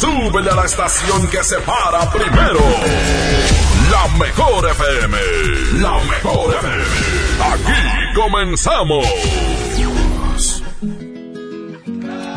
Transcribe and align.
Súbele 0.00 0.50
a 0.50 0.54
la 0.54 0.64
estación 0.64 1.26
que 1.28 1.42
se 1.42 1.56
para 1.60 2.10
primero. 2.10 2.60
La 3.90 4.06
mejor 4.18 4.68
FM. 4.68 5.16
La 5.80 5.98
mejor 6.04 6.54
FM. 6.54 6.84
Aquí 7.52 8.14
comenzamos. 8.14 9.06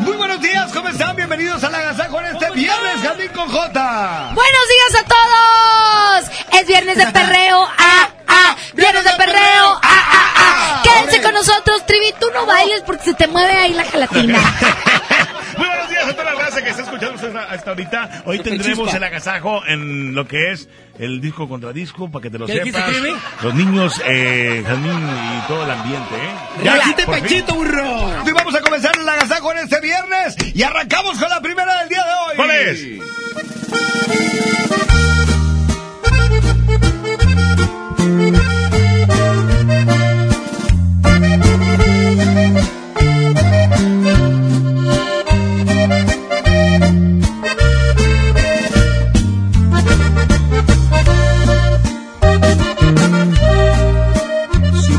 Muy 0.00 0.16
buenos 0.16 0.40
días, 0.40 0.72
¿cómo 0.72 0.88
están? 0.88 1.14
Bienvenidos 1.16 1.62
a 1.62 1.70
la 1.70 1.78
Agasajo 1.78 2.20
en 2.20 2.26
este 2.26 2.50
viernes, 2.52 3.02
Jardín 3.02 3.30
con 3.34 3.48
J. 3.48 4.32
Buenos 4.34 4.68
días 4.68 5.02
a 5.02 5.06
todos. 5.06 6.60
Es 6.60 6.66
viernes 6.66 6.96
de 6.96 7.06
perreo. 7.08 7.68
Ah, 7.78 8.08
ah. 8.30 8.56
Viernes 8.74 9.04
de 9.04 9.10
perreo. 9.16 9.80
Ah, 9.82 9.82
ah, 9.82 10.34
ah. 10.36 10.82
Quédense 10.82 11.22
con 11.22 11.34
nosotros, 11.34 11.84
Trivi. 11.86 12.12
Tú 12.20 12.26
no 12.32 12.46
bailes 12.46 12.82
porque 12.82 13.04
se 13.04 13.14
te 13.14 13.26
mueve 13.28 13.52
ahí 13.52 13.72
la 13.74 13.84
gelatina. 13.84 14.38
Muy 15.58 15.66
buenos 15.66 15.90
días 15.90 16.08
a 16.08 16.12
toda 16.12 16.24
la 16.24 16.40
raza 16.40 16.62
que 16.62 16.70
está 16.70 16.82
escuchando 16.82 17.40
hasta, 17.40 17.70
ahorita. 17.70 18.22
Hoy 18.24 18.38
tendremos 18.38 18.94
el 18.94 19.02
agasajo 19.04 19.62
en 19.66 20.14
lo 20.14 20.26
que 20.26 20.52
es 20.52 20.68
el 20.98 21.20
disco 21.20 21.48
contra 21.48 21.72
disco, 21.72 22.10
para 22.10 22.22
que 22.22 22.30
te 22.30 22.38
lo 22.38 22.46
¿Qué 22.46 22.54
dijiste, 22.54 22.78
sepas. 22.78 22.94
Trivi? 22.94 23.16
Los 23.42 23.54
niños, 23.54 24.00
eh, 24.06 24.62
Jazmín 24.66 25.08
y 25.08 25.48
todo 25.48 25.64
el 25.64 25.70
ambiente, 25.70 26.14
¿eh? 26.14 26.64
¡Ya 26.64 26.80
fin. 26.80 26.94
pechito, 27.06 27.54
burro! 27.54 28.22
Y 28.26 28.32
vamos 28.32 28.54
a 28.54 28.60
comenzar 28.60 28.92
el 28.98 29.08
agasajo 29.08 29.52
en 29.52 29.58
este 29.58 29.80
viernes 29.80 30.36
y 30.54 30.62
arrancamos 30.62 31.18
con 31.18 31.28
la 31.28 31.40
primera 31.40 31.80
del 31.80 31.88
día 31.88 32.04
de 32.04 32.12
hoy. 32.12 32.36
¿Cuál 32.36 32.50
es? 32.50 32.86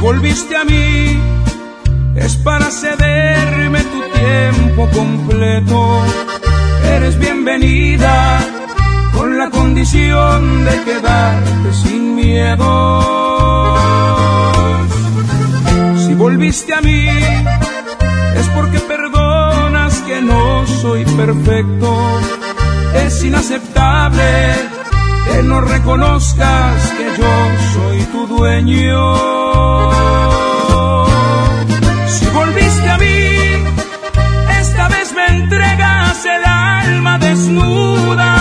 Volviste 0.02 0.56
a 0.58 0.66
mí, 0.66 1.20
es 2.16 2.36
para 2.38 2.70
cederme 2.70 3.84
tu 3.84 4.02
tiempo 4.20 4.90
completo. 4.90 6.04
Eres 6.96 7.18
bienvenida 7.18 8.61
con 9.14 9.38
la 9.38 9.50
condición 9.50 10.66
de 10.66 10.84
quedarte 10.84 11.74
sin 11.74 12.16
miedo. 12.16 12.68
Si 15.98 16.14
volviste 16.14 16.74
a 16.74 16.82
mí, 16.82 17.08
es 18.36 18.48
porque 18.56 18.80
perdonas 18.80 19.94
que 20.02 20.22
no 20.22 20.66
soy 20.68 21.06
perfecto. 21.06 22.20
Es 22.94 23.24
inaceptable 23.24 24.22
que 25.26 25.44
no 25.44 25.62
reconozcas 25.62 26.92
que 26.98 27.22
yo 27.22 27.34
soy 27.74 28.00
tu 28.12 28.28
dueño. 28.28 29.02
Si 32.08 32.26
volviste 32.28 32.90
a 32.90 32.98
mí, 32.98 33.28
esta 34.60 34.88
vez 34.90 35.14
me 35.14 35.26
entregas 35.38 36.26
el 36.26 36.46
alma 36.46 37.18
desnuda. 37.20 38.41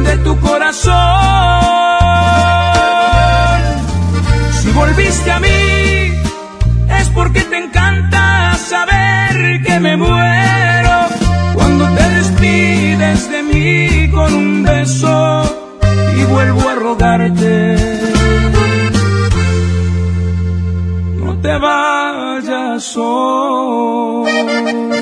de 0.00 0.16
tu 0.18 0.38
corazón. 0.40 0.92
Si 4.60 4.70
volviste 4.70 5.30
a 5.30 5.40
mí, 5.40 5.58
es 7.00 7.08
porque 7.14 7.42
te 7.42 7.58
encanta 7.58 8.54
saber 8.56 9.62
que 9.62 9.80
me 9.80 9.96
muero 9.96 10.96
cuando 11.54 11.84
te 11.96 12.08
despides 12.18 13.30
de 13.30 13.42
mí 13.42 14.10
con 14.10 14.34
un 14.34 14.62
beso 14.62 15.42
y 16.18 16.24
vuelvo 16.24 16.68
a 16.68 16.74
rogarte. 16.74 17.76
No 21.22 21.38
te 21.38 21.58
vayas 21.58 22.96
hoy. 22.96 25.01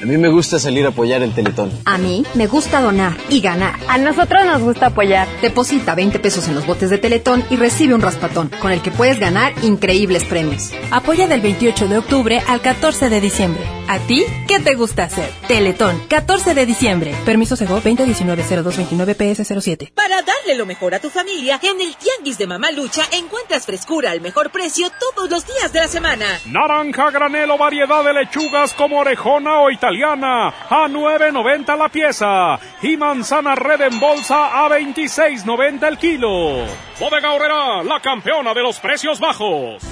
A 0.00 0.06
mí 0.06 0.16
me 0.16 0.28
gusta 0.28 0.60
salir 0.60 0.86
a 0.86 0.90
apoyar 0.90 1.22
el 1.22 1.34
Teletón. 1.34 1.72
A 1.84 1.98
mí 1.98 2.24
me 2.34 2.46
gusta 2.46 2.80
donar 2.80 3.16
y 3.30 3.40
ganar. 3.40 3.74
A 3.88 3.98
nosotros 3.98 4.44
nos 4.44 4.62
gusta 4.62 4.86
apoyar. 4.86 5.26
Deposita 5.42 5.96
20 5.96 6.20
pesos 6.20 6.46
en 6.46 6.54
los 6.54 6.66
botes 6.66 6.90
de 6.90 6.98
Teletón 6.98 7.44
y 7.50 7.56
recibe 7.56 7.94
un 7.94 8.00
raspatón, 8.00 8.48
con 8.60 8.70
el 8.70 8.80
que 8.80 8.92
puedes 8.92 9.18
ganar 9.18 9.52
increíbles 9.62 10.22
premios. 10.22 10.70
Apoya 10.92 11.26
del 11.26 11.40
28 11.40 11.88
de 11.88 11.98
octubre 11.98 12.40
al 12.46 12.60
14 12.60 13.10
de 13.10 13.20
diciembre. 13.20 13.64
¿A 13.88 13.98
ti 13.98 14.24
qué 14.46 14.60
te 14.60 14.76
gusta 14.76 15.02
hacer? 15.04 15.28
Teletón, 15.48 16.00
14 16.08 16.54
de 16.54 16.64
diciembre. 16.64 17.12
Permiso 17.24 17.56
Sego 17.56 17.80
2019-0229-PS07. 17.80 19.92
Para 19.94 20.22
darle 20.22 20.54
lo 20.56 20.64
mejor 20.64 20.94
a 20.94 21.00
tu 21.00 21.10
familia, 21.10 21.58
en 21.60 21.80
el 21.80 21.96
Tianguis 21.96 22.38
de 22.38 22.46
Mamá 22.46 22.70
Lucha 22.70 23.02
encuentras 23.12 23.66
frescura 23.66 24.12
al 24.12 24.20
mejor 24.20 24.52
precio 24.52 24.92
todos 25.00 25.28
los 25.28 25.44
días 25.44 25.72
de 25.72 25.80
la 25.80 25.88
semana. 25.88 26.26
Naranja, 26.46 27.10
granelo, 27.10 27.58
variedad 27.58 28.04
de 28.04 28.12
lechugas 28.12 28.74
como 28.74 29.00
orejona 29.00 29.58
o 29.60 29.70
italiana 29.70 29.87
italiana 29.88 30.48
a 30.68 30.86
9.90 30.86 31.78
la 31.78 31.88
pieza 31.88 32.58
y 32.82 32.96
manzana 32.96 33.54
red 33.54 33.80
en 33.80 33.98
bolsa 33.98 34.64
a 34.64 34.68
26.90 34.68 35.88
el 35.88 35.98
kilo. 35.98 36.64
Bodega 37.00 37.32
Horrera, 37.32 37.82
la 37.82 38.00
campeona 38.00 38.52
de 38.52 38.62
los 38.62 38.78
precios 38.80 39.18
bajos. 39.18 39.82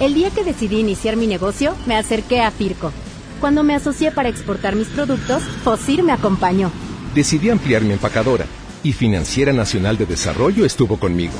El 0.00 0.14
día 0.14 0.30
que 0.30 0.42
decidí 0.42 0.80
iniciar 0.80 1.16
mi 1.16 1.26
negocio, 1.26 1.76
me 1.86 1.96
acerqué 1.96 2.42
a 2.42 2.50
Firco. 2.50 2.92
Cuando 3.38 3.62
me 3.62 3.74
asocié 3.74 4.10
para 4.10 4.28
exportar 4.28 4.74
mis 4.74 4.88
productos, 4.88 5.42
Fosir 5.62 6.02
me 6.02 6.12
acompañó. 6.12 6.72
Decidí 7.14 7.48
ampliar 7.50 7.82
mi 7.82 7.92
empacadora 7.92 8.46
y 8.82 8.92
Financiera 8.92 9.52
Nacional 9.52 9.98
de 9.98 10.06
Desarrollo 10.06 10.64
estuvo 10.64 10.98
conmigo. 10.98 11.34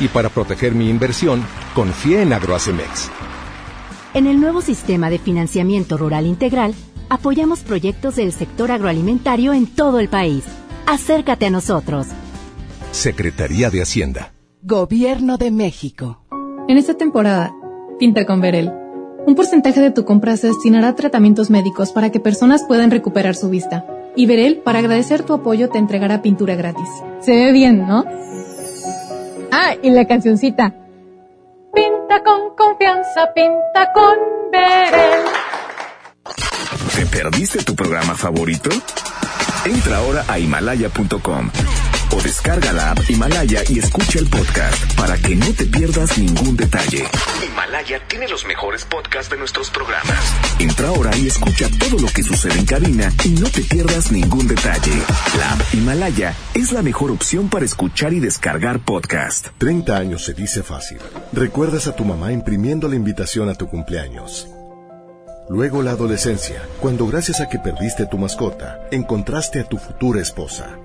Y 0.00 0.08
para 0.08 0.28
proteger 0.28 0.74
mi 0.74 0.88
inversión, 0.88 1.44
confié 1.74 2.22
en 2.22 2.32
Agroacemex 2.32 3.10
en 4.14 4.26
el 4.26 4.40
nuevo 4.40 4.60
sistema 4.60 5.10
de 5.10 5.18
financiamiento 5.18 5.96
rural 5.96 6.26
integral, 6.26 6.74
apoyamos 7.08 7.60
proyectos 7.60 8.16
del 8.16 8.32
sector 8.32 8.70
agroalimentario 8.70 9.52
en 9.52 9.66
todo 9.66 10.00
el 10.00 10.08
país. 10.08 10.44
Acércate 10.86 11.46
a 11.46 11.50
nosotros. 11.50 12.06
Secretaría 12.90 13.70
de 13.70 13.82
Hacienda. 13.82 14.32
Gobierno 14.62 15.38
de 15.38 15.50
México. 15.50 16.22
En 16.68 16.76
esta 16.76 16.94
temporada, 16.94 17.54
pinta 17.98 18.26
con 18.26 18.40
Verel. 18.40 18.70
Un 19.26 19.34
porcentaje 19.34 19.80
de 19.80 19.90
tu 19.90 20.04
compra 20.04 20.36
se 20.36 20.48
destinará 20.48 20.88
a 20.88 20.96
tratamientos 20.96 21.48
médicos 21.48 21.92
para 21.92 22.10
que 22.10 22.20
personas 22.20 22.64
puedan 22.64 22.90
recuperar 22.90 23.34
su 23.34 23.48
vista. 23.48 23.86
Y 24.14 24.26
Verel, 24.26 24.58
para 24.58 24.80
agradecer 24.80 25.22
tu 25.22 25.32
apoyo, 25.32 25.70
te 25.70 25.78
entregará 25.78 26.22
pintura 26.22 26.54
gratis. 26.54 26.88
Se 27.20 27.32
ve 27.32 27.52
bien, 27.52 27.86
¿no? 27.86 28.04
Ah, 29.50 29.74
y 29.82 29.90
la 29.90 30.06
cancioncita. 30.06 30.74
Pinta 32.12 32.30
con 32.30 32.54
confianza, 32.54 33.32
pinta 33.32 33.90
con 33.94 34.18
Berel. 34.50 35.24
¿Te 36.94 37.06
perdiste 37.06 37.64
tu 37.64 37.74
programa 37.74 38.14
favorito? 38.14 38.68
Entra 39.64 39.98
ahora 39.98 40.24
a 40.28 40.38
himalaya.com 40.38 41.50
o 42.14 42.20
descarga 42.20 42.72
la 42.72 42.90
app 42.90 42.98
Himalaya 43.08 43.62
y 43.68 43.78
escucha 43.78 44.18
el 44.18 44.28
podcast 44.28 44.94
para 44.94 45.16
que 45.16 45.34
no 45.34 45.46
te 45.54 45.64
pierdas 45.66 46.18
ningún 46.18 46.56
detalle. 46.56 47.04
Himalaya 47.46 48.00
tiene 48.06 48.28
los 48.28 48.44
mejores 48.44 48.84
podcasts 48.84 49.30
de 49.30 49.38
nuestros 49.38 49.70
programas. 49.70 50.18
Entra 50.58 50.88
ahora 50.88 51.16
y 51.16 51.28
escucha 51.28 51.68
todo 51.78 51.98
lo 51.98 52.08
que 52.08 52.22
sucede 52.22 52.58
en 52.58 52.66
cabina 52.66 53.10
y 53.24 53.30
no 53.30 53.48
te 53.48 53.62
pierdas 53.62 54.12
ningún 54.12 54.46
detalle. 54.46 54.92
La 55.38 55.52
app 55.52 55.74
Himalaya 55.74 56.34
es 56.54 56.72
la 56.72 56.82
mejor 56.82 57.10
opción 57.10 57.48
para 57.48 57.64
escuchar 57.64 58.12
y 58.12 58.20
descargar 58.20 58.80
podcast. 58.80 59.48
30 59.58 59.96
años 59.96 60.24
se 60.24 60.34
dice 60.34 60.62
fácil. 60.62 60.98
Recuerdas 61.32 61.86
a 61.86 61.96
tu 61.96 62.04
mamá 62.04 62.32
imprimiendo 62.32 62.88
la 62.88 62.96
invitación 62.96 63.48
a 63.48 63.54
tu 63.54 63.68
cumpleaños. 63.68 64.48
Luego 65.48 65.82
la 65.82 65.90
adolescencia, 65.90 66.62
cuando 66.80 67.06
gracias 67.06 67.40
a 67.40 67.48
que 67.48 67.58
perdiste 67.58 68.06
tu 68.06 68.16
mascota, 68.16 68.86
encontraste 68.90 69.60
a 69.60 69.64
tu 69.64 69.76
futura 69.76 70.20
esposa 70.20 70.78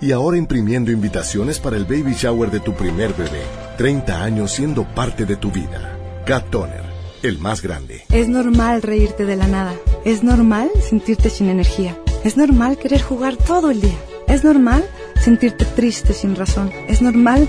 y 0.00 0.10
ahora 0.10 0.36
imprimiendo 0.36 0.90
invitaciones 0.90 1.60
para 1.60 1.76
el 1.76 1.84
baby 1.84 2.14
shower 2.14 2.50
de 2.50 2.58
tu 2.58 2.74
primer 2.74 3.12
bebé. 3.12 3.42
30 3.78 4.22
años 4.22 4.50
siendo 4.50 4.84
parte 4.84 5.24
de 5.26 5.36
tu 5.36 5.52
vida. 5.52 5.96
Cat 6.26 6.50
Toner, 6.50 6.82
el 7.22 7.38
más 7.38 7.62
grande. 7.62 8.02
Es 8.10 8.28
normal 8.28 8.82
reírte 8.82 9.24
de 9.24 9.36
la 9.36 9.46
nada. 9.46 9.74
Es 10.04 10.24
normal 10.24 10.70
sentirte 10.80 11.30
sin 11.30 11.48
energía. 11.48 11.96
Es 12.24 12.36
normal 12.36 12.78
querer 12.78 13.00
jugar 13.00 13.36
todo 13.36 13.70
el 13.70 13.80
día. 13.80 13.96
Es 14.26 14.42
normal 14.42 14.84
sentirte 15.20 15.64
triste 15.64 16.14
sin 16.14 16.34
razón. 16.34 16.72
Es 16.88 17.00
normal 17.00 17.48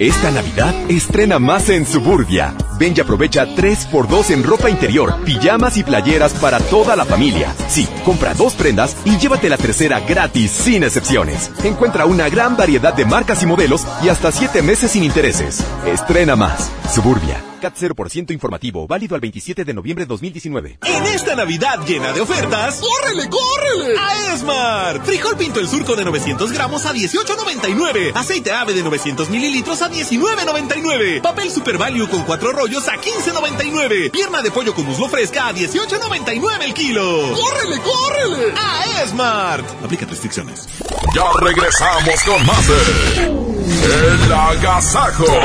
Esta 0.00 0.30
Navidad 0.30 0.74
estrena 0.90 1.38
más 1.38 1.68
en 1.68 1.84
Suburbia. 1.84 2.54
Ven 2.78 2.94
y 2.96 3.00
aprovecha 3.00 3.44
3x2 3.44 4.30
en 4.30 4.42
ropa 4.42 4.70
interior, 4.70 5.14
pijamas 5.26 5.76
y 5.76 5.84
playeras 5.84 6.32
para 6.32 6.58
toda 6.58 6.96
la 6.96 7.04
familia. 7.04 7.54
Sí, 7.68 7.86
compra 8.02 8.32
dos 8.32 8.54
prendas 8.54 8.96
y 9.04 9.18
llévate 9.18 9.50
la 9.50 9.58
tercera 9.58 10.00
gratis 10.00 10.52
sin 10.52 10.84
excepciones. 10.84 11.50
Encuentra 11.64 12.06
una 12.06 12.30
gran 12.30 12.56
variedad 12.56 12.94
de 12.94 13.04
marcas 13.04 13.42
y 13.42 13.46
modelos 13.46 13.86
y 14.02 14.08
hasta 14.08 14.32
7 14.32 14.62
meses 14.62 14.92
sin 14.92 15.04
intereses. 15.04 15.62
Estrena 15.84 16.34
más. 16.34 16.70
Suburbia. 16.90 17.49
CAT 17.60 17.76
0% 17.76 18.32
informativo, 18.32 18.86
válido 18.86 19.14
al 19.14 19.20
27 19.20 19.64
de 19.64 19.74
noviembre 19.74 20.04
de 20.04 20.08
2019. 20.08 20.78
En 20.82 21.04
esta 21.04 21.36
Navidad 21.36 21.86
llena 21.86 22.12
de 22.12 22.20
ofertas, 22.20 22.80
¡córrele, 22.80 23.28
córrele! 23.28 23.98
A 23.98 24.34
Esmar. 24.34 25.04
Frijol 25.04 25.36
pinto 25.36 25.60
el 25.60 25.68
surco 25.68 25.94
de 25.94 26.04
900 26.04 26.52
gramos 26.52 26.86
a 26.86 26.92
18.99. 26.92 28.12
Aceite 28.14 28.52
ave 28.52 28.72
de 28.72 28.82
900 28.82 29.30
mililitros 29.30 29.82
a 29.82 29.90
19.99. 29.90 31.22
Papel 31.22 31.50
Super 31.50 31.78
Value 31.78 32.08
con 32.08 32.22
cuatro 32.24 32.52
rollos 32.52 32.88
a 32.88 32.96
15.99. 32.96 34.10
Pierna 34.10 34.42
de 34.42 34.50
pollo 34.50 34.74
con 34.74 34.86
muslo 34.86 35.08
fresca 35.08 35.48
a 35.48 35.54
18.99 35.54 36.64
el 36.64 36.74
kilo. 36.74 37.34
¡Córrele, 37.34 37.80
córrele! 37.80 38.54
A 38.56 39.02
Esmart. 39.02 39.66
Aplica 39.84 40.06
restricciones. 40.06 40.68
Ya 41.14 41.24
regresamos 41.40 42.22
con 42.24 42.46
más 42.46 42.66
de 42.68 43.59
El 43.66 44.32
Agasajo 44.32 45.24
con 45.26 45.36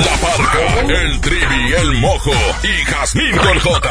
la 0.00 0.16
parca, 0.20 0.80
el 0.88 1.20
trivi, 1.20 1.72
el 1.74 1.92
mojo 2.00 2.32
y 2.62 2.84
Jazmín 2.86 3.36
con 3.36 3.58
J. 3.60 3.90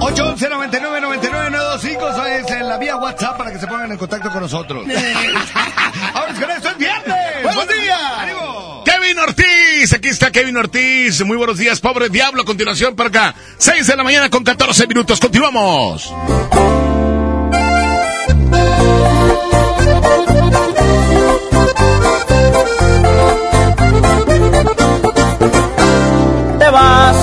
811 0.00 0.48
99 0.48 1.00
99 1.02 1.50
925 1.50 2.26
es 2.26 2.50
en 2.50 2.68
la 2.68 2.78
vía 2.78 2.96
WhatsApp 2.96 3.36
para 3.36 3.52
que 3.52 3.58
se 3.58 3.66
pongan 3.66 3.92
en 3.92 3.98
contacto 3.98 4.30
con 4.30 4.40
nosotros. 4.40 4.86
Ahora 6.14 6.32
con 6.32 6.50
esto 6.50 6.68
es 6.70 6.78
viernes. 6.78 7.42
¡Buenos 7.42 7.68
días! 7.68 8.00
¡Ánimo! 8.18 8.84
Kevin 8.84 9.18
Ortiz, 9.18 9.92
aquí 9.92 10.08
está 10.08 10.30
Kevin 10.30 10.56
Ortiz. 10.56 11.22
Muy 11.26 11.36
buenos 11.36 11.58
días, 11.58 11.78
pobre 11.80 12.08
diablo. 12.08 12.42
A 12.42 12.44
continuación, 12.46 12.96
por 12.96 13.08
acá, 13.08 13.34
6 13.58 13.86
de 13.86 13.96
la 13.96 14.02
mañana 14.02 14.30
con 14.30 14.44
14 14.44 14.86
minutos. 14.86 15.20
Continuamos. 15.20 16.10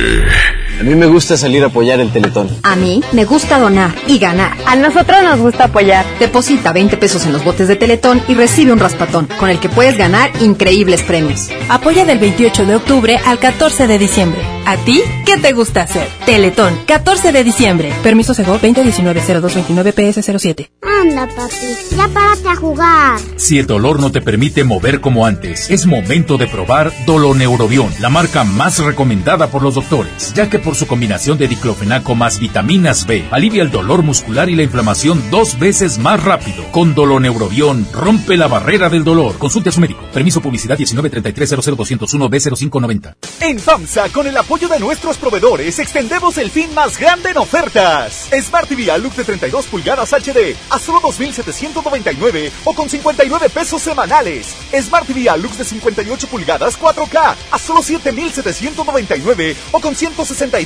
A 0.87 0.89
mí 0.89 0.95
me 0.95 1.07
gusta 1.07 1.35
salir 1.35 1.63
a 1.63 1.65
apoyar 1.67 1.99
el 1.99 2.13
Teletón. 2.13 2.47
A 2.63 2.77
mí 2.77 3.03
me 3.11 3.25
gusta 3.25 3.59
donar 3.59 3.93
y 4.07 4.19
ganar. 4.19 4.55
A 4.65 4.77
nosotros 4.77 5.21
nos 5.21 5.37
gusta 5.37 5.65
apoyar. 5.65 6.05
Deposita 6.17 6.71
20 6.71 6.95
pesos 6.95 7.25
en 7.25 7.33
los 7.33 7.43
botes 7.43 7.67
de 7.67 7.75
Teletón 7.75 8.23
y 8.29 8.35
recibe 8.35 8.71
un 8.71 8.79
raspatón, 8.79 9.27
con 9.37 9.49
el 9.49 9.59
que 9.59 9.67
puedes 9.67 9.97
ganar 9.97 10.31
increíbles 10.39 11.03
premios. 11.03 11.49
Apoya 11.67 12.05
del 12.05 12.19
28 12.19 12.65
de 12.65 12.77
octubre 12.77 13.19
al 13.25 13.37
14 13.37 13.85
de 13.85 13.99
diciembre. 13.99 14.39
¿A 14.65 14.77
ti 14.77 15.01
qué 15.25 15.35
te 15.37 15.51
gusta 15.51 15.81
hacer? 15.81 16.07
Teletón, 16.25 16.73
14 16.85 17.33
de 17.33 17.43
diciembre. 17.43 17.91
Permiso 18.01 18.33
Sego 18.33 18.57
2019-0229-PS07. 18.59 20.69
Anda, 20.81 21.27
papi, 21.27 21.95
ya 21.95 22.07
párate 22.07 22.47
a 22.47 22.55
jugar. 22.55 23.19
Si 23.35 23.59
el 23.59 23.67
dolor 23.67 23.99
no 23.99 24.11
te 24.11 24.21
permite 24.21 24.63
mover 24.63 25.01
como 25.01 25.25
antes, 25.25 25.69
es 25.69 25.85
momento 25.85 26.37
de 26.37 26.47
probar 26.47 26.93
Doloneurobión, 27.05 27.93
la 27.99 28.09
marca 28.09 28.45
más 28.45 28.79
recomendada 28.79 29.47
por 29.47 29.63
los 29.63 29.75
doctores, 29.75 30.33
ya 30.33 30.49
que 30.49 30.59
por 30.59 30.76
su 30.77 30.87
combinación 30.87 31.37
de 31.37 31.47
diclofenaco 31.47 32.15
más 32.15 32.39
vitaminas 32.39 33.05
B, 33.05 33.27
alivia 33.31 33.61
el 33.63 33.71
dolor 33.71 34.03
muscular 34.03 34.49
y 34.49 34.55
la 34.55 34.63
inflamación 34.63 35.21
dos 35.31 35.59
veces 35.59 35.97
más 35.97 36.23
rápido. 36.23 36.63
Con 36.71 36.95
Doloneurobión, 36.95 37.85
rompe 37.91 38.37
la 38.37 38.47
barrera 38.47 38.87
del 38.89 39.03
dolor. 39.03 39.37
Consulte 39.37 39.67
a 39.69 39.71
su 39.71 39.81
médico. 39.81 40.01
Permiso 40.13 40.41
publicidad 40.41 40.77
1933-00201-B0590. 40.77 43.15
En 43.41 43.59
FAMSA, 43.59 44.09
con 44.09 44.27
el 44.27 44.37
apoyo 44.37 44.67
de 44.67 44.79
nuestros 44.79 45.17
proveedores, 45.17 45.79
extendemos 45.79 46.37
el 46.37 46.51
fin 46.51 46.71
más 46.73 46.99
grande 46.99 47.31
en 47.31 47.37
ofertas. 47.37 48.29
Smart 48.41 48.69
TV 48.69 48.91
Alux 48.91 49.17
de 49.17 49.23
32 49.23 49.65
pulgadas 49.65 50.13
HD 50.13 50.55
a 50.69 50.77
solo 50.79 51.01
2.799 51.01 52.51
o 52.65 52.73
con 52.73 52.89
59 52.89 53.49
pesos 53.49 53.81
semanales. 53.81 54.53
Smart 54.79 55.07
TV 55.07 55.27
Alux 55.29 55.57
de 55.57 55.63
58 55.63 56.27
pulgadas 56.27 56.77
4K 56.79 57.35
a 57.51 57.59
solo 57.59 57.81
7.799 57.81 59.55
o 59.71 59.79
con 59.79 59.95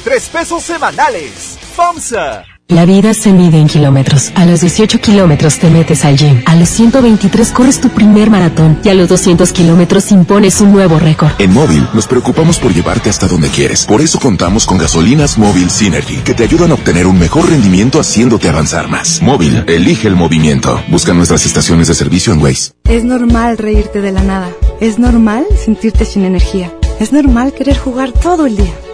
163 0.01 0.29
pesos 0.29 0.63
semanales. 0.63 1.57
FAMSA. 1.75 2.43
La 2.67 2.85
vida 2.85 3.13
se 3.13 3.33
mide 3.33 3.59
en 3.59 3.67
kilómetros. 3.67 4.31
A 4.33 4.45
los 4.45 4.61
18 4.61 4.99
kilómetros 4.99 5.59
te 5.59 5.69
metes 5.69 6.05
al 6.05 6.15
gym. 6.17 6.41
A 6.45 6.55
los 6.55 6.69
123 6.69 7.51
corres 7.51 7.81
tu 7.81 7.89
primer 7.89 8.29
maratón. 8.29 8.79
Y 8.83 8.89
a 8.89 8.93
los 8.93 9.09
200 9.09 9.51
kilómetros 9.51 10.11
impones 10.11 10.61
un 10.61 10.71
nuevo 10.71 10.97
récord. 10.97 11.31
En 11.37 11.53
Móvil 11.53 11.85
nos 11.93 12.07
preocupamos 12.07 12.57
por 12.59 12.73
llevarte 12.73 13.09
hasta 13.09 13.27
donde 13.27 13.49
quieres. 13.49 13.85
Por 13.85 14.01
eso 14.01 14.19
contamos 14.19 14.65
con 14.65 14.77
gasolinas 14.77 15.37
Móvil 15.37 15.69
Synergy, 15.69 16.17
que 16.23 16.33
te 16.33 16.43
ayudan 16.43 16.71
a 16.71 16.75
obtener 16.75 17.07
un 17.07 17.19
mejor 17.19 17.49
rendimiento 17.49 17.99
haciéndote 17.99 18.47
avanzar 18.47 18.87
más. 18.87 19.21
Móvil, 19.21 19.65
elige 19.67 20.07
el 20.07 20.15
movimiento. 20.15 20.81
Busca 20.87 21.13
nuestras 21.13 21.45
estaciones 21.45 21.89
de 21.89 21.93
servicio 21.95 22.31
en 22.31 22.41
Waze. 22.41 22.71
Es 22.85 23.03
normal 23.03 23.57
reírte 23.57 24.01
de 24.01 24.13
la 24.13 24.23
nada. 24.23 24.49
Es 24.79 24.97
normal 24.97 25.45
sentirte 25.63 26.05
sin 26.05 26.23
energía. 26.23 26.71
Es 27.01 27.11
normal 27.11 27.53
querer 27.53 27.77
jugar 27.77 28.13
todo 28.13 28.45
el 28.45 28.55
día. 28.55 28.73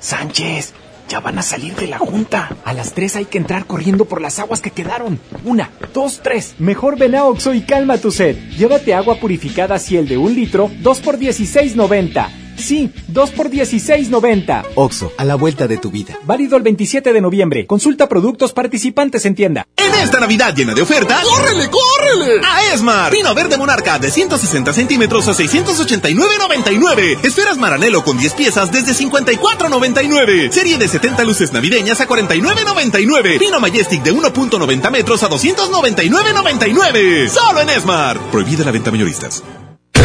Sánchez, 0.00 0.74
ya 1.08 1.20
van 1.20 1.38
a 1.38 1.42
salir 1.42 1.74
de 1.74 1.86
la 1.86 1.98
junta. 1.98 2.56
A 2.64 2.72
las 2.72 2.92
tres 2.92 3.16
hay 3.16 3.26
que 3.26 3.38
entrar 3.38 3.66
corriendo 3.66 4.04
por 4.06 4.20
las 4.20 4.38
aguas 4.38 4.60
que 4.60 4.70
quedaron. 4.70 5.20
Una, 5.44 5.70
dos, 5.94 6.20
tres. 6.22 6.54
Mejor 6.58 6.98
ven 6.98 7.14
a 7.14 7.24
Oxo 7.24 7.54
y 7.54 7.62
calma 7.62 7.98
tu 7.98 8.10
sed. 8.10 8.36
Llévate 8.56 8.94
agua 8.94 9.16
purificada 9.20 9.78
Ciel 9.78 10.08
de 10.08 10.18
un 10.18 10.34
litro, 10.34 10.70
dos 10.80 11.00
por 11.00 11.18
dieciséis 11.18 11.76
noventa. 11.76 12.30
Sí, 12.56 12.92
2 13.08 13.30
por 13.30 13.50
16.90. 13.50 14.64
Oxo, 14.74 15.12
a 15.16 15.24
la 15.24 15.34
vuelta 15.34 15.66
de 15.66 15.78
tu 15.78 15.90
vida. 15.90 16.18
Válido 16.24 16.56
el 16.56 16.62
27 16.62 17.12
de 17.12 17.20
noviembre. 17.20 17.66
Consulta 17.66 18.08
productos 18.08 18.52
participantes 18.52 19.24
en 19.26 19.34
tienda. 19.34 19.66
En 19.76 19.94
esta 19.94 20.20
Navidad 20.20 20.54
llena 20.54 20.74
de 20.74 20.82
ofertas, 20.82 21.24
¡córrele, 21.24 21.68
córrele! 21.70 22.40
A 22.46 22.72
Esmar. 22.74 23.12
Pino 23.12 23.34
verde 23.34 23.56
monarca 23.58 23.98
de 23.98 24.10
160 24.10 24.72
centímetros 24.72 25.28
a 25.28 25.32
689.99. 25.32 27.18
Esferas 27.24 27.58
Maranelo 27.58 28.04
con 28.04 28.18
10 28.18 28.34
piezas 28.34 28.70
desde 28.72 28.92
54.99. 28.92 30.50
Serie 30.50 30.78
de 30.78 30.88
70 30.88 31.24
luces 31.24 31.52
navideñas 31.52 32.00
a 32.00 32.08
49.99. 32.08 33.38
Pino 33.38 33.60
Majestic 33.60 34.02
de 34.02 34.14
1.90 34.14 34.90
metros 34.90 35.22
a 35.22 35.30
299.99. 35.30 37.28
Solo 37.28 37.60
en 37.60 37.70
Esmar. 37.70 38.18
Prohibida 38.30 38.64
la 38.64 38.70
venta 38.72 38.90
mayoristas. 38.90 39.42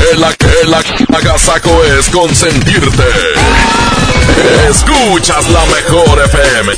Que 0.10 0.16
la 0.16 0.34
que 0.34 0.68
la 0.68 1.18
agasaco 1.18 1.84
es 1.84 2.08
consentirte. 2.10 3.04
Escuchas 4.70 5.50
la 5.50 5.66
mejor 5.66 6.24
FM. 6.24 6.74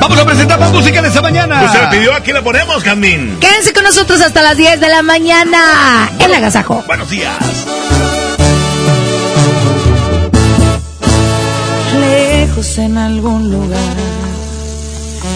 Vamos 0.00 0.18
a 0.18 0.24
presentar 0.24 0.58
más 0.58 0.72
música 0.72 1.02
de 1.02 1.08
esta 1.08 1.20
mañana. 1.20 1.64
Usted 1.64 1.82
la 1.82 1.90
pidió, 1.90 2.14
aquí 2.14 2.32
la 2.32 2.42
ponemos, 2.42 2.82
Jandín. 2.82 3.36
Quédense 3.38 3.74
con 3.74 3.84
nosotros 3.84 4.22
hasta 4.22 4.40
las 4.40 4.56
10 4.56 4.80
de 4.80 4.88
la 4.88 5.02
mañana. 5.02 6.08
El 6.18 6.32
agasajo. 6.32 6.82
Buenos 6.86 7.10
días. 7.10 7.36
Lejos 12.50 12.78
en 12.78 12.98
algún 12.98 13.48
lugar, 13.52 13.96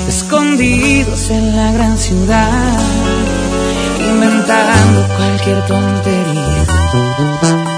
escondidos 0.09 1.31
en 1.31 1.57
la 1.57 1.71
gran 1.71 1.97
ciudad, 1.97 2.81
inventando 4.11 5.07
cualquier 5.17 5.65
tontería 5.65 6.65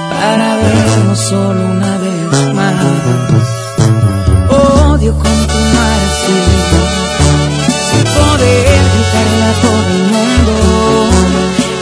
para 0.08 0.56
vernos 0.56 1.18
solo 1.18 1.66
una 1.66 1.98
vez 1.98 2.54
más. 2.54 2.74
Odio 4.48 5.12
continuar 5.12 5.98
así, 6.08 6.38
sin 7.90 8.04
poder 8.16 8.80
gritarle 8.94 9.42
a 9.42 9.54
todo 9.64 9.88
el 9.96 10.04
mundo 10.14 10.52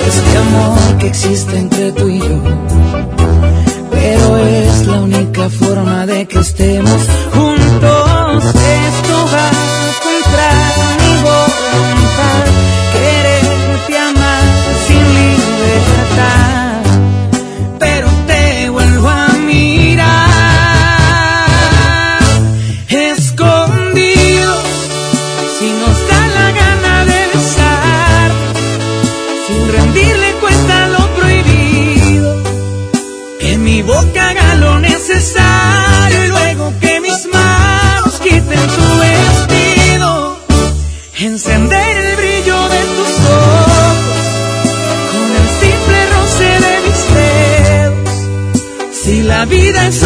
este 0.09 0.39
amor 0.39 0.99
que 0.99 1.07
existe 1.07 1.57
entre 1.57 1.93
tú 1.93 2.09
y 2.09 2.19
yo. 2.19 2.94
Es 4.47 4.87
la 4.87 5.01
única 5.01 5.49
forma 5.49 6.07
de 6.07 6.27
que 6.27 6.39
estemos 6.39 7.01
juntos. 7.33 8.45
Esto 8.45 9.15
va 9.33 9.74
vida 49.47 49.87
es 49.87 50.03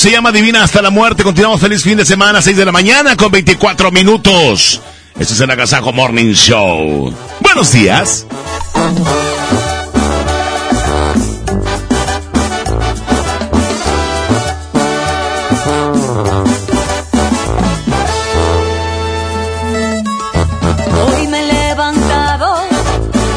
se 0.00 0.10
llama 0.10 0.32
Divina 0.32 0.64
hasta 0.64 0.80
la 0.80 0.88
muerte. 0.88 1.22
Continuamos 1.22 1.60
feliz 1.60 1.82
fin 1.82 1.98
de 1.98 2.06
semana, 2.06 2.40
6 2.40 2.56
de 2.56 2.64
la 2.64 2.72
mañana 2.72 3.18
con 3.18 3.30
24 3.30 3.90
minutos. 3.90 4.80
Esto 5.18 5.34
es 5.34 5.40
el 5.40 5.50
Agasajo 5.50 5.92
Morning 5.92 6.32
Show. 6.32 7.12
Buenos 7.40 7.70
días. 7.70 8.26
Hoy 20.96 21.26
me 21.28 21.40
he 21.40 21.52
levantado 21.52 22.54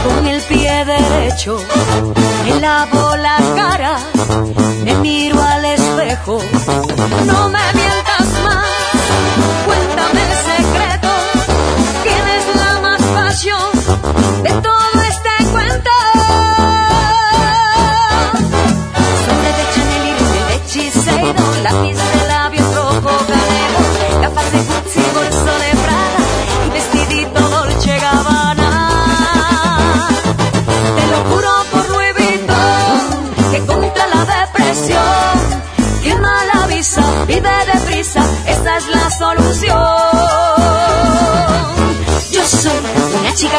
con 0.06 0.28
el 0.28 0.42
pie 0.44 0.86
derecho, 0.86 1.58
me 2.46 2.62
lavo 2.62 3.18
la 3.18 3.38
cara, 3.54 3.98
me 4.86 4.96
miro 4.96 5.44
al 5.44 5.66
espejo, 5.66 5.83
no 6.06 7.50
me 7.50 7.83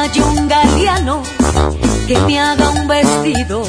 a 0.00 0.24
un 0.24 0.48
galeano 0.48 1.22
que 2.08 2.18
me 2.20 2.40
haga 2.40 2.70
un 2.70 2.88
vestido, 2.88 3.64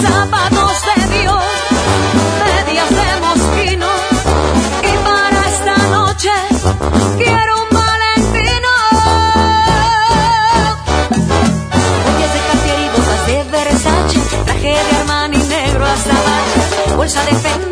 zapatos 0.00 0.76
de 0.88 1.18
Dios, 1.18 1.44
medias 2.40 2.88
de 2.88 3.06
mosquino, 3.20 3.86
y 4.82 4.92
para 5.04 5.40
esta 5.50 5.76
noche 5.88 6.30
quiero 7.18 7.52
un 7.64 7.68
valentino. 7.80 8.72
Joyas 12.06 12.32
de 12.32 12.40
Cartier 12.48 12.78
y 12.80 12.88
botas 12.96 13.22
de 13.26 13.36
Versace, 13.50 14.20
traje 14.46 14.68
de 14.68 14.96
Armani 15.00 15.36
negro 15.36 15.84
hasta 15.84 16.14
bolsa 16.96 17.22
de 17.26 17.34
Fendi, 17.34 17.71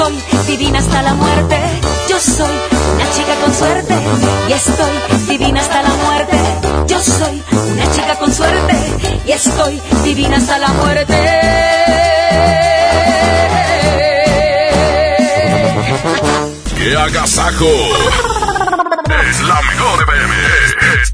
Estoy 0.00 0.46
divina 0.46 0.78
hasta 0.78 1.02
la 1.02 1.14
muerte. 1.14 1.56
Yo 2.08 2.18
soy 2.18 2.56
una 2.94 3.10
chica 3.10 3.34
con 3.44 3.54
suerte 3.54 3.94
y 4.48 4.52
estoy 4.52 5.26
divina 5.28 5.60
hasta 5.60 5.82
la 5.82 5.90
muerte. 5.90 6.36
Yo 6.86 7.00
soy 7.00 7.42
una 7.52 7.90
chica 7.92 8.16
con 8.18 8.32
suerte 8.32 8.74
y 9.26 9.32
estoy 9.32 9.80
divina 10.04 10.38
hasta 10.38 10.58
la 10.58 10.68
muerte. 10.68 11.14
¡Qué 16.78 16.96
agasajo! 16.96 17.68
Es 19.28 19.40
la 19.42 19.60
mejor 19.62 20.02
FM. 20.02 20.34
Es 21.02 21.09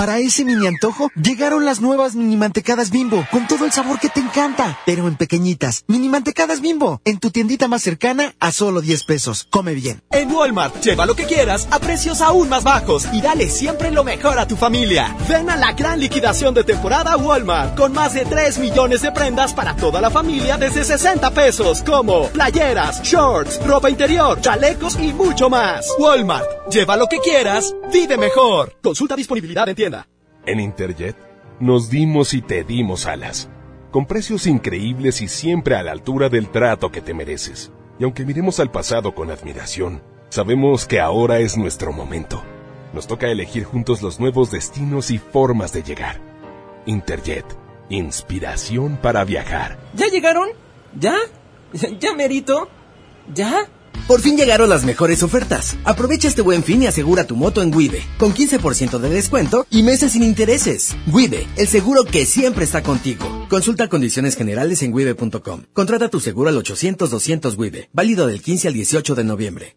Para 0.00 0.18
ese 0.18 0.46
mini 0.46 0.66
antojo, 0.66 1.10
llegaron 1.14 1.66
las 1.66 1.82
nuevas 1.82 2.14
mini 2.14 2.34
mantecadas 2.34 2.90
bimbo, 2.90 3.22
con 3.30 3.46
todo 3.46 3.66
el 3.66 3.70
sabor 3.70 4.00
que 4.00 4.08
te 4.08 4.20
encanta, 4.20 4.78
pero 4.86 5.06
en 5.06 5.14
pequeñitas. 5.14 5.84
Mini 5.88 6.08
mantecadas 6.08 6.62
bimbo, 6.62 7.02
en 7.04 7.18
tu 7.18 7.30
tiendita 7.30 7.68
más 7.68 7.82
cercana 7.82 8.34
a 8.40 8.50
solo 8.50 8.80
10 8.80 9.04
pesos. 9.04 9.46
Come 9.50 9.74
bien. 9.74 10.00
En 10.10 10.32
Walmart, 10.32 10.80
lleva 10.80 11.04
lo 11.04 11.14
que 11.14 11.26
quieras 11.26 11.68
a 11.70 11.80
precios 11.80 12.22
aún 12.22 12.48
más 12.48 12.64
bajos 12.64 13.08
y 13.12 13.20
dale 13.20 13.50
siempre 13.50 13.90
lo 13.90 14.02
mejor 14.02 14.38
a 14.38 14.48
tu 14.48 14.56
familia. 14.56 15.14
Ven 15.28 15.50
a 15.50 15.56
la 15.56 15.74
gran 15.74 16.00
liquidación 16.00 16.54
de 16.54 16.64
temporada 16.64 17.18
Walmart, 17.18 17.76
con 17.76 17.92
más 17.92 18.14
de 18.14 18.24
3 18.24 18.56
millones 18.58 19.02
de 19.02 19.12
prendas 19.12 19.52
para 19.52 19.76
toda 19.76 20.00
la 20.00 20.08
familia 20.08 20.56
desde 20.56 20.82
60 20.82 21.30
pesos, 21.32 21.82
como 21.82 22.28
playeras, 22.28 23.02
shorts, 23.02 23.62
ropa 23.66 23.90
interior, 23.90 24.40
chalecos 24.40 24.98
y 24.98 25.12
mucho 25.12 25.50
más. 25.50 25.86
Walmart, 25.98 26.70
lleva 26.70 26.96
lo 26.96 27.06
que 27.06 27.18
quieras, 27.18 27.74
vive 27.92 28.16
mejor. 28.16 28.78
Consulta 28.80 29.14
disponibilidad 29.14 29.68
en 29.68 29.74
tienda. 29.74 29.89
En 30.50 30.58
Interjet 30.58 31.16
nos 31.60 31.90
dimos 31.90 32.34
y 32.34 32.42
te 32.42 32.64
dimos 32.64 33.06
alas, 33.06 33.48
con 33.92 34.04
precios 34.04 34.48
increíbles 34.48 35.20
y 35.20 35.28
siempre 35.28 35.76
a 35.76 35.82
la 35.84 35.92
altura 35.92 36.28
del 36.28 36.48
trato 36.48 36.90
que 36.90 37.00
te 37.00 37.14
mereces. 37.14 37.70
Y 38.00 38.02
aunque 38.02 38.24
miremos 38.24 38.58
al 38.58 38.72
pasado 38.72 39.14
con 39.14 39.30
admiración, 39.30 40.02
sabemos 40.28 40.88
que 40.88 40.98
ahora 40.98 41.38
es 41.38 41.56
nuestro 41.56 41.92
momento. 41.92 42.42
Nos 42.92 43.06
toca 43.06 43.28
elegir 43.28 43.62
juntos 43.62 44.02
los 44.02 44.18
nuevos 44.18 44.50
destinos 44.50 45.12
y 45.12 45.18
formas 45.18 45.72
de 45.72 45.84
llegar. 45.84 46.20
Interjet, 46.84 47.46
inspiración 47.88 48.98
para 49.00 49.22
viajar. 49.22 49.78
¿Ya 49.94 50.08
llegaron? 50.08 50.48
¿Ya? 50.98 51.14
¿Ya 52.00 52.12
merito? 52.12 52.68
¿Ya? 53.32 53.68
Por 54.06 54.20
fin 54.20 54.36
llegaron 54.36 54.68
las 54.68 54.84
mejores 54.84 55.22
ofertas. 55.22 55.76
Aprovecha 55.84 56.28
este 56.28 56.42
buen 56.42 56.62
fin 56.62 56.82
y 56.82 56.86
asegura 56.86 57.26
tu 57.26 57.36
moto 57.36 57.62
en 57.62 57.74
Wibe, 57.74 58.02
con 58.18 58.34
15% 58.34 58.98
de 58.98 59.08
descuento 59.08 59.66
y 59.70 59.82
meses 59.82 60.12
sin 60.12 60.22
intereses. 60.22 60.96
Wibe, 61.06 61.46
el 61.56 61.68
seguro 61.68 62.04
que 62.04 62.26
siempre 62.26 62.64
está 62.64 62.82
contigo. 62.82 63.46
Consulta 63.48 63.88
condiciones 63.88 64.36
generales 64.36 64.82
en 64.82 64.92
wibe.com. 64.92 65.62
Contrata 65.72 66.08
tu 66.08 66.20
seguro 66.20 66.48
al 66.48 66.56
800-200 66.56 67.56
Wibe, 67.56 67.88
válido 67.92 68.26
del 68.26 68.42
15 68.42 68.68
al 68.68 68.74
18 68.74 69.14
de 69.14 69.24
noviembre. 69.24 69.76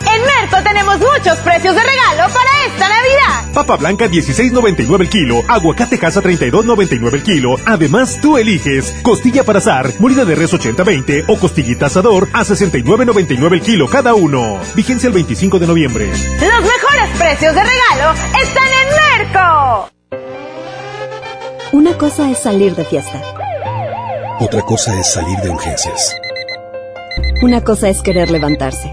En 0.00 0.22
Merco 0.22 0.62
tenemos 0.62 0.98
muchos 0.98 1.38
precios 1.38 1.74
de 1.74 1.82
regalo 1.82 2.32
para 2.32 2.66
esta 2.66 2.88
Navidad. 2.88 3.52
Papa 3.52 3.76
blanca 3.76 4.06
16.99 4.06 5.00
el 5.02 5.08
kilo, 5.08 5.42
aguacate 5.48 5.98
casa 5.98 6.22
32.99 6.22 7.14
el 7.14 7.22
kilo. 7.22 7.56
Además, 7.66 8.18
tú 8.20 8.38
eliges 8.38 8.94
costilla 9.02 9.44
para 9.44 9.58
azar, 9.58 9.92
molida 9.98 10.24
de 10.24 10.34
res 10.34 10.52
80-20 10.52 11.24
o 11.28 11.38
costillita 11.38 11.86
asador 11.86 12.28
a 12.32 12.42
69.99 12.42 13.52
el 13.52 13.60
kilo 13.60 13.88
cada 13.88 14.14
uno. 14.14 14.58
Vigencia 14.74 15.08
el 15.08 15.12
25 15.12 15.58
de 15.58 15.66
noviembre. 15.66 16.06
Los 16.08 16.62
mejores 16.62 17.10
precios 17.18 17.54
de 17.54 17.62
regalo 17.62 18.14
están 18.42 18.68
en 18.68 19.28
Merco. 19.28 19.90
Una 21.72 21.96
cosa 21.96 22.30
es 22.30 22.38
salir 22.38 22.74
de 22.74 22.84
fiesta. 22.84 23.22
Otra 24.40 24.62
cosa 24.62 24.98
es 24.98 25.12
salir 25.12 25.38
de 25.38 25.50
urgencias. 25.50 26.16
Una 27.42 27.62
cosa 27.62 27.88
es 27.88 28.02
querer 28.02 28.30
levantarse. 28.30 28.92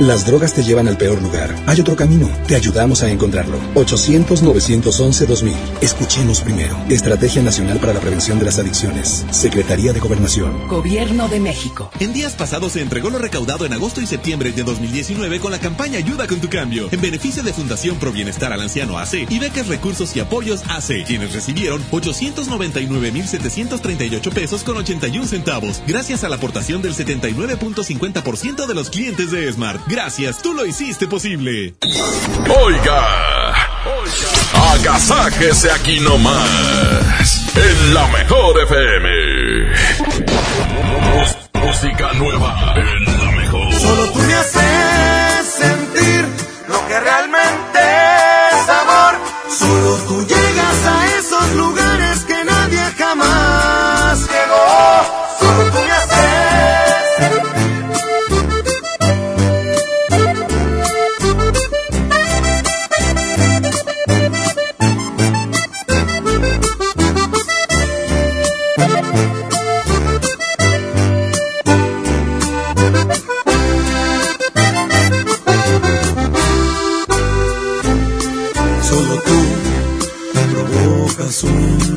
Las 0.00 0.26
drogas 0.26 0.54
te 0.54 0.62
llevan 0.62 0.88
al 0.88 0.96
peor 0.96 1.20
lugar. 1.22 1.54
Hay 1.66 1.78
otro 1.80 1.94
camino. 1.94 2.28
Te 2.46 2.56
ayudamos 2.56 3.02
a 3.02 3.10
encontrarlo. 3.10 3.58
800-911-2000. 3.74 5.52
Escuchemos 5.80 6.40
primero. 6.40 6.76
Estrategia 6.88 7.42
Nacional 7.42 7.78
para 7.78 7.92
la 7.92 8.00
Prevención 8.00 8.38
de 8.38 8.46
las 8.46 8.58
Adicciones. 8.58 9.26
Secretaría 9.30 9.92
de 9.92 10.00
Gobernación. 10.00 10.66
Gobierno 10.68 11.28
de 11.28 11.40
México. 11.40 11.90
En 12.00 12.12
días 12.12 12.32
pasados 12.32 12.72
se 12.72 12.80
entregó 12.80 13.10
lo 13.10 13.18
recaudado 13.18 13.66
en 13.66 13.74
agosto 13.74 14.00
y 14.00 14.06
septiembre 14.06 14.52
de 14.52 14.64
2019 14.64 15.40
con 15.40 15.52
la 15.52 15.60
campaña 15.60 15.98
Ayuda 15.98 16.26
con 16.26 16.40
tu 16.40 16.48
cambio. 16.48 16.88
En 16.90 17.00
beneficio 17.00 17.42
de 17.42 17.52
Fundación 17.52 17.96
Pro 17.96 18.12
Bienestar 18.12 18.52
al 18.52 18.62
Anciano 18.62 18.98
AC 18.98 19.26
y 19.28 19.38
becas 19.38 19.68
Recursos 19.68 20.16
y 20.16 20.20
Apoyos 20.20 20.62
AC. 20.68 21.04
Quienes 21.06 21.32
recibieron 21.32 21.82
899,738 21.90 24.30
pesos 24.30 24.62
con 24.64 24.78
81 24.78 25.26
centavos. 25.26 25.82
Gracias 25.86 26.24
a 26.24 26.28
la 26.28 26.36
aportación 26.36 26.82
del 26.82 26.94
79.50% 26.94 28.66
de 28.66 28.74
los 28.74 28.90
clientes 28.90 29.30
de 29.30 29.52
Smart. 29.52 29.81
Gracias, 29.86 30.40
tú 30.42 30.54
lo 30.54 30.64
hiciste 30.64 31.06
posible. 31.06 31.74
Oiga, 32.64 33.52
agasáquese 34.72 35.70
aquí 35.70 36.00
nomás, 36.00 37.56
en 37.56 37.94
la 37.94 38.06
mejor 38.08 38.60
FM. 38.62 39.08
Música 41.54 42.12
nueva 42.14 42.74
en 42.76 43.04
la 43.18 43.31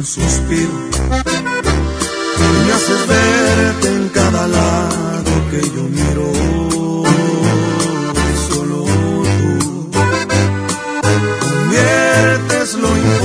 suspiro 0.06 0.70
y 2.38 2.68
me 2.68 2.74
haces 2.74 3.08
verte 3.08 3.88
en 3.88 4.10
cada 4.10 4.48
lado 4.48 5.32
que 5.50 5.62
yo 5.62 5.84
miro. 5.84 6.32
Solo 8.48 8.86
tú 9.40 9.90
conviertes 11.42 12.74
lo 12.76 12.90
imposible 12.96 13.25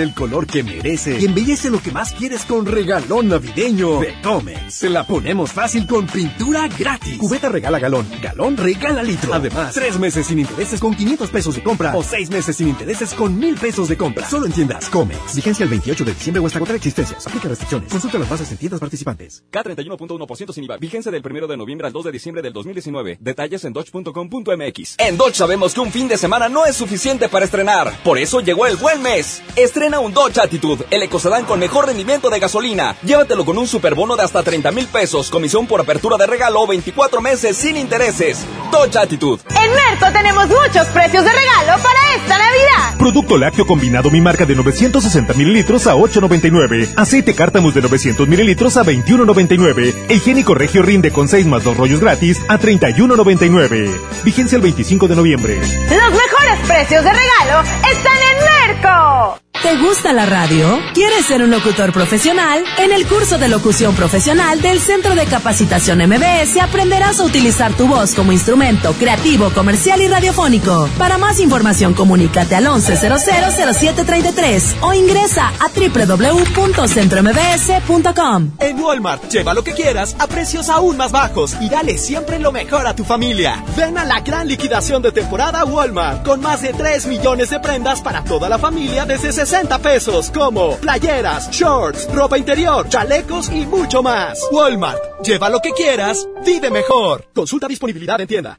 El 0.00 0.14
color 0.14 0.46
que 0.46 0.62
merece 0.62 1.18
y 1.20 1.26
embellece 1.26 1.70
lo 1.70 1.80
que 1.80 1.90
más 1.90 2.12
quieres 2.12 2.44
con 2.44 2.66
regalón 2.66 3.28
navideño 3.28 4.00
de 4.00 4.14
Comex. 4.22 4.74
Se 4.74 4.90
la 4.90 5.06
ponemos 5.06 5.52
fácil 5.52 5.86
con 5.86 6.06
pintura 6.06 6.68
gratis. 6.68 7.18
Cubeta 7.18 7.48
regala 7.48 7.78
galón, 7.78 8.06
galón 8.22 8.56
regala 8.56 9.02
litro. 9.02 9.34
Además, 9.34 9.74
tres 9.74 9.98
meses 9.98 10.26
sin 10.26 10.38
intereses 10.38 10.80
con 10.80 10.94
500 10.94 11.30
pesos 11.30 11.54
de 11.54 11.62
compra 11.62 11.94
o 11.96 12.02
seis 12.02 12.30
meses 12.30 12.56
sin 12.56 12.68
intereses 12.68 13.14
con 13.14 13.38
mil 13.38 13.56
pesos 13.56 13.88
de 13.88 13.96
compra. 13.96 14.28
Solo 14.28 14.46
en 14.46 14.52
tiendas 14.52 14.88
Comex. 14.88 15.34
Vigencia 15.34 15.64
el 15.64 15.70
28 15.70 16.04
de 16.04 16.14
diciembre 16.14 16.40
o 16.42 16.46
hasta 16.46 16.58
contra 16.58 16.76
existencias. 16.76 17.26
Aplica 17.26 17.48
restricciones. 17.48 17.90
Consulta 17.90 18.18
las 18.18 18.28
bases 18.28 18.50
en 18.50 18.58
tiendas 18.58 18.80
participantes. 18.80 19.44
K31.1% 19.52 20.52
sin 20.52 20.64
IVA. 20.64 20.76
Vigencia 20.78 21.10
del 21.10 21.22
1 21.24 21.46
de 21.46 21.56
noviembre 21.56 21.86
al 21.86 21.92
2 21.92 22.04
de 22.06 22.12
diciembre 22.12 22.42
del 22.42 22.52
2019. 22.52 23.18
Detalles 23.20 23.64
en 23.64 23.72
dodge.com.mx. 23.72 24.96
En 24.98 25.16
Dodge 25.16 25.34
sabemos 25.34 25.74
que 25.74 25.80
un 25.80 25.90
fin 25.90 26.08
de 26.08 26.16
semana 26.16 26.48
no 26.48 26.66
es 26.66 26.76
suficiente 26.76 27.28
para 27.28 27.44
estrenar. 27.44 27.92
Por 28.02 28.18
eso 28.18 28.40
llegó 28.40 28.66
el 28.66 28.76
buen 28.76 29.02
mes. 29.02 29.42
Estrena 29.82 29.98
un 29.98 30.14
Dodge 30.14 30.38
Attitude, 30.38 30.84
el 30.92 31.02
ecocedán 31.02 31.44
con 31.44 31.58
mejor 31.58 31.86
rendimiento 31.86 32.30
de 32.30 32.38
gasolina. 32.38 32.94
Llévatelo 33.02 33.44
con 33.44 33.58
un 33.58 33.66
superbono 33.66 34.14
de 34.14 34.22
hasta 34.22 34.40
30 34.40 34.70
mil 34.70 34.86
pesos, 34.86 35.28
comisión 35.28 35.66
por 35.66 35.80
apertura 35.80 36.16
de 36.16 36.24
regalo 36.24 36.64
24 36.68 37.20
meses 37.20 37.56
sin 37.56 37.76
intereses. 37.76 38.46
Dodge 38.70 38.96
Attitude. 38.96 39.42
En 39.48 39.74
Merco 39.74 40.06
tenemos 40.12 40.46
muchos 40.46 40.86
precios 40.86 41.24
de 41.24 41.30
regalo 41.32 41.82
para 41.82 42.14
esta 42.14 42.38
Navidad. 42.38 42.96
Producto 42.96 43.36
lácteo 43.36 43.66
combinado 43.66 44.08
mi 44.12 44.20
marca 44.20 44.46
de 44.46 44.54
960 44.54 45.34
mililitros 45.34 45.88
a 45.88 45.96
8.99. 45.96 46.94
Aceite 46.94 47.34
cártamus 47.34 47.74
de 47.74 47.82
900 47.82 48.28
mililitros 48.28 48.76
a 48.76 48.84
21.99. 48.84 50.06
El 50.08 50.16
higiénico 50.16 50.54
regio 50.54 50.82
rinde 50.82 51.10
con 51.10 51.26
6 51.26 51.44
más 51.46 51.64
2 51.64 51.76
rollos 51.76 51.98
gratis 51.98 52.40
a 52.46 52.56
31.99. 52.56 53.90
Vigencia 54.22 54.54
el 54.54 54.62
25 54.62 55.08
de 55.08 55.16
noviembre. 55.16 55.56
Los 55.58 56.12
mejores 56.12 56.68
precios 56.68 57.02
de 57.02 57.10
regalo 57.12 57.68
están 57.90 58.18
en 58.30 58.78
Merco. 58.78 59.51
¿Te 59.60 59.76
gusta 59.76 60.12
la 60.12 60.26
radio? 60.26 60.80
¿Quieres 60.92 61.24
ser 61.26 61.40
un 61.42 61.50
locutor 61.50 61.92
profesional? 61.92 62.64
En 62.78 62.90
el 62.90 63.06
curso 63.06 63.38
de 63.38 63.46
locución 63.48 63.94
profesional 63.94 64.60
del 64.60 64.80
Centro 64.80 65.14
de 65.14 65.24
Capacitación 65.26 65.98
MBS 65.98 66.56
aprenderás 66.60 67.20
a 67.20 67.24
utilizar 67.24 67.72
tu 67.74 67.86
voz 67.86 68.16
como 68.16 68.32
instrumento 68.32 68.92
creativo, 68.94 69.50
comercial 69.50 70.00
y 70.00 70.08
radiofónico. 70.08 70.88
Para 70.98 71.16
más 71.16 71.38
información, 71.38 71.94
comunícate 71.94 72.56
al 72.56 72.66
11000733 72.66 74.78
o 74.80 74.94
ingresa 74.94 75.52
a 75.60 75.68
www.centrombs.com. 75.68 78.50
En 78.58 78.80
Walmart, 78.80 79.30
lleva 79.30 79.54
lo 79.54 79.62
que 79.62 79.74
quieras 79.74 80.16
a 80.18 80.26
precios 80.26 80.68
aún 80.70 80.96
más 80.96 81.12
bajos 81.12 81.54
y 81.60 81.68
dale 81.68 81.98
siempre 81.98 82.40
lo 82.40 82.50
mejor 82.50 82.88
a 82.88 82.96
tu 82.96 83.04
familia. 83.04 83.62
Ven 83.76 83.96
a 83.96 84.04
la 84.04 84.22
gran 84.22 84.48
liquidación 84.48 85.02
de 85.02 85.12
temporada 85.12 85.64
Walmart 85.64 86.24
con 86.24 86.40
más 86.40 86.62
de 86.62 86.72
3 86.72 87.06
millones 87.06 87.50
de 87.50 87.60
prendas 87.60 88.00
para 88.00 88.24
toda 88.24 88.48
la 88.48 88.58
familia 88.58 89.06
desde 89.06 89.32
60 89.32 89.51
pesos, 89.82 90.30
como 90.30 90.76
playeras, 90.76 91.50
shorts, 91.50 92.08
ropa 92.14 92.38
interior, 92.38 92.88
chalecos 92.88 93.50
y 93.50 93.66
mucho 93.66 94.02
más. 94.02 94.48
Walmart, 94.50 95.22
lleva 95.22 95.50
lo 95.50 95.60
que 95.60 95.72
quieras, 95.72 96.26
vive 96.44 96.70
mejor. 96.70 97.26
Consulta 97.34 97.68
disponibilidad 97.68 98.20
en 98.20 98.26
tienda. 98.26 98.58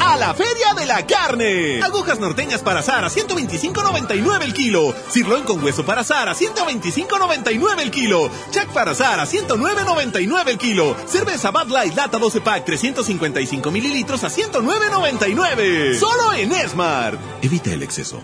A 0.00 0.16
la 0.16 0.34
Feria 0.34 0.74
de 0.76 0.86
la 0.86 1.04
Carne. 1.06 1.82
Agujas 1.82 2.20
norteñas 2.20 2.62
para 2.62 2.80
asar 2.80 3.04
a 3.04 3.08
125.99 3.08 4.42
el 4.42 4.54
kilo. 4.54 4.94
Sirloin 5.10 5.44
con 5.44 5.62
hueso 5.62 5.84
para 5.84 6.02
asar 6.02 6.28
a 6.28 6.34
125.99 6.34 7.80
el 7.80 7.90
kilo. 7.90 8.30
Jack 8.52 8.68
para 8.68 8.92
asar 8.92 9.18
a 9.18 9.26
109.99 9.26 10.48
el 10.48 10.58
kilo. 10.58 10.96
Cerveza 11.06 11.50
Bud 11.50 11.70
Light 11.70 11.94
lata 11.94 12.18
12 12.18 12.40
pack 12.40 12.64
355 12.64 13.70
mililitros 13.70 14.22
a 14.24 14.28
109.99. 14.28 15.98
Solo 15.98 16.32
en 16.34 16.52
Esmar. 16.52 17.18
Evita 17.42 17.72
el 17.72 17.82
exceso. 17.82 18.22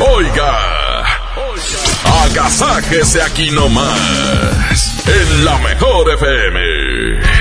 Oiga. 0.00 1.04
Oiga. 1.36 2.22
Agasájese 2.24 3.22
aquí 3.22 3.50
nomás. 3.50 5.04
En 5.06 5.44
la 5.44 5.58
mejor 5.58 6.10
FM. 6.10 7.35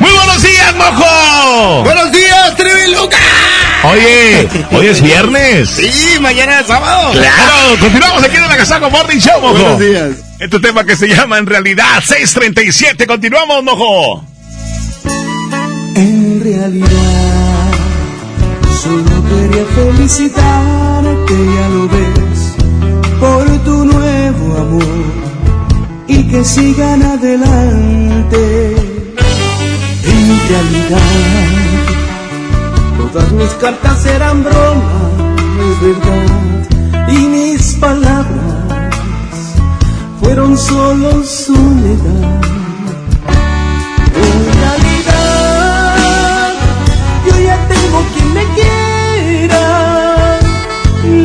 ¡Muy 0.00 0.10
buenos 0.10 0.42
días, 0.42 0.74
mojo! 0.76 1.82
¡Buenos 1.84 2.10
días, 2.10 2.56
Triviluca! 2.56 3.18
Oye, 3.84 4.48
hoy 4.72 4.86
es 4.86 5.02
viernes. 5.02 5.68
Sí, 5.68 6.18
mañana 6.20 6.60
es 6.60 6.66
sábado. 6.66 7.12
Claro, 7.12 7.78
continuamos 7.78 8.24
aquí 8.24 8.36
en 8.36 8.44
el 8.44 8.50
Agasajo 8.50 8.90
Morning 8.90 9.18
Show, 9.18 9.40
mojo. 9.42 9.52
Buenos 9.52 9.78
días. 9.78 10.10
Este 10.38 10.58
tema 10.58 10.84
que 10.84 10.96
se 10.96 11.06
llama 11.06 11.36
en 11.36 11.44
realidad 11.46 12.02
637. 12.02 13.06
Continuamos, 13.06 13.62
mojo. 13.62 14.24
En 15.94 16.40
realidad, 16.42 16.88
solo 18.82 19.22
quería 19.28 19.66
felicitarte, 19.74 21.34
ya 21.34 21.68
lo 21.68 21.88
ves, 21.88 22.56
por 23.20 23.64
tu 23.64 23.84
nuevo 23.84 24.56
amor 24.56 25.04
y 26.08 26.22
que 26.24 26.42
sigan 26.42 27.02
adelante. 27.02 28.69
En 30.30 30.38
realidad, 30.48 31.00
todas 32.98 33.32
mis 33.32 33.50
cartas 33.54 34.06
eran 34.06 34.44
broma, 34.44 35.10
es 35.66 35.76
verdad, 35.86 36.28
y 37.08 37.18
mis 37.26 37.74
palabras 37.74 38.60
fueron 40.20 40.56
solo 40.56 41.24
soledad. 41.24 42.40
En 44.24 44.38
realidad, 44.60 46.54
yo 47.26 47.34
ya 47.48 47.56
tengo 47.66 47.98
quien 48.14 48.28
me 48.34 48.44
quiera, 48.54 49.64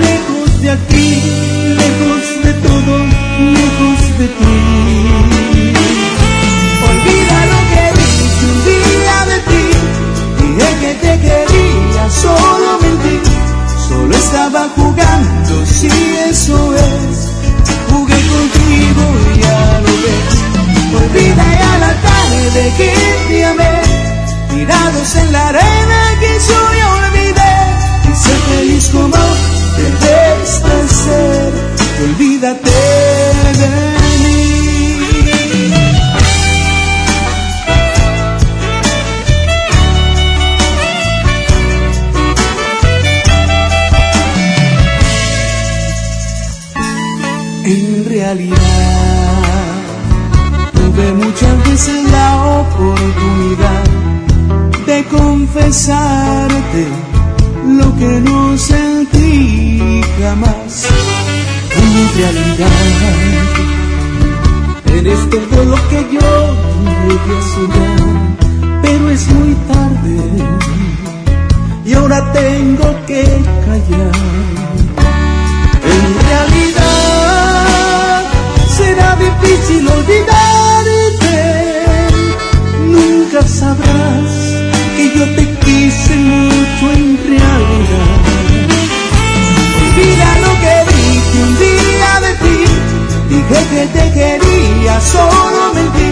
lejos 0.04 0.62
de 0.62 0.70
aquí, 0.72 1.10
lejos 1.78 2.24
de 2.44 2.54
todo, 2.54 2.94
lejos 3.54 4.00
de 4.18 4.28
ti. 4.28 5.35
Solo 12.22 12.80
mentí, 12.82 13.18
solo 13.88 14.16
estaba 14.16 14.70
jugando, 14.76 15.66
si 15.66 15.88
eso 16.30 16.76
es, 16.76 17.18
jugué 17.90 18.20
contigo 18.34 19.04
y 19.34 19.40
ya 19.42 19.82
lo 19.86 19.94
ves. 20.04 20.36
Olvida 21.02 21.46
ya 21.62 21.78
la 21.86 21.94
tarde 22.08 22.74
que 22.78 22.94
te 23.28 23.46
amé, 23.46 23.82
tirados 24.50 25.16
en 25.16 25.32
la 25.32 25.48
arena 25.50 26.00
que 26.20 26.32
yo 26.48 26.62
ya 26.80 26.88
olvidé, 27.02 27.56
y 28.12 28.16
sé 28.24 28.36
feliz 28.50 28.90
como 28.92 29.18
debes 29.78 30.64
de 30.64 30.78
ser, 30.88 31.54
y 32.00 32.04
olvídate 32.10 32.85
realidad, 48.26 48.58
tuve 50.74 51.14
muchas 51.14 51.70
veces 51.70 52.12
la 52.12 52.30
oportunidad 52.62 53.86
de 54.88 55.04
confesarte 55.06 56.88
lo 57.80 57.96
que 58.00 58.22
no 58.28 58.58
sentí 58.58 60.02
jamás. 60.20 60.88
En 61.84 62.18
realidad, 62.18 62.70
eres 64.98 65.22
todo 65.30 65.58
lo 65.72 65.78
que 65.90 66.00
yo 66.16 66.32
llegué 67.08 67.36
a 67.38 67.46
soñar, 67.54 68.04
pero 68.82 69.10
es 69.12 69.28
muy 69.28 69.54
tarde 69.72 70.18
y 71.86 71.94
ahora 71.94 72.34
tengo 72.34 72.88
que 73.06 73.24
callar. 73.66 74.65
Difícil 79.26 79.88
olvidarte, 79.88 81.38
nunca 82.88 83.42
sabrás 83.48 84.32
que 84.96 85.06
yo 85.18 85.26
te 85.36 85.46
quise 85.66 86.16
mucho 86.16 86.84
en 86.94 87.18
realidad. 87.30 88.20
Olvida 89.82 90.30
lo 90.46 90.52
que 90.64 90.76
dije 90.94 91.38
un 91.48 91.54
día 91.66 92.12
de 92.26 92.32
ti, 92.44 92.60
dije 93.30 93.60
que 93.72 93.84
te 93.96 94.06
quería, 94.18 95.02
solo 95.02 95.74
mentí, 95.74 96.10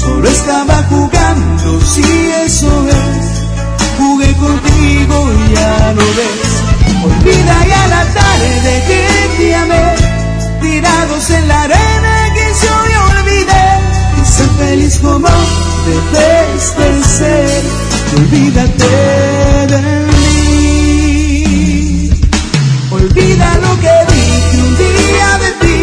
solo 0.00 0.28
estaba 0.28 0.76
jugando, 0.90 1.80
si 1.80 2.02
eso 2.46 2.72
es, 2.88 3.26
jugué 3.98 4.32
contigo 4.34 5.16
y 5.32 5.54
ya 5.54 5.92
lo 5.96 6.06
ves. 6.18 6.50
Olvida 7.04 7.56
ya 7.66 7.86
la 7.88 8.04
tarde 8.18 8.72
que 8.88 9.02
te 9.36 9.54
amé, 9.54 9.84
tirados 10.60 11.30
en 11.30 11.48
la 11.48 11.62
arena 11.62 12.13
feliz 14.74 14.98
como 14.98 15.28
debes 15.86 16.62
de 16.76 16.90
ser, 17.04 17.62
olvídate 18.18 18.94
de 19.72 19.80
mí. 20.08 21.40
Olvida 22.90 23.48
lo 23.64 23.72
que 23.82 23.96
dije 24.12 24.56
un 24.66 24.72
día 24.76 25.30
de 25.44 25.50
ti, 25.62 25.78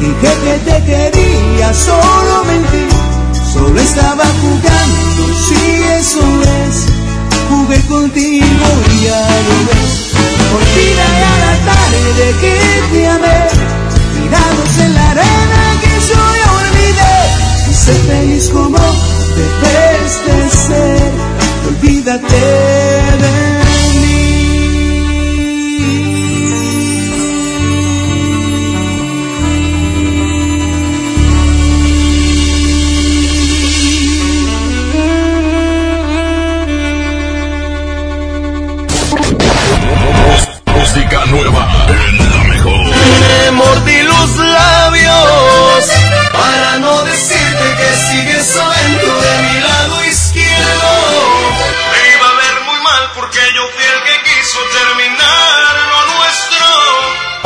dije 0.00 0.30
que 0.44 0.54
te 0.66 0.76
quería, 0.88 1.68
solo 1.72 2.34
mentí, 2.48 2.84
solo 3.52 3.78
estaba 3.80 4.26
jugando, 4.42 5.22
si 5.46 5.62
eso 6.00 6.24
es, 6.62 6.74
jugué 7.48 7.80
contigo 7.86 8.66
y 8.92 8.94
ya 9.04 9.22
lo 9.46 9.56
ves. 9.68 9.92
Olvida 10.58 11.06
ya 11.22 11.32
la 11.44 11.54
tarde 11.70 12.26
que 12.40 12.54
te 12.90 13.00
amé, 13.06 13.38
tirados 14.14 14.72
en 14.84 14.90
la 14.94 15.06
arena 15.12 15.60
que 15.80 15.92
yo 16.08 16.45
ser 17.86 17.94
feliz 17.94 18.48
como 18.50 18.78
debes 18.78 20.12
de 20.26 20.56
ser, 20.56 21.12
olvídate 21.68 22.26
de 22.26 23.65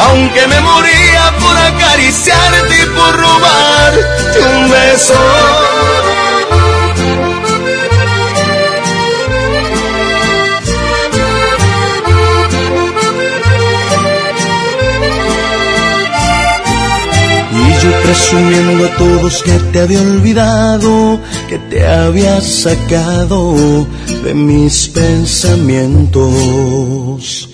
Aunque 0.03 0.47
me 0.47 0.61
moría 0.61 1.35
por 1.41 1.57
acariciarte 1.57 2.83
y 2.83 2.87
por 2.97 3.17
robarte 3.17 4.41
un 4.41 4.71
beso. 4.71 5.15
Y 17.53 17.83
yo 17.83 17.91
presumiendo 18.03 18.87
a 18.87 18.91
todos 18.97 19.43
que 19.43 19.59
te 19.73 19.81
había 19.81 20.01
olvidado, 20.01 21.21
que 21.49 21.59
te 21.59 21.85
había 21.87 22.41
sacado 22.41 23.87
de 24.25 24.35
mis 24.35 24.89
pensamientos. 24.89 27.50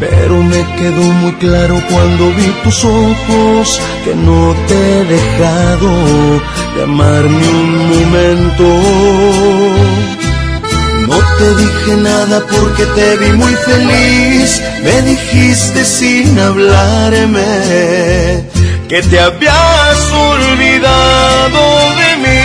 Pero 0.00 0.42
me 0.42 0.64
quedó 0.78 1.02
muy 1.02 1.32
claro 1.34 1.78
cuando 1.90 2.32
vi 2.32 2.46
tus 2.64 2.84
ojos 2.84 3.80
que 4.02 4.14
no 4.14 4.56
te 4.66 4.74
he 4.74 5.04
dejado 5.04 5.90
de 6.74 6.82
amar 6.84 7.24
ni 7.24 7.46
un 7.48 7.88
momento. 7.90 8.64
No 11.06 11.18
te 11.38 11.54
dije 11.62 11.96
nada 11.98 12.42
porque 12.50 12.86
te 12.86 13.16
vi 13.18 13.32
muy 13.32 13.54
feliz, 13.56 14.62
me 14.82 15.02
dijiste 15.02 15.84
sin 15.84 16.38
hablarme 16.38 17.42
que 18.88 19.02
te 19.02 19.20
habías 19.20 19.98
olvidado 20.12 21.60
de 22.00 22.16
mí. 22.24 22.40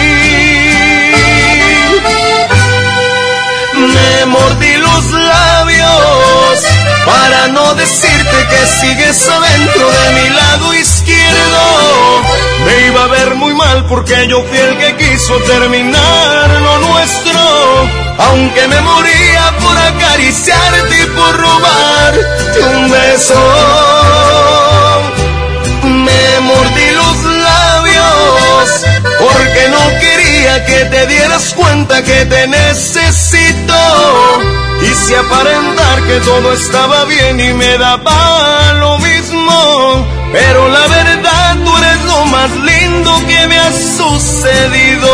Me 3.93 4.25
mordí 4.25 4.73
los 4.77 5.11
labios 5.11 6.84
para 7.05 7.47
no 7.49 7.75
decirte 7.75 8.47
que 8.49 8.67
sigues 8.79 9.29
adentro 9.29 9.91
de 9.91 10.09
mi 10.13 10.29
lado 10.29 10.73
izquierdo. 10.73 12.21
Me 12.65 12.87
iba 12.87 13.03
a 13.03 13.07
ver 13.07 13.35
muy 13.35 13.53
mal 13.53 13.85
porque 13.85 14.27
yo 14.27 14.43
fui 14.43 14.57
el 14.57 14.77
que 14.77 14.95
quiso 14.97 15.37
terminar 15.41 16.49
lo 16.49 16.79
nuestro. 16.79 17.39
Aunque 18.17 18.67
me 18.67 18.81
moría 18.81 19.53
por 19.59 19.77
acariciarte 19.77 21.03
y 21.03 21.05
por 21.07 21.37
robarte 21.37 22.59
un 22.75 22.89
beso. 22.89 23.35
Me 25.83 26.39
mordí 26.41 26.91
los 26.91 27.23
labios 27.23 28.85
porque 29.19 29.69
no 29.69 29.99
quería 29.99 30.65
que 30.65 30.85
te 30.85 31.07
dieras 31.07 31.53
cuenta 31.55 32.01
que 32.03 32.25
te 32.25 32.47
necesito. 32.47 33.75
Quise 34.85 35.17
aparentar 35.17 36.03
que 36.03 36.19
todo 36.19 36.53
estaba 36.53 37.05
bien 37.05 37.39
y 37.39 37.53
me 37.53 37.75
daba 37.77 38.73
lo 38.73 38.99
mismo. 38.99 40.05
Pero 40.31 40.69
la 40.69 40.87
verdad 40.87 41.57
tú 41.65 41.77
eres 41.77 42.01
lo 42.05 42.25
más 42.27 42.51
lindo 42.51 43.11
que 43.27 43.47
me 43.47 43.57
ha 43.57 43.71
sucedido. 43.97 45.11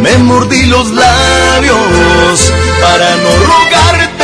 Me 0.00 0.16
mordí 0.18 0.64
los 0.66 0.90
labios 0.92 2.52
para 2.80 3.16
no 3.16 3.30
rogarte 3.50 4.23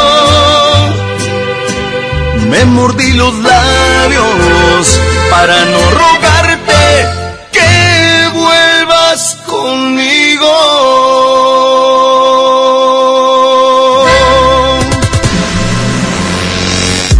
Me 2.51 2.65
mordí 2.65 3.13
los 3.13 3.33
labios 3.39 4.99
para 5.31 5.65
no 5.65 5.79
rogarte 5.91 7.07
que 7.53 8.27
vuelvas 8.33 9.37
conmigo. 9.47 10.51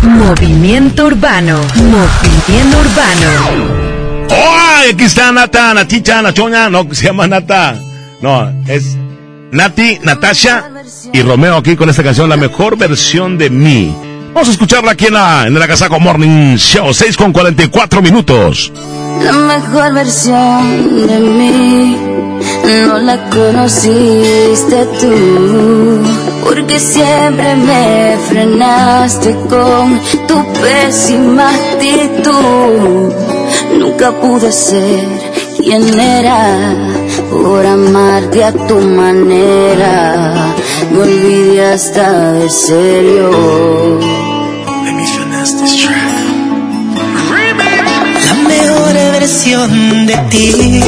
Movimiento 0.03 1.05
Urbano. 1.05 1.59
Movimiento 1.75 2.77
Urbano. 2.77 3.79
¡Oh! 4.29 4.57
Aquí 4.91 5.05
está 5.05 5.31
Nata, 5.31 5.73
Naticha, 5.73 6.21
Nachoña. 6.21 6.69
No, 6.69 6.87
se 6.91 7.05
llama 7.05 7.27
Nata. 7.27 7.79
No, 8.21 8.51
es 8.67 8.97
Nati, 9.51 9.99
Natasha 10.03 10.69
y 11.13 11.21
Romeo 11.21 11.57
aquí 11.57 11.75
con 11.75 11.89
esta 11.89 12.03
canción, 12.03 12.29
la 12.29 12.37
mejor 12.37 12.77
versión 12.77 13.37
de 13.37 13.49
mí. 13.49 13.95
Vamos 14.33 14.47
a 14.47 14.51
escucharla 14.51 14.91
aquí 14.91 15.07
en 15.07 15.13
la, 15.13 15.45
en 15.45 15.59
la 15.59 15.67
Casaco 15.67 15.99
Morning 15.99 16.55
Show, 16.55 16.93
6 16.93 17.17
con 17.17 17.33
44 17.33 18.01
minutos. 18.01 18.71
La 19.23 19.33
mejor 19.33 19.93
versión 19.93 21.07
de 21.07 21.19
mí 21.19 21.97
no 22.87 22.97
la 22.99 23.29
conociste 23.29 24.85
tú, 24.99 26.01
porque 26.45 26.79
siempre 26.79 27.55
me 27.55 28.17
frenaste 28.29 29.35
con 29.49 29.99
tu 30.27 30.53
pésima 30.53 31.49
actitud. 31.49 33.13
Nunca 33.77 34.11
pude 34.11 34.51
ser 34.51 35.07
quien 35.57 35.99
era 35.99 36.73
por 37.29 37.65
amarte 37.65 38.43
a 38.45 38.51
tu 38.53 38.79
manera. 38.79 40.50
Me 40.89 40.99
olvidé 40.99 41.73
hasta 41.73 42.33
de 42.33 42.49
serio. 42.49 43.99
La 48.25 48.33
mejor 48.47 48.93
versión 48.93 50.07
de 50.07 50.17
ti 50.29 50.81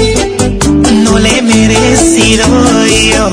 no 1.03 1.19
le 1.19 1.37
he 1.37 1.41
merecido 1.41 2.45
yo. 3.11 3.31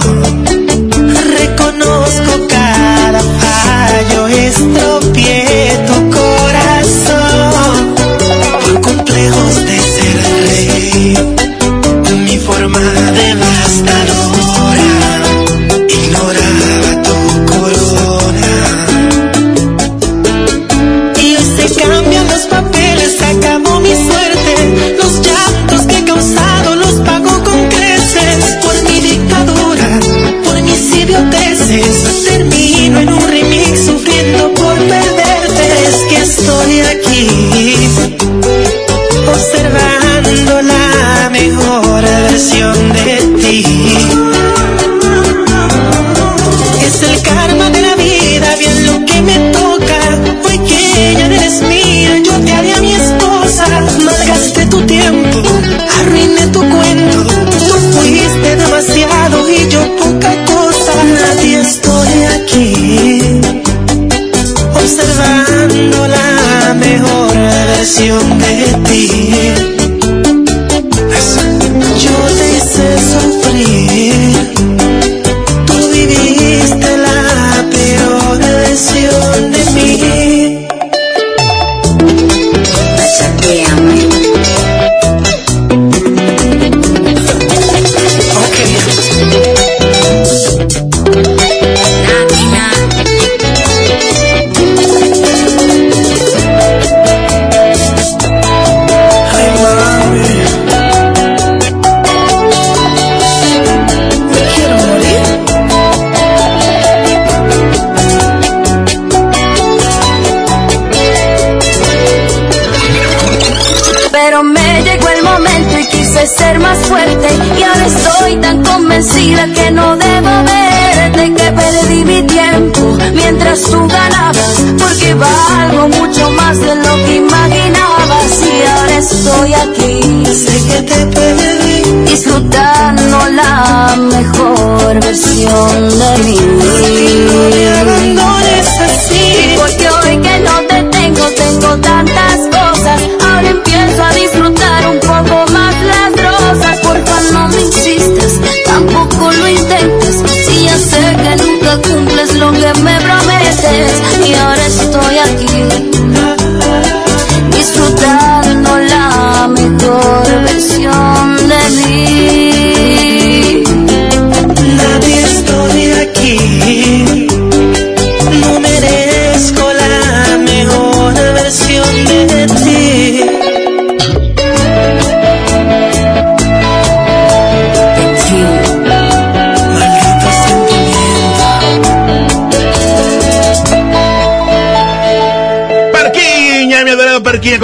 Reconozco 1.38 2.46
cada 2.48 3.20
fallo, 3.20 4.26
estropié 4.28 4.99
No 51.00 51.34
eres 51.34 51.62
mía, 51.62 52.18
yo 52.24 52.32
te 52.44 52.52
haré 52.52 52.72
a 52.74 52.80
mi 52.80 52.92
esposa. 52.92 53.64
Malgasté 54.04 54.66
tu 54.66 54.82
tiempo, 54.82 55.38
arruiné 55.98 56.46
tu 56.48 56.60
cuento. 56.60 57.24
Tú 57.24 57.74
fuiste 57.92 58.56
demasiado 58.56 59.48
y 59.48 59.68
yo 59.70 59.80
poca 59.96 60.32
cosa. 60.44 60.92
Nadie 61.24 61.60
estoy 61.60 62.24
aquí, 62.36 63.40
observando 64.74 66.06
la 66.06 66.74
mejor 66.74 67.34
versión 67.34 68.38
de 68.38 68.56
ti. 68.88 69.79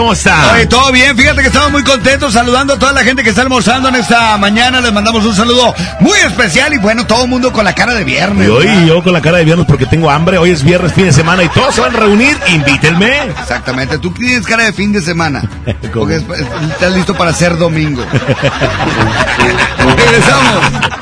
¿Cómo 0.06 0.12
está? 0.14 0.52
Oye, 0.52 0.66
todo 0.66 0.92
bien, 0.92 1.16
fíjate 1.16 1.40
que 1.40 1.48
estamos 1.48 1.72
muy 1.72 1.82
contentos 1.82 2.32
saludando 2.32 2.74
a 2.74 2.78
toda 2.78 2.92
la 2.92 3.02
gente 3.02 3.24
que 3.24 3.30
está 3.30 3.42
almorzando 3.42 3.88
en 3.88 3.96
esta 3.96 4.36
mañana. 4.38 4.80
Les 4.80 4.92
mandamos 4.92 5.24
un 5.24 5.34
saludo 5.34 5.74
muy 5.98 6.16
especial 6.20 6.72
y 6.72 6.78
bueno, 6.78 7.04
todo 7.08 7.24
el 7.24 7.28
mundo 7.28 7.52
con 7.52 7.64
la 7.64 7.74
cara 7.74 7.92
de 7.92 8.04
viernes. 8.04 8.46
Y 8.46 8.50
hoy 8.52 8.66
¿verdad? 8.66 8.84
yo 8.86 9.02
con 9.02 9.12
la 9.12 9.20
cara 9.20 9.38
de 9.38 9.44
viernes 9.44 9.66
porque 9.66 9.84
tengo 9.84 10.08
hambre. 10.08 10.38
Hoy 10.38 10.52
es 10.52 10.62
viernes, 10.62 10.92
fin 10.92 11.06
de 11.06 11.12
semana 11.12 11.42
y 11.42 11.48
todos 11.48 11.74
se 11.74 11.80
van 11.80 11.96
a 11.96 11.98
reunir. 11.98 12.38
Invítenme. 12.46 13.24
Exactamente, 13.40 13.98
tú 13.98 14.12
tienes 14.12 14.46
cara 14.46 14.62
de 14.62 14.72
fin 14.72 14.92
de 14.92 15.02
semana. 15.02 15.42
Porque 15.92 16.16
es- 16.16 16.22
es- 16.22 16.46
estás 16.70 16.92
listo 16.92 17.12
para 17.14 17.32
ser 17.32 17.58
domingo. 17.58 18.04
Regresamos. 19.96 20.95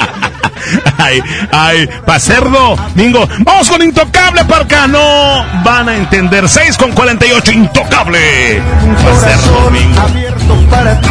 Ay, 1.05 1.23
ay, 1.53 1.89
pa' 2.07 2.19
cerdo, 2.19 2.77
Mingo. 2.95 3.29
Vamos 3.41 3.69
con 3.69 3.83
Intocable, 3.83 4.45
parca. 4.45 4.87
No 4.87 5.45
van 5.63 5.89
a 5.89 5.97
entender. 5.97 6.49
6 6.49 6.79
con 6.79 6.93
48, 6.93 7.53
Intocable. 7.53 8.63
Pa' 9.05 9.21
cerdo, 9.21 9.71
Mingo. 9.71 10.01
abierto 10.01 10.55
para 10.71 11.01
ti. 11.01 11.09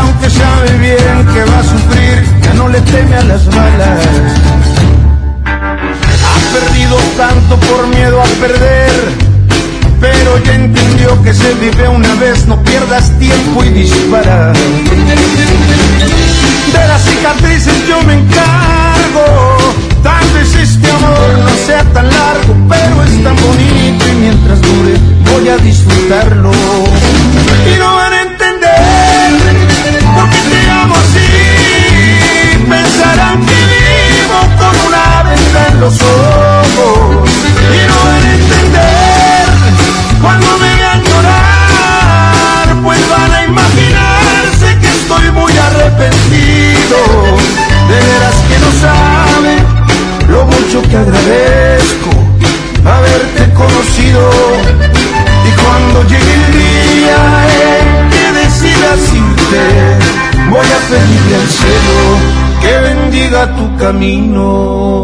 Aunque 0.00 0.30
sabe 0.30 0.78
bien 0.78 1.26
que 1.34 1.44
va 1.44 1.58
a 1.58 1.62
sufrir, 1.62 2.24
ya 2.42 2.54
no 2.54 2.68
le 2.68 2.80
teme 2.80 3.16
a 3.16 3.24
las 3.24 3.46
balas. 3.46 4.06
Ha 5.44 6.52
perdido 6.52 6.96
tanto 7.16 7.56
por 7.56 7.86
miedo 7.88 8.20
a 8.20 8.24
perder, 8.40 9.28
que 11.22 11.34
se 11.34 11.54
vive 11.54 11.88
una 11.88 12.14
vez, 12.14 12.46
no 12.46 12.62
pierdas 12.62 13.10
tiempo 13.18 13.64
y 13.64 13.68
dispara. 13.70 14.52
De 16.72 16.88
las 16.88 17.02
cicatrices 17.02 17.86
yo 17.88 18.02
me 18.02 18.14
encargo. 18.14 19.58
Vez 20.34 20.54
este 20.54 20.90
amor 20.90 21.38
no 21.42 21.66
sea 21.66 21.82
tan 21.92 22.06
largo, 22.06 22.54
pero 22.68 23.02
es 23.02 23.24
tan 23.24 23.34
bonito 23.36 24.08
y 24.08 24.14
mientras 24.16 24.60
dure 24.60 24.94
voy 25.32 25.48
a 25.48 25.56
disfrutarlo. 25.56 26.52
Y 26.52 27.78
no 27.78 27.96
van 27.96 28.12
a 28.12 28.22
entender 28.22 29.40
por 30.14 30.30
qué 30.30 30.38
te 30.50 30.70
amo 30.70 30.94
así. 30.96 31.28
Pensarán 32.68 33.46
que 33.46 33.54
vivo 33.54 34.38
con 34.58 34.86
una 34.86 35.22
venda 35.22 35.68
en 35.72 35.80
los 35.80 35.94
ojos. 36.02 37.27
Arrepentido. 46.88 47.36
De 47.88 47.94
veras 47.94 48.36
que 48.48 48.56
no 48.58 48.70
saben 48.80 49.60
lo 50.28 50.40
mucho 50.46 50.82
que 50.88 50.96
agradezco 50.96 52.10
haberte 52.84 53.52
conocido. 53.54 54.30
Y 55.44 55.50
cuando 55.60 56.02
llegue 56.04 56.34
el 56.34 56.46
día 56.52 57.20
en 57.72 57.86
que 58.10 58.24
decidas 58.40 59.00
irte, 59.14 59.64
voy 60.50 60.66
a 60.66 60.80
pedirle 60.88 61.34
al 61.36 61.48
cielo 61.48 61.98
que 62.60 62.72
bendiga 62.88 63.40
tu 63.56 63.64
camino. 63.76 64.98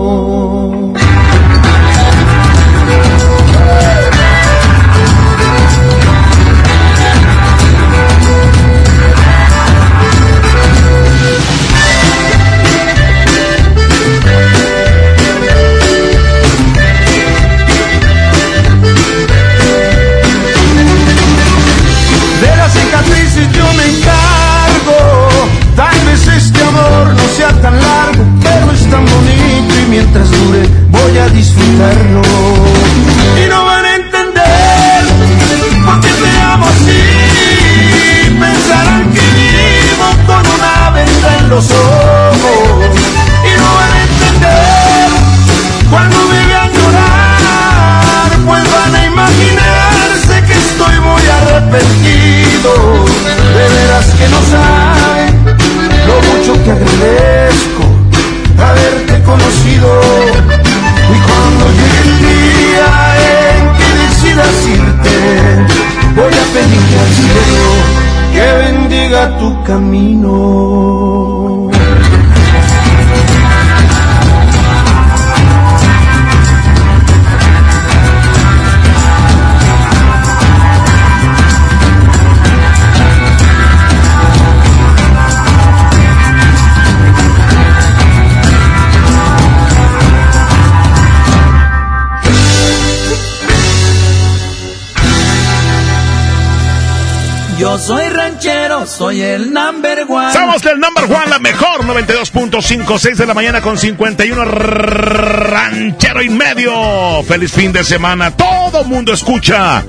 92.5, 102.32 102.98
6 102.98 103.18
de 103.18 103.26
la 103.26 103.34
mañana 103.34 103.60
con 103.60 103.76
51 103.76 104.44
ranchero 104.44 106.22
y 106.22 106.30
medio. 106.30 107.22
Feliz 107.24 107.52
fin 107.52 107.70
de 107.72 107.84
semana. 107.84 108.30
Todo 108.30 108.84
mundo 108.84 109.12
escucha 109.12 109.84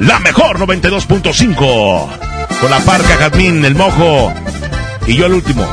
la 0.00 0.18
mejor 0.18 0.58
92.5. 0.58 2.08
Con 2.60 2.70
la 2.70 2.80
parca, 2.80 3.16
Jazmín, 3.16 3.64
el 3.64 3.76
mojo 3.76 4.32
y 5.06 5.16
yo 5.16 5.26
el 5.26 5.34
último. 5.34 5.64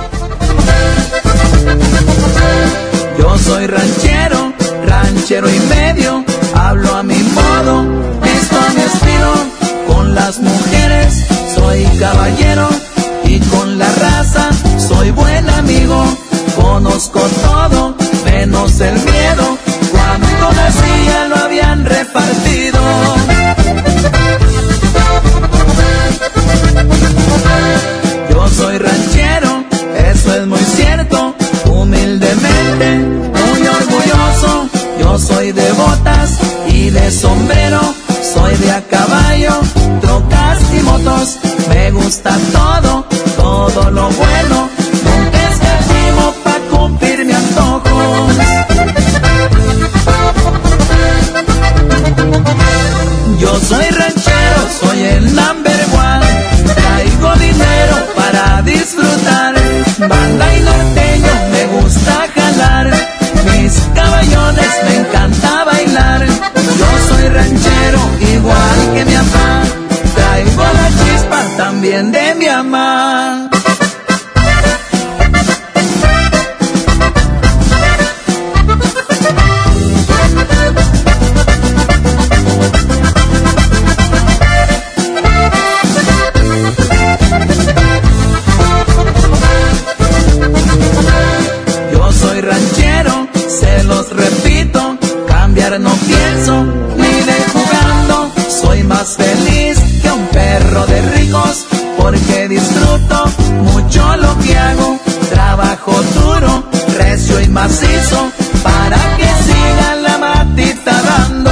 Yo 3.18 3.38
soy 3.40 3.66
ranchero, 3.66 4.54
ranchero 4.86 5.50
y 5.50 5.60
medio. 5.60 6.24
Hablo 6.54 6.96
a 6.96 7.04
mi 7.04 7.18
modo, 7.18 7.84
esto 8.24 8.58
a 8.60 8.74
mi 8.74 8.82
estilo. 8.82 9.34
Con 9.88 10.14
las 10.14 10.40
mujeres 10.40 11.26
soy 11.56 11.84
caballero 12.00 12.70
y 13.24 13.40
con 13.40 13.80
la 13.80 13.92
raza 13.96 14.50
soy 14.88 15.12
buen 15.12 15.50
amigo. 15.50 16.04
Conozco 16.56 17.20
todo, 17.20 17.96
menos 18.26 18.80
el 18.80 18.94
miedo. 18.94 19.58
Cuando 19.92 20.54
nacía 20.54 21.28
lo 21.30 21.36
habían 21.36 21.86
repartido. 21.86 22.80
Yo 28.30 28.48
soy 28.50 28.78
ranchero, 28.78 29.64
eso 30.12 30.36
es 30.36 30.48
muy 30.48 30.66
cierto. 30.76 31.36
Humildemente, 31.66 32.98
muy 32.98 33.68
orgulloso. 33.68 34.70
Yo 35.00 35.18
soy 35.20 35.52
de 35.52 35.72
botas 35.74 36.40
y 36.68 36.90
de 36.90 37.12
sombrero. 37.12 37.82
Soy 38.34 38.56
de 38.56 38.72
a 38.72 38.82
caballo, 38.82 39.60
trocas 40.02 40.60
y 40.78 40.82
motos. 40.84 41.38
Me 41.70 41.92
gusta 41.92 42.38
todo, 42.54 43.06
todo 43.38 43.92
lo 43.92 44.10
bueno. 44.10 44.75
Que 68.96 69.06
mi 69.06 69.14
mamá. 69.14 69.64
Traigo 70.16 70.64
la 70.64 70.88
chispa 71.00 71.40
también 71.58 72.12
de 72.12 72.36
mi 72.36 72.48
mamá. 72.48 73.45
macizo 107.66 108.32
para 108.62 108.98
que 109.18 109.30
siga 109.48 109.96
la 110.06 110.18
matita 110.20 110.94
dando. 111.10 111.52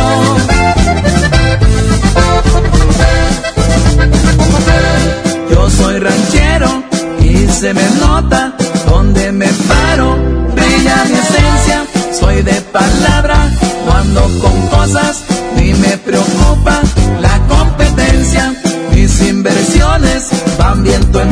Yo 5.50 5.70
soy 5.72 6.00
ranchero 6.00 6.84
y 7.20 7.48
se 7.48 7.74
me 7.74 7.88
nota 8.00 8.54
donde 8.88 9.32
me 9.32 9.48
paro, 9.70 10.18
brilla 10.56 10.98
mi 11.10 11.18
esencia, 11.26 11.78
soy 12.20 12.44
de 12.44 12.62
palabra, 12.80 13.38
no 13.86 13.92
ando 13.94 14.22
con 14.42 14.56
cosas, 14.68 15.24
ni 15.56 15.74
me 15.74 15.98
preocupa 15.98 16.76
la 17.22 17.36
competencia, 17.48 18.54
mis 18.94 19.20
inversiones 19.22 20.30
van 20.60 20.84
viento 20.84 21.22
en 21.22 21.32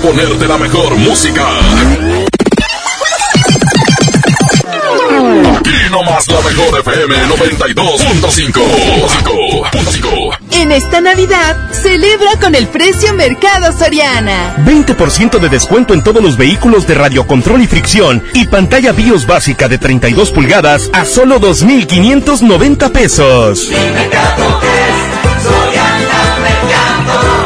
ponerte 0.00 0.46
la 0.46 0.56
mejor 0.56 0.96
música. 0.96 1.46
Aquí 5.58 5.76
nomás 5.90 6.26
la 6.28 6.40
mejor 6.40 6.80
FM 6.80 7.14
92.5. 7.26 8.60
En 10.52 10.72
esta 10.72 11.00
Navidad, 11.00 11.56
celebra 11.72 12.38
con 12.40 12.54
el 12.54 12.68
precio 12.68 13.12
Mercado 13.14 13.76
Soriana. 13.76 14.56
20% 14.64 15.38
de 15.38 15.48
descuento 15.48 15.94
en 15.94 16.02
todos 16.02 16.22
los 16.22 16.36
vehículos 16.36 16.86
de 16.86 16.94
radiocontrol 16.94 17.62
y 17.62 17.66
fricción 17.66 18.22
y 18.34 18.46
pantalla 18.46 18.92
BIOS 18.92 19.26
básica 19.26 19.68
de 19.68 19.78
32 19.78 20.30
pulgadas 20.30 20.90
a 20.92 21.04
solo 21.04 21.40
2.590 21.40 22.92
pesos. 22.92 23.70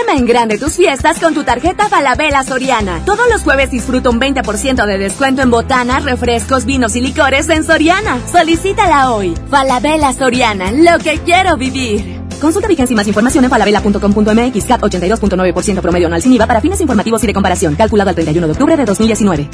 Arma 0.00 0.18
en 0.18 0.26
grande 0.26 0.58
tus 0.58 0.74
fiestas 0.74 1.18
con 1.20 1.32
tu 1.32 1.44
tarjeta 1.44 1.88
Falabella 1.88 2.42
Soriana. 2.42 3.02
Todos 3.04 3.28
los 3.30 3.42
jueves 3.42 3.70
disfruta 3.70 4.10
un 4.10 4.20
20% 4.20 4.84
de 4.84 4.98
descuento 4.98 5.42
en 5.42 5.50
botanas, 5.50 6.04
refrescos, 6.04 6.64
vinos 6.64 6.96
y 6.96 7.00
licores 7.00 7.48
en 7.48 7.64
Soriana. 7.64 8.18
Solicítala 8.30 9.12
hoy. 9.12 9.34
Falabella 9.48 10.12
Soriana, 10.12 10.72
lo 10.72 10.98
que 10.98 11.18
quiero 11.18 11.56
vivir. 11.56 12.20
Consulta 12.40 12.68
vigencia 12.68 12.92
y 12.92 12.96
más 12.96 13.06
información 13.06 13.44
en 13.44 13.50
falabella.com.mx 13.50 14.64
CAT 14.64 14.80
82.9% 14.82 15.80
promedio 15.80 16.06
anual 16.08 16.20
sin 16.20 16.32
IVA 16.34 16.46
para 16.46 16.60
fines 16.60 16.80
informativos 16.80 17.22
y 17.24 17.28
de 17.28 17.32
comparación. 17.32 17.74
Calculado 17.74 18.10
al 18.10 18.16
31 18.16 18.46
de 18.46 18.52
octubre 18.52 18.76
de 18.76 18.84
2019. 18.84 19.48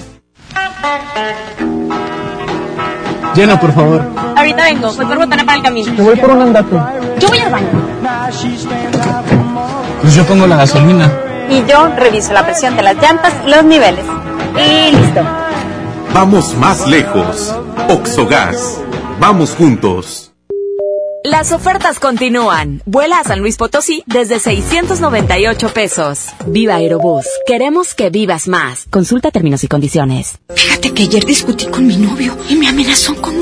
Llena, 3.35 3.61
por 3.61 3.73
favor. 3.73 4.03
Ahorita 4.37 4.65
vengo, 4.65 4.93
voy 4.93 5.07
por 5.07 5.19
botana 5.19 5.45
para 5.45 5.57
el 5.59 5.63
camino. 5.63 5.95
Te 5.95 6.03
voy 6.03 6.17
por 6.17 6.31
un 6.31 6.43
andate. 6.43 6.77
Yo 7.21 7.29
voy 7.29 7.39
al 7.39 7.51
baño. 7.51 9.42
Pues 10.03 10.17
yo 10.17 10.27
pongo 10.27 10.47
la 10.49 10.57
gasolina. 10.57 11.11
Y 11.49 11.65
yo 11.65 11.89
reviso 11.97 12.33
la 12.33 12.45
presión 12.45 12.77
de 12.77 12.83
las 12.83 12.97
llantas 12.97 13.33
los 13.47 13.65
niveles. 13.65 14.05
Y 14.57 14.97
listo. 14.97 15.21
Vamos 16.13 16.57
más 16.57 16.87
lejos. 16.89 17.55
Oxogas. 17.89 18.81
Vamos 19.21 19.55
juntos. 19.55 20.33
Las 21.25 21.53
ofertas 21.53 22.01
continúan. 22.01 22.83
Vuela 22.85 23.21
a 23.21 23.25
San 23.25 23.39
Luis 23.39 23.57
Potosí 23.57 24.03
desde 24.07 24.41
698 24.41 25.69
pesos. 25.69 26.27
Viva 26.47 26.75
Aerobús. 26.75 27.27
Queremos 27.47 27.95
que 27.95 28.11
vivas 28.11 28.49
más. 28.49 28.87
Consulta 28.91 29.31
términos 29.31 29.63
y 29.63 29.69
condiciones. 29.69 30.39
Fíjate 30.53 30.93
que 30.93 31.05
ayer 31.05 31.25
discutí 31.25 31.67
con 31.67 31.87
mi 31.87 31.97
novio 31.97 32.37
y 32.49 32.57
me 32.57 32.67
amenazó 32.69 33.15
con 33.23 33.42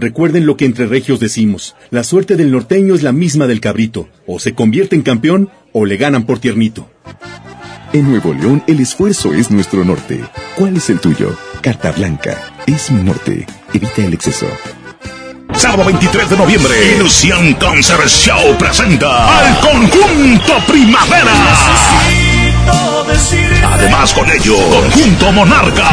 recuerden 0.00 0.46
lo 0.46 0.56
que 0.56 0.64
entre 0.64 0.86
regios 0.86 1.20
decimos. 1.20 1.76
La 1.90 2.04
suerte 2.04 2.36
del 2.36 2.50
norteño 2.50 2.94
es 2.94 3.02
la 3.02 3.12
misma 3.12 3.46
del 3.46 3.60
cabrito. 3.60 4.08
O 4.26 4.38
se 4.38 4.54
convierte 4.54 4.96
en 4.96 5.02
campeón 5.02 5.50
o 5.72 5.86
le 5.86 5.96
ganan 5.96 6.24
por 6.24 6.38
tiernito. 6.38 6.90
En 7.92 8.08
Nuevo 8.08 8.32
León, 8.32 8.62
el 8.66 8.80
esfuerzo 8.80 9.34
es 9.34 9.50
nuestro 9.50 9.84
norte. 9.84 10.20
¿Cuál 10.56 10.76
es 10.76 10.90
el 10.90 11.00
tuyo? 11.00 11.36
Carta 11.60 11.92
Blanca. 11.92 12.54
Es 12.66 12.90
mi 12.90 13.02
norte. 13.02 13.46
Evita 13.74 14.04
el 14.04 14.14
exceso. 14.14 14.46
Sábado 15.54 15.84
23 15.84 16.30
de 16.30 16.36
noviembre, 16.36 16.94
Ilusión 16.96 17.54
Concert 17.54 18.06
Show 18.06 18.56
presenta 18.58 19.40
al 19.40 19.60
conjunto 19.60 20.54
Primavera. 20.66 22.29
Además 23.72 24.12
con 24.12 24.30
ello, 24.30 24.56
Conjunto 24.68 25.32
Monarca. 25.32 25.88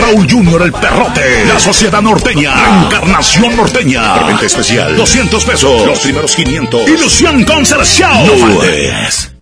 Raúl 0.00 0.30
Junior 0.30 0.62
el 0.62 0.72
Perrote. 0.72 1.44
La 1.46 1.58
Sociedad 1.58 2.02
Norteña. 2.02 2.84
Encarnación 2.84 3.56
Norteña. 3.56 4.14
Preventa 4.14 4.46
especial. 4.46 4.96
200 4.96 5.44
pesos. 5.44 5.86
Los 5.86 6.00
primeros 6.00 6.34
500. 6.34 6.88
Ilusión 6.88 7.44
Concert 7.44 7.84
Show. 7.84 8.26
No 8.26 8.36
faltes. 8.36 9.32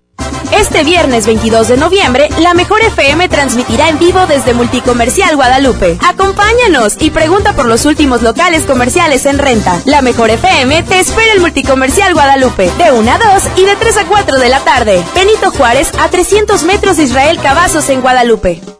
Este 0.52 0.84
viernes 0.84 1.26
22 1.26 1.68
de 1.68 1.76
noviembre, 1.76 2.28
la 2.38 2.54
Mejor 2.54 2.80
FM 2.82 3.28
transmitirá 3.28 3.88
en 3.88 3.98
vivo 3.98 4.26
desde 4.26 4.52
Multicomercial 4.52 5.36
Guadalupe. 5.36 5.98
Acompáñanos 6.06 6.96
y 6.98 7.10
pregunta 7.10 7.54
por 7.54 7.66
los 7.66 7.84
últimos 7.84 8.22
locales 8.22 8.64
comerciales 8.64 9.26
en 9.26 9.38
renta. 9.38 9.80
La 9.84 10.02
Mejor 10.02 10.30
FM 10.30 10.82
te 10.82 11.00
espera 11.00 11.32
en 11.34 11.40
Multicomercial 11.40 12.14
Guadalupe, 12.14 12.70
de 12.78 12.92
1 12.92 13.10
a 13.10 13.18
2 13.18 13.42
y 13.56 13.64
de 13.64 13.76
3 13.76 13.96
a 13.98 14.04
4 14.06 14.38
de 14.38 14.48
la 14.48 14.60
tarde. 14.60 15.04
Benito 15.14 15.50
Juárez, 15.52 15.92
a 15.98 16.08
300 16.08 16.64
metros 16.64 16.96
de 16.96 17.04
Israel 17.04 17.38
Cavazos 17.40 17.88
en 17.88 18.00
Guadalupe. 18.00 18.79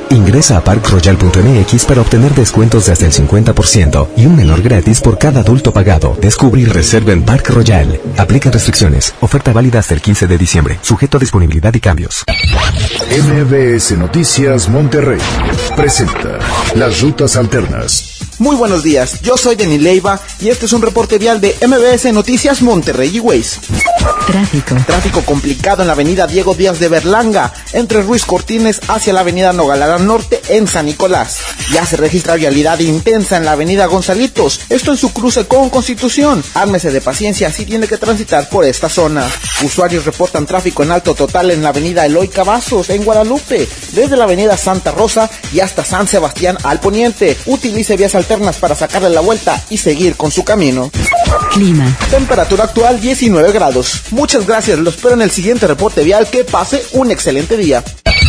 Ingresa 0.11 0.57
a 0.57 0.63
parkroyal.mx 0.63 1.85
para 1.85 2.01
obtener 2.01 2.35
descuentos 2.35 2.85
de 2.85 2.91
hasta 2.91 3.05
el 3.05 3.13
50% 3.13 4.09
y 4.17 4.25
un 4.25 4.35
menor 4.35 4.61
gratis 4.61 4.99
por 4.99 5.17
cada 5.17 5.39
adulto 5.39 5.71
pagado. 5.71 6.17
Descubre 6.19 6.59
y 6.59 6.65
reserva 6.65 7.13
en 7.13 7.23
Park 7.23 7.49
Royal. 7.49 8.01
Aplica 8.17 8.51
restricciones. 8.51 9.15
Oferta 9.21 9.53
válida 9.53 9.79
hasta 9.79 9.93
el 9.93 10.01
15 10.01 10.27
de 10.27 10.37
diciembre. 10.37 10.79
Sujeto 10.81 11.15
a 11.15 11.19
disponibilidad 11.21 11.73
y 11.73 11.79
cambios. 11.79 12.25
MBS 13.09 13.97
Noticias 13.97 14.67
Monterrey 14.67 15.19
presenta 15.77 16.39
Las 16.75 16.99
Rutas 16.99 17.37
Alternas. 17.37 18.19
Muy 18.41 18.55
buenos 18.55 18.81
días, 18.81 19.21
yo 19.21 19.37
soy 19.37 19.55
Denis 19.55 19.81
Leiva 19.81 20.19
y 20.39 20.49
este 20.49 20.65
es 20.65 20.73
un 20.73 20.81
reporte 20.81 21.19
vial 21.19 21.39
de 21.39 21.55
MBS 21.61 22.11
Noticias 22.11 22.63
Monterrey 22.63 23.15
y 23.15 23.19
Waze. 23.19 23.59
Tráfico. 24.25 24.75
Tráfico 24.87 25.21
complicado 25.21 25.83
en 25.83 25.87
la 25.87 25.93
avenida 25.93 26.25
Diego 26.25 26.55
Díaz 26.55 26.79
de 26.79 26.89
Berlanga, 26.89 27.53
entre 27.73 28.01
Ruiz 28.01 28.25
Cortines 28.25 28.81
hacia 28.87 29.13
la 29.13 29.19
avenida 29.19 29.53
Nogalara 29.53 29.99
Norte 30.01 30.41
en 30.49 30.67
San 30.67 30.87
Nicolás. 30.87 31.37
Ya 31.71 31.85
se 31.85 31.95
registra 31.95 32.35
vialidad 32.35 32.79
intensa 32.79 33.37
en 33.37 33.45
la 33.45 33.53
avenida 33.53 33.85
Gonzalitos, 33.85 34.61
esto 34.69 34.91
en 34.91 34.97
su 34.97 35.13
cruce 35.13 35.45
con 35.45 35.69
Constitución. 35.69 36.43
Ármese 36.53 36.91
de 36.91 36.99
paciencia 36.99 37.51
si 37.51 37.65
tiene 37.65 37.87
que 37.87 37.97
transitar 37.97 38.49
por 38.49 38.65
esta 38.65 38.89
zona. 38.89 39.25
Usuarios 39.63 40.03
reportan 40.05 40.45
tráfico 40.45 40.83
en 40.83 40.91
alto 40.91 41.15
total 41.15 41.51
en 41.51 41.63
la 41.63 41.69
avenida 41.69 42.05
Eloy 42.05 42.27
Cavazos 42.27 42.89
en 42.89 43.05
Guadalupe, 43.05 43.67
desde 43.93 44.17
la 44.17 44.25
avenida 44.25 44.57
Santa 44.57 44.91
Rosa 44.91 45.29
y 45.53 45.61
hasta 45.61 45.85
San 45.85 46.07
Sebastián 46.07 46.57
al 46.63 46.79
poniente. 46.79 47.37
Utilice 47.45 47.95
vías 47.95 48.15
alternativas 48.15 48.41
para 48.57 48.75
sacarle 48.75 49.09
la 49.09 49.21
vuelta 49.21 49.61
y 49.69 49.77
seguir 49.77 50.15
con 50.15 50.31
su 50.31 50.43
camino. 50.43 50.89
Clima. 51.51 51.95
Temperatura 52.09 52.65
actual 52.65 52.99
19 52.99 53.51
grados. 53.51 54.03
Muchas 54.11 54.45
gracias, 54.47 54.79
lo 54.79 54.89
espero 54.89 55.15
en 55.15 55.21
el 55.21 55.31
siguiente 55.31 55.67
reporte 55.67 56.03
vial. 56.03 56.27
Que 56.29 56.43
pase 56.43 56.83
un 56.93 57.11
excelente 57.11 57.57
día. 57.57 57.83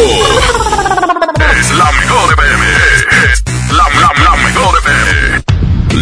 es 1.58 1.70
la 1.70 1.90
mejor 1.92 2.34
FM. 2.34 3.43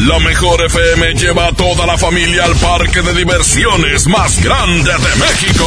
La 0.06 0.18
mejor 0.18 0.60
FM 0.64 1.14
lleva 1.14 1.46
a 1.46 1.52
toda 1.52 1.86
la 1.86 1.96
familia 1.96 2.44
al 2.44 2.56
parque 2.56 3.02
de 3.02 3.14
diversiones 3.14 4.08
más 4.08 4.42
grande 4.42 4.90
de 4.90 5.16
México. 5.16 5.64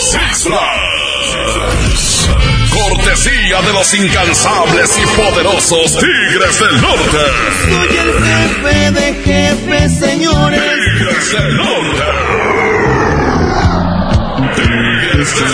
Six 0.00 0.44
Flags. 0.44 2.28
Cortesía 2.68 3.62
de 3.62 3.72
los 3.72 3.94
incansables 3.94 4.98
y 4.98 5.06
poderosos 5.16 5.98
Tigres 5.98 6.58
del 6.58 6.80
Norte. 6.80 7.18
Soy 7.62 7.96
el 7.96 8.12
jefe 8.24 8.90
de 8.90 9.14
jefes, 9.22 9.98
señores. 10.00 10.60
Tigres 10.60 11.32
del 11.32 11.56
Norte. 11.56 12.04
Tigres 14.56 15.40
del 15.40 15.46
Norte. 15.46 15.53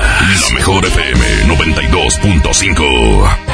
La 0.21 0.53
mejor 0.53 0.85
FM 0.85 1.47
92.5. 1.47 3.50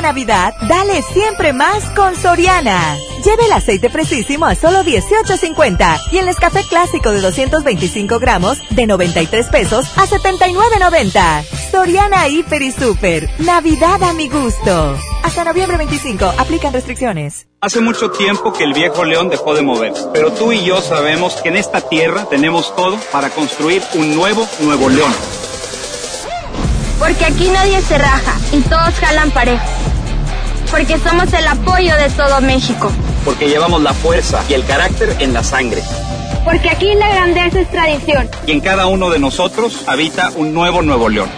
Esta 0.00 0.12
Navidad, 0.12 0.54
dale 0.66 1.02
siempre 1.02 1.52
más 1.52 1.84
con 1.90 2.16
Soriana. 2.16 2.96
Lleve 3.22 3.44
el 3.44 3.52
aceite 3.52 3.90
fresísimo 3.90 4.46
a 4.46 4.54
solo 4.54 4.78
18.50 4.82 6.00
y 6.10 6.16
el 6.16 6.28
escafé 6.28 6.64
clásico 6.64 7.12
de 7.12 7.20
225 7.20 8.18
gramos 8.18 8.56
de 8.70 8.86
93 8.86 9.48
pesos 9.48 9.86
a 9.98 10.06
79.90. 10.06 11.44
Soriana 11.70 12.28
Hiper 12.28 12.62
y 12.62 12.72
Super. 12.72 13.28
Navidad 13.40 14.02
a 14.02 14.14
mi 14.14 14.30
gusto. 14.30 14.96
Hasta 15.22 15.44
noviembre 15.44 15.76
25. 15.76 16.32
Aplican 16.38 16.72
restricciones. 16.72 17.46
Hace 17.60 17.82
mucho 17.82 18.10
tiempo 18.10 18.54
que 18.54 18.64
el 18.64 18.72
viejo 18.72 19.04
león 19.04 19.28
dejó 19.28 19.54
de 19.54 19.60
mover, 19.60 19.92
pero 20.14 20.32
tú 20.32 20.50
y 20.50 20.64
yo 20.64 20.80
sabemos 20.80 21.34
que 21.42 21.50
en 21.50 21.58
esta 21.58 21.82
tierra 21.82 22.24
tenemos 22.24 22.74
todo 22.74 22.96
para 23.12 23.28
construir 23.28 23.82
un 23.92 24.14
nuevo 24.14 24.48
Nuevo 24.60 24.88
León. 24.88 25.12
Porque 26.98 27.26
aquí 27.26 27.50
nadie 27.50 27.82
se 27.82 27.98
raja 27.98 28.38
y 28.52 28.60
todos 28.62 28.94
jalan 28.94 29.30
parejo. 29.30 29.89
Porque 30.70 30.98
somos 30.98 31.32
el 31.32 31.46
apoyo 31.46 31.96
de 31.96 32.08
todo 32.10 32.40
México. 32.40 32.92
Porque 33.24 33.48
llevamos 33.48 33.82
la 33.82 33.92
fuerza 33.92 34.42
y 34.48 34.54
el 34.54 34.64
carácter 34.64 35.16
en 35.18 35.32
la 35.32 35.42
sangre. 35.42 35.82
Porque 36.44 36.70
aquí 36.70 36.94
la 36.94 37.08
grandeza 37.08 37.60
es 37.60 37.70
tradición. 37.70 38.28
Y 38.46 38.52
en 38.52 38.60
cada 38.60 38.86
uno 38.86 39.10
de 39.10 39.18
nosotros 39.18 39.84
habita 39.86 40.30
un 40.36 40.54
nuevo 40.54 40.80
Nuevo 40.80 41.08
León. 41.08 41.28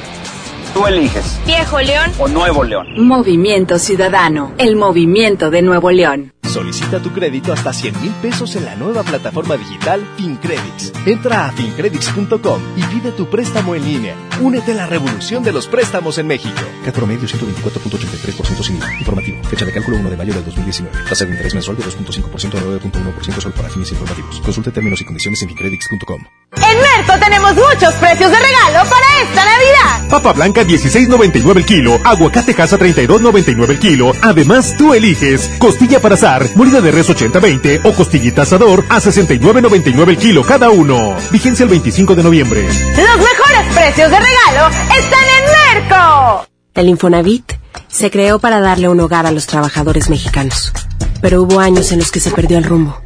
Tú 0.75 0.87
eliges. 0.87 1.39
Viejo 1.47 1.81
León 1.81 2.13
o 2.19 2.29
Nuevo 2.29 2.65
León. 2.65 2.87
Movimiento 2.97 3.79
Ciudadano, 3.79 4.53
el 4.59 4.77
movimiento 4.77 5.51
de 5.51 5.61
Nuevo 5.63 5.91
León. 5.91 6.32
Solicita 6.53 7.01
tu 7.01 7.13
crédito 7.13 7.53
hasta 7.53 7.73
100 7.73 8.03
mil 8.03 8.13
pesos 8.21 8.57
en 8.57 8.67
la 8.67 8.77
nueva 8.77 9.03
plataforma 9.03 9.57
digital 9.57 10.07
FinCredits. 10.19 10.93
Entra 11.07 11.47
a 11.47 11.53
fincredits.com 11.53 12.61
y 12.77 12.83
pide 12.83 13.11
tu 13.13 13.31
préstamo 13.31 13.75
en 13.75 13.85
línea. 13.85 14.15
Únete 14.41 14.73
a 14.73 14.75
la 14.75 14.87
revolución 14.87 15.43
de 15.43 15.53
los 15.53 15.67
préstamos 15.67 16.19
en 16.19 16.27
México. 16.27 16.61
Cat 16.85 16.95
promedio 16.95 17.27
124.83% 17.27 18.63
sin 18.63 18.77
IVA. 18.77 18.99
Informativo. 18.99 19.43
Fecha 19.45 19.65
de 19.65 19.73
cálculo 19.73 19.97
1 19.99 20.11
de 20.11 20.17
mayo 20.17 20.35
del 20.35 20.45
2019. 20.45 21.05
Tasa 21.09 21.25
de 21.25 21.31
interés 21.31 21.55
mensual 21.55 21.77
de 21.79 21.85
2.5% 21.85 22.55
a 22.55 22.61
9.1% 22.61 23.41
solo 23.41 23.55
para 23.55 23.71
fines 23.71 23.91
informativos. 23.93 24.41
Consulte 24.41 24.71
términos 24.73 25.01
y 25.01 25.05
condiciones 25.07 25.41
en 25.43 25.49
fincredits.com. 25.49 26.23
En 26.57 26.77
Merco 26.77 27.19
tenemos 27.19 27.55
muchos 27.55 27.95
precios 27.95 28.31
de 28.31 28.39
regalo 28.39 28.91
para 28.91 29.07
esta 29.23 29.45
Navidad. 29.45 30.09
Papa 30.11 30.33
blanca 30.35 30.63
16.99 30.63 31.57
el 31.57 31.65
kilo, 31.65 31.99
aguacate 32.05 32.55
casa 32.55 32.79
32.99 32.79 33.71
el 33.71 33.79
kilo. 33.79 34.13
Además, 34.23 34.75
tú 34.77 34.93
eliges 34.93 35.51
costilla 35.59 36.01
para 36.01 36.17
molida 36.55 36.81
de 36.81 36.91
res 36.91 37.09
80-20 37.09 37.81
o 37.85 37.93
costillita 37.93 38.43
asador 38.43 38.85
a 38.89 39.01
69.99 39.01 40.09
el 40.09 40.17
kilo 40.17 40.43
cada 40.45 40.71
uno. 40.71 41.15
Vigencia 41.31 41.65
el 41.65 41.71
25 41.71 42.15
de 42.15 42.23
noviembre. 42.23 42.67
Los 42.67 43.19
mejores 43.19 43.75
precios 43.75 44.11
de 44.11 44.19
regalo 44.19 44.69
están 44.97 45.25
en 45.39 45.83
Merco. 45.83 46.47
El 46.75 46.89
Infonavit 46.89 47.53
se 47.89 48.11
creó 48.11 48.39
para 48.39 48.61
darle 48.61 48.89
un 48.89 49.01
hogar 49.01 49.27
a 49.27 49.31
los 49.31 49.47
trabajadores 49.47 50.09
mexicanos, 50.09 50.73
pero 51.21 51.43
hubo 51.43 51.61
años 51.61 51.93
en 51.93 51.99
los 51.99 52.11
que 52.11 52.21
se 52.21 52.31
perdió 52.31 52.59
el 52.59 52.65
rumbo. 52.65 53.01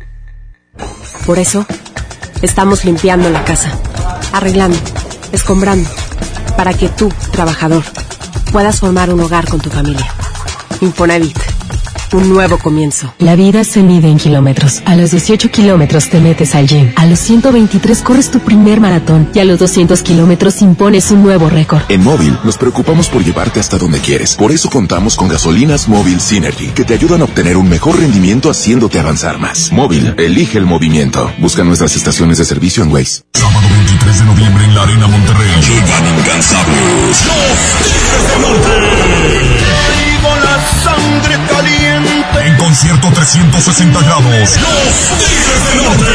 Por 1.26 1.38
eso, 1.38 1.66
estamos 2.42 2.84
limpiando 2.84 3.28
la 3.30 3.44
casa, 3.44 3.72
arreglando, 4.32 4.78
escombrando, 5.32 5.88
para 6.56 6.72
que 6.74 6.88
tú, 6.88 7.12
trabajador, 7.32 7.82
puedas 8.52 8.78
formar 8.78 9.12
un 9.12 9.20
hogar 9.20 9.48
con 9.48 9.60
tu 9.60 9.70
familia. 9.70 10.06
Infonavit, 10.80 11.55
un 12.12 12.28
nuevo 12.28 12.58
comienzo. 12.58 13.14
La 13.18 13.36
vida 13.36 13.64
se 13.64 13.82
mide 13.82 14.08
en 14.08 14.18
kilómetros. 14.18 14.82
A 14.84 14.96
los 14.96 15.10
18 15.10 15.50
kilómetros 15.50 16.08
te 16.08 16.20
metes 16.20 16.54
al 16.54 16.66
gym. 16.66 16.92
A 16.96 17.06
los 17.06 17.18
123 17.20 18.02
corres 18.02 18.30
tu 18.30 18.40
primer 18.40 18.80
maratón. 18.80 19.28
Y 19.34 19.38
a 19.40 19.44
los 19.44 19.58
200 19.58 20.02
kilómetros 20.02 20.62
impones 20.62 21.10
un 21.10 21.22
nuevo 21.22 21.48
récord. 21.48 21.82
En 21.88 22.02
Móvil 22.02 22.36
nos 22.44 22.56
preocupamos 22.56 23.08
por 23.08 23.24
llevarte 23.24 23.60
hasta 23.60 23.78
donde 23.78 24.00
quieres. 24.00 24.34
Por 24.34 24.52
eso 24.52 24.70
contamos 24.70 25.16
con 25.16 25.28
gasolinas 25.28 25.88
Móvil 25.88 26.20
Synergy, 26.20 26.68
que 26.68 26.84
te 26.84 26.94
ayudan 26.94 27.20
a 27.22 27.24
obtener 27.24 27.56
un 27.56 27.68
mejor 27.68 27.98
rendimiento 27.98 28.50
haciéndote 28.50 28.98
avanzar 28.98 29.38
más. 29.38 29.72
Móvil, 29.72 30.14
elige 30.18 30.58
el 30.58 30.66
movimiento. 30.66 31.30
Busca 31.38 31.64
nuestras 31.64 31.96
estaciones 31.96 32.38
de 32.38 32.44
servicio 32.44 32.82
en 32.82 32.92
Waze. 32.92 33.22
Sábado 33.34 33.66
23 33.68 34.18
de 34.18 34.24
noviembre 34.24 34.64
en 34.64 34.74
la 34.74 34.82
Arena 34.82 35.06
Monterrey. 35.06 35.50
Llegan 35.60 36.18
incansables. 36.18 37.24
Los 37.26 37.84
Tigres 37.84 38.32
del 38.32 38.42
Norte. 38.42 39.15
Caliente. 41.46 42.24
En 42.44 42.56
concierto 42.56 43.08
360 43.12 44.00
grados. 44.02 44.24
Los 44.24 45.18
Tigres 45.18 45.64
del 45.68 45.84
Norte. 45.84 46.12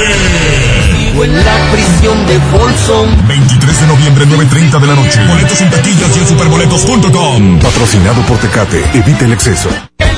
Vivo 0.98 1.24
en 1.24 1.36
la 1.46 1.72
prisión 1.72 2.26
de 2.28 2.40
Folsom. 2.52 3.28
23 3.28 3.82
de 3.82 3.88
noviembre, 3.88 4.26
9.30 4.28 4.80
de 4.80 4.88
la 4.88 4.96
noche. 4.96 5.26
Boletos 5.28 5.62
en 5.62 5.70
taquillas 5.70 6.16
y 6.16 6.20
en 6.20 6.28
superboletos.com. 6.28 7.60
Patrocinado 7.60 8.22
por 8.26 8.38
Tecate. 8.38 8.84
Evita 8.94 9.26
el 9.26 9.34
exceso. 9.34 9.70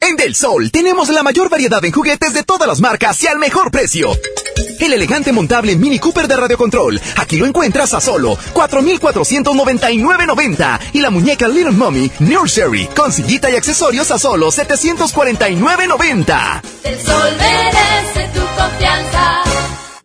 En 0.00 0.16
Del 0.16 0.34
Sol 0.34 0.70
tenemos 0.70 1.08
la 1.08 1.22
mayor 1.22 1.48
variedad 1.48 1.84
en 1.84 1.92
juguetes 1.92 2.32
de 2.32 2.42
todas 2.42 2.68
las 2.68 2.80
marcas 2.80 3.22
y 3.22 3.26
al 3.26 3.38
mejor 3.38 3.70
precio. 3.70 4.10
El 4.80 4.92
elegante 4.92 5.32
montable 5.32 5.76
Mini 5.76 5.98
Cooper 5.98 6.28
de 6.28 6.36
radiocontrol. 6.36 7.00
Aquí 7.16 7.36
lo 7.36 7.46
encuentras 7.46 7.94
a 7.94 8.00
solo 8.00 8.36
4,499.90. 8.54 10.80
Y 10.92 11.00
la 11.00 11.10
muñeca 11.10 11.48
Little 11.48 11.72
Mommy 11.72 12.10
Nursery 12.20 12.86
con 12.88 13.12
sillita 13.12 13.50
y 13.50 13.56
accesorios 13.56 14.10
a 14.10 14.18
solo 14.18 14.50
749.90. 14.50 16.62
El 16.84 17.00
Sol 17.00 17.36
merece 17.38 18.28
tu 18.34 18.40
confianza. 18.56 19.42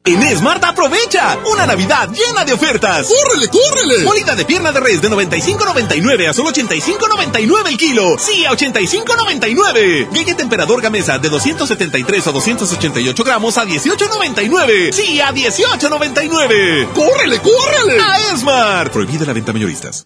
En 0.05 0.21
Smart 0.37 0.61
aprovecha 0.65 1.37
una 1.49 1.65
Navidad 1.65 2.09
llena 2.09 2.43
de 2.43 2.51
ofertas. 2.51 3.07
¡Córrele, 3.07 3.47
córrele! 3.47 4.03
Molida 4.03 4.35
de 4.35 4.43
pierna 4.43 4.73
de 4.73 4.81
res 4.81 5.01
de 5.01 5.09
95.99 5.09 6.27
a 6.27 6.33
solo 6.33 6.49
85.99 6.49 7.67
el 7.69 7.77
kilo. 7.77 8.17
Sí, 8.19 8.45
a 8.45 8.51
85.99. 8.51 10.09
Galleta 10.11 10.43
Emperador 10.43 10.81
Gamesa 10.81 11.19
de 11.19 11.29
273 11.29 12.27
o 12.27 12.31
288 12.33 13.23
gramos 13.23 13.57
a 13.57 13.63
18.99. 13.63 14.91
Sí, 14.91 15.21
a 15.21 15.31
18.99. 15.31 16.91
¡Córrele, 16.91 17.39
córrele! 17.39 18.01
A 18.01 18.37
Smart. 18.37 18.91
Prohibida 18.91 19.25
la 19.25 19.31
venta 19.31 19.53
mayoristas. 19.53 20.05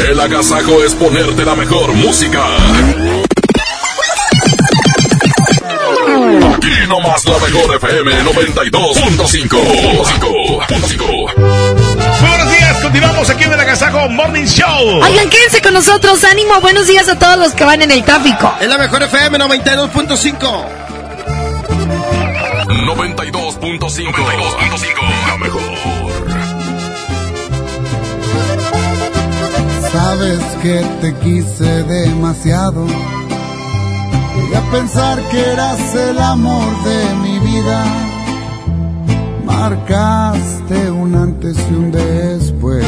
El 0.09 0.19
agasajo 0.19 0.83
es 0.83 0.93
ponerte 0.95 1.45
la 1.45 1.55
mejor 1.55 1.93
música. 1.93 2.43
Aquí 6.55 6.71
nomás 6.87 7.23
la 7.25 7.37
mejor 7.37 7.75
FM 7.75 8.23
92.5. 8.23 9.57
Buenos 12.19 12.49
días, 12.51 12.77
continuamos 12.81 13.29
aquí 13.29 13.43
en 13.43 13.53
el 13.53 13.59
Agasajo 13.59 14.09
Morning 14.09 14.45
Show. 14.45 15.01
Oigan, 15.03 15.29
quédense 15.29 15.61
con 15.61 15.73
nosotros, 15.73 16.23
ánimo, 16.23 16.59
buenos 16.61 16.87
días 16.87 17.07
a 17.07 17.17
todos 17.19 17.37
los 17.37 17.53
que 17.53 17.63
van 17.63 17.81
en 17.81 17.91
el 17.91 18.03
tráfico. 18.03 18.53
Es 18.59 18.67
la 18.67 18.77
mejor 18.77 19.03
FM 19.03 19.37
92.5. 19.37 20.65
92.5. 22.67 24.15
La 25.27 25.37
mejor. 25.37 26.00
Sabes 29.91 30.39
que 30.61 30.81
te 31.01 31.13
quise 31.15 31.83
demasiado. 31.83 32.85
Llegué 34.35 34.55
a 34.55 34.71
pensar 34.71 35.21
que 35.29 35.51
eras 35.51 35.95
el 35.95 36.17
amor 36.17 36.65
de 36.83 37.15
mi 37.15 37.39
vida. 37.39 37.83
Marcaste 39.45 40.91
un 40.91 41.13
antes 41.13 41.57
y 41.69 41.73
un 41.73 41.91
después. 41.91 42.85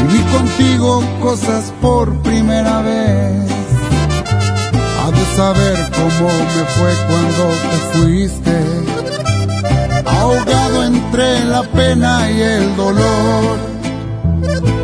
Viví 0.00 0.22
contigo 0.36 1.04
cosas 1.20 1.72
por 1.80 2.12
primera 2.22 2.82
vez. 2.82 3.48
Ha 5.00 5.10
de 5.12 5.36
saber 5.36 5.78
cómo 5.92 6.28
me 6.56 6.64
fue 6.74 6.92
cuando 7.08 7.44
te 7.70 7.78
fuiste. 7.92 8.56
Ahogado 10.06 10.84
entre 10.86 11.44
la 11.44 11.62
pena 11.62 12.28
y 12.32 12.40
el 12.40 12.76
dolor 12.76 13.71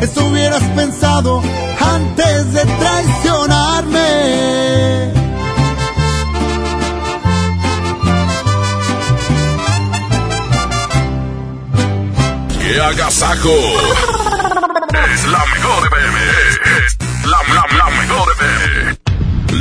Eso 0.00 0.24
hubieras 0.26 0.62
pensado 0.74 1.42
antes 1.80 2.52
de 2.52 2.64
traicionarme. 2.64 4.00
¡Qué 12.60 12.80
agasajo! 12.80 13.54
Es 15.14 15.24
la 15.26 15.44
mejor 15.46 15.86
FM. 15.86 16.18
La, 17.24 17.38
la, 17.54 17.64
la 17.76 17.90
mejor 17.90 18.28
FM. 18.38 19.00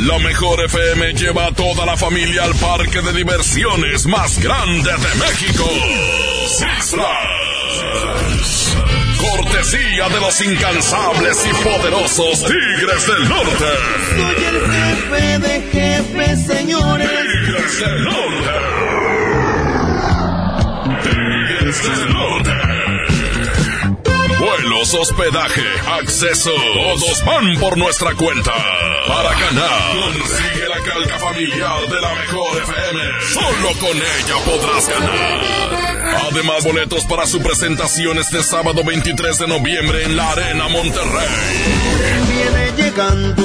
La 0.08 0.20
mejor 0.20 0.64
FM 0.66 1.14
lleva 1.14 1.48
a 1.48 1.52
toda 1.52 1.86
la 1.86 1.98
familia 1.98 2.44
al 2.44 2.56
parque 2.56 3.02
de 3.02 3.14
diversiones 3.14 4.06
más 4.06 4.40
grande 4.40 4.92
de 4.92 5.16
México. 5.16 5.66
Six 6.48 6.92
Flags. 6.92 8.69
Cortesía 9.36 10.10
de 10.10 10.20
los 10.20 10.42
incansables 10.42 11.46
y 11.46 11.54
poderosos 11.64 12.46
Tigres 12.46 13.08
del 13.08 13.30
Norte. 13.30 13.66
Soy 14.16 14.44
el 14.46 14.60
jefe 14.72 15.40
de 15.40 15.62
jefes, 15.72 16.46
señores. 16.48 17.10
Tigres 17.10 17.80
del 17.80 18.04
Norte. 18.04 18.52
Tigres 21.04 21.84
del 21.84 22.14
Norte. 22.14 22.52
Vuelos, 24.40 24.94
hospedaje, 24.94 25.66
acceso. 26.00 26.52
Todos 26.52 27.26
van 27.26 27.56
por 27.58 27.78
nuestra 27.78 28.16
cuenta. 28.16 28.54
Para 29.08 29.34
ganar, 29.38 29.96
consigue 29.96 30.69
calca 30.90 31.20
familiar 31.20 31.88
de 31.88 32.02
la 32.02 32.16
mejor 32.16 32.58
FM. 32.58 33.02
Solo 33.34 33.70
con 33.80 33.96
ella 33.98 34.36
podrás 34.46 34.90
ganar. 34.90 35.40
Además, 36.32 36.64
boletos 36.64 37.06
para 37.06 37.28
su 37.28 37.40
presentación 37.42 38.18
este 38.18 38.42
sábado 38.44 38.84
23 38.84 39.38
de 39.38 39.48
noviembre 39.48 40.04
en 40.06 40.18
la 40.18 40.32
Arena 40.32 40.68
Monterrey. 40.68 41.28
Viene 42.28 42.72
llegando, 42.78 43.44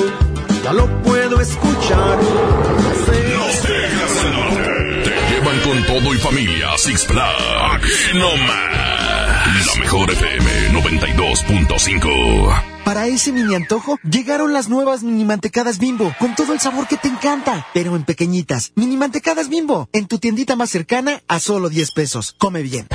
ya 0.63 0.73
lo 0.73 0.87
puedo 1.03 1.39
escuchar. 1.41 2.19
Los 2.19 3.61
Tigres 3.61 4.23
del 4.23 4.33
Norte 4.33 5.03
te 5.05 5.11
llevan 5.35 5.59
con 5.61 5.85
todo 5.85 6.15
y 6.15 6.19
familia 6.19 6.73
a 6.73 6.79
Six 6.79 7.05
Flags. 7.07 7.43
Aquí 7.75 7.89
nomás. 8.19 9.67
La 9.67 9.75
mejor 9.81 10.11
FM 10.11 10.71
92.5. 10.73 12.74
Para 12.85 13.07
ese 13.07 13.33
mini 13.33 13.55
antojo, 13.55 13.99
llegaron 14.03 14.53
las 14.53 14.69
nuevas 14.69 15.03
mini 15.03 15.25
mantecadas 15.25 15.79
bimbo, 15.79 16.15
con 16.19 16.35
todo 16.35 16.53
el 16.53 16.61
sabor 16.61 16.87
que 16.87 16.99
te 16.99 17.09
encanta, 17.09 17.67
pero 17.73 17.97
en 17.97 18.05
pequeñitas. 18.05 18.73
Mini 18.75 18.99
mantecadas 18.99 19.49
bimbo, 19.49 19.89
en 19.93 20.07
tu 20.07 20.19
tiendita 20.19 20.55
más 20.55 20.69
cercana 20.69 21.23
a 21.27 21.41
solo 21.41 21.71
10 21.71 21.93
pesos. 21.93 22.35
Come 22.39 22.63
bien. 22.63 22.87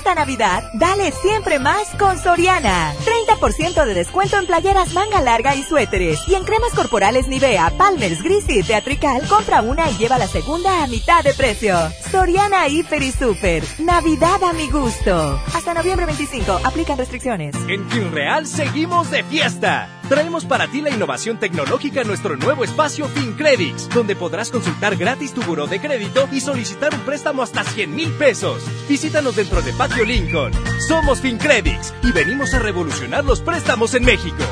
Esta 0.00 0.14
Navidad, 0.14 0.64
dale 0.72 1.12
siempre 1.12 1.58
más 1.58 1.88
con 1.98 2.16
Soriana. 2.18 2.94
30% 3.04 3.84
de 3.84 3.92
descuento 3.92 4.38
en 4.38 4.46
playeras 4.46 4.94
manga 4.94 5.20
larga 5.20 5.54
y 5.54 5.62
suéteres. 5.62 6.26
Y 6.26 6.36
en 6.36 6.44
cremas 6.44 6.72
corporales 6.72 7.28
Nivea, 7.28 7.70
Palmer's, 7.76 8.22
Gris 8.22 8.46
y 8.48 8.62
Teatrical, 8.62 9.28
compra 9.28 9.60
una 9.60 9.90
y 9.90 9.98
lleva 9.98 10.16
la 10.16 10.26
segunda 10.26 10.82
a 10.82 10.86
mitad 10.86 11.22
de 11.22 11.34
precio. 11.34 11.76
Soriana 12.10 12.66
Hiper 12.66 13.02
y 13.02 13.12
Super. 13.12 13.62
Navidad 13.78 14.42
a 14.42 14.54
mi 14.54 14.70
gusto. 14.70 15.38
Hasta 15.54 15.74
noviembre 15.74 16.06
25, 16.06 16.60
aplican 16.64 16.96
restricciones. 16.96 17.54
En 17.68 17.86
FinReal 17.90 18.46
seguimos 18.46 19.10
de 19.10 19.22
fiesta. 19.24 19.99
Traemos 20.10 20.44
para 20.44 20.66
ti 20.66 20.80
la 20.80 20.90
innovación 20.90 21.38
tecnológica 21.38 22.00
en 22.00 22.08
nuestro 22.08 22.36
nuevo 22.36 22.64
espacio 22.64 23.06
FinCredits, 23.06 23.88
donde 23.90 24.16
podrás 24.16 24.50
consultar 24.50 24.96
gratis 24.96 25.32
tu 25.32 25.40
buró 25.42 25.68
de 25.68 25.80
crédito 25.80 26.28
y 26.32 26.40
solicitar 26.40 26.92
un 26.92 27.00
préstamo 27.02 27.42
hasta 27.44 27.62
100 27.62 27.94
mil 27.94 28.10
pesos. 28.14 28.60
Visítanos 28.88 29.36
dentro 29.36 29.62
de 29.62 29.72
Patio 29.72 30.04
Lincoln. 30.04 30.52
Somos 30.88 31.20
FinCredits 31.20 31.94
y 32.02 32.10
venimos 32.10 32.52
a 32.54 32.58
revolucionar 32.58 33.24
los 33.24 33.40
préstamos 33.40 33.94
en 33.94 34.04
México. 34.04 34.42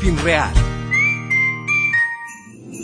FinReal. 0.00 0.50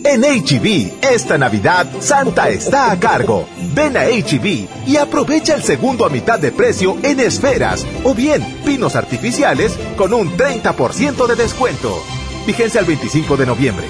En 0.04 0.20
HB, 0.20 1.02
esta 1.10 1.38
Navidad, 1.38 1.86
Santa 2.00 2.50
está 2.50 2.92
a 2.92 3.00
cargo. 3.00 3.48
Ven 3.72 3.96
a 3.96 4.04
HB 4.04 4.86
y 4.86 4.96
aprovecha 4.98 5.54
el 5.54 5.62
segundo 5.62 6.04
a 6.04 6.10
mitad 6.10 6.38
de 6.38 6.52
precio 6.52 6.98
en 7.02 7.20
esferas 7.20 7.86
o 8.04 8.14
bien 8.14 8.42
pinos 8.66 8.96
artificiales 8.96 9.78
con 9.96 10.12
un 10.12 10.36
30% 10.36 11.26
de 11.26 11.34
descuento. 11.36 12.17
Vigencia 12.48 12.80
el 12.80 12.86
25 12.86 13.36
de 13.36 13.44
noviembre. 13.44 13.86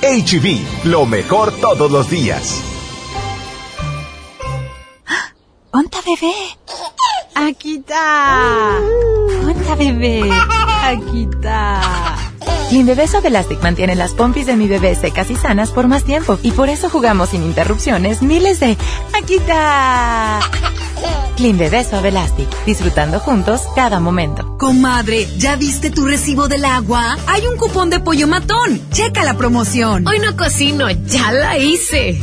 HB, 0.00 0.86
lo 0.86 1.04
mejor 1.04 1.52
todos 1.60 1.90
los 1.90 2.08
días. 2.08 2.62
¡Onta 5.72 5.98
bebé! 6.00 6.32
Aquí 7.34 7.76
está. 7.76 8.78
¡Onta 9.44 9.74
bebé! 9.74 10.22
Aquí 10.84 11.28
está. 11.30 12.16
Clean 12.70 12.86
Bebé 12.86 13.06
Suave 13.08 13.28
Elastic 13.28 13.62
mantiene 13.62 13.94
las 13.94 14.12
pompis 14.12 14.46
de 14.46 14.56
mi 14.56 14.68
bebé 14.68 14.94
secas 14.94 15.30
y 15.30 15.36
sanas 15.36 15.70
por 15.72 15.86
más 15.86 16.04
tiempo 16.04 16.38
y 16.42 16.52
por 16.52 16.70
eso 16.70 16.88
jugamos 16.88 17.28
sin 17.28 17.42
interrupciones 17.42 18.22
miles 18.22 18.60
de 18.60 18.78
aquí 19.12 19.34
está. 19.34 20.40
Clean 21.38 21.56
Bebé 21.56 21.84
Suave 21.84 22.08
Elastic, 22.08 22.48
disfrutando 22.66 23.20
juntos 23.20 23.62
cada 23.76 24.00
momento. 24.00 24.58
Comadre, 24.58 25.28
¿ya 25.38 25.54
viste 25.54 25.88
tu 25.88 26.04
recibo 26.04 26.48
del 26.48 26.64
agua? 26.64 27.16
Hay 27.28 27.46
un 27.46 27.56
cupón 27.56 27.90
de 27.90 28.00
pollo 28.00 28.26
matón. 28.26 28.80
Checa 28.90 29.22
la 29.22 29.34
promoción. 29.34 30.04
Hoy 30.08 30.18
no 30.18 30.36
cocino, 30.36 30.90
ya 30.90 31.30
la 31.30 31.56
hice. 31.56 32.18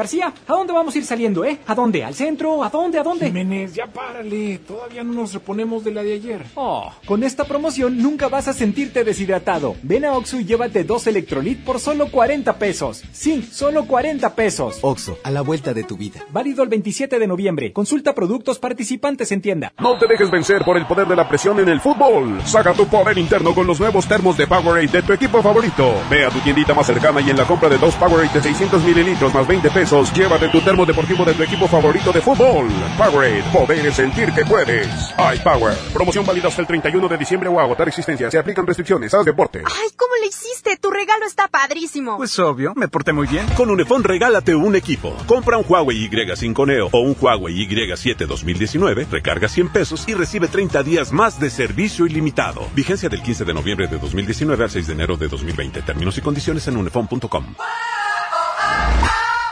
García, 0.00 0.32
¿a 0.48 0.52
dónde 0.54 0.72
vamos 0.72 0.94
a 0.94 0.98
ir 0.98 1.04
saliendo, 1.04 1.44
eh? 1.44 1.58
¿A 1.66 1.74
dónde? 1.74 2.02
¿Al 2.02 2.14
centro? 2.14 2.64
¿A 2.64 2.70
dónde? 2.70 2.98
¿A 2.98 3.02
dónde? 3.02 3.26
Jiménez, 3.26 3.74
ya 3.74 3.86
párale. 3.86 4.56
Todavía 4.66 5.04
no 5.04 5.12
nos 5.12 5.34
reponemos 5.34 5.84
de 5.84 5.90
la 5.90 6.02
de 6.02 6.14
ayer. 6.14 6.42
Oh, 6.54 6.90
con 7.04 7.22
esta 7.22 7.44
promoción 7.44 7.98
nunca 7.98 8.28
vas 8.28 8.48
a 8.48 8.54
sentirte 8.54 9.04
deshidratado. 9.04 9.76
Ven 9.82 10.06
a 10.06 10.14
Oxo 10.14 10.40
y 10.40 10.46
llévate 10.46 10.84
dos 10.84 11.06
Electrolit 11.06 11.62
por 11.62 11.80
solo 11.80 12.10
40 12.10 12.56
pesos. 12.56 13.02
Sí, 13.12 13.46
solo 13.52 13.84
40 13.84 14.34
pesos. 14.34 14.78
Oxo, 14.80 15.18
a 15.22 15.30
la 15.30 15.42
vuelta 15.42 15.74
de 15.74 15.84
tu 15.84 15.98
vida. 15.98 16.20
Válido 16.32 16.62
el 16.62 16.70
27 16.70 17.18
de 17.18 17.26
noviembre. 17.26 17.70
Consulta 17.74 18.14
productos 18.14 18.58
participantes 18.58 19.30
en 19.32 19.42
tienda. 19.42 19.74
No 19.78 19.98
te 19.98 20.06
dejes 20.06 20.30
vencer 20.30 20.64
por 20.64 20.78
el 20.78 20.86
poder 20.86 21.08
de 21.08 21.16
la 21.16 21.28
presión 21.28 21.60
en 21.60 21.68
el 21.68 21.82
fútbol. 21.82 22.40
Saca 22.46 22.72
tu 22.72 22.86
poder 22.86 23.18
interno 23.18 23.54
con 23.54 23.66
los 23.66 23.78
nuevos 23.78 24.08
termos 24.08 24.38
de 24.38 24.46
Powerade 24.46 24.86
de 24.86 25.02
tu 25.02 25.12
equipo 25.12 25.42
favorito. 25.42 25.92
Ve 26.08 26.24
a 26.24 26.30
tu 26.30 26.38
tiendita 26.38 26.72
más 26.72 26.86
cercana 26.86 27.20
y 27.20 27.28
en 27.28 27.36
la 27.36 27.46
compra 27.46 27.68
de 27.68 27.76
dos 27.76 27.94
Powerade 27.96 28.32
de 28.32 28.40
600 28.40 28.82
mililitros 28.82 29.34
más 29.34 29.46
20 29.46 29.68
pesos, 29.68 29.89
llévate 29.90 30.48
tu 30.50 30.60
termo 30.60 30.86
deportivo 30.86 31.24
de 31.24 31.34
tu 31.34 31.42
equipo 31.42 31.66
favorito 31.66 32.12
de 32.12 32.20
fútbol. 32.20 32.68
Powerade, 32.96 33.42
poder 33.52 33.92
sentir 33.92 34.32
que 34.32 34.44
puedes. 34.44 34.86
iPower, 35.18 35.74
promoción 35.92 36.24
válida 36.24 36.46
hasta 36.46 36.60
el 36.60 36.68
31 36.68 37.08
de 37.08 37.18
diciembre 37.18 37.48
o 37.48 37.58
agotar 37.58 37.88
existencia. 37.88 38.30
Se 38.30 38.38
aplican 38.38 38.64
restricciones. 38.64 39.12
Haz 39.12 39.24
deporte. 39.24 39.58
Ay, 39.66 39.88
¿cómo 39.96 40.12
le 40.20 40.28
hiciste? 40.28 40.76
Tu 40.76 40.90
regalo 40.90 41.26
está 41.26 41.48
padrísimo. 41.48 42.18
Pues 42.18 42.38
obvio, 42.38 42.72
me 42.76 42.86
porté 42.86 43.12
muy 43.12 43.26
bien. 43.26 43.44
Con 43.56 43.68
Unifón 43.68 44.04
regálate 44.04 44.54
un 44.54 44.76
equipo. 44.76 45.12
Compra 45.26 45.58
un 45.58 45.64
Huawei 45.68 46.08
Y5 46.08 46.66
Neo 46.68 46.88
o 46.92 47.00
un 47.00 47.16
Huawei 47.20 47.66
Y7 47.66 48.26
2019, 48.26 49.08
recarga 49.10 49.48
100 49.48 49.70
pesos 49.70 50.08
y 50.08 50.14
recibe 50.14 50.46
30 50.46 50.84
días 50.84 51.12
más 51.12 51.40
de 51.40 51.50
servicio 51.50 52.06
ilimitado. 52.06 52.68
Vigencia 52.76 53.08
del 53.08 53.22
15 53.22 53.44
de 53.44 53.54
noviembre 53.54 53.88
de 53.88 53.98
2019 53.98 54.62
al 54.62 54.70
6 54.70 54.86
de 54.86 54.92
enero 54.92 55.16
de 55.16 55.26
2020. 55.26 55.82
Términos 55.82 56.16
y 56.16 56.20
condiciones 56.20 56.68
en 56.68 56.76
unifón.com. 56.76 57.44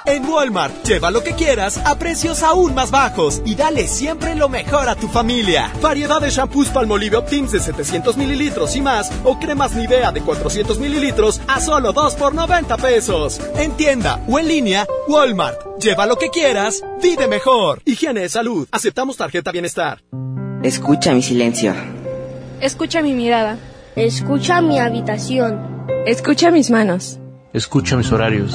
En 0.08 0.24
Walmart, 0.24 0.86
lleva 0.86 1.10
lo 1.10 1.22
que 1.22 1.34
quieras 1.34 1.76
a 1.84 1.98
precios 1.98 2.42
aún 2.42 2.74
más 2.74 2.90
bajos 2.90 3.42
y 3.44 3.54
dale 3.54 3.86
siempre 3.86 4.34
lo 4.34 4.48
mejor 4.48 4.88
a 4.88 4.94
tu 4.94 5.06
familia. 5.06 5.70
Variedad 5.82 6.18
de 6.18 6.30
shampoos 6.30 6.68
Palmolive 6.70 7.18
Optims 7.18 7.52
de 7.52 7.60
700 7.60 8.16
mililitros 8.16 8.74
y 8.74 8.80
más 8.80 9.12
o 9.24 9.38
cremas 9.38 9.76
Nivea 9.76 10.10
de 10.10 10.22
400 10.22 10.78
mililitros 10.78 11.42
a 11.46 11.60
solo 11.60 11.92
2 11.92 12.14
por 12.14 12.34
90 12.34 12.78
pesos. 12.78 13.38
En 13.56 13.72
tienda 13.72 14.24
o 14.26 14.38
en 14.38 14.48
línea, 14.48 14.86
Walmart. 15.08 15.60
Lleva 15.78 16.06
lo 16.06 16.16
que 16.16 16.30
quieras, 16.30 16.82
vive 17.02 17.28
mejor. 17.28 17.82
Higiene 17.84 18.22
de 18.22 18.30
salud. 18.30 18.66
Aceptamos 18.72 19.18
tarjeta 19.18 19.52
bienestar. 19.52 20.02
Escucha 20.62 21.12
mi 21.12 21.20
silencio. 21.20 21.74
Escucha 22.62 23.02
mi 23.02 23.12
mirada. 23.12 23.58
Escucha 23.94 24.62
mi 24.62 24.78
habitación. 24.78 25.84
Escucha 26.06 26.50
mis 26.50 26.70
manos. 26.70 27.18
Escucha 27.52 27.94
mis 27.98 28.10
horarios. 28.10 28.54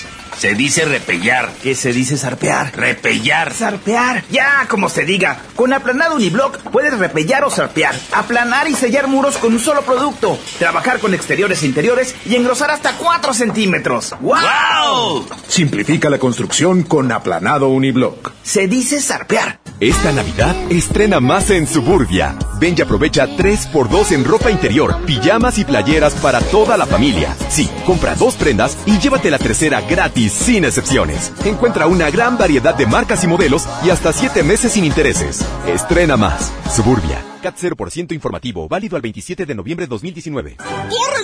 Se 0.37 0.55
dice 0.55 0.85
repellar. 0.85 1.51
¿Qué 1.61 1.75
se 1.75 1.93
dice 1.93 2.17
zarpear? 2.17 2.75
Repellar. 2.75 3.53
Zarpear. 3.53 4.23
Ya, 4.31 4.65
como 4.67 4.89
se 4.89 5.05
diga. 5.05 5.39
Con 5.55 5.73
aplanado 5.73 6.15
uniblock 6.15 6.57
puedes 6.71 6.97
repellar 6.97 7.43
o 7.43 7.51
zarpear. 7.51 7.95
Aplanar 8.11 8.67
y 8.67 8.73
sellar 8.73 9.07
muros 9.07 9.37
con 9.37 9.53
un 9.53 9.59
solo 9.59 9.81
producto. 9.83 10.39
Trabajar 10.57 10.99
con 10.99 11.13
exteriores 11.13 11.61
e 11.63 11.67
interiores 11.67 12.15
y 12.25 12.35
engrosar 12.35 12.71
hasta 12.71 12.93
4 12.93 13.33
centímetros. 13.33 14.15
¡Wow! 14.21 15.27
Simplifica 15.47 16.09
la 16.09 16.17
construcción 16.17 16.83
con 16.83 17.11
aplanado 17.11 17.69
uniblock. 17.69 18.31
Se 18.43 18.67
dice 18.67 19.01
zarpear. 19.01 19.59
Esta 19.79 20.11
Navidad 20.11 20.55
estrena 20.69 21.19
más 21.19 21.49
en 21.49 21.65
Suburbia. 21.65 22.35
Ven 22.59 22.75
y 22.77 22.81
aprovecha 22.81 23.25
3x2 23.25 24.11
en 24.11 24.25
ropa 24.25 24.51
interior, 24.51 24.95
pijamas 25.07 25.57
y 25.57 25.65
playeras 25.65 26.13
para 26.13 26.39
toda 26.39 26.77
la 26.77 26.85
familia. 26.85 27.35
Sí, 27.49 27.67
compra 27.83 28.13
dos 28.13 28.35
prendas 28.35 28.77
y 28.85 28.99
llévate 28.99 29.31
la 29.31 29.39
tercera 29.39 29.81
gratis 29.81 30.20
sin 30.29 30.65
excepciones. 30.65 31.31
Encuentra 31.45 31.87
una 31.87 32.09
gran 32.09 32.37
variedad 32.37 32.75
de 32.75 32.85
marcas 32.85 33.23
y 33.23 33.27
modelos 33.27 33.67
y 33.83 33.89
hasta 33.89 34.13
7 34.13 34.43
meses 34.43 34.73
sin 34.73 34.85
intereses. 34.85 35.45
Estrena 35.67 36.17
más. 36.17 36.51
Suburbia. 36.73 37.23
CAT 37.41 37.57
0% 37.57 38.13
informativo, 38.13 38.67
válido 38.67 38.95
al 38.95 39.01
27 39.01 39.45
de 39.45 39.55
noviembre 39.55 39.87
de 39.87 39.89
2019. 39.89 40.57
¡Córrele, 40.57 40.89
corre! 40.89 40.89
¡Córrele! 40.91 41.20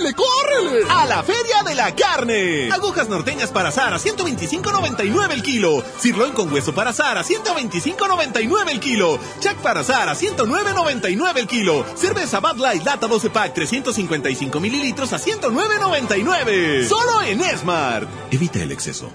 A 0.90 1.06
la 1.06 1.22
Feria 1.22 1.62
de 1.64 1.74
la 1.74 1.94
Carne. 1.94 2.70
Agujas 2.72 3.08
norteñas 3.08 3.50
para 3.50 3.68
a 3.68 3.72
125.99 3.72 5.32
el 5.32 5.42
kilo. 5.42 5.82
Sirloin 5.98 6.32
con 6.32 6.52
hueso 6.52 6.74
para 6.74 6.90
a 6.90 6.94
125.99 6.94 8.70
el 8.70 8.80
kilo. 8.80 9.18
Chac 9.40 9.56
para 9.58 9.80
a 9.80 9.84
109.99 9.84 11.36
el 11.36 11.46
kilo. 11.46 11.84
Cerveza 11.94 12.40
Bud 12.40 12.58
Light 12.58 12.84
Lata 12.84 13.06
12 13.06 13.30
Pack 13.30 13.54
355 13.54 14.60
mililitros 14.60 15.12
a 15.12 15.18
109.99. 15.18 16.88
Solo 16.88 17.22
en 17.22 17.40
Smart. 17.56 18.08
Evita 18.30 18.62
el 18.62 18.72
exceso. 18.72 19.12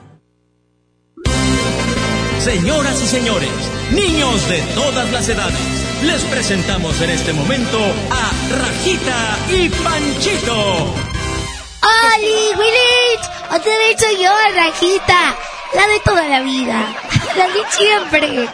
Señoras 2.40 3.02
y 3.02 3.08
señores, 3.08 3.50
niños 3.92 4.50
de 4.50 4.62
todas 4.76 5.10
las 5.14 5.30
edades, 5.30 5.58
les 6.04 6.22
presentamos 6.24 7.00
en 7.00 7.12
este 7.12 7.32
momento 7.32 7.80
a 7.80 8.32
Rajita 8.58 9.38
y 9.50 9.70
Panchito. 9.70 11.13
¡Oli, 11.84 12.54
Willich! 12.56 13.26
Otra 13.52 13.78
vez 13.78 14.00
soy 14.00 14.24
yo, 14.24 14.32
Rajita. 14.56 15.36
La 15.74 15.88
de 15.88 16.00
toda 16.00 16.28
la 16.28 16.42
vida. 16.42 16.88
De 17.34 17.42
siempre. 17.72 18.48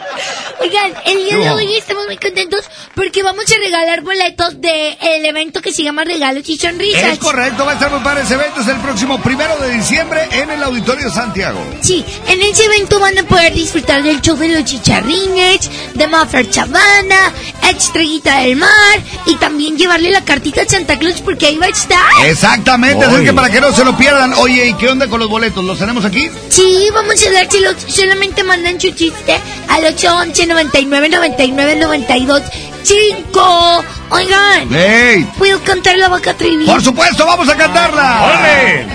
Oigan, 0.58 0.94
el 1.04 1.24
día 1.24 1.36
de 1.36 1.50
hoy 1.50 1.76
estamos 1.76 2.06
muy 2.06 2.16
contentos 2.16 2.64
porque 2.94 3.22
vamos 3.22 3.44
a 3.50 3.58
regalar 3.58 4.00
boletos 4.00 4.58
del 4.60 5.26
evento 5.26 5.60
que 5.60 5.70
se 5.70 5.82
llama 5.82 6.04
Regalos 6.04 6.48
y 6.48 6.56
Sonrisas. 6.56 7.12
Es 7.12 7.18
correcto, 7.18 7.66
va 7.66 7.72
a 7.72 7.74
estar 7.74 7.90
muy 7.90 8.00
padre 8.00 8.22
ese 8.22 8.34
evento. 8.34 8.62
Es 8.62 8.68
el 8.68 8.78
próximo 8.78 9.20
primero 9.22 9.58
de 9.58 9.70
diciembre 9.72 10.26
en 10.32 10.50
el 10.50 10.62
Auditorio 10.62 11.10
Santiago. 11.10 11.62
Sí, 11.82 12.04
en 12.26 12.40
ese 12.40 12.64
evento 12.64 12.98
van 13.00 13.18
a 13.18 13.22
poder 13.24 13.52
disfrutar 13.52 14.02
del 14.02 14.22
show 14.22 14.36
de 14.36 14.48
los 14.48 14.64
chicharrines, 14.64 15.70
de 15.94 16.06
Maffer 16.06 16.48
Chavana, 16.48 17.32
Estrellita 17.68 18.40
del 18.40 18.56
Mar 18.56 19.00
y 19.26 19.36
también 19.36 19.76
llevarle 19.76 20.10
la 20.10 20.24
cartita 20.24 20.62
a 20.62 20.66
Santa 20.66 20.98
Claus 20.98 21.20
porque 21.20 21.46
ahí 21.46 21.58
va 21.58 21.66
a 21.66 21.70
estar. 21.70 21.98
Exactamente, 22.24 23.04
así 23.04 23.24
que 23.24 23.32
para 23.34 23.50
que 23.50 23.60
no 23.60 23.72
se 23.72 23.84
lo 23.84 23.96
pierdan. 23.96 24.32
Oye, 24.34 24.68
¿y 24.68 24.74
qué 24.74 24.88
onda 24.88 25.06
con 25.06 25.20
los 25.20 25.28
boletos? 25.28 25.64
¿Los 25.64 25.78
tenemos 25.78 26.04
aquí? 26.04 26.30
Sí, 26.48 26.88
vamos 26.92 27.26
a 27.26 27.30
dárselos. 27.30 27.76
Solamente 27.86 28.42
mandan 28.70 28.80
su 28.80 28.90
chiste 28.92 29.36
al 29.68 29.84
811 29.84 30.46
99 30.46 31.08
99 31.08 31.76
92 31.76 32.42
5. 32.82 33.84
Oigan, 34.10 34.74
¡Ey! 34.74 35.24
¿puedo 35.38 35.62
cantar 35.62 35.96
la 35.98 36.08
vaca 36.08 36.34
trivi? 36.34 36.64
Por 36.66 36.82
supuesto, 36.82 37.26
vamos 37.26 37.48
a 37.48 37.56
cantarla. 37.56 38.40
¡Ole! 38.40 38.86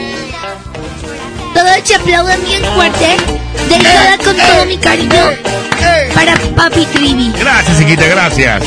Todos 1.54 1.72
se 1.84 1.96
aplauden 1.96 2.44
bien 2.46 2.64
fuerte. 2.76 3.18
Dedicada 3.70 4.18
con 4.18 4.36
todo 4.36 4.66
mi 4.66 4.78
cariño 4.78 5.32
para 6.14 6.36
Papi 6.56 6.86
Trivi. 6.88 7.32
Gracias, 7.40 7.78
chiquita, 7.80 8.06
gracias. 8.08 8.64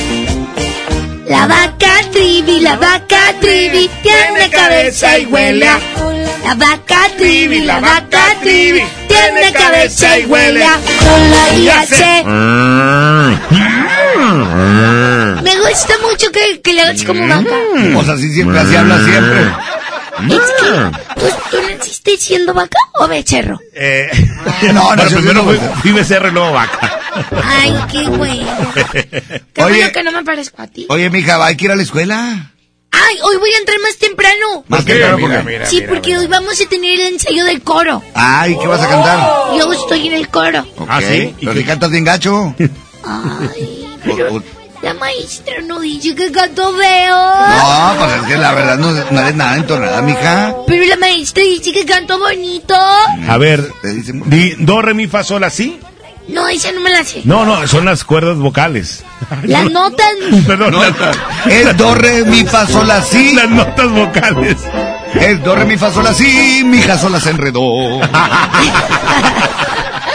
La 1.27 1.47
vaca 1.47 1.91
Trivi, 2.13 2.61
la 2.61 2.77
vaca 2.77 3.35
Trivi 3.41 3.91
tiene 4.03 4.49
cabeza 4.51 5.19
y 5.19 5.27
huele. 5.27 5.69
a- 5.69 5.79
La 6.45 6.55
vaca 6.55 7.01
Trivi, 7.17 7.61
la 7.61 7.81
vaca 7.81 8.25
Trivi 8.41 8.83
tiene 9.07 9.53
cabeza 9.53 10.19
y 10.19 10.25
huele. 10.27 10.65
a 10.65 10.75
cola 10.77 11.59
y 11.59 11.69
hace. 11.69 12.25
Me 15.43 15.59
gusta 15.61 15.95
mucho 16.11 16.31
que, 16.33 16.61
que 16.63 16.73
le 16.73 16.83
hagas 16.83 17.03
como 17.05 17.27
vaca. 17.27 17.51
Pues 17.95 18.09
así 18.09 18.33
siempre, 18.33 18.59
así 18.59 18.77
habla 18.77 19.05
siempre. 19.05 19.41
Es 20.19 20.51
que, 20.61 21.21
¿tú, 21.21 21.27
tú 21.51 21.57
naciste 21.71 22.17
siendo 22.17 22.53
vaca 22.53 22.79
o 22.95 23.07
becerro? 23.07 23.61
Eh, 23.75 24.11
no, 24.75 24.97
no, 24.97 25.03
primero 25.05 25.45
fui, 25.45 25.59
fui 25.81 25.93
becerro 25.93 26.29
y 26.29 26.33
luego 26.33 26.53
vaca. 26.53 26.99
Ay, 27.45 27.77
qué 27.93 28.03
bueno. 28.09 28.47
Qué 28.75 29.63
Oye. 29.63 29.77
bueno 29.77 29.93
que 29.93 30.03
no 30.03 30.11
me 30.13 30.25
parezco 30.25 30.61
a 30.63 30.67
ti. 30.67 30.87
Oye, 30.89 31.09
mija, 31.11 31.45
¿hay 31.45 31.57
que 31.57 31.67
ir 31.67 31.71
a 31.71 31.77
la 31.77 31.83
escuela? 31.83 32.51
Ay, 33.07 33.17
hoy 33.23 33.37
voy 33.37 33.51
a 33.55 33.59
entrar 33.59 33.79
más 33.81 33.97
temprano. 33.97 34.65
Más 34.69 34.85
temprano, 34.85 35.19
¿por 35.19 35.31
qué? 35.31 35.67
sí, 35.67 35.83
porque 35.89 36.17
hoy 36.17 36.27
vamos 36.27 36.61
a 36.61 36.69
tener 36.69 37.01
el 37.01 37.15
ensayo 37.15 37.45
del 37.45 37.63
coro. 37.63 38.03
Ay, 38.15 38.57
¿qué 38.61 38.67
vas 38.67 38.83
a 38.83 38.89
cantar? 38.89 39.19
Yo 39.59 39.73
estoy 39.73 40.07
en 40.09 40.15
el 40.15 40.29
coro. 40.29 40.61
Ok, 40.79 40.89
Pero 41.41 41.53
si 41.55 41.65
cantas 41.65 41.91
bien 41.91 42.05
gacho. 42.05 42.55
Ay, 43.05 43.87
O- 44.31 44.37
o- 44.37 44.43
la 44.83 44.95
maestra 44.95 45.61
no 45.67 45.81
dice 45.81 46.15
que 46.15 46.31
canto 46.31 46.73
feo. 46.77 47.17
No, 47.17 47.95
pues 47.99 48.13
es 48.21 48.23
que 48.29 48.37
la 48.37 48.55
verdad 48.55 48.79
no, 48.79 48.93
no 48.93 49.21
eres 49.21 49.35
nada 49.35 49.57
entonada, 49.57 50.03
mija. 50.03 50.55
Pero 50.69 50.85
la 50.87 50.97
maestra 50.97 51.43
dice 51.43 51.73
que 51.73 51.85
canto 51.85 52.17
bonito. 52.19 52.75
A 53.29 53.37
ver, 53.39 53.73
di 53.83 54.55
do, 54.59 54.81
re, 54.81 54.95
mi, 54.95 55.09
fa, 55.09 55.25
sol, 55.25 55.43
así. 55.43 55.81
No, 56.29 56.47
esa 56.49 56.73
no 56.73 56.81
me 56.81 56.91
la 56.91 57.05
sé. 57.05 57.23
No, 57.25 57.45
no, 57.45 57.67
son 57.67 57.85
las 57.87 58.05
cuerdas 58.05 58.37
vocales. 58.37 59.03
Las 59.45 59.71
notas. 59.71 60.07
Perdón, 60.47 60.75
Es 61.47 61.77
do, 61.77 61.95
re, 61.95 62.25
mi, 62.25 62.45
fa, 62.45 62.67
sol, 62.67 62.91
así. 62.91 63.35
Las 63.35 63.49
notas 63.49 63.91
vocales. 63.91 64.57
Es 65.15 65.43
do, 65.43 65.55
re, 65.55 65.65
mi, 65.65 65.77
fa, 65.79 65.93
sol, 65.93 66.07
así. 66.07 66.63
Mi 66.65 66.79
hija 66.79 66.99
sola 66.99 67.19
se 67.21 67.31
enredó. 67.31 68.01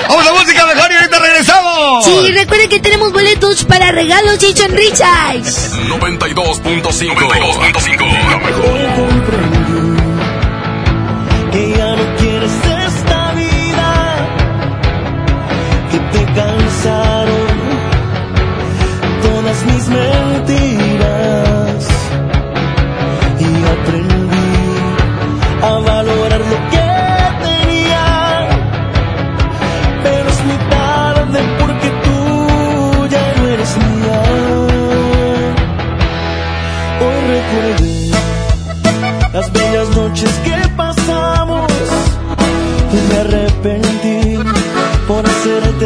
Vamos 0.07 0.27
a 0.27 0.33
música 0.33 0.65
mejor 0.67 0.91
y 0.91 0.95
ahorita 0.95 1.19
regresamos. 1.19 2.05
Sí, 2.05 2.31
recuerden 2.31 2.69
que 2.69 2.79
tenemos 2.79 3.11
boletos 3.11 3.63
para 3.63 3.91
regalos 3.91 4.43
y 4.43 4.55
sonrisas. 4.55 5.71
92.5 5.87 7.15
92.5 7.15 8.29
La 8.29 8.37
mejor. 8.37 9.02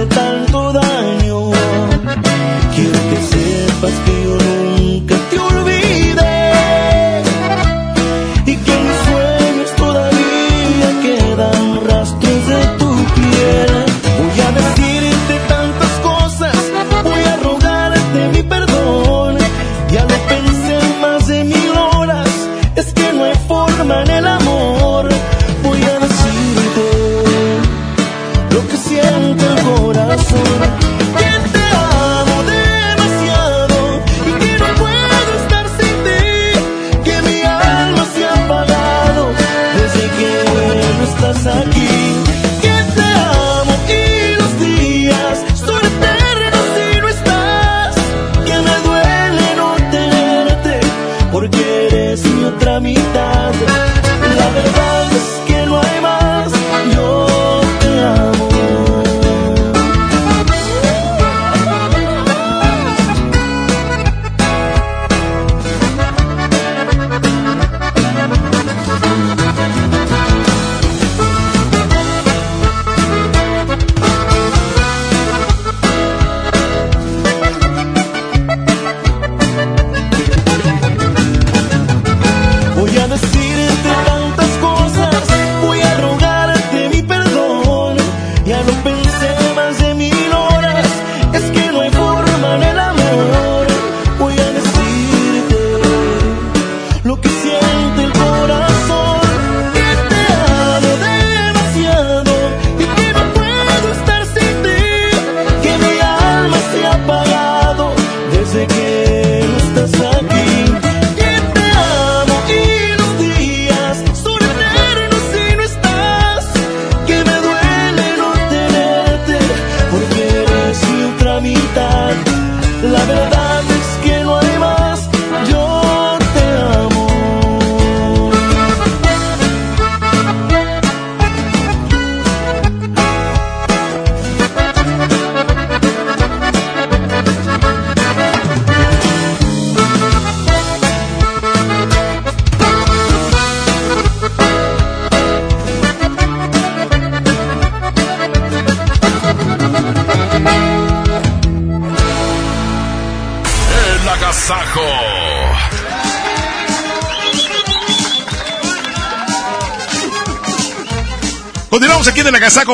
Tanto 0.05 0.36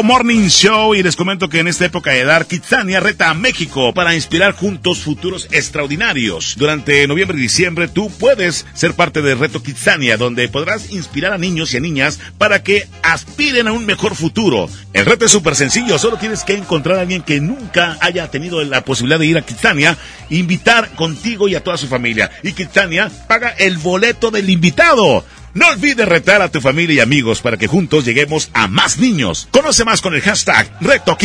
Morning 0.01 0.47
Show 0.47 0.95
y 0.95 1.03
les 1.03 1.15
comento 1.15 1.49
que 1.49 1.59
en 1.59 1.67
esta 1.67 1.85
época 1.85 2.11
de 2.11 2.23
dar 2.23 2.47
Kitsania 2.47 2.99
reta 2.99 3.29
a 3.29 3.33
México 3.35 3.93
para 3.93 4.15
inspirar 4.15 4.53
juntos 4.53 4.99
futuros 4.99 5.47
extraordinarios. 5.51 6.55
Durante 6.57 7.05
noviembre 7.05 7.37
y 7.37 7.41
diciembre 7.41 7.87
tú 7.87 8.09
puedes 8.09 8.65
ser 8.73 8.95
parte 8.95 9.21
del 9.21 9.37
reto 9.37 9.61
Kitsania 9.61 10.17
donde 10.17 10.47
podrás 10.49 10.91
inspirar 10.91 11.33
a 11.33 11.37
niños 11.37 11.73
y 11.73 11.77
a 11.77 11.81
niñas 11.81 12.19
para 12.39 12.63
que 12.63 12.87
aspiren 13.03 13.67
a 13.67 13.73
un 13.73 13.85
mejor 13.85 14.15
futuro. 14.15 14.67
El 14.93 15.05
reto 15.05 15.25
es 15.25 15.31
súper 15.31 15.55
sencillo, 15.55 15.99
solo 15.99 16.17
tienes 16.17 16.43
que 16.43 16.53
encontrar 16.53 16.97
a 16.97 17.01
alguien 17.01 17.21
que 17.21 17.41
nunca 17.41 17.97
haya 17.99 18.31
tenido 18.31 18.63
la 18.63 18.85
posibilidad 18.85 19.19
de 19.19 19.27
ir 19.27 19.37
a 19.37 19.45
Kitsania, 19.45 19.97
invitar 20.29 20.95
contigo 20.95 21.47
y 21.47 21.55
a 21.55 21.63
toda 21.63 21.77
su 21.77 21.87
familia. 21.87 22.31
Y 22.41 22.53
Kitsania 22.53 23.11
paga 23.27 23.49
el 23.49 23.77
boleto 23.77 24.31
del 24.31 24.49
invitado. 24.49 25.25
No 25.53 25.67
olvides 25.67 26.07
retar 26.07 26.41
a 26.41 26.49
tu 26.49 26.61
familia 26.61 26.95
y 26.95 26.99
amigos 26.99 27.41
para 27.41 27.57
que 27.57 27.67
juntos 27.67 28.05
lleguemos 28.05 28.49
a 28.53 28.67
más 28.67 28.97
niños. 28.97 29.47
Conoce 29.51 29.85
más 29.85 30.01
con 30.01 30.15
el 30.15 30.21
hashtag 30.21 30.75
Reto 30.81 31.15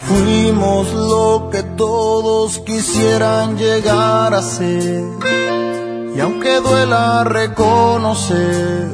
Fuimos 0.00 0.92
lo 0.94 1.50
que 1.52 1.62
todos 1.76 2.60
quisieran 2.60 3.58
llegar 3.58 4.32
a 4.32 4.40
ser. 4.40 5.02
Y 6.16 6.20
aunque 6.20 6.60
duela 6.60 7.24
reconocer, 7.24 8.88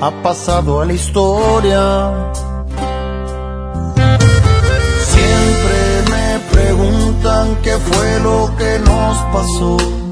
ha 0.00 0.10
pasado 0.22 0.80
a 0.80 0.86
la 0.86 0.92
historia. 0.92 2.32
Siempre 5.06 6.10
me 6.10 6.40
preguntan 6.50 7.56
qué 7.62 7.76
fue 7.78 8.20
lo 8.20 8.52
que 8.58 8.80
nos 8.80 9.16
pasó 9.32 10.03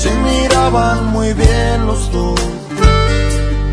se 0.00 0.10
miraban 0.10 1.12
muy 1.12 1.34
bien 1.34 1.86
los 1.86 2.10
dos. 2.10 2.40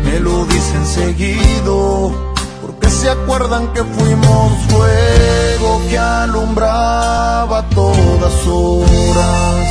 Me 0.04 0.20
lo 0.20 0.44
dicen 0.44 0.84
seguido, 0.86 2.12
porque 2.60 2.90
se 2.90 3.08
acuerdan 3.08 3.72
que 3.72 3.82
fuimos 3.82 4.52
fuego 4.68 5.80
que 5.88 5.98
alumbraba 5.98 7.66
todas 7.70 8.46
horas. 8.46 9.68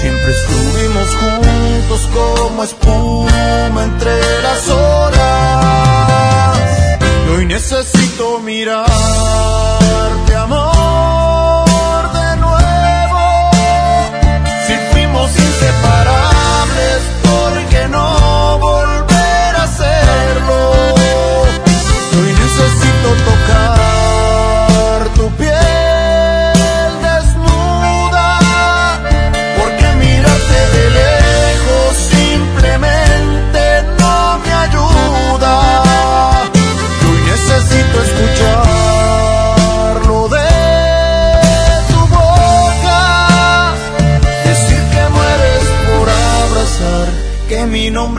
Siempre 0.00 0.32
estuvimos 0.40 1.08
juntos 1.20 2.00
como 2.14 2.64
espuma 2.64 3.84
entre 3.84 4.42
las 4.42 4.68
horas. 4.68 6.58
Y 7.26 7.28
hoy 7.34 7.44
necesito 7.46 8.38
mirarte, 8.40 10.34
amor 10.36 11.21
inseparables, 15.30 17.02
¿por 17.22 17.64
qué 17.70 17.88
no 17.88 18.58
volver 18.58 19.11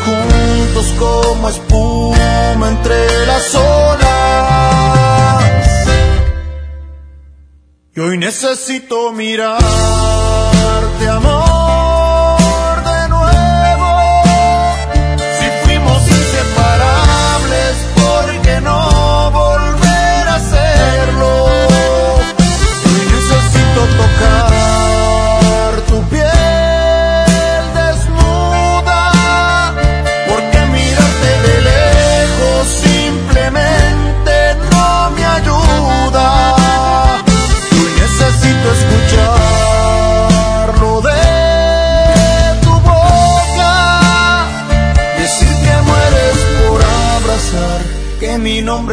Juntos 0.00 0.94
como 0.98 1.48
espuma 1.48 2.68
entre 2.68 3.26
las 3.26 3.54
olas. 3.54 4.08
Y 7.94 8.00
hoy 8.00 8.18
necesito 8.18 9.12
mirarte, 9.12 9.64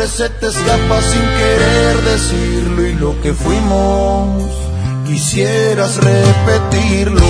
se 0.07 0.29
te 0.29 0.47
escapa 0.47 1.01
sin 1.01 1.21
querer 1.21 2.01
decirlo 2.03 2.85
y 2.85 2.93
lo 2.93 3.19
que 3.21 3.33
fuimos 3.33 4.43
quisieras 5.05 5.97
repetirlo. 5.97 7.25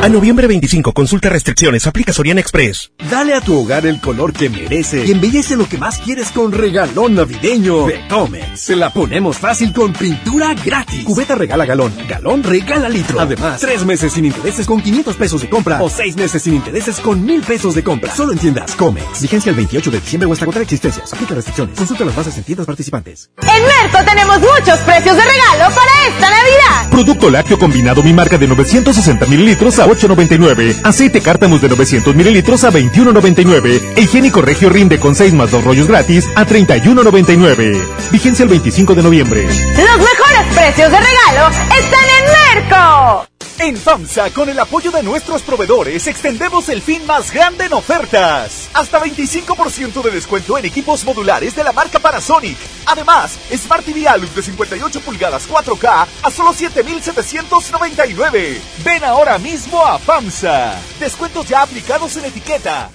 A 0.07 0.09
noviembre 0.09 0.47
25, 0.47 0.93
consulta 0.93 1.27
restricciones, 1.27 1.85
aplica 1.85 2.13
Soriana 2.13 2.39
Express. 2.39 2.93
Dale 3.11 3.33
a 3.33 3.41
tu 3.41 3.59
hogar 3.59 3.85
el 3.85 3.99
color 3.99 4.31
que 4.31 4.47
merece 4.49 5.03
y 5.05 5.11
embellece 5.11 5.57
lo 5.57 5.67
que 5.67 5.77
más 5.77 5.99
quieres 5.99 6.31
con 6.31 6.53
regalón 6.53 7.15
navideño 7.15 7.87
de 7.87 8.07
Comex. 8.07 8.57
Se 8.57 8.77
la 8.77 8.93
ponemos 8.93 9.37
fácil 9.37 9.73
con 9.73 9.91
pintura 9.91 10.53
gratis. 10.53 11.03
Cubeta 11.03 11.35
regala 11.35 11.65
galón, 11.65 11.91
galón 12.07 12.41
regala 12.41 12.87
litro. 12.87 13.19
Además, 13.19 13.59
tres 13.59 13.83
meses 13.83 14.13
sin 14.13 14.23
intereses 14.23 14.65
con 14.65 14.81
500 14.81 15.13
pesos 15.17 15.41
de 15.41 15.49
compra 15.49 15.83
o 15.83 15.89
seis 15.89 16.15
meses 16.15 16.41
sin 16.41 16.53
intereses 16.53 17.01
con 17.01 17.25
mil 17.25 17.41
pesos 17.41 17.75
de 17.75 17.83
compra. 17.83 18.15
Solo 18.15 18.31
en 18.31 18.39
tiendas 18.39 18.77
Comex. 18.77 19.21
Vigencia 19.21 19.49
el 19.49 19.57
28 19.57 19.91
de 19.91 19.99
diciembre 19.99 20.29
o 20.29 20.31
hasta 20.31 20.45
contra 20.45 20.61
existencias. 20.61 21.11
Aplica 21.11 21.35
restricciones. 21.35 21.77
Consulta 21.77 22.05
las 22.05 22.15
bases 22.15 22.37
en 22.37 22.45
tiendas 22.45 22.65
participantes. 22.65 23.29
En 23.41 23.61
Merco 23.61 24.09
tenemos 24.09 24.39
muchos 24.39 24.79
precios 24.85 25.17
de 25.17 25.23
regalo 25.23 25.75
para 25.75 26.07
esta 26.07 26.29
Navidad. 26.29 26.91
Producto 26.91 27.29
lácteo 27.29 27.59
combinado 27.59 28.01
mi 28.03 28.13
marca 28.13 28.37
de 28.37 28.47
960 28.47 29.25
mililitros 29.25 29.77
a 29.79 29.96
8.99. 29.97 30.81
Aceite 30.83 31.21
cártamus 31.21 31.61
de 31.61 31.69
900 31.69 32.15
mililitros 32.15 32.63
a 32.63 32.71
21.99. 32.71 33.93
E 33.95 34.01
higiénico 34.01 34.41
regio 34.41 34.69
rinde 34.69 34.99
con 34.99 35.15
6 35.15 35.33
más 35.33 35.51
2 35.51 35.63
rollos 35.63 35.87
gratis 35.87 36.27
a 36.35 36.45
31.99. 36.45 37.81
Vigencia 38.11 38.43
el 38.43 38.49
25 38.49 38.95
de 38.95 39.03
noviembre. 39.03 39.43
Los 39.45 39.97
mejores 39.97 40.53
precios 40.53 40.91
de 40.91 40.97
regalo 40.97 41.49
están 41.49 42.05
en 42.17 42.63
Merco. 42.63 43.36
En 43.59 43.75
FAMSA, 43.75 44.29
con 44.33 44.49
el 44.49 44.59
apoyo 44.59 44.91
de 44.91 45.01
nuestros 45.01 45.41
proveedores, 45.41 46.05
extendemos 46.05 46.69
el 46.69 46.79
fin 46.79 47.03
más 47.07 47.31
grande 47.31 47.65
en 47.65 47.73
ofertas. 47.73 48.69
Hasta 48.71 49.01
25% 49.01 50.03
de 50.03 50.11
descuento 50.11 50.59
en 50.59 50.65
equipos 50.65 51.03
modulares 51.03 51.55
de 51.55 51.63
la 51.63 51.71
marca 51.71 51.97
Panasonic. 51.97 52.55
Además, 52.85 53.39
Smart 53.51 53.83
TV 53.83 54.07
Alux 54.07 54.35
de 54.35 54.43
58 54.43 55.01
pulgadas 55.01 55.49
4K 55.49 56.05
a 56.21 56.29
solo 56.29 56.53
7,799. 56.53 58.61
Ven 58.85 59.03
ahora 59.03 59.39
mismo 59.39 59.83
a 59.83 59.97
FAMSA. 59.97 60.79
Descuentos 60.99 61.47
ya 61.47 61.63
aplicados 61.63 62.15
en 62.17 62.25
etiqueta. 62.25 62.91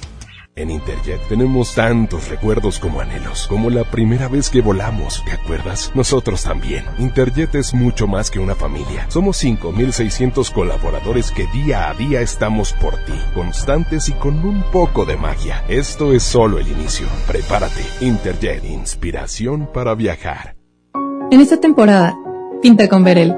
En 0.54 0.70
Interjet 0.70 1.18
tenemos 1.30 1.74
tantos 1.74 2.28
recuerdos 2.28 2.78
como 2.78 3.00
anhelos, 3.00 3.46
como 3.48 3.70
la 3.70 3.84
primera 3.84 4.28
vez 4.28 4.50
que 4.50 4.60
volamos, 4.60 5.24
¿te 5.24 5.32
acuerdas? 5.32 5.90
Nosotros 5.94 6.44
también. 6.44 6.84
Interjet 6.98 7.54
es 7.54 7.72
mucho 7.72 8.06
más 8.06 8.30
que 8.30 8.38
una 8.38 8.54
familia. 8.54 9.06
Somos 9.08 9.38
5600 9.38 10.50
colaboradores 10.50 11.30
que 11.30 11.46
día 11.54 11.88
a 11.88 11.94
día 11.94 12.20
estamos 12.20 12.74
por 12.74 12.96
ti, 13.06 13.14
constantes 13.34 14.10
y 14.10 14.12
con 14.12 14.44
un 14.44 14.62
poco 14.70 15.06
de 15.06 15.16
magia. 15.16 15.64
Esto 15.68 16.12
es 16.12 16.22
solo 16.22 16.58
el 16.58 16.68
inicio. 16.68 17.06
Prepárate. 17.26 17.80
Interjet, 18.02 18.62
inspiración 18.62 19.70
para 19.72 19.94
viajar. 19.94 20.54
En 21.30 21.40
esta 21.40 21.60
temporada, 21.60 22.14
pinta 22.60 22.90
con 22.90 23.04
Verel. 23.04 23.34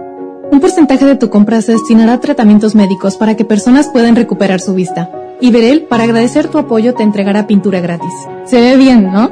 Un 0.50 0.58
porcentaje 0.58 1.04
de 1.04 1.14
tu 1.14 1.30
compra 1.30 1.62
se 1.62 1.72
destinará 1.74 2.14
a 2.14 2.20
tratamientos 2.20 2.74
médicos 2.74 3.16
para 3.16 3.36
que 3.36 3.44
personas 3.44 3.86
puedan 3.86 4.16
recuperar 4.16 4.58
su 4.58 4.74
vista. 4.74 5.08
Y 5.40 5.50
Verel, 5.50 5.82
para 5.82 6.04
agradecer 6.04 6.48
tu 6.48 6.58
apoyo, 6.58 6.94
te 6.94 7.02
entregará 7.02 7.46
pintura 7.46 7.80
gratis. 7.80 8.12
Se 8.46 8.60
ve 8.60 8.76
bien, 8.76 9.12
¿no? 9.12 9.30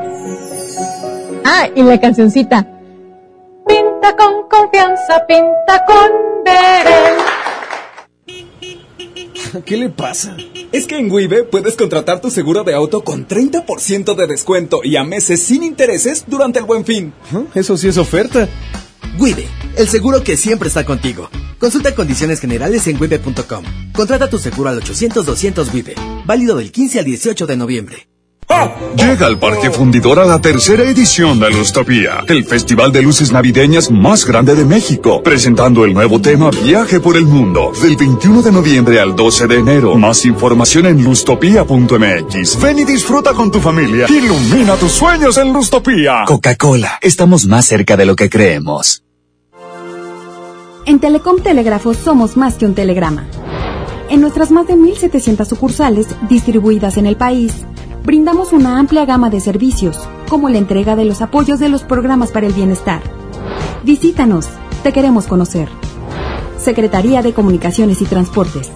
Ah, 1.44 1.68
y 1.74 1.82
la 1.82 2.00
cancioncita. 2.00 2.68
Pinta 3.66 4.16
con 4.16 4.48
confianza, 4.48 5.26
pinta 5.26 5.84
con 5.86 6.10
Verel. 6.44 7.22
¿Qué 9.64 9.76
le 9.76 9.88
pasa? 9.90 10.36
Es 10.72 10.86
que 10.86 10.96
en 10.96 11.10
Wibe 11.10 11.44
puedes 11.44 11.76
contratar 11.76 12.20
tu 12.20 12.30
seguro 12.30 12.64
de 12.64 12.74
auto 12.74 13.04
con 13.04 13.28
30% 13.28 14.14
de 14.14 14.26
descuento 14.26 14.80
y 14.82 14.96
a 14.96 15.04
meses 15.04 15.42
sin 15.42 15.62
intereses 15.62 16.24
durante 16.26 16.58
el 16.58 16.64
buen 16.64 16.84
fin. 16.84 17.12
Eso 17.54 17.76
sí 17.76 17.88
es 17.88 17.98
oferta. 17.98 18.48
Wibe, 19.18 19.48
el 19.76 19.88
seguro 19.88 20.22
que 20.22 20.36
siempre 20.36 20.68
está 20.68 20.84
contigo. 20.84 21.28
Consulta 21.58 21.94
condiciones 21.94 22.40
generales 22.40 22.86
en 22.86 23.00
wibe.com. 23.00 23.64
Contrata 23.92 24.28
tu 24.28 24.38
seguro 24.38 24.70
al 24.70 24.80
800-200 24.80 25.72
Wibe. 25.72 25.94
Válido 26.24 26.56
del 26.56 26.72
15 26.72 26.98
al 26.98 27.04
18 27.04 27.46
de 27.46 27.56
noviembre. 27.56 28.11
Llega 28.96 29.26
al 29.26 29.38
Parque 29.38 29.70
Fundidora 29.70 30.24
la 30.24 30.38
tercera 30.40 30.84
edición 30.84 31.38
de 31.38 31.50
Lustopía, 31.50 32.24
el 32.28 32.44
festival 32.44 32.92
de 32.92 33.02
luces 33.02 33.32
navideñas 33.32 33.90
más 33.90 34.24
grande 34.24 34.54
de 34.54 34.64
México, 34.64 35.22
presentando 35.22 35.84
el 35.84 35.94
nuevo 35.94 36.20
tema 36.20 36.50
Viaje 36.50 37.00
por 37.00 37.16
el 37.16 37.24
Mundo, 37.24 37.72
del 37.82 37.96
21 37.96 38.42
de 38.42 38.52
noviembre 38.52 39.00
al 39.00 39.16
12 39.16 39.46
de 39.46 39.56
enero. 39.56 39.94
Más 39.96 40.24
información 40.24 40.86
en 40.86 41.02
lustopía.mx. 41.02 42.60
Ven 42.60 42.78
y 42.78 42.84
disfruta 42.84 43.32
con 43.32 43.50
tu 43.50 43.60
familia. 43.60 44.06
Ilumina 44.08 44.76
tus 44.76 44.92
sueños 44.92 45.36
en 45.38 45.52
Lustopía. 45.52 46.24
Coca-Cola, 46.26 46.98
estamos 47.00 47.46
más 47.46 47.66
cerca 47.66 47.96
de 47.96 48.06
lo 48.06 48.16
que 48.16 48.28
creemos. 48.28 49.02
En 50.84 50.98
Telecom 50.98 51.40
Telégrafos 51.40 51.96
somos 51.96 52.36
más 52.36 52.54
que 52.54 52.66
un 52.66 52.74
telegrama. 52.74 53.26
En 54.10 54.20
nuestras 54.20 54.50
más 54.50 54.66
de 54.66 54.74
1.700 54.74 55.46
sucursales 55.46 56.08
distribuidas 56.28 56.96
en 56.98 57.06
el 57.06 57.16
país, 57.16 57.52
brindamos 58.04 58.52
una 58.52 58.78
amplia 58.78 59.04
gama 59.04 59.30
de 59.30 59.40
servicios, 59.40 59.98
como 60.28 60.48
la 60.48 60.58
entrega 60.58 60.96
de 60.96 61.04
los 61.04 61.22
apoyos 61.22 61.58
de 61.60 61.68
los 61.68 61.82
programas 61.82 62.30
para 62.30 62.46
el 62.46 62.52
bienestar. 62.52 63.02
Visítanos, 63.84 64.48
te 64.82 64.92
queremos 64.92 65.26
conocer. 65.26 65.68
Secretaría 66.58 67.22
de 67.22 67.32
Comunicaciones 67.32 68.00
y 68.00 68.04
Transportes. 68.04 68.70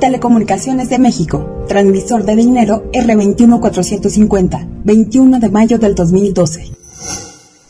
Telecomunicaciones 0.00 0.88
de 0.88 0.98
México, 0.98 1.64
transmisor 1.68 2.24
de 2.24 2.36
dinero 2.36 2.90
R21450, 2.92 4.66
21 4.84 5.38
de 5.38 5.50
mayo 5.50 5.78
del 5.78 5.94
2012. 5.94 6.72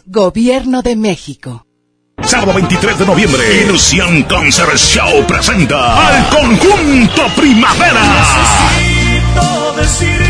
Gobierno 0.07 0.83
de 0.83 0.97
México. 0.97 1.67
Sábado 2.23 2.55
23 2.55 2.99
de 2.99 3.07
noviembre, 3.07 3.63
Ilusión 3.65 4.23
Concert 4.23 4.77
Show 4.77 5.27
presenta 5.27 6.07
al 6.07 6.29
conjunto 6.31 7.23
Primavera. 7.37 8.92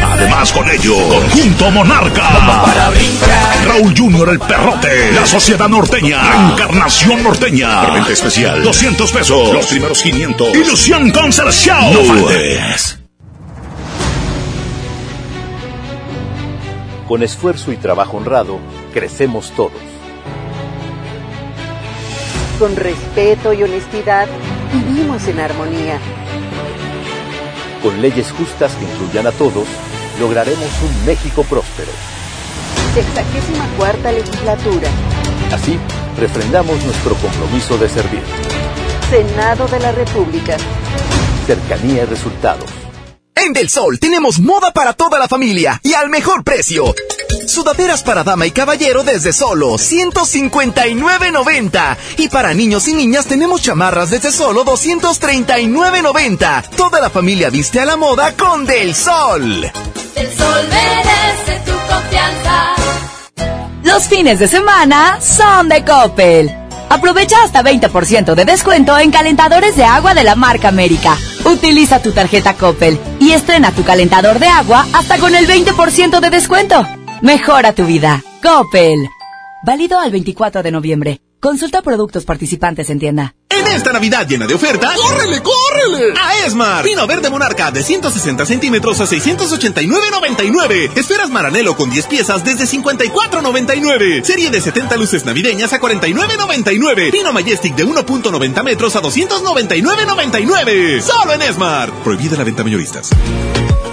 Además 0.03 0.53
con 0.53 0.71
ello, 0.71 0.95
Conjunto 1.09 1.71
Monarca, 1.73 2.65
Raúl 3.67 3.95
Junior 3.97 4.29
el 4.29 4.39
Perrote, 4.39 5.13
La 5.13 5.27
Sociedad 5.27 5.69
Norteña, 5.69 6.51
Encarnación 6.53 7.23
Norteña, 7.25 7.83
Preventa 7.83 8.13
especial, 8.13 8.63
200 8.63 9.13
pesos, 9.13 9.53
los 9.53 9.67
primeros 9.67 10.01
500, 10.01 10.57
Ilusión 10.57 11.11
Concert 11.11 11.51
Show. 11.51 11.93
No 11.93 12.05
faltes. 12.05 12.99
Con 17.09 17.23
esfuerzo 17.23 17.73
y 17.73 17.77
trabajo 17.77 18.19
honrado, 18.19 18.61
crecemos 18.95 19.53
todos. 19.57 19.73
Con 22.59 22.77
respeto 22.77 23.53
y 23.53 23.65
honestidad, 23.65 24.29
vivimos 24.73 25.27
en 25.27 25.41
armonía. 25.41 25.99
Con 27.83 28.01
leyes 28.01 28.31
justas 28.31 28.73
que 28.77 28.85
incluyan 28.85 29.27
a 29.27 29.33
todos, 29.33 29.67
lograremos 30.21 30.69
un 30.83 31.07
México 31.07 31.43
próspero. 31.43 31.91
Sexagésima 32.95 33.67
cuarta 33.77 34.13
legislatura. 34.13 34.89
Así, 35.53 35.79
refrendamos 36.17 36.83
nuestro 36.85 37.15
compromiso 37.17 37.77
de 37.79 37.89
servir. 37.89 38.23
Senado 39.11 39.67
de 39.67 39.81
la 39.81 39.91
República. 39.91 40.57
Cercanía 41.47 42.05
y 42.05 42.07
resultados. 42.07 42.71
En 43.35 43.53
Del 43.53 43.69
Sol 43.69 43.99
tenemos 43.99 44.39
moda 44.39 44.71
para 44.73 44.93
toda 44.93 45.19
la 45.19 45.27
familia 45.27 45.81
y 45.83 45.95
al 45.95 46.09
mejor 46.09 46.45
precio. 46.45 46.95
Sudaderas 47.47 48.03
para 48.03 48.25
dama 48.25 48.47
y 48.47 48.51
caballero 48.51 49.03
desde 49.03 49.33
solo 49.33 49.71
159.90. 49.75 51.97
Y 52.19 52.29
para 52.29 52.53
niños 52.55 52.87
y 52.89 52.95
niñas 52.95 53.27
tenemos 53.27 53.61
chamarras 53.63 54.11
desde 54.11 54.31
solo 54.31 54.65
239.90. 54.65 56.69
Toda 56.77 57.01
la 57.01 57.11
familia 57.11 57.51
viste 57.51 57.81
a 57.81 57.85
la 57.85 57.97
moda 57.97 58.37
con 58.37 58.65
Del 58.65 58.95
Sol. 58.95 59.71
Del 60.15 60.33
Sol 60.37 60.69
merece 60.69 61.61
tu 61.65 61.73
confianza. 61.93 62.75
Los 63.83 64.05
fines 64.05 64.39
de 64.39 64.47
semana 64.49 65.21
son 65.21 65.69
de 65.69 65.85
Coppel. 65.85 66.51
Aprovecha 66.89 67.43
hasta 67.43 67.63
20% 67.63 68.35
de 68.35 68.45
descuento 68.45 68.97
en 68.99 69.11
calentadores 69.11 69.77
de 69.77 69.85
agua 69.85 70.15
de 70.15 70.25
la 70.25 70.35
marca 70.37 70.69
América. 70.69 71.17
Utiliza 71.45 72.01
tu 72.01 72.13
tarjeta 72.13 72.55
Coppel 72.55 73.01
y 73.19 73.33
estrena 73.33 73.73
tu 73.73 73.83
calentador 73.83 74.39
de 74.39 74.47
agua 74.47 74.87
hasta 74.93 75.19
con 75.19 75.35
el 75.35 75.49
20% 75.49 76.21
de 76.21 76.31
descuento. 76.31 76.87
Mejora 77.23 77.73
tu 77.73 77.87
vida. 77.87 78.21
Coppel. 78.43 79.09
Válido 79.65 80.01
al 80.01 80.11
24 80.11 80.65
de 80.65 80.73
noviembre. 80.73 81.21
Consulta 81.39 81.81
productos 81.81 82.25
participantes 82.25 82.91
en 82.91 82.99
tienda. 82.99 83.37
En 83.59 83.67
esta 83.69 83.93
Navidad 83.93 84.27
llena 84.27 84.47
de 84.47 84.55
ofertas, 84.55 84.97
¡córrele, 84.97 85.43
córrele! 85.43 86.15
A 86.19 86.47
Esmar. 86.47 86.85
Pino 86.85 87.07
verde 87.07 87.29
monarca 87.29 87.71
de 87.71 87.83
160 87.83 88.47
centímetros 88.47 88.99
a 89.01 89.05
689.99. 89.05 90.93
Esferas 90.97 91.29
Maranelo 91.31 91.77
con 91.77 91.91
10 91.91 92.07
piezas 92.07 92.43
desde 92.45 92.65
54.99. 92.65 94.25
Serie 94.25 94.51
de 94.51 94.61
70 94.61 94.97
luces 94.97 95.25
navideñas 95.25 95.73
a 95.73 95.81
49.99. 95.81 97.11
Pino 97.11 97.33
Majestic 97.33 97.75
de 97.75 97.87
1.90 97.87 98.63
metros 98.63 98.97
a 98.97 99.03
299.99. 99.03 101.01
Solo 101.03 101.35
en 101.35 101.43
Esmar. 101.43 101.93
Prohibida 102.03 102.37
la 102.39 102.45
venta 102.45 102.65
mayoristas. 102.65 103.11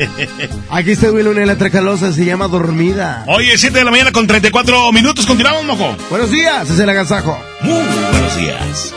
Aquí 0.70 0.92
está 0.92 1.12
Will 1.12 1.26
Luna 1.26 1.42
en 1.42 1.48
la 1.48 1.56
Tracalosa, 1.56 2.14
se 2.14 2.24
llama 2.24 2.48
Dormida. 2.48 3.26
Oye, 3.26 3.58
7 3.58 3.78
de 3.78 3.84
la 3.84 3.90
mañana 3.90 4.10
con 4.10 4.26
34 4.26 4.90
minutos, 4.92 5.26
continuamos, 5.26 5.66
mojo. 5.66 5.94
Buenos 6.08 6.30
días, 6.30 6.70
es 6.70 6.78
el 6.78 6.88
agasajo. 6.88 7.38
Muy 7.60 7.74
buenos 7.74 8.36
días. 8.38 8.94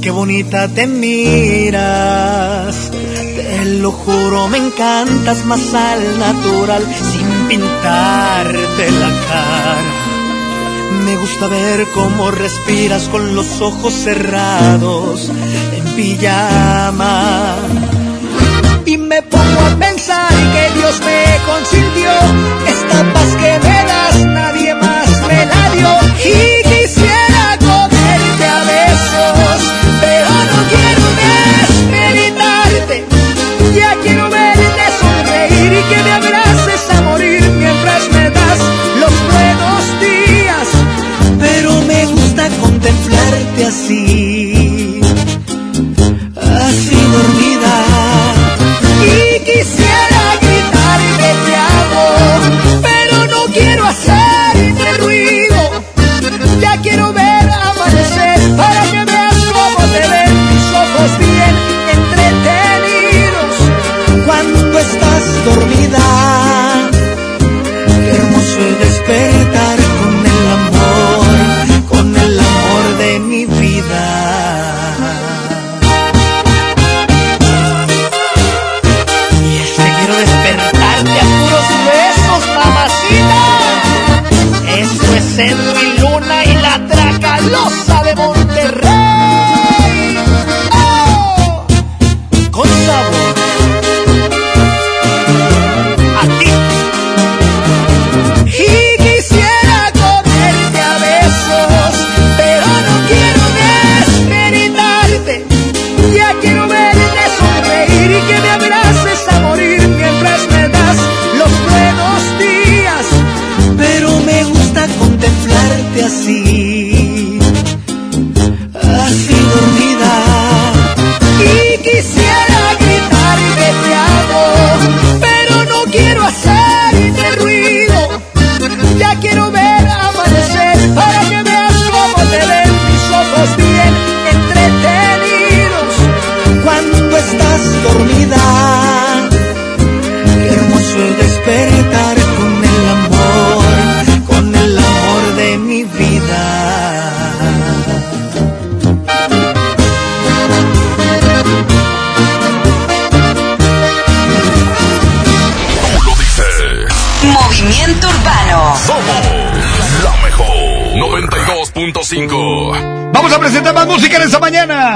Qué 0.00 0.10
bonita 0.12 0.68
te 0.68 0.86
miras, 0.86 1.80
te 2.92 3.64
lo 3.80 3.90
juro, 3.90 4.46
me 4.46 4.58
encantas 4.58 5.44
más 5.44 5.74
al 5.74 6.20
natural, 6.20 6.84
sin 6.84 7.48
pintarte 7.48 8.90
la 8.92 9.08
cara. 9.28 10.03
Me 11.04 11.16
gusta 11.16 11.48
ver 11.48 11.86
cómo 11.94 12.30
respiras 12.30 13.08
con 13.08 13.34
los 13.34 13.60
ojos 13.60 13.92
cerrados, 13.92 15.30
en 15.76 15.94
pijama. 15.94 17.56
Y 18.86 18.98
me 18.98 19.22
pongo 19.22 19.60
a 19.60 19.76
pensar 19.78 20.28
que 20.28 20.78
Dios 20.78 21.00
me 21.00 21.24
consintió, 21.46 22.10
esta 22.66 23.12
paz 23.12 23.36
que 23.36 23.58
me 23.66 23.84
das 23.84 24.26
nadie 24.26 24.74
más 24.74 25.08
me 25.26 25.46
la 25.46 25.70
dio. 25.74 26.73
Así, 43.66 44.23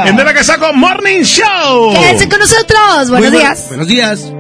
En 0.08 0.18
el 0.18 0.26
Agasaco 0.28 0.72
Morning 0.72 1.22
Show. 1.22 1.92
Quédense 1.94 2.28
con 2.28 2.38
nosotros. 2.40 3.10
Buenos 3.10 3.30
Muy 3.30 3.38
bu- 3.38 3.42
días. 3.42 3.64
Buenos 3.68 3.86
días. 3.88 4.32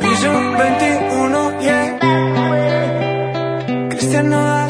Piso 0.00 0.32
21, 0.58 1.60
yeah. 1.60 1.98
Cristian 3.90 4.30
Nodal. 4.30 4.68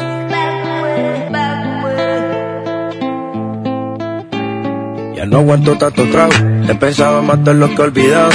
Ya 5.17 5.27
no 5.27 5.39
aguanto 5.39 5.77
tanto 5.79 6.05
trago, 6.11 6.33
he 6.69 6.75
pensado 6.75 7.23
matar 7.23 7.55
lo 7.57 7.69
que 7.71 7.75
he 7.77 7.85
olvidado. 7.85 8.31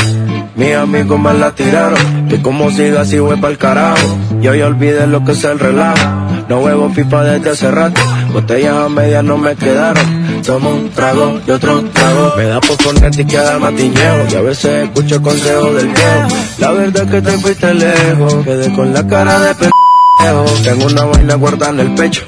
Mis 0.56 0.76
amigos 0.76 1.20
me 1.20 1.34
la 1.34 1.52
tiraron, 1.52 2.28
que 2.30 2.42
como 2.42 2.70
siga 2.72 3.02
así 3.02 3.20
voy 3.20 3.38
pa'l 3.38 3.58
carajo. 3.58 4.18
Yo 4.42 4.54
ya 4.54 4.68
olvidé 4.68 5.08
lo 5.08 5.24
que 5.24 5.32
es 5.32 5.44
el 5.46 5.60
relajo, 5.60 6.08
no 6.50 6.60
huevo 6.60 6.90
pipa 6.94 7.24
desde 7.24 7.52
hace 7.52 7.72
rato. 7.72 8.02
Botellas 8.34 8.76
a 8.76 8.90
medias 8.90 9.24
no 9.24 9.38
me 9.38 9.56
quedaron, 9.56 10.42
tomo 10.44 10.72
un 10.72 10.90
trago 10.90 11.40
y 11.46 11.52
otro 11.52 11.84
trago. 11.94 12.34
Me 12.36 12.46
da 12.46 12.60
por 12.60 12.78
ponerte 12.78 13.22
y 13.22 13.26
queda 13.26 13.60
matiñeo, 13.60 14.28
y 14.32 14.36
a 14.36 14.42
veces 14.42 14.86
escucho 14.86 15.22
consejos 15.22 15.76
del 15.76 15.88
viejo. 15.90 16.28
La 16.58 16.72
verdad 16.72 17.04
es 17.04 17.12
que 17.12 17.22
te 17.22 17.38
fuiste 17.38 17.74
lejos, 17.76 18.44
quedé 18.44 18.74
con 18.74 18.92
la 18.92 19.06
cara 19.06 19.40
de 19.40 19.54
pendejo. 19.54 20.46
Tengo 20.64 20.86
una 20.88 21.06
vaina 21.06 21.36
guardada 21.36 21.74
en 21.74 21.80
el 21.82 21.94
pecho, 21.94 22.24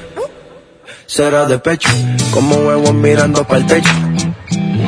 será 1.07 1.45
de 1.45 1.57
pecho, 1.57 1.89
como 2.31 2.55
huevos 2.55 2.93
mirando 2.93 3.43
para 3.43 3.59
el 3.61 3.65
techo. 3.65 3.89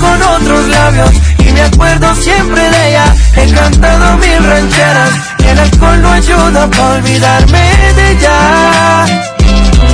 con 0.00 0.22
otros 0.22 0.68
labios 0.68 1.10
y 1.38 1.52
me 1.52 1.62
acuerdo 1.62 2.14
siempre 2.16 2.62
de 2.70 2.88
ella. 2.88 3.14
He 3.36 3.52
cantado 3.52 4.16
mil 4.18 4.44
rancheras 4.44 5.10
y 5.38 5.46
el 5.46 5.58
alcohol 5.58 6.02
no 6.02 6.10
ayuda 6.10 6.70
para 6.70 6.90
olvidarme 6.94 7.62
de 7.96 8.10
ella. 8.12 9.06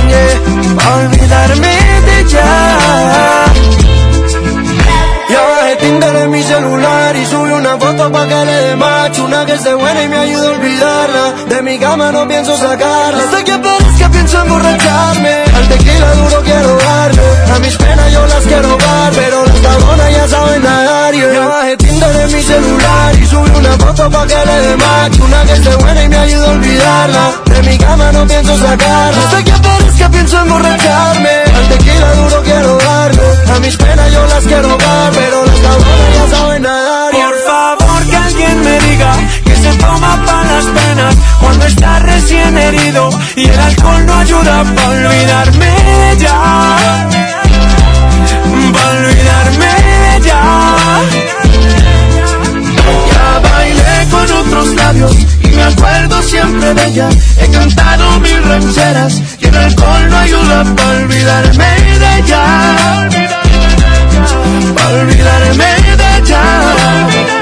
Yeah, 0.07 0.95
olvidarme 0.95 2.01
de 2.05 2.19
ella. 2.21 3.88
Tinder 5.79 6.15
en 6.15 6.31
mi 6.31 6.43
celular 6.43 7.15
y 7.15 7.25
subí 7.25 7.51
una 7.51 7.77
foto 7.77 8.11
pa' 8.11 8.27
que 8.27 8.45
le 8.45 8.57
dé 8.65 8.75
macho 8.75 9.23
Una 9.25 9.45
que 9.45 9.53
esté 9.53 9.73
buena 9.73 10.03
y 10.03 10.07
me 10.09 10.17
ayude 10.17 10.47
a 10.47 10.51
olvidarla. 10.51 11.33
De 11.47 11.61
mi 11.61 11.79
cama 11.79 12.11
no 12.11 12.27
pienso 12.27 12.57
sacarla. 12.57 13.23
Hasta 13.23 13.43
que 13.43 13.57
parezca 13.57 14.09
pienso 14.11 14.41
emborracharme. 14.41 15.33
Al 15.55 15.67
tequila 15.69 16.13
duro 16.15 16.41
quiero 16.43 16.77
darle. 16.77 17.21
A 17.55 17.59
mis 17.59 17.75
penas 17.77 18.11
yo 18.11 18.25
las 18.27 18.43
quiero 18.45 18.77
dar 18.77 19.13
Pero 19.13 19.45
las 19.45 19.59
cabronas 19.59 20.11
ya 20.11 20.27
saben 20.27 20.63
nadar. 20.63 21.13
Yeah. 21.13 21.33
Ya 21.33 21.47
bajé 21.47 21.77
Tinder 21.77 22.15
en 22.15 22.35
mi 22.35 22.43
celular 22.43 23.15
y 23.15 23.25
subí 23.25 23.51
una 23.57 23.71
foto 23.71 24.09
pa' 24.09 24.27
que 24.27 24.45
le 24.45 24.57
dé 24.67 24.75
macho 24.77 25.23
Una 25.23 25.43
que 25.43 25.53
esté 25.53 25.75
buena 25.75 26.03
y 26.03 26.09
me 26.09 26.17
ayude 26.17 26.45
a 26.45 26.51
olvidarla. 26.51 27.31
De 27.45 27.63
mi 27.63 27.77
cama 27.77 28.11
no 28.11 28.27
pienso 28.27 28.57
sacarla. 28.57 29.23
Hasta 29.23 29.43
que 29.43 29.78
parezca 29.99 30.09
pienso 30.09 30.41
emborracharme 30.41 31.29
Al 31.55 31.67
tequila 31.69 32.13
duro 32.13 32.43
quiero 32.43 32.77
darle 32.77 33.53
A 33.55 33.59
mis 33.59 33.77
penas 33.77 34.11
yo 34.11 34.25
las 34.27 34.43
quiero 34.45 34.77
dar 34.77 35.11
Pero 35.11 35.45
las 35.45 35.59
cabronas 35.59 36.15
ya 36.15 36.37
saben 36.37 36.61
nadar 36.63 37.11
Por 37.11 37.37
favor 37.45 38.03
que 38.09 38.15
alguien 38.15 38.63
me 38.63 38.79
diga 38.79 39.11
que 39.43 39.55
se 39.55 39.73
toma 39.77 40.23
para 40.25 40.43
las 40.43 40.65
penas 40.65 41.15
cuando 41.39 41.65
está 41.65 41.99
recién 41.99 42.57
herido 42.57 43.09
y 43.35 43.45
el 43.45 43.59
alcohol 43.59 44.05
no 44.05 44.13
ayuda 44.15 44.63
para 44.75 44.89
olvidarme 44.89 46.11
ella. 46.11 46.35
Para 48.73 48.99
olvidarme 48.99 49.67
ella. 50.17 50.41
Ya 53.13 53.39
bailé 53.49 54.09
con 54.11 54.31
otros 54.31 54.75
labios 54.75 55.15
y 55.43 55.47
me 55.47 55.63
acuerdo 55.63 56.21
siempre 56.23 56.73
de 56.73 56.87
ella. 56.87 57.09
He 57.41 57.47
cantado 57.49 58.19
mil 58.19 58.43
rancheras 58.43 59.21
el 59.49 59.57
alcohol 59.57 60.09
no 60.09 60.17
ayuda 60.17 60.75
para 60.75 60.99
olvidarme 60.99 61.69
de 61.99 62.17
ella. 62.19 62.43
Para 64.75 64.89
olvidarme 65.01 65.65
de 65.97 66.17
ella. 66.17 67.39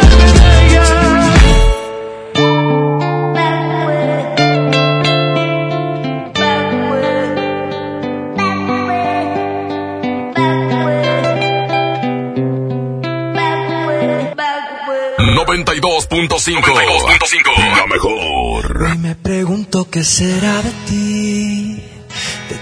La 17.76 17.88
mejor. 17.88 18.84
Hoy 18.84 18.98
me 19.00 19.16
pregunto 19.16 19.90
qué 19.90 20.04
será 20.04 20.62
de 20.62 20.72
ti. 20.88 21.57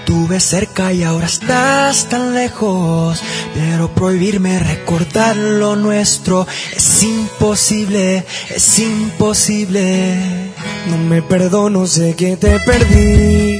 Tuve 0.05 0.39
cerca 0.39 0.93
y 0.93 1.03
ahora 1.03 1.25
estás 1.25 2.07
tan 2.09 2.35
lejos. 2.35 3.21
Pero 3.55 3.89
prohibirme 3.89 4.59
recordar 4.59 5.35
lo 5.35 5.75
nuestro 5.75 6.45
es 6.75 7.03
imposible, 7.03 8.23
es 8.53 8.79
imposible. 8.79 10.53
No 10.87 10.97
me 10.97 11.23
perdono, 11.23 11.87
sé 11.87 12.15
que 12.15 12.37
te 12.37 12.59
perdí. 12.59 13.59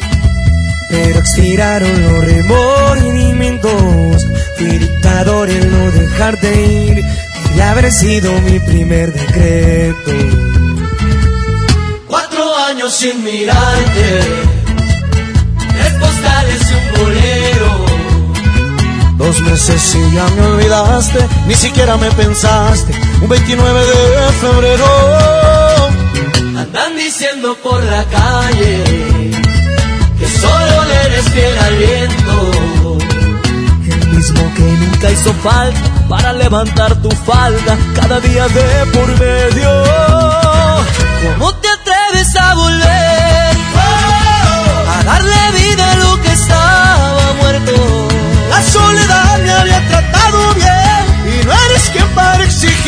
Pero 0.90 1.20
expiraron 1.20 2.04
los 2.04 2.24
remordimientos. 2.24 4.24
Fui 4.58 4.78
dictador 4.78 5.50
en 5.50 5.72
no 5.72 5.92
dejarte 5.92 6.90
ir. 6.90 7.04
Y 7.56 7.60
haber 7.60 7.92
sido 7.92 8.32
mi 8.42 8.60
primer 8.60 9.12
decreto. 9.14 10.12
Cuatro 12.08 12.56
años 12.58 12.94
sin 12.94 13.24
mirarte, 13.24 14.20
un 16.78 17.00
bolero. 17.00 17.86
Dos 19.18 19.40
meses 19.42 19.96
y 19.96 20.16
ya 20.16 20.28
me 20.36 20.46
olvidaste, 20.46 21.20
ni 21.48 21.56
siquiera 21.56 21.98
me 21.98 22.12
pensaste. 22.12 22.94
Un 23.22 23.30
29 23.30 23.80
de 23.80 24.32
febrero. 24.42 24.86
Andan 26.60 26.96
diciendo 26.98 27.58
por 27.64 27.82
la 27.84 28.04
calle 28.06 28.84
que 30.20 30.28
solo 30.28 30.84
le 30.86 30.96
eres 31.08 31.26
fiel 31.30 31.58
al 31.58 31.76
viento. 31.78 32.98
El 33.90 34.08
mismo 34.10 34.54
que 34.56 34.62
nunca 34.62 35.12
hizo 35.12 35.34
falta 35.44 35.96
para 36.10 36.34
levantar 36.34 36.96
tu 37.02 37.10
falda 37.12 37.78
cada 37.96 38.20
día 38.20 38.48
de 38.48 38.86
por 38.94 39.08
medio. 39.20 39.70
¿Cómo 41.38 41.54
te 41.56 41.68
atreves 41.70 42.36
a 42.36 42.54
volver 42.54 43.58
a 44.94 45.04
darle 45.04 45.45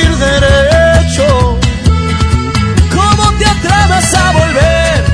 derecho. 0.06 1.58
¿Cómo 2.94 3.32
te 3.40 3.46
atreves 3.46 4.14
a 4.14 4.32
volver 4.32 5.06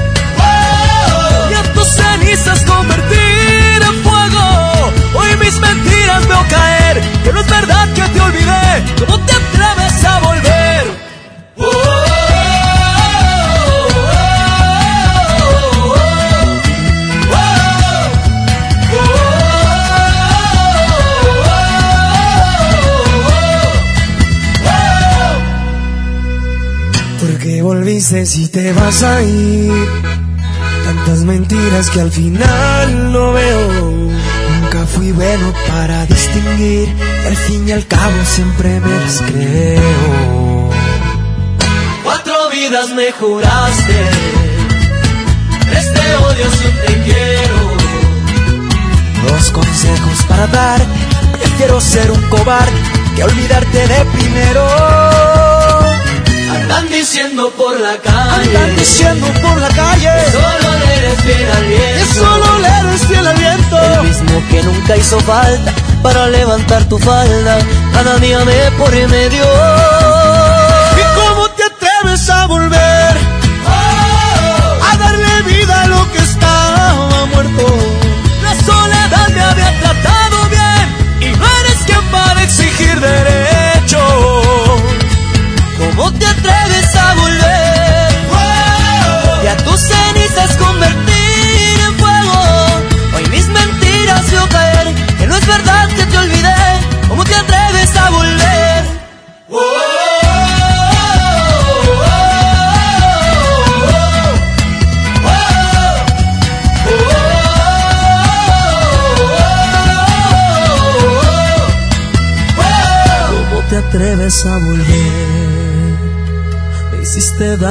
y 1.52 1.54
a 1.54 1.74
tus 1.74 1.88
cenizas 1.96 2.64
convertir 2.66 3.82
en 3.82 4.04
fuego? 4.04 4.92
Hoy 5.16 5.38
mis 5.38 5.58
mentiras 5.60 6.28
veo 6.28 6.46
caer, 6.50 7.02
que 7.24 7.34
no 7.34 7.40
es 7.40 7.48
verdad 7.48 7.94
que 7.94 8.02
te 8.02 8.22
olvidé. 8.22 8.84
¿Cómo 9.00 9.20
te 9.26 9.43
volviste 28.04 28.26
si 28.26 28.48
te 28.50 28.74
vas 28.74 29.04
a 29.04 29.22
ir? 29.22 29.72
Tantas 30.86 31.20
mentiras 31.20 31.90
que 31.90 32.02
al 32.02 32.12
final 32.12 33.12
no 33.12 33.34
veo. 33.34 34.12
Nunca 34.62 34.86
fui 34.88 35.12
bueno 35.12 35.54
para 35.70 36.06
distinguir. 36.06 36.90
y 36.90 37.28
al 37.28 37.36
fin 37.36 37.68
y 37.68 37.72
al 37.72 37.86
cabo 37.88 38.14
siempre 38.26 38.80
me 38.80 39.00
las 39.00 39.22
creo. 39.22 40.70
Cuatro 42.04 42.50
vidas 42.52 42.90
me 42.90 43.12
juraste, 43.12 44.00
este 45.72 46.16
odio 46.28 46.52
sin 46.60 46.76
te 46.86 47.04
quiero. 47.04 47.60
Dos 49.30 49.52
consejos 49.52 50.26
para 50.28 50.48
dar. 50.48 50.82
Prefiero 51.40 51.80
ser 51.80 52.12
un 52.12 52.22
cobarde 52.30 52.82
que 53.16 53.24
olvidarte 53.24 53.88
de 53.88 54.06
primero. 54.14 55.12
Diciendo 57.14 57.52
por 57.52 57.80
la 57.80 57.95
calle, 57.98 58.48
Andan 58.48 58.76
diciendo 58.76 59.27
por 59.44 59.61
la 59.61 59.68
calle. 59.68 60.10
que 60.26 60.31
solo 60.31 60.80
le 60.80 60.95
eres 60.95 61.22
fiel 61.22 61.52
al 61.52 61.65
viento. 61.65 61.99
Que 61.99 62.14
solo 62.15 62.60
le 62.60 62.68
eres 62.68 63.02
fiel 63.06 63.27
al 63.27 63.38
viento. 63.38 63.80
El 63.80 64.02
mismo 64.02 64.44
que 64.49 64.64
nunca 64.64 64.98
hizo 64.98 65.19
falta 65.19 65.73
para 66.02 66.27
levantar 66.30 66.90
tu 66.90 66.98
falda, 66.98 67.60
cada 67.94 68.18
día 68.18 68.40
me 68.44 68.72
por 68.80 68.91
medio. 68.91 69.44
¿Y 70.98 71.03
cómo 71.19 71.49
te 71.49 71.64
atreves 71.65 72.27
a 72.31 72.48
volver? 72.48 73.18
A 74.91 74.98
darle 74.98 75.41
vida 75.44 75.84
a 75.84 75.88
lo 75.90 76.11
que 76.11 76.18
estaba 76.18 77.26
muerto. 77.27 78.03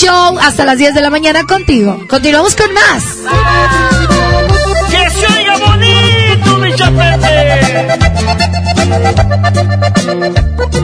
Show 0.00 0.38
hasta 0.40 0.64
las 0.64 0.78
10 0.78 0.94
de 0.94 1.00
la 1.00 1.10
mañana 1.10 1.42
contigo. 1.44 2.06
Continuamos 2.08 2.54
con 2.54 2.72
más. 2.72 3.02
¡Que 4.90 5.10
se 5.10 5.26
oiga 5.26 5.56
bonito, 5.56 6.58
mi 6.58 6.72
chapete! 6.74 7.28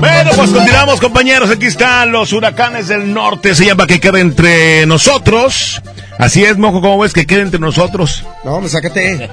Bueno, 0.01 0.31
pues 0.35 0.51
continuamos, 0.51 1.01
compañeros. 1.01 1.49
Aquí 1.49 1.66
están 1.66 2.11
los 2.11 2.32
huracanes 2.32 2.89
del 2.89 3.15
norte. 3.15 3.55
Se 3.55 3.65
llama 3.66 3.86
que 3.86 4.01
quede 4.01 4.19
entre 4.20 4.85
nosotros. 4.86 5.81
Así 6.19 6.45
es, 6.45 6.57
mojo, 6.59 6.81
¿cómo 6.81 6.99
ves 6.99 7.12
que 7.12 7.27
quede 7.27 7.41
entre 7.41 7.59
nosotros? 7.59 8.24
No, 8.45 8.61
me 8.61 8.69
sácate. 8.69 9.31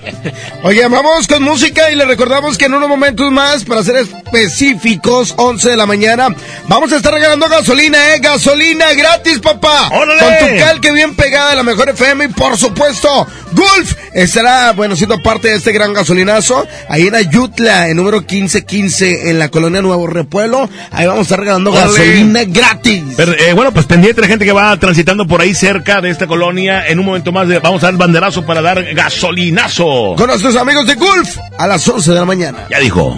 Oye, 0.64 0.88
vamos 0.88 1.28
con 1.28 1.44
música 1.44 1.91
y 1.91 1.95
le 1.95 2.06
recordamos 2.06 2.58
que 2.58 2.66
en 2.66 2.74
unos 2.74 2.90
momentos 2.90 3.32
más, 3.32 3.66
para 3.66 3.84
ser 3.84 3.98
específicos, 3.98 5.36
11 5.38 5.70
de 5.70 5.78
la 5.78 5.86
mañana, 5.86 6.30
vamos 6.67 6.91
a 6.91 6.97
estar 6.97 7.13
regalando 7.13 7.47
gasolina, 7.47 8.13
¿eh? 8.13 8.19
Gasolina 8.19 8.93
gratis, 8.93 9.39
papá. 9.39 9.89
¡Órale! 9.91 10.19
Con 10.19 10.49
tu 10.49 10.55
cal 10.57 10.81
que 10.81 10.91
bien 10.91 11.15
pegada 11.15 11.55
la 11.55 11.63
mejor 11.63 11.89
FM 11.89 12.25
y, 12.25 12.27
por 12.29 12.57
supuesto, 12.57 13.27
Gulf 13.51 13.95
estará, 14.13 14.71
bueno, 14.73 14.95
siendo 14.95 15.21
parte 15.21 15.49
de 15.49 15.55
este 15.55 15.71
gran 15.71 15.93
gasolinazo. 15.93 16.65
Ahí 16.89 17.07
en 17.07 17.15
Ayutla, 17.15 17.89
en 17.89 17.97
número 17.97 18.19
1515, 18.19 19.29
en 19.29 19.39
la 19.39 19.49
colonia 19.49 19.81
Nuevo 19.81 20.07
Repuelo. 20.07 20.69
Ahí 20.91 21.05
vamos 21.05 21.19
a 21.19 21.23
estar 21.23 21.39
regalando 21.39 21.71
¡Órale! 21.71 21.91
gasolina 21.91 22.43
gratis. 22.45 23.03
Pero, 23.17 23.33
eh, 23.33 23.53
bueno, 23.53 23.71
pues 23.71 23.85
pendiente 23.85 24.21
la 24.21 24.27
gente 24.27 24.45
que 24.45 24.51
va 24.51 24.77
transitando 24.77 25.27
por 25.27 25.41
ahí 25.41 25.53
cerca 25.53 26.01
de 26.01 26.09
esta 26.09 26.27
colonia. 26.27 26.88
En 26.88 26.99
un 26.99 27.05
momento 27.05 27.31
más 27.31 27.47
vamos 27.61 27.83
a 27.83 27.88
dar 27.88 27.95
banderazo 27.95 28.45
para 28.45 28.61
dar 28.61 28.93
gasolinazo. 28.93 30.15
Con 30.17 30.27
nuestros 30.27 30.55
amigos 30.55 30.88
de 30.88 30.95
Gulf 30.95 31.38
a 31.57 31.67
las 31.67 31.88
11 31.88 32.11
de 32.11 32.19
la 32.19 32.25
mañana. 32.25 32.67
Ya 32.69 32.79
dijo. 32.79 33.17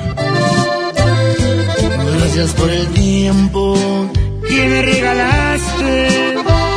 Gracias 2.36 2.60
por 2.60 2.70
el 2.72 2.88
tiempo 2.88 3.78
que 4.50 4.68
me 4.68 4.82
regalaste, 4.82 6.34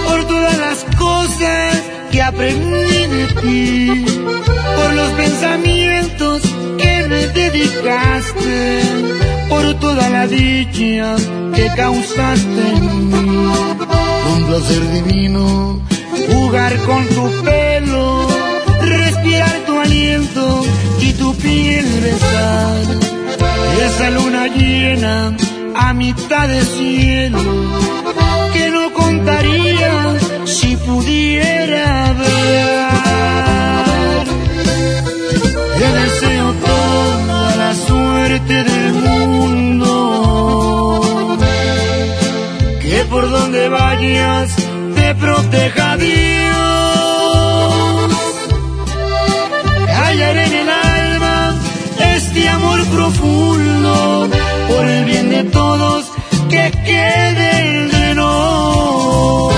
por 0.07 0.24
todas 0.27 0.59
las 0.59 0.85
cosas 0.99 1.83
que 2.12 2.20
aprendí 2.20 3.07
de 3.07 3.27
ti, 3.41 4.05
por 4.77 4.93
los 4.93 5.11
pensamientos 5.12 6.43
que 6.77 7.07
me 7.09 7.27
dedicaste, 7.28 8.81
por 9.49 9.73
toda 9.81 10.11
la 10.11 10.27
dicha 10.27 11.16
que 11.55 11.70
causaste 11.74 12.69
en 12.74 13.09
mí. 13.09 13.49
Un 14.37 14.47
placer 14.49 14.93
divino 14.93 15.81
jugar 16.35 16.77
con 16.81 17.07
tu 17.07 17.31
pelo, 17.43 18.28
respirar 18.83 19.65
tu 19.66 19.81
aliento 19.81 20.66
y 21.01 21.12
tu 21.15 21.35
piel 21.37 21.87
besar. 22.03 23.15
Esa 23.87 24.11
luna 24.11 24.47
llena 24.49 25.33
a 25.74 25.93
mitad 25.93 26.49
de 26.49 26.62
cielo 26.65 27.39
que 28.53 28.70
no 28.70 28.93
contaría 28.93 30.16
si 30.45 30.77
pudiera 30.77 32.12
ver. 32.12 32.87
Te 35.78 35.93
deseo 36.01 36.53
toda 36.55 37.57
la 37.57 37.74
suerte 37.74 38.65
del 38.65 38.93
mundo, 38.95 39.78
que 42.81 43.05
por 43.11 43.31
donde 43.31 43.69
vayas 43.69 44.57
te 44.95 45.15
proteja 45.15 45.97
Dios. 45.97 46.86
Todos 55.51 56.05
que 56.48 56.70
quede 56.85 57.48
entre 57.60 58.14
nos. 58.14 59.55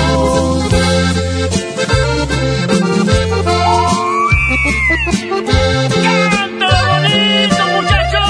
¡Cántalo 6.30 6.80
bonito, 6.88 7.62
muchachos! 7.76 8.28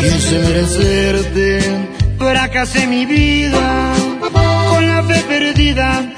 Quise 0.00 0.38
merecerte, 0.38 1.46
fracasé 2.18 2.86
mi 2.86 3.06
vida, 3.06 3.92
con 4.70 4.88
la 4.88 5.02
fe 5.02 5.24
perdida 5.28 6.17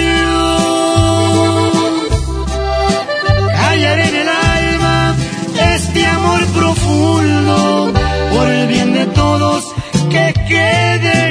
Por 8.33 8.47
el 8.49 8.67
bien 8.67 8.93
de 8.93 9.05
todos 9.07 9.63
que 10.09 10.33
quede 10.47 11.30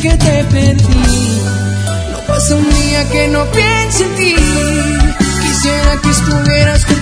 que 0.00 0.16
te 0.16 0.44
perdí. 0.44 1.42
No 2.12 2.20
pasa 2.26 2.56
un 2.56 2.68
día 2.70 3.08
que 3.10 3.28
no 3.28 3.44
piense 3.50 4.04
en 4.04 4.14
ti. 4.16 4.34
Quisiera 5.42 6.00
que 6.02 6.10
estuvieras 6.10 6.84
junto 6.86 6.99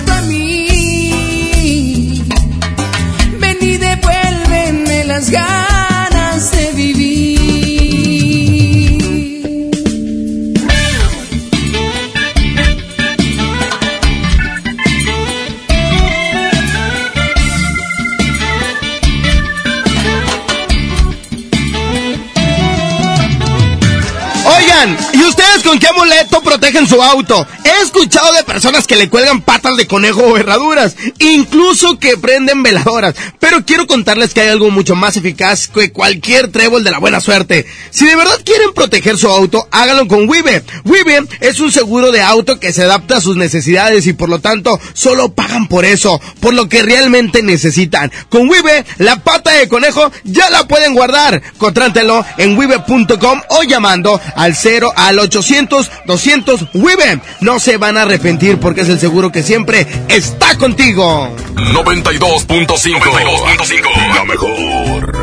con 25.69 25.77
qué 25.77 25.87
amuleto 25.87 26.41
protegen 26.41 26.87
su 26.87 26.99
auto? 26.99 27.45
He 27.63 27.83
escuchado 27.83 28.33
de 28.33 28.43
personas 28.43 28.87
que 28.87 28.95
le 28.95 29.07
cuelgan 29.07 29.41
patas 29.41 29.75
de 29.75 29.85
conejo 29.85 30.23
o 30.23 30.35
herraduras, 30.35 30.95
incluso 31.19 31.99
que 31.99 32.17
prenden 32.17 32.63
veladoras, 32.63 33.13
pero 33.39 33.63
quiero 33.63 33.85
contarles 33.85 34.33
que 34.33 34.41
hay 34.41 34.47
algo 34.47 34.71
mucho 34.71 34.95
más 34.95 35.15
eficaz 35.15 35.67
que 35.67 35.91
cualquier 35.91 36.51
trébol 36.51 36.83
de 36.83 36.89
la 36.89 36.97
buena 36.97 37.21
suerte. 37.21 37.67
Si 37.91 38.07
de 38.07 38.15
verdad 38.15 38.41
quieren 38.43 38.73
proteger 38.73 39.15
su 39.19 39.27
auto, 39.27 39.67
háganlo 39.69 40.07
con 40.07 40.27
Wibe. 40.27 40.63
Wibe 40.85 41.27
es 41.39 41.59
un 41.59 41.71
seguro 41.71 42.11
de 42.11 42.23
auto 42.23 42.59
que 42.59 42.73
se 42.73 42.85
adapta 42.85 43.17
a 43.17 43.21
sus 43.21 43.37
necesidades 43.37 44.07
y 44.07 44.13
por 44.13 44.29
lo 44.29 44.39
tanto 44.39 44.79
solo 44.93 45.33
pagan 45.33 45.67
por 45.67 45.85
eso, 45.85 46.19
por 46.39 46.55
lo 46.55 46.67
que 46.67 46.81
realmente 46.81 47.43
necesitan. 47.43 48.11
Con 48.29 48.49
Wibe, 48.49 48.85
la 48.97 49.17
pata 49.17 49.51
de 49.51 49.69
conejo 49.69 50.11
ya 50.23 50.49
la 50.49 50.67
pueden 50.67 50.95
guardar. 50.95 51.43
Contrátelo 51.59 52.25
en 52.37 52.57
wibe.com 52.57 53.41
o 53.49 53.63
llamando 53.63 54.19
al 54.35 54.55
0 54.55 54.93
al 54.95 55.19
800 55.19 55.58
200 55.67 56.67
Wibe. 56.73 57.21
No 57.41 57.59
se 57.59 57.77
van 57.77 57.97
a 57.97 58.03
arrepentir 58.03 58.59
porque 58.59 58.81
es 58.81 58.89
el 58.89 58.99
seguro 58.99 59.31
que 59.31 59.41
siempre 59.43 59.87
está 60.07 60.57
contigo. 60.57 61.29
92.5. 61.55 64.15
La 64.15 64.25
mejor. 64.25 65.19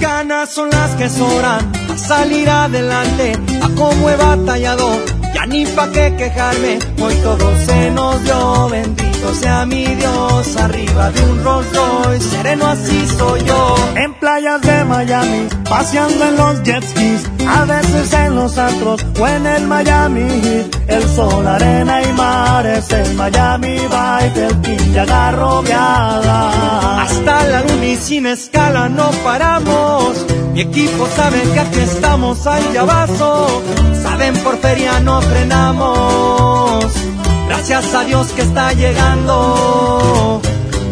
ganas 0.00 0.50
son 0.50 0.70
las 0.70 0.90
que 0.96 1.08
sobran 1.08 1.72
a 1.90 1.96
salir 1.96 2.48
adelante, 2.48 3.32
a 3.62 3.68
cómo 3.76 4.10
he 4.10 4.16
batallado, 4.16 5.00
ya 5.34 5.46
ni 5.46 5.64
pa' 5.64 5.88
qué 5.90 6.14
quejarme, 6.16 6.80
hoy 7.00 7.14
todo 7.22 7.56
se 7.64 7.90
nos 7.92 8.24
dio, 8.24 8.68
bendito 8.68 9.07
sea 9.34 9.66
mi 9.66 9.84
Dios, 9.84 10.56
arriba 10.56 11.10
de 11.10 11.22
un 11.22 11.44
Rolls 11.44 11.66
Royce, 11.74 12.30
sereno 12.30 12.66
así 12.66 13.06
soy 13.06 13.44
yo. 13.44 13.76
En 13.96 14.14
playas 14.14 14.60
de 14.62 14.84
Miami, 14.84 15.48
paseando 15.68 16.24
en 16.24 16.36
los 16.36 16.62
jet 16.62 16.84
skis, 16.84 17.22
a 17.46 17.64
veces 17.64 18.12
en 18.12 18.34
los 18.34 18.58
antros 18.58 19.04
o 19.18 19.26
en 19.26 19.46
el 19.46 19.66
Miami 19.66 20.20
Heat. 20.20 20.76
El 20.88 21.08
sol, 21.08 21.46
arena 21.46 22.02
y 22.02 22.12
mar 22.12 22.66
es 22.66 22.90
el 22.90 23.14
Miami 23.14 23.78
Vibe, 23.78 24.46
el 24.46 24.56
pin 24.58 24.92
ya 24.92 25.02
agarro 25.02 25.62
viada. 25.62 27.02
Hasta 27.02 27.44
la 27.44 27.62
luna 27.62 27.86
y 27.86 27.96
sin 27.96 28.26
escala 28.26 28.88
no 28.88 29.10
paramos. 29.24 30.26
Mi 30.52 30.62
equipo 30.62 31.06
sabe 31.14 31.42
que 31.52 31.60
aquí 31.60 31.80
estamos 31.80 32.46
al 32.46 32.72
llavazo. 32.72 33.62
Saben 34.02 34.34
por 34.38 34.56
feria 34.58 35.00
no 35.00 35.20
frenamos. 35.20 37.07
Gracias 37.48 37.94
a 37.94 38.04
Dios 38.04 38.28
que 38.28 38.42
está 38.42 38.72
llegando. 38.74 40.40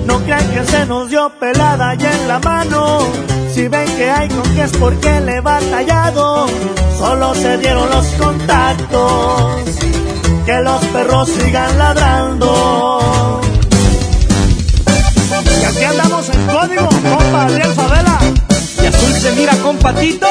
No 0.07 0.19
crean 0.21 0.51
que 0.51 0.65
se 0.65 0.87
nos 0.87 1.11
dio 1.11 1.31
pelada 1.39 1.95
y 1.95 2.05
en 2.05 2.29
la 2.29 2.39
mano. 2.39 3.01
Si 3.53 3.69
ven 3.69 3.87
que 3.97 4.11
hay 4.11 4.29
con 4.29 4.55
que 4.55 4.63
es 4.63 4.73
porque 4.73 5.21
le 5.21 5.37
he 5.37 5.41
batallado. 5.41 6.47
Solo 6.99 7.35
se 7.35 7.59
dieron 7.59 7.91
los 7.91 8.07
contactos. 8.19 9.65
Que 10.47 10.61
los 10.63 10.85
perros 10.87 11.29
sigan 11.29 11.79
ladrando. 11.79 13.41
Y 15.61 15.65
aquí 15.65 15.85
andamos 15.85 16.29
en 16.31 16.47
código, 16.47 16.89
compa, 16.89 17.45
Adriel 17.45 17.75
Favela. 17.75 18.19
Y 18.83 18.87
azul 18.87 19.13
se 19.21 19.33
mira 19.33 19.55
con 19.63 19.77
patito. 19.77 20.29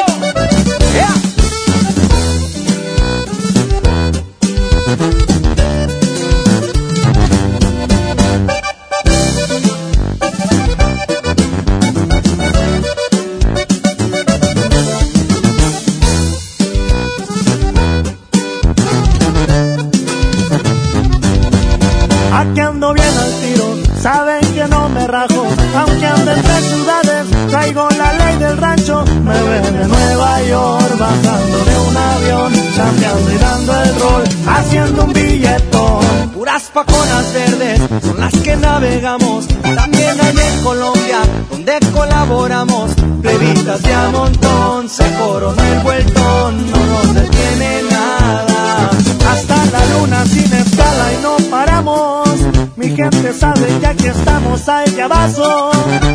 Chambeando 32.76 33.32
y 33.32 33.38
dando 33.38 33.82
el 33.82 34.00
rol, 34.00 34.24
haciendo 34.48 35.04
un 35.06 35.14
billetón. 35.14 36.30
Puras 36.34 36.64
paconas 36.74 37.34
verdes 37.34 37.82
son 38.02 38.20
las 38.20 38.34
que 38.34 38.56
navegamos. 38.58 39.48
También 39.48 40.18
hay 40.22 40.36
en 40.38 40.64
Colombia 40.64 41.20
donde 41.50 41.80
colaboramos. 41.94 42.92
Plebitas 43.22 43.82
de 43.82 43.94
a 43.94 44.10
montón, 44.10 44.90
se 44.90 45.10
corona 45.14 45.70
el 45.70 45.80
vueltón, 45.80 46.72
no 46.72 46.86
nos 46.86 47.14
detiene 47.14 47.82
nada. 47.90 48.90
Hasta 49.30 49.66
la 49.66 49.86
luna 49.98 50.26
sin 50.26 50.54
escala 50.54 51.14
y 51.14 51.24
no 51.24 51.38
paramos. 51.50 52.30
Mi 52.76 52.90
gente 52.90 53.34
sabe 53.34 53.68
que 53.80 53.88
aquí 53.88 54.08
estamos 54.08 54.68
al 54.68 54.96
llavazo. 54.96 55.72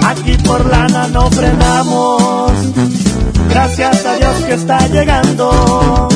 Aquí 0.06 0.36
por 0.44 0.66
lana 0.66 1.08
no 1.08 1.30
frenamos. 1.30 2.52
Gracias 3.48 4.04
a 4.04 4.14
Dios 4.14 4.34
que 4.46 4.54
está 4.54 4.86
llegando. 4.88 6.08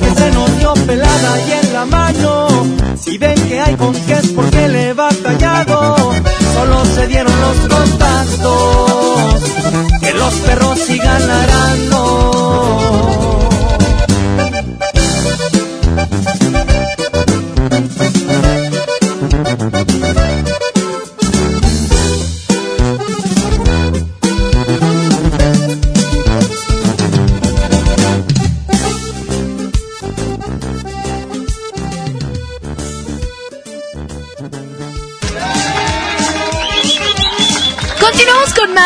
Que 0.00 0.10
se 0.14 0.30
nos 0.32 0.58
dio 0.58 0.74
pelada 0.74 1.40
y 1.46 1.52
en 1.52 1.72
la 1.72 1.84
mano. 1.84 2.48
Si 2.96 3.18
ven 3.18 3.40
que 3.48 3.60
hay 3.60 3.76
con 3.76 3.92
qué 3.92 4.14
es 4.14 4.28
porque 4.28 4.68
le 4.68 4.88
he 4.90 4.92
batallado. 4.92 6.12
Solo 6.54 6.84
se 6.84 7.06
dieron 7.06 7.32
los 7.40 7.56
contactos. 7.68 9.42
Que 10.00 10.12
los 10.14 10.34
perros 10.34 10.78
sigan 10.78 11.26
ladrando. 11.26 12.68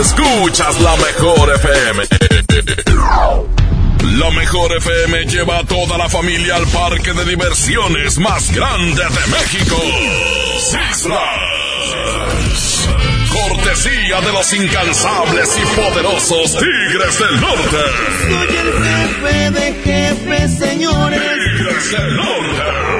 Escuchas 0.00 0.80
la 0.80 0.96
mejor 0.96 1.54
FM. 1.54 2.02
La 4.18 4.30
mejor 4.30 4.76
FM 4.76 5.24
lleva 5.26 5.58
a 5.58 5.64
toda 5.64 5.98
la 5.98 6.08
familia 6.08 6.56
al 6.56 6.66
parque 6.68 7.12
de 7.12 7.24
diversiones 7.24 8.18
más 8.18 8.50
grande 8.52 9.02
de 9.02 9.26
México. 9.32 9.76
Six 10.58 11.02
Flags. 11.02 12.88
Cortesía 13.30 14.20
de 14.20 14.32
los 14.32 14.52
incansables 14.52 15.58
y 15.58 15.80
poderosos 15.80 16.56
Tigres 16.56 17.18
del 17.18 17.40
Norte. 17.40 17.78
Soy 18.22 18.56
el 18.56 18.72
jefe 18.84 19.50
de 19.50 19.72
jefes, 19.84 20.58
señores. 20.58 21.20
Tigres 21.20 21.90
del 21.92 22.16
Norte. 22.16 22.99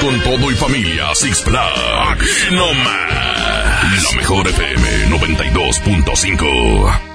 con 0.00 0.20
todo 0.22 0.50
y 0.50 0.54
familia 0.54 1.14
Six 1.14 1.42
Flags. 1.42 1.80
Aquí 2.10 2.54
nomás. 2.54 4.02
La 4.02 4.12
mejor 4.16 4.48
FM 4.48 5.08
92.5. 5.08 7.09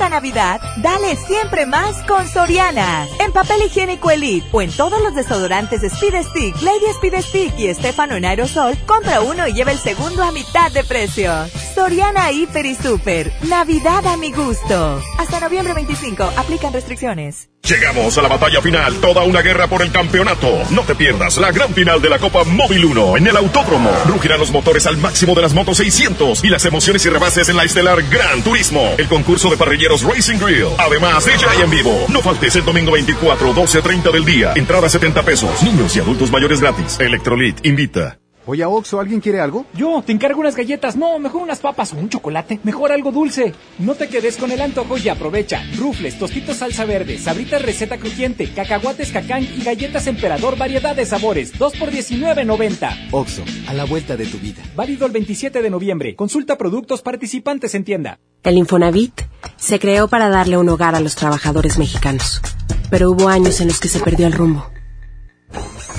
Esta 0.00 0.08
Navidad, 0.08 0.62
dale 0.78 1.14
siempre 1.14 1.66
más 1.66 1.94
con 2.04 2.26
Soriana. 2.26 3.06
En 3.18 3.32
papel 3.32 3.60
higiénico 3.66 4.10
Elite 4.10 4.48
o 4.50 4.62
en 4.62 4.72
todos 4.72 4.98
los 5.02 5.14
desodorantes 5.14 5.82
Speed 5.82 6.22
Stick, 6.22 6.62
Lady 6.62 6.86
Speed 6.92 7.20
Stick 7.20 7.58
y 7.58 7.66
Estefano 7.66 8.14
en 8.14 8.24
aerosol, 8.24 8.78
compra 8.86 9.20
uno 9.20 9.46
y 9.46 9.52
lleva 9.52 9.72
el 9.72 9.78
segundo 9.78 10.22
a 10.22 10.32
mitad 10.32 10.72
de 10.72 10.84
precio. 10.84 11.30
Soriana 11.74 12.32
Hiper 12.32 12.64
y 12.64 12.76
Super. 12.76 13.30
Navidad 13.42 14.06
a 14.06 14.16
mi 14.16 14.32
gusto. 14.32 15.02
Hasta 15.18 15.38
noviembre 15.38 15.74
25. 15.74 16.32
Aplican 16.34 16.72
restricciones. 16.72 17.50
Llegamos 17.62 18.16
a 18.16 18.22
la 18.22 18.28
batalla 18.28 18.62
final, 18.62 18.94
toda 19.00 19.22
una 19.22 19.42
guerra 19.42 19.68
por 19.68 19.82
el 19.82 19.92
campeonato. 19.92 20.62
No 20.70 20.82
te 20.82 20.94
pierdas 20.94 21.36
la 21.36 21.52
gran 21.52 21.72
final 21.74 22.00
de 22.00 22.08
la 22.08 22.18
Copa 22.18 22.42
Móvil 22.44 22.86
1 22.86 23.18
en 23.18 23.26
el 23.26 23.36
Autódromo. 23.36 23.90
Rugirán 24.06 24.40
los 24.40 24.50
motores 24.50 24.86
al 24.86 24.96
máximo 24.96 25.34
de 25.34 25.42
las 25.42 25.52
motos 25.52 25.76
600 25.76 26.42
y 26.42 26.48
las 26.48 26.64
emociones 26.64 27.04
y 27.04 27.10
rebases 27.10 27.48
en 27.50 27.56
la 27.56 27.64
estelar 27.64 28.02
Gran 28.08 28.42
Turismo. 28.42 28.94
El 28.96 29.08
concurso 29.08 29.50
de 29.50 29.58
parrilleros 29.58 29.89
Racing 29.98 30.38
Grill. 30.38 30.68
Además, 30.78 31.24
DJ 31.24 31.64
en 31.64 31.70
vivo. 31.70 32.06
No 32.08 32.20
faltes 32.20 32.54
el 32.56 32.64
domingo 32.64 32.92
24, 32.92 33.52
12.30 33.52 34.12
del 34.12 34.24
día. 34.24 34.52
Entrada 34.54 34.88
70 34.88 35.22
pesos. 35.24 35.62
Niños 35.62 35.96
y 35.96 36.00
adultos 36.00 36.30
mayores 36.30 36.60
gratis. 36.60 36.98
Electrolit 37.00 37.64
invita. 37.66 38.19
Oye, 38.46 38.64
Oxo, 38.64 38.98
¿alguien 38.98 39.20
quiere 39.20 39.40
algo? 39.40 39.66
Yo, 39.74 40.02
te 40.04 40.12
encargo 40.12 40.40
unas 40.40 40.56
galletas. 40.56 40.96
No, 40.96 41.18
mejor 41.18 41.42
unas 41.42 41.60
papas 41.60 41.92
o 41.92 41.96
un 41.96 42.08
chocolate. 42.08 42.58
Mejor 42.64 42.90
algo 42.90 43.12
dulce. 43.12 43.52
No 43.78 43.94
te 43.94 44.08
quedes 44.08 44.36
con 44.38 44.50
el 44.50 44.60
antojo 44.60 44.96
y 44.96 45.08
aprovecha. 45.08 45.62
Rufles, 45.76 46.18
tostitos 46.18 46.56
salsa 46.56 46.84
verde, 46.86 47.18
sabritas 47.18 47.60
receta 47.62 47.98
crujiente, 47.98 48.50
cacahuates 48.52 49.12
cacán 49.12 49.42
y 49.42 49.62
galletas 49.62 50.06
emperador 50.06 50.56
variedad 50.56 50.96
de 50.96 51.04
sabores. 51.04 51.56
2 51.58 51.76
por 51.76 51.90
19.90. 51.90 53.08
Oxo, 53.12 53.44
a 53.68 53.74
la 53.74 53.84
vuelta 53.84 54.16
de 54.16 54.26
tu 54.26 54.38
vida. 54.38 54.62
Válido 54.74 55.06
el 55.06 55.12
27 55.12 55.60
de 55.60 55.70
noviembre. 55.70 56.16
Consulta 56.16 56.56
productos 56.56 57.02
participantes 57.02 57.74
en 57.74 57.84
tienda. 57.84 58.18
El 58.42 58.56
Infonavit 58.56 59.20
se 59.56 59.78
creó 59.78 60.08
para 60.08 60.30
darle 60.30 60.56
un 60.56 60.68
hogar 60.70 60.94
a 60.94 61.00
los 61.00 61.14
trabajadores 61.14 61.78
mexicanos. 61.78 62.40
Pero 62.88 63.10
hubo 63.10 63.28
años 63.28 63.60
en 63.60 63.68
los 63.68 63.80
que 63.80 63.88
se 63.88 64.00
perdió 64.00 64.26
el 64.26 64.32
rumbo. 64.32 64.66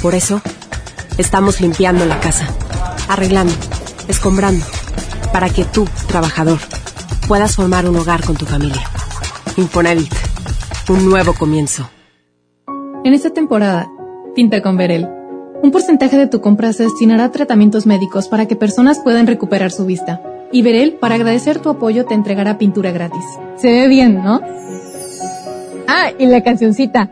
Por 0.02 0.16
eso, 0.16 0.42
Estamos 1.22 1.62
limpiando 1.62 2.04
la 2.08 2.20
casa, 2.20 2.48
arreglando, 3.08 3.54
escombrando, 4.08 4.66
para 5.32 5.50
que 5.50 5.66
tú, 5.66 5.88
trabajador, 6.08 6.58
puedas 7.28 7.56
formar 7.56 7.88
un 7.88 7.96
hogar 7.96 8.26
con 8.26 8.36
tu 8.36 8.48
familia. 8.48 8.82
Infonavit, 9.56 10.12
un 10.90 11.08
nuevo 11.08 11.36
comienzo. 11.36 11.88
En 13.04 13.14
esta 13.14 13.30
temporada, 13.30 13.88
pinta 14.34 14.64
con 14.64 14.78
Verel. 14.78 15.08
Un 15.62 15.70
porcentaje 15.70 16.18
de 16.18 16.26
tu 16.26 16.42
compra 16.42 16.74
se 16.74 16.84
destinará 16.86 17.26
a 17.26 17.32
tratamientos 17.32 17.86
médicos 17.86 18.28
para 18.28 18.48
que 18.48 18.56
personas 18.56 19.00
puedan 19.00 19.28
recuperar 19.28 19.72
su 19.72 19.86
vista. 19.86 20.24
Y 20.52 20.64
Verel, 20.64 20.94
para 20.94 21.16
agradecer 21.16 21.60
tu 21.60 21.70
apoyo, 21.70 22.06
te 22.06 22.16
entregará 22.16 22.58
pintura 22.58 22.92
gratis. 22.92 23.24
Se 23.58 23.72
ve 23.72 23.88
bien, 23.88 24.24
¿no? 24.24 24.42
Ah, 25.88 26.10
y 26.18 26.26
la 26.26 26.42
cancioncita. 26.42 27.12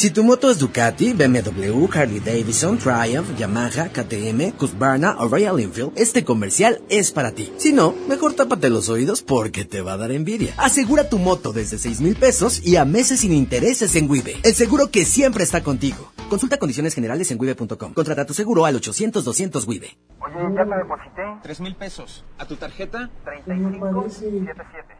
Si 0.00 0.10
tu 0.10 0.24
moto 0.24 0.48
es 0.48 0.58
Ducati, 0.58 1.12
BMW, 1.12 1.86
Harley 1.92 2.20
Davidson, 2.20 2.78
Triumph, 2.78 3.36
Yamaha, 3.36 3.90
KTM, 3.90 4.54
Husqvarna 4.58 5.16
o 5.18 5.28
Royal 5.28 5.60
Enfield, 5.60 5.92
este 5.94 6.24
comercial 6.24 6.80
es 6.88 7.12
para 7.12 7.32
ti. 7.32 7.52
Si 7.58 7.74
no, 7.74 7.92
mejor 8.08 8.32
tápate 8.32 8.70
los 8.70 8.88
oídos 8.88 9.20
porque 9.20 9.66
te 9.66 9.82
va 9.82 9.92
a 9.92 9.96
dar 9.98 10.10
envidia. 10.10 10.54
Asegura 10.56 11.10
tu 11.10 11.18
moto 11.18 11.52
desde 11.52 11.76
6 11.76 12.00
mil 12.00 12.16
pesos 12.16 12.66
y 12.66 12.76
a 12.76 12.86
meses 12.86 13.20
sin 13.20 13.34
intereses 13.34 13.94
en 13.94 14.10
Wibe. 14.10 14.36
El 14.42 14.54
seguro 14.54 14.90
que 14.90 15.04
siempre 15.04 15.44
está 15.44 15.62
contigo. 15.62 16.10
Consulta 16.30 16.56
condiciones 16.56 16.94
generales 16.94 17.30
en 17.30 17.38
wibe.com. 17.38 17.92
Contrata 17.92 18.24
tu 18.24 18.32
seguro 18.32 18.64
al 18.64 18.76
800-200 18.80 19.68
Wibe. 19.68 19.98
Oye, 20.20 20.54
ya 20.56 20.64
te 20.64 20.76
deposité. 20.76 21.22
3 21.42 21.60
mil 21.60 21.76
pesos. 21.76 22.24
¿A 22.38 22.46
tu 22.46 22.56
tarjeta? 22.56 23.10
3577. 23.26 24.96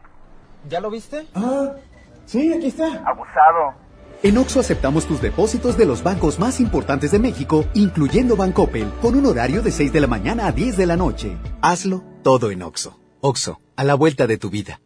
¿Ya 0.69 0.79
lo 0.79 0.91
viste? 0.91 1.25
Ah, 1.33 1.71
sí, 2.27 2.53
aquí 2.53 2.67
está. 2.67 3.01
Abusado. 3.03 3.89
En 4.23 4.37
Oxo 4.37 4.59
aceptamos 4.59 5.07
tus 5.07 5.19
depósitos 5.19 5.77
de 5.77 5.85
los 5.87 6.03
bancos 6.03 6.37
más 6.37 6.59
importantes 6.59 7.11
de 7.11 7.17
México, 7.17 7.65
incluyendo 7.73 8.35
Bancoppel, 8.35 8.87
con 9.01 9.15
un 9.15 9.25
horario 9.25 9.63
de 9.63 9.71
6 9.71 9.91
de 9.91 9.99
la 9.99 10.05
mañana 10.05 10.45
a 10.45 10.51
10 10.51 10.77
de 10.77 10.85
la 10.85 10.95
noche. 10.95 11.37
Hazlo 11.61 12.03
todo 12.23 12.51
en 12.51 12.61
Oxo. 12.61 12.99
Oxo, 13.19 13.61
a 13.75 13.83
la 13.83 13.95
vuelta 13.95 14.27
de 14.27 14.37
tu 14.37 14.51
vida. 14.51 14.79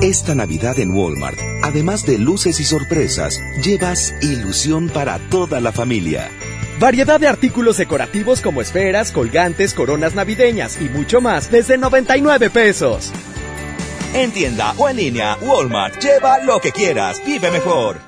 Esta 0.00 0.36
Navidad 0.36 0.78
en 0.78 0.94
Walmart, 0.96 1.38
además 1.64 2.06
de 2.06 2.18
luces 2.18 2.60
y 2.60 2.64
sorpresas, 2.64 3.40
llevas 3.64 4.14
ilusión 4.22 4.90
para 4.90 5.18
toda 5.28 5.60
la 5.60 5.72
familia. 5.72 6.30
Variedad 6.78 7.18
de 7.18 7.26
artículos 7.26 7.78
decorativos 7.78 8.40
como 8.40 8.60
esferas, 8.60 9.10
colgantes, 9.10 9.74
coronas 9.74 10.14
navideñas 10.14 10.80
y 10.80 10.88
mucho 10.88 11.20
más 11.20 11.50
desde 11.50 11.78
99 11.78 12.50
pesos. 12.50 13.10
En 14.14 14.30
tienda 14.30 14.72
o 14.78 14.88
en 14.88 14.98
línea, 14.98 15.36
Walmart, 15.42 16.00
lleva 16.00 16.38
lo 16.38 16.60
que 16.60 16.70
quieras, 16.70 17.20
vive 17.26 17.50
mejor. 17.50 18.07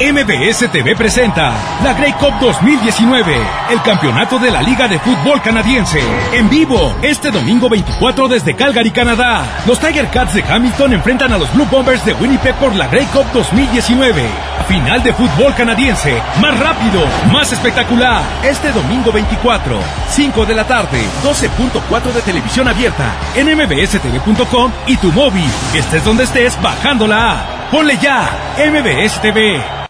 MBS 0.00 0.70
TV 0.70 0.94
presenta 0.94 1.52
la 1.82 1.92
Grey 1.92 2.12
Cup 2.12 2.32
2019, 2.40 3.36
el 3.70 3.82
campeonato 3.82 4.38
de 4.38 4.52
la 4.52 4.62
Liga 4.62 4.86
de 4.86 5.00
Fútbol 5.00 5.42
Canadiense. 5.42 6.00
En 6.32 6.48
vivo, 6.48 6.94
este 7.02 7.32
domingo 7.32 7.68
24 7.68 8.28
desde 8.28 8.54
Calgary, 8.54 8.92
Canadá. 8.92 9.44
Los 9.66 9.80
Tiger 9.80 10.06
Cats 10.08 10.34
de 10.34 10.44
Hamilton 10.44 10.92
enfrentan 10.92 11.32
a 11.32 11.38
los 11.38 11.52
Blue 11.52 11.66
Bombers 11.68 12.04
de 12.04 12.12
Winnipeg 12.12 12.54
por 12.54 12.76
la 12.76 12.86
Grey 12.86 13.06
Cup 13.06 13.26
2019. 13.34 14.24
Final 14.68 15.02
de 15.02 15.12
fútbol 15.14 15.52
canadiense, 15.56 16.22
más 16.40 16.56
rápido, 16.60 17.04
más 17.32 17.52
espectacular. 17.52 18.22
Este 18.44 18.70
domingo 18.70 19.10
24, 19.10 19.80
5 20.10 20.46
de 20.46 20.54
la 20.54 20.64
tarde, 20.64 21.02
12.4 21.24 22.12
de 22.12 22.22
televisión 22.22 22.68
abierta, 22.68 23.16
en 23.34 23.48
mbstv.com 23.48 24.70
y 24.86 24.96
tu 24.98 25.10
móvil. 25.10 25.50
Estés 25.74 26.04
donde 26.04 26.22
estés, 26.22 26.56
bajando 26.62 27.08
la 27.08 27.32
app. 27.32 27.70
Ponle 27.72 27.98
ya, 27.98 28.30
MBS 28.58 29.20
TV. 29.20 29.87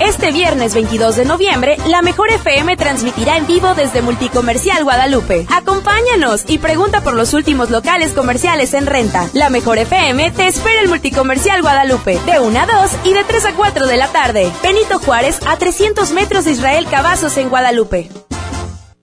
Este 0.00 0.30
viernes 0.30 0.74
22 0.74 1.16
de 1.16 1.24
noviembre, 1.24 1.76
la 1.86 2.02
Mejor 2.02 2.30
FM 2.30 2.76
transmitirá 2.76 3.36
en 3.36 3.48
vivo 3.48 3.74
desde 3.74 4.00
Multicomercial 4.00 4.84
Guadalupe. 4.84 5.44
Acompáñanos 5.52 6.44
y 6.46 6.58
pregunta 6.58 7.00
por 7.00 7.14
los 7.14 7.34
últimos 7.34 7.70
locales 7.70 8.12
comerciales 8.12 8.74
en 8.74 8.86
renta. 8.86 9.28
La 9.32 9.50
Mejor 9.50 9.78
FM 9.78 10.30
te 10.30 10.46
espera 10.46 10.82
en 10.82 10.88
Multicomercial 10.88 11.62
Guadalupe, 11.62 12.20
de 12.26 12.38
1 12.38 12.60
a 12.60 12.66
2 12.66 12.90
y 13.04 13.12
de 13.12 13.24
3 13.24 13.46
a 13.46 13.52
4 13.54 13.86
de 13.88 13.96
la 13.96 14.06
tarde. 14.06 14.52
Benito 14.62 15.00
Juárez, 15.00 15.40
a 15.44 15.56
300 15.56 16.12
metros 16.12 16.44
de 16.44 16.52
Israel 16.52 16.86
Cavazos 16.88 17.36
en 17.36 17.48
Guadalupe. 17.48 18.08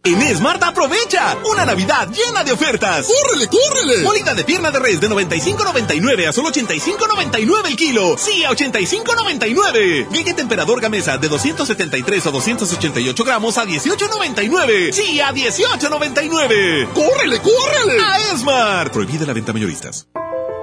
En 0.05 0.21
Smart 0.37 0.61
aprovecha 0.61 1.35
una 1.51 1.65
Navidad 1.65 2.07
llena 2.09 2.43
de 2.43 2.51
ofertas. 2.51 3.07
¡Córrele, 3.07 3.47
córrele! 3.47 4.03
Molida 4.03 4.35
de 4.35 4.43
pierna 4.43 4.69
de 4.69 4.77
res 4.77 5.01
de 5.01 5.09
95.99 5.09 6.27
a 6.27 6.31
solo 6.31 6.49
85.99 6.49 7.67
el 7.67 7.75
kilo. 7.75 8.15
Sí, 8.15 8.43
a 8.43 8.51
85.99. 8.51 10.07
Guille 10.11 10.35
temperador 10.35 10.79
gamesa 10.79 11.17
de 11.17 11.27
273 11.27 12.27
o 12.27 12.31
288 12.31 13.23
gramos 13.23 13.57
a 13.57 13.65
18.99. 13.65 14.91
Sí, 14.91 15.19
a 15.21 15.33
18.99. 15.33 16.87
¡Córrele, 16.93 17.39
córrele! 17.39 17.99
A 17.99 18.37
Smart. 18.37 18.93
Prohibida 18.93 19.25
la 19.25 19.33
venta 19.33 19.53
mayoristas. 19.53 20.07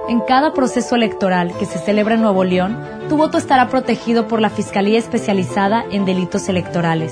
En 0.07 0.21
cada 0.21 0.53
proceso 0.53 0.95
electoral 0.95 1.53
que 1.59 1.65
se 1.65 1.79
celebra 1.79 2.15
en 2.15 2.21
Nuevo 2.21 2.45
León, 2.45 2.77
tu 3.09 3.17
voto 3.17 3.37
estará 3.37 3.67
protegido 3.67 4.29
por 4.29 4.39
la 4.39 4.49
Fiscalía 4.49 4.99
Especializada 4.99 5.83
en 5.91 6.05
Delitos 6.05 6.47
Electorales. 6.47 7.11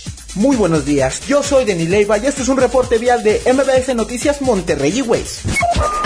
Muy 0.35 0.55
buenos 0.55 0.85
días, 0.85 1.19
yo 1.27 1.43
soy 1.43 1.65
Denis 1.65 1.89
Leiva 1.89 2.17
y 2.17 2.25
este 2.25 2.43
es 2.43 2.47
un 2.47 2.55
reporte 2.55 2.97
vial 2.97 3.21
de 3.21 3.41
MBS 3.53 3.93
Noticias 3.95 4.41
Monterrey 4.41 5.01
Ways. 5.01 5.41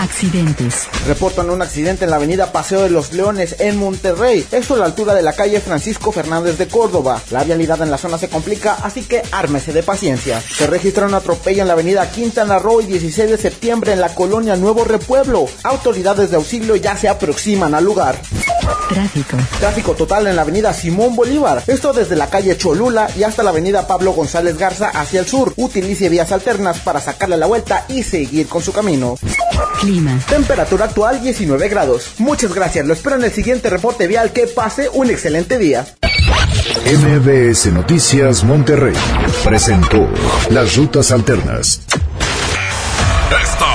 Accidentes. 0.06 0.86
Reportan 1.08 1.50
un 1.50 1.62
accidente 1.62 2.04
en 2.04 2.10
la 2.10 2.16
avenida 2.16 2.52
Paseo 2.52 2.82
de 2.82 2.90
los 2.90 3.12
Leones 3.12 3.56
en 3.58 3.76
Monterrey, 3.76 4.46
esto 4.52 4.74
a 4.74 4.78
la 4.78 4.84
altura 4.84 5.14
de 5.14 5.22
la 5.22 5.32
calle 5.32 5.60
Francisco 5.60 6.12
Fernández 6.12 6.58
de 6.58 6.68
Córdoba. 6.68 7.20
La 7.32 7.42
vialidad 7.42 7.82
en 7.82 7.90
la 7.90 7.98
zona 7.98 8.16
se 8.16 8.28
complica, 8.28 8.74
así 8.84 9.02
que 9.02 9.22
ármese 9.32 9.72
de 9.72 9.82
paciencia. 9.82 10.40
Se 10.40 10.68
registra 10.68 11.06
un 11.06 11.14
atropello 11.14 11.62
en 11.62 11.66
la 11.66 11.72
avenida 11.74 12.08
Quintana 12.08 12.60
Roo 12.60 12.82
y 12.82 12.86
16 12.86 13.30
de 13.30 13.36
septiembre 13.36 13.94
en 13.94 14.00
la 14.00 14.14
colonia 14.14 14.54
Nuevo 14.54 14.84
Repueblo. 14.84 15.46
Autoridades 15.64 16.30
de 16.30 16.36
auxilio 16.36 16.76
ya 16.76 16.96
se 16.96 17.08
aproximan 17.08 17.74
al 17.74 17.84
lugar. 17.84 18.16
Tráfico. 18.88 19.36
Tráfico 19.58 19.94
total 19.94 20.28
en 20.28 20.36
la 20.36 20.42
avenida 20.42 20.72
Simón 20.72 21.16
Bolívar, 21.16 21.64
esto 21.66 21.92
desde 21.92 22.14
la 22.14 22.30
calle 22.30 22.56
Cholula 22.56 23.08
y 23.16 23.24
hasta 23.24 23.42
la 23.42 23.50
avenida 23.50 23.88
Pablo 23.88 24.12
González 24.12 24.56
Garza 24.56 24.88
hacia 24.88 25.18
el 25.18 25.26
sur. 25.26 25.52
Utilice 25.56 26.08
vías 26.08 26.30
alternas 26.30 26.78
para 26.78 27.00
sacarle 27.00 27.36
la 27.36 27.46
vuelta 27.46 27.84
y 27.88 28.04
seguir 28.04 28.46
con 28.46 28.62
su 28.62 28.72
camino. 28.72 29.16
Clima. 29.80 29.95
Temperatura 30.28 30.86
actual 30.86 31.22
19 31.22 31.68
grados. 31.68 32.14
Muchas 32.18 32.52
gracias. 32.54 32.86
Lo 32.86 32.92
espero 32.92 33.16
en 33.16 33.24
el 33.24 33.32
siguiente 33.32 33.70
reporte 33.70 34.06
vial. 34.06 34.32
Que 34.32 34.46
pase 34.46 34.88
un 34.92 35.10
excelente 35.10 35.58
día. 35.58 35.86
MBS 36.86 37.66
Noticias 37.72 38.44
Monterrey 38.44 38.94
presentó 39.44 40.08
Las 40.50 40.76
Rutas 40.76 41.10
Alternas. 41.10 41.80
Esta 43.42 43.65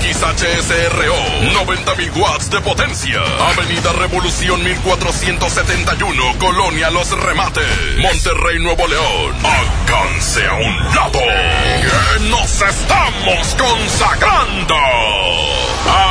XHSRO. 0.00 1.52
90 1.52 1.94
mil 1.96 2.10
watts 2.16 2.48
de 2.50 2.60
potencia. 2.60 3.20
Avenida 3.50 3.92
Revolución 3.92 4.62
1471. 4.62 6.38
Colonia 6.38 6.90
Los 6.90 7.10
Remates. 7.10 7.98
Monterrey, 7.98 8.58
Nuevo 8.60 8.86
León. 8.86 9.34
Alcance 9.44 10.46
a 10.46 10.54
un 10.54 10.76
lado. 10.94 11.18
Que 11.18 12.20
nos 12.30 12.62
estamos 12.62 13.56
consagrando. 13.56 14.76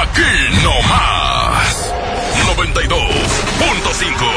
Aquí 0.02 0.64
no 0.64 0.82
más. 0.84 1.94
92.5. 2.56 4.32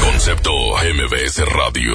Concepto 0.00 0.52
MBS 0.82 1.44
Radio. 1.46 1.94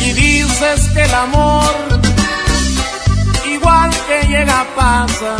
Y 0.00 0.12
dices 0.12 0.88
que 0.94 1.02
el 1.02 1.14
amor, 1.14 1.74
igual 3.46 3.90
que 4.06 4.26
llega, 4.28 4.66
pasa. 4.76 5.36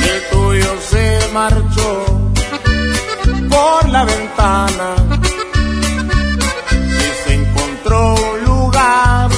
Y 0.00 0.08
el 0.08 0.22
tuyo 0.30 0.72
se 0.90 1.28
marchó 1.34 2.30
por 3.50 3.88
la 3.88 4.04
ventana. 4.04 4.90
Y 7.00 7.24
se 7.24 7.34
encontró 7.34 8.14
un 8.14 8.44
lugar 8.44 9.30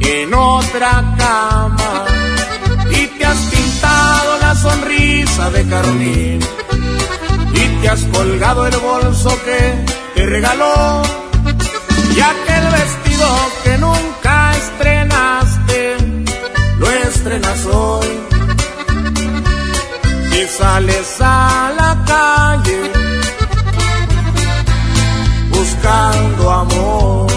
en 0.00 0.34
otra 0.34 1.14
casa. 1.18 1.53
De 5.34 5.68
carmín. 5.68 6.38
Y 7.54 7.80
te 7.80 7.88
has 7.88 8.02
colgado 8.04 8.66
el 8.66 8.76
bolso 8.76 9.30
que 9.44 9.84
te 10.14 10.26
regaló. 10.26 11.02
Y 12.14 12.20
aquel 12.20 12.64
vestido 12.70 13.26
que 13.64 13.78
nunca 13.78 14.52
estrenaste 14.56 15.96
lo 16.78 16.88
estrenas 16.88 17.66
hoy. 17.66 18.06
Y 20.38 20.46
sales 20.56 21.16
a 21.20 21.72
la 21.76 22.04
calle 22.06 22.92
buscando 25.50 26.50
amor. 26.50 27.33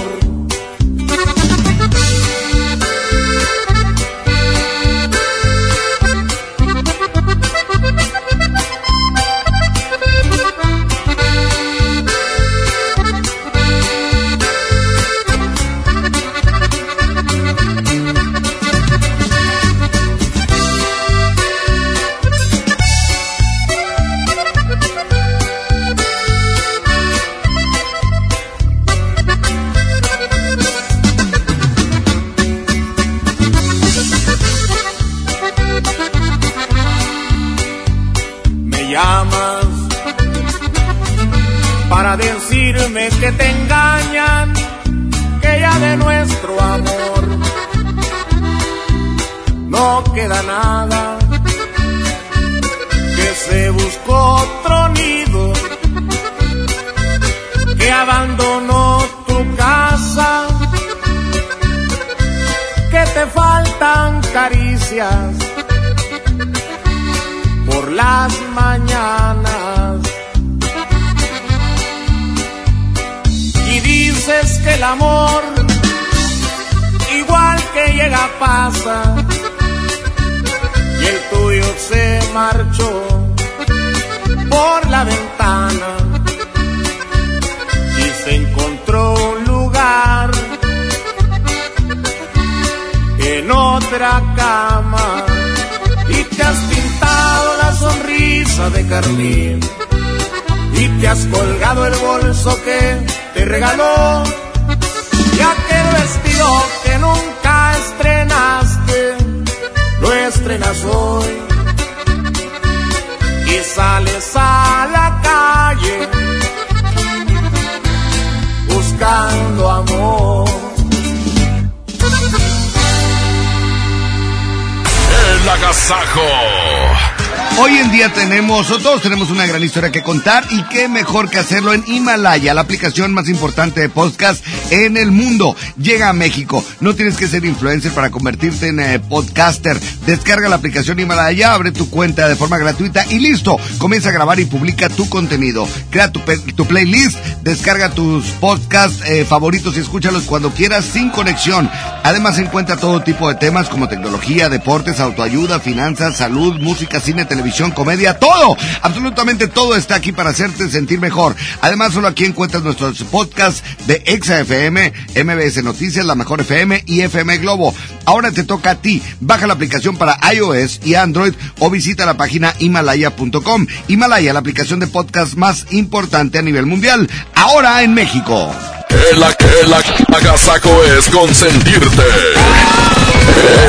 Historia 129.77 129.91
que 129.91 130.01
contar 130.01 130.43
y 130.49 130.63
qué 130.63 130.87
mejor 130.87 131.29
que 131.29 131.37
hacerlo 131.37 131.71
en 131.71 131.83
Himalaya, 131.85 132.55
la 132.55 132.61
aplicación 132.61 133.13
más 133.13 133.29
importante 133.29 133.79
de 133.79 133.89
podcast 133.89 134.43
en 134.71 134.97
el 134.97 135.11
mundo. 135.11 135.55
Llega 135.77 136.09
a 136.09 136.13
México. 136.13 136.65
No 136.79 136.95
tienes 136.95 137.15
que 137.15 137.27
ser 137.27 137.45
influencer 137.45 137.91
para 137.91 138.09
convertirte 138.09 138.69
en 138.69 138.79
eh, 138.79 138.99
podcaster. 138.99 139.79
Descarga 140.07 140.49
la 140.49 140.55
aplicación 140.55 140.99
Himalaya, 140.99 141.53
abre 141.53 141.71
tu 141.71 141.91
cuenta 141.91 142.27
de 142.27 142.35
forma 142.35 142.57
gratuita 142.57 143.05
y 143.05 143.19
listo. 143.19 143.55
Comienza 143.77 144.09
a 144.09 144.13
grabar 144.13 144.39
y 144.39 144.45
publica 144.45 144.89
tu 144.89 145.07
contenido. 145.09 145.67
Crea 145.91 146.11
tu, 146.11 146.21
tu 146.55 146.65
playlist, 146.65 147.23
descarga 147.43 147.91
tus 147.91 148.25
podcasts 148.39 149.03
eh, 149.05 149.25
favoritos 149.25 149.77
y 149.77 149.81
escúchalos 149.81 150.23
cuando 150.23 150.49
quieras 150.49 150.85
sin 150.85 151.11
conexión. 151.11 151.69
Además 152.07 152.39
encuentra 152.39 152.77
todo 152.77 153.03
tipo 153.03 153.27
de 153.27 153.35
temas 153.35 153.67
como 153.67 153.89
tecnología, 153.89 154.47
deportes, 154.47 155.01
autoayuda, 155.01 155.59
finanzas, 155.59 156.15
salud, 156.15 156.57
música, 156.57 157.01
cine, 157.01 157.25
televisión, 157.25 157.71
comedia, 157.71 158.17
todo. 158.17 158.55
Absolutamente 158.81 159.49
todo 159.49 159.75
está 159.75 159.95
aquí 159.95 160.13
para 160.13 160.29
hacerte 160.29 160.69
sentir 160.69 161.01
mejor. 161.01 161.35
Además 161.59 161.91
solo 161.91 162.07
aquí 162.07 162.23
encuentras 162.23 162.63
nuestros 162.63 163.03
podcasts 163.03 163.61
de 163.87 164.03
Exa 164.05 164.39
FM, 164.39 164.93
MBS 165.21 165.61
Noticias, 165.65 166.05
La 166.05 166.15
Mejor 166.15 166.39
FM 166.39 166.81
y 166.85 167.01
FM 167.01 167.39
Globo. 167.39 167.75
Ahora 168.05 168.31
te 168.31 168.45
toca 168.45 168.71
a 168.71 168.75
ti. 168.75 169.03
Baja 169.19 169.45
la 169.45 169.55
aplicación 169.55 169.97
para 169.97 170.17
iOS 170.33 170.79
y 170.85 170.95
Android 170.95 171.33
o 171.59 171.69
visita 171.69 172.05
la 172.05 172.15
página 172.15 172.53
himalaya.com. 172.57 173.67
Himalaya, 173.89 174.31
la 174.31 174.39
aplicación 174.39 174.79
de 174.79 174.87
podcast 174.87 175.33
más 175.33 175.65
importante 175.71 176.37
a 176.37 176.41
nivel 176.41 176.67
mundial. 176.67 177.09
Ahora 177.35 177.83
en 177.83 177.93
México. 177.93 178.49
El, 178.89 179.21
el 179.21 179.73
agasajo 180.13 180.83
es 180.97 181.07
consentirte. 181.09 182.03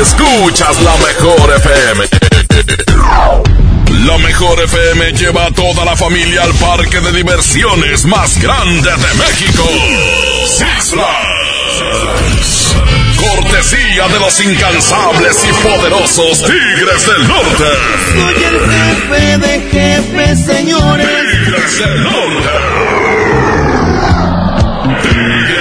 Escuchas 0.01 0.81
la 0.81 0.95
mejor 0.97 1.55
FM. 1.55 2.05
La 4.05 4.17
mejor 4.17 4.59
FM 4.61 5.11
lleva 5.13 5.45
a 5.47 5.51
toda 5.51 5.83
la 5.85 5.95
familia 5.95 6.43
al 6.43 6.53
parque 6.53 6.99
de 6.99 7.11
diversiones 7.11 8.05
más 8.05 8.41
grande 8.41 8.89
de 8.89 9.13
México. 9.15 9.63
Six 10.45 10.91
Flags. 10.91 12.75
Cortesía 13.17 14.07
de 14.07 14.19
los 14.19 14.39
incansables 14.41 15.45
y 15.45 15.53
poderosos 15.67 16.43
Tigres 16.43 17.05
del 17.05 17.27
Norte. 17.27 17.65
Soy 18.13 18.43
el 18.43 18.59
jefe 18.71 19.37
de 19.37 19.59
jefes, 19.69 20.45
señores. 20.45 21.07
Tigres 21.07 21.79
del 21.79 22.03
Norte. 22.03 22.88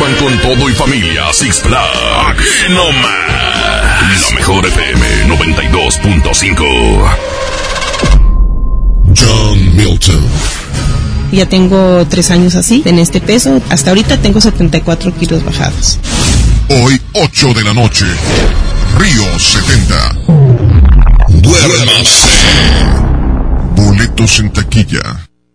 te 0.00 0.06
llevan 0.06 0.14
con 0.16 0.38
todo 0.40 0.68
y 0.68 0.72
familia 0.72 1.28
a 1.28 1.32
Six 1.32 1.60
Flags. 1.60 1.98
Aquí 2.28 2.44
nomás. 2.70 4.30
La 4.30 4.30
mejor 4.36 4.66
FM 4.66 5.28
92.5. 5.28 7.16
John 9.16 9.76
Milton. 9.76 10.26
Ya 11.32 11.46
tengo 11.46 12.04
tres 12.06 12.30
años 12.30 12.56
así, 12.56 12.82
en 12.86 12.98
este 12.98 13.20
peso. 13.20 13.60
Hasta 13.70 13.90
ahorita 13.90 14.16
tengo 14.18 14.40
74 14.40 15.14
kilos 15.14 15.44
bajados. 15.44 15.98
Hoy, 16.68 17.00
8 17.12 17.54
de 17.54 17.64
la 17.64 17.74
noche. 17.74 18.06
Río 18.98 19.38
70. 19.38 20.16
Duérmase. 21.28 22.26
Boletos 23.76 24.40
en 24.40 24.50
taquilla. 24.52 25.29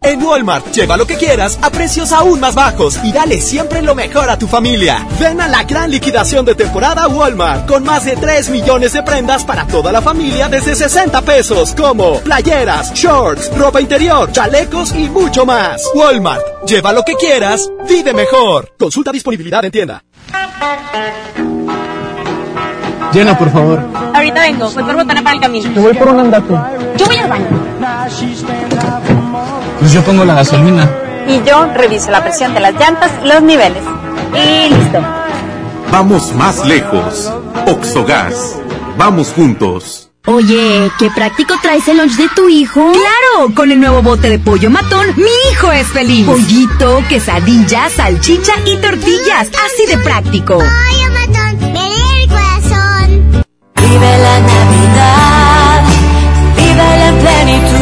En 0.00 0.22
Walmart, 0.22 0.72
lleva 0.72 0.96
lo 0.96 1.06
que 1.06 1.16
quieras 1.16 1.58
a 1.60 1.70
precios 1.70 2.12
aún 2.12 2.38
más 2.38 2.54
bajos 2.54 2.98
y 3.02 3.12
dale 3.12 3.40
siempre 3.40 3.82
lo 3.82 3.96
mejor 3.96 4.30
a 4.30 4.38
tu 4.38 4.46
familia. 4.46 5.04
Ven 5.18 5.40
a 5.40 5.48
la 5.48 5.64
gran 5.64 5.90
liquidación 5.90 6.44
de 6.44 6.54
temporada 6.54 7.08
Walmart 7.08 7.66
con 7.66 7.82
más 7.82 8.04
de 8.04 8.14
3 8.14 8.50
millones 8.50 8.92
de 8.92 9.02
prendas 9.02 9.44
para 9.44 9.66
toda 9.66 9.90
la 9.90 10.00
familia 10.00 10.48
desde 10.48 10.76
60 10.76 11.20
pesos, 11.22 11.74
como 11.74 12.20
playeras, 12.20 12.94
shorts, 12.94 13.50
ropa 13.58 13.80
interior, 13.80 14.30
chalecos 14.30 14.94
y 14.94 15.08
mucho 15.08 15.44
más. 15.44 15.82
Walmart, 15.94 16.64
lleva 16.66 16.92
lo 16.92 17.02
que 17.02 17.14
quieras, 17.14 17.68
vive 17.88 18.14
mejor. 18.14 18.74
Consulta 18.78 19.10
disponibilidad 19.10 19.64
en 19.64 19.72
tienda. 19.72 20.04
Llena, 23.12 23.36
por 23.36 23.50
favor. 23.50 23.80
Ahorita 24.14 24.40
vengo, 24.42 24.70
voy 24.70 24.84
por 24.84 24.94
botana 24.94 25.22
para 25.22 25.34
el 25.34 25.40
camino. 25.40 25.70
Te 25.72 25.80
voy 25.80 25.94
por 25.94 26.08
un 26.08 26.20
andate. 26.20 26.54
Yo 26.96 27.06
voy 27.06 27.16
al 27.16 27.28
baño. 27.28 27.48
Pues 29.78 29.92
yo 29.92 30.02
pongo 30.02 30.24
la 30.24 30.34
gasolina. 30.34 30.90
Y 31.26 31.42
yo 31.44 31.66
reviso 31.74 32.10
la 32.10 32.22
presión 32.22 32.54
de 32.54 32.60
las 32.60 32.74
llantas 32.74 33.10
los 33.24 33.42
niveles. 33.42 33.82
Y 34.34 34.74
listo. 34.74 35.00
Vamos 35.90 36.34
más 36.34 36.64
lejos. 36.66 37.32
Oxogas. 37.66 38.56
Vamos 38.96 39.32
juntos. 39.34 40.10
Oye, 40.26 40.90
qué 40.98 41.10
práctico 41.10 41.54
traes 41.62 41.88
el 41.88 41.96
lunch 41.96 42.16
de 42.16 42.28
tu 42.28 42.48
hijo. 42.48 42.92
Claro, 42.92 43.54
con 43.54 43.70
el 43.70 43.80
nuevo 43.80 44.02
bote 44.02 44.28
de 44.28 44.38
pollo 44.38 44.68
matón, 44.68 45.06
mi 45.16 45.30
hijo 45.50 45.72
es 45.72 45.86
feliz. 45.86 46.26
Pollito, 46.26 47.02
quesadilla, 47.08 47.88
salchicha 47.88 48.52
y 48.66 48.76
tortillas, 48.76 49.48
así 49.48 49.86
de 49.88 49.96
práctico. 49.98 50.58
Pollo 50.58 51.12
matón, 51.14 51.72
me 51.72 51.86
el 51.86 52.28
corazón. 52.28 53.44
Vive 53.76 54.18
la 54.18 54.40
Navidad, 54.40 55.82
vive 56.56 56.98
la 56.98 57.10
plenitud. 57.20 57.77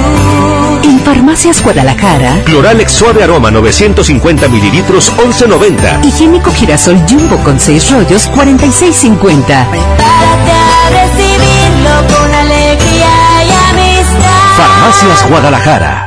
En 0.87 1.01
Farmacias 1.01 1.65
Guadalajara, 1.65 2.43
Cloralex 2.45 2.93
suave 2.93 3.25
aroma 3.25 3.51
950 3.51 4.47
mililitros 4.47 5.13
11.90. 5.17 6.05
Higiénico 6.05 6.53
girasol 6.53 6.97
jumbo 7.09 7.39
con 7.39 7.59
6 7.59 7.91
rollos 7.91 8.31
46.50. 8.31 9.45
Prepárate 9.45 10.53
a 10.53 10.91
recibirlo 10.91 12.17
con 12.17 12.33
alegría 12.33 13.11
y 13.43 13.51
amistad. 13.73 14.57
Farmacias 14.57 15.29
Guadalajara. 15.29 16.06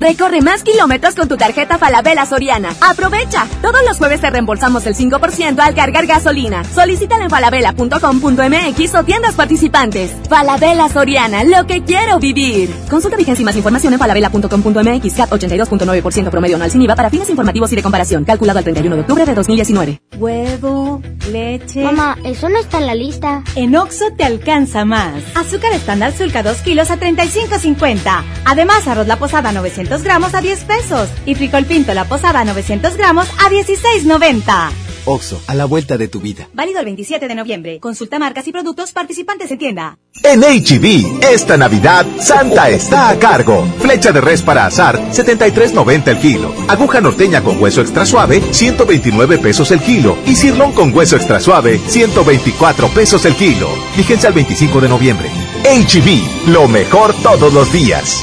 Recorre 0.00 0.40
más 0.40 0.62
kilómetros 0.62 1.14
con 1.14 1.28
tu 1.28 1.36
tarjeta 1.36 1.76
Falabella 1.76 2.24
Soriana. 2.24 2.70
¡Aprovecha! 2.80 3.46
Todos 3.60 3.82
los 3.86 3.98
jueves 3.98 4.22
te 4.22 4.30
reembolsamos 4.30 4.86
el 4.86 4.94
5% 4.94 5.60
al 5.60 5.74
cargar 5.74 6.06
gasolina. 6.06 6.64
Solicítala 6.64 7.24
en 7.24 7.30
falabella.com.mx 7.30 8.94
o 8.94 9.04
tiendas 9.04 9.34
participantes. 9.34 10.16
Falabella 10.26 10.88
Soriana, 10.88 11.44
lo 11.44 11.66
que 11.66 11.84
quiero 11.84 12.18
vivir. 12.18 12.74
Consulta 12.88 13.18
vigencia 13.18 13.42
y 13.42 13.44
más 13.44 13.56
información 13.56 13.92
en 13.92 13.98
falabella.com.mx. 13.98 15.14
CAT 15.14 15.30
82.9% 15.32 16.30
promedio 16.30 16.56
anual 16.56 16.70
sin 16.70 16.80
IVA 16.80 16.96
para 16.96 17.10
fines 17.10 17.28
informativos 17.28 17.70
y 17.70 17.76
de 17.76 17.82
comparación. 17.82 18.24
Calculado 18.24 18.58
el 18.58 18.64
31 18.64 18.96
de 18.96 19.02
octubre 19.02 19.26
de 19.26 19.34
2019. 19.34 20.00
Huevo, 20.16 21.02
leche. 21.30 21.82
Mamá, 21.84 22.16
eso 22.24 22.48
no 22.48 22.58
está 22.58 22.78
en 22.78 22.86
la 22.86 22.94
lista. 22.94 23.42
En 23.54 23.76
Oxo 23.76 24.06
te 24.16 24.24
alcanza 24.24 24.86
más. 24.86 25.22
Azúcar 25.34 25.72
estándar 25.72 26.14
Sulca 26.16 26.42
2 26.42 26.56
kilos 26.62 26.90
a 26.90 26.98
35.50. 26.98 28.22
Además, 28.46 28.88
arroz 28.88 29.06
la 29.06 29.18
posada 29.18 29.52
900 29.52 29.89
gramos 29.98 30.34
a 30.34 30.40
10 30.40 30.64
pesos. 30.64 31.08
Y 31.26 31.34
frijol 31.34 31.64
pinto 31.66 31.92
la 31.94 32.04
posada 32.04 32.44
900 32.44 32.96
gramos 32.96 33.28
a 33.38 33.50
16.90. 33.50 34.70
Oxo, 35.04 35.40
a 35.46 35.54
la 35.54 35.64
vuelta 35.64 35.96
de 35.98 36.08
tu 36.08 36.20
vida. 36.20 36.48
Válido 36.54 36.78
el 36.80 36.84
27 36.84 37.26
de 37.26 37.34
noviembre. 37.34 37.80
Consulta 37.80 38.18
marcas 38.18 38.46
y 38.46 38.52
productos 38.52 38.92
participantes 38.92 39.50
en 39.50 39.58
tienda. 39.58 39.98
En 40.22 40.40
HB, 40.40 41.24
esta 41.24 41.56
Navidad, 41.56 42.06
Santa 42.18 42.68
está 42.68 43.08
a 43.08 43.18
cargo. 43.18 43.66
Flecha 43.78 44.12
de 44.12 44.20
res 44.20 44.42
para 44.42 44.66
azar, 44.66 45.00
73.90 45.10 46.08
el 46.08 46.18
kilo. 46.18 46.54
Aguja 46.68 47.00
norteña 47.00 47.42
con 47.42 47.60
hueso 47.60 47.80
extra 47.80 48.04
suave, 48.04 48.42
129 48.50 49.38
pesos 49.38 49.70
el 49.70 49.80
kilo. 49.80 50.16
Y 50.26 50.34
cirlón 50.34 50.72
con 50.72 50.94
hueso 50.94 51.16
extra 51.16 51.40
suave, 51.40 51.78
124 51.78 52.88
pesos 52.88 53.24
el 53.24 53.34
kilo. 53.34 53.68
Vigencia 53.96 54.28
al 54.28 54.34
25 54.34 54.80
de 54.80 54.88
noviembre. 54.88 55.30
HB, 55.64 56.48
lo 56.48 56.68
mejor 56.68 57.14
todos 57.22 57.52
los 57.52 57.72
días. 57.72 58.22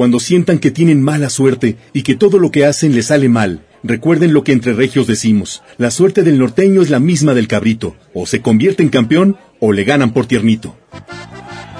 Cuando 0.00 0.18
sientan 0.18 0.60
que 0.60 0.70
tienen 0.70 1.02
mala 1.02 1.28
suerte 1.28 1.76
y 1.92 2.04
que 2.04 2.14
todo 2.14 2.38
lo 2.38 2.50
que 2.50 2.64
hacen 2.64 2.94
les 2.94 3.08
sale 3.08 3.28
mal, 3.28 3.66
recuerden 3.82 4.32
lo 4.32 4.44
que 4.44 4.52
entre 4.52 4.72
regios 4.72 5.06
decimos. 5.06 5.62
La 5.76 5.90
suerte 5.90 6.22
del 6.22 6.38
norteño 6.38 6.80
es 6.80 6.88
la 6.88 6.98
misma 6.98 7.34
del 7.34 7.48
cabrito. 7.48 7.96
O 8.14 8.24
se 8.24 8.40
convierte 8.40 8.82
en 8.82 8.88
campeón 8.88 9.36
o 9.58 9.74
le 9.74 9.84
ganan 9.84 10.14
por 10.14 10.24
tiernito. 10.24 10.74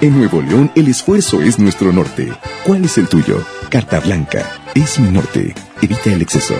En 0.01 0.19
Nuevo 0.19 0.39
León 0.39 0.71
el 0.75 0.87
esfuerzo 0.87 1.41
es 1.41 1.57
nuestro 1.57 1.91
norte. 1.91 2.31
¿Cuál 2.63 2.85
es 2.85 2.99
el 2.99 3.07
tuyo? 3.07 3.43
Carta 3.71 3.99
Blanca. 3.99 4.61
Es 4.75 4.99
mi 4.99 5.09
norte. 5.09 5.55
Evita 5.81 6.13
el 6.13 6.21
exceso. 6.21 6.53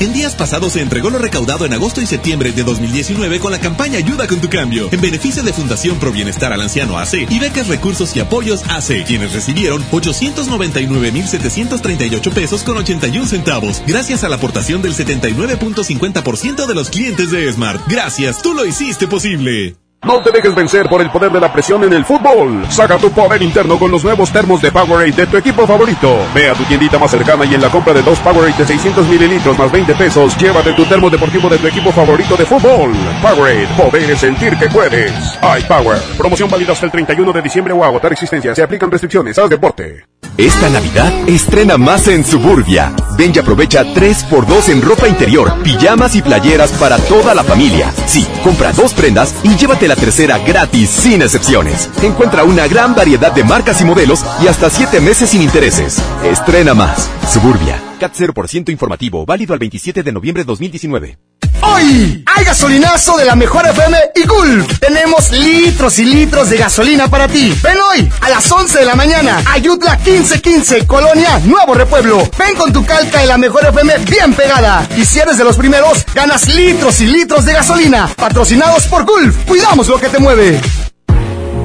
En 0.00 0.12
días 0.12 0.34
pasados 0.34 0.72
se 0.72 0.80
entregó 0.80 1.10
lo 1.10 1.18
recaudado 1.18 1.64
en 1.64 1.72
agosto 1.72 2.00
y 2.00 2.06
septiembre 2.06 2.50
de 2.52 2.64
2019 2.64 3.38
con 3.38 3.52
la 3.52 3.60
campaña 3.60 3.98
Ayuda 3.98 4.26
con 4.26 4.40
tu 4.40 4.50
cambio, 4.50 4.88
en 4.90 5.00
beneficio 5.00 5.44
de 5.44 5.52
Fundación 5.52 5.98
Pro 5.98 6.10
Bienestar 6.10 6.52
al 6.52 6.60
Anciano 6.60 6.98
AC 6.98 7.30
y 7.30 7.38
becas 7.38 7.68
Recursos 7.68 8.16
y 8.16 8.20
Apoyos 8.20 8.64
AC, 8.68 9.04
quienes 9.06 9.32
recibieron 9.32 9.84
899.738 9.90 12.32
pesos 12.32 12.64
con 12.64 12.76
81 12.76 13.26
centavos, 13.26 13.82
gracias 13.86 14.24
a 14.24 14.28
la 14.28 14.34
aportación 14.36 14.82
del 14.82 14.94
79.50% 14.94 16.66
de 16.66 16.74
los 16.74 16.90
clientes 16.90 17.30
de 17.30 17.50
Smart. 17.52 17.80
Gracias, 17.88 18.42
tú 18.42 18.52
lo 18.52 18.66
hiciste 18.66 19.06
posible. 19.06 19.76
No 20.04 20.20
te 20.20 20.30
dejes 20.30 20.54
vencer 20.54 20.86
por 20.86 21.00
el 21.00 21.10
poder 21.10 21.32
de 21.32 21.40
la 21.40 21.50
presión 21.50 21.82
en 21.82 21.92
el 21.94 22.04
fútbol. 22.04 22.66
Saca 22.68 22.98
tu 22.98 23.10
poder 23.10 23.42
interno 23.42 23.78
con 23.78 23.90
los 23.90 24.04
nuevos 24.04 24.30
termos 24.30 24.60
de 24.60 24.70
Powerade 24.70 25.12
de 25.12 25.26
tu 25.26 25.38
equipo 25.38 25.66
favorito. 25.66 26.18
Ve 26.34 26.50
a 26.50 26.54
tu 26.54 26.62
tiendita 26.64 26.98
más 26.98 27.10
cercana 27.10 27.46
y 27.46 27.54
en 27.54 27.62
la 27.62 27.70
compra 27.70 27.94
de 27.94 28.02
dos 28.02 28.18
Powerade 28.18 28.52
de 28.58 28.66
600 28.66 29.06
mililitros 29.08 29.58
más 29.58 29.72
20 29.72 29.94
pesos, 29.94 30.36
llévate 30.36 30.74
tu 30.74 30.84
termo 30.84 31.08
deportivo 31.08 31.48
de 31.48 31.56
tu 31.56 31.66
equipo 31.66 31.90
favorito 31.90 32.36
de 32.36 32.44
fútbol. 32.44 32.92
Powerade, 33.22 33.66
poder 33.78 34.18
sentir 34.18 34.58
que 34.58 34.68
puedes. 34.68 35.12
iPower. 35.58 35.98
Promoción 36.18 36.50
válida 36.50 36.72
hasta 36.72 36.84
el 36.84 36.92
31 36.92 37.32
de 37.32 37.42
diciembre 37.42 37.72
o 37.72 37.82
agotar 37.82 38.12
existencia. 38.12 38.54
Se 38.54 38.62
aplican 38.62 38.90
restricciones. 38.90 39.38
Haz 39.38 39.48
deporte. 39.48 40.04
Esta 40.36 40.68
Navidad 40.68 41.12
estrena 41.28 41.78
más 41.78 42.08
en 42.08 42.24
Suburbia. 42.24 42.92
Ven 43.16 43.32
y 43.32 43.38
aprovecha 43.38 43.84
3x2 43.84 44.68
en 44.68 44.82
ropa 44.82 45.06
interior, 45.06 45.62
pijamas 45.62 46.16
y 46.16 46.22
playeras 46.22 46.72
para 46.72 46.98
toda 46.98 47.34
la 47.34 47.44
familia. 47.44 47.92
Sí, 48.06 48.26
compra 48.42 48.72
dos 48.72 48.92
prendas 48.94 49.32
y 49.44 49.54
llévate 49.54 49.86
la 49.94 50.00
tercera 50.00 50.38
gratis 50.38 50.90
sin 50.90 51.22
excepciones. 51.22 51.88
Encuentra 52.02 52.42
una 52.42 52.66
gran 52.66 52.96
variedad 52.96 53.30
de 53.30 53.44
marcas 53.44 53.80
y 53.80 53.84
modelos 53.84 54.24
y 54.42 54.48
hasta 54.48 54.68
7 54.68 55.00
meses 55.00 55.30
sin 55.30 55.40
intereses. 55.40 56.02
Estrena 56.24 56.74
más. 56.74 57.08
Suburbia. 57.32 57.93
CAT 58.04 58.14
0% 58.14 58.70
informativo, 58.70 59.24
válido 59.24 59.54
al 59.54 59.58
27 59.58 60.02
de 60.02 60.12
noviembre 60.12 60.42
de 60.42 60.46
2019. 60.46 61.18
Hoy 61.62 62.22
hay 62.26 62.44
gasolinazo 62.44 63.16
de 63.16 63.24
la 63.24 63.34
mejor 63.34 63.66
FM 63.66 63.96
y 64.14 64.26
Gulf. 64.26 64.78
Tenemos 64.78 65.30
litros 65.30 65.98
y 65.98 66.04
litros 66.04 66.50
de 66.50 66.58
gasolina 66.58 67.08
para 67.08 67.28
ti. 67.28 67.54
Ven 67.62 67.78
hoy 67.78 68.10
a 68.20 68.28
las 68.28 68.52
11 68.52 68.80
de 68.80 68.84
la 68.84 68.94
mañana. 68.94 69.42
Ayutla 69.50 69.96
1515, 69.96 70.86
Colonia 70.86 71.38
Nuevo 71.46 71.72
Repueblo. 71.72 72.28
Ven 72.38 72.54
con 72.56 72.74
tu 72.74 72.84
calca 72.84 73.20
de 73.20 73.26
la 73.26 73.38
mejor 73.38 73.64
FM 73.64 73.96
bien 74.10 74.34
pegada. 74.34 74.86
Y 74.98 75.06
si 75.06 75.20
eres 75.20 75.38
de 75.38 75.44
los 75.44 75.56
primeros, 75.56 76.04
ganas 76.14 76.54
litros 76.54 77.00
y 77.00 77.06
litros 77.06 77.46
de 77.46 77.54
gasolina. 77.54 78.10
Patrocinados 78.14 78.84
por 78.84 79.06
Gulf. 79.06 79.46
Cuidamos 79.46 79.88
lo 79.88 79.98
que 79.98 80.10
te 80.10 80.18
mueve. 80.18 80.60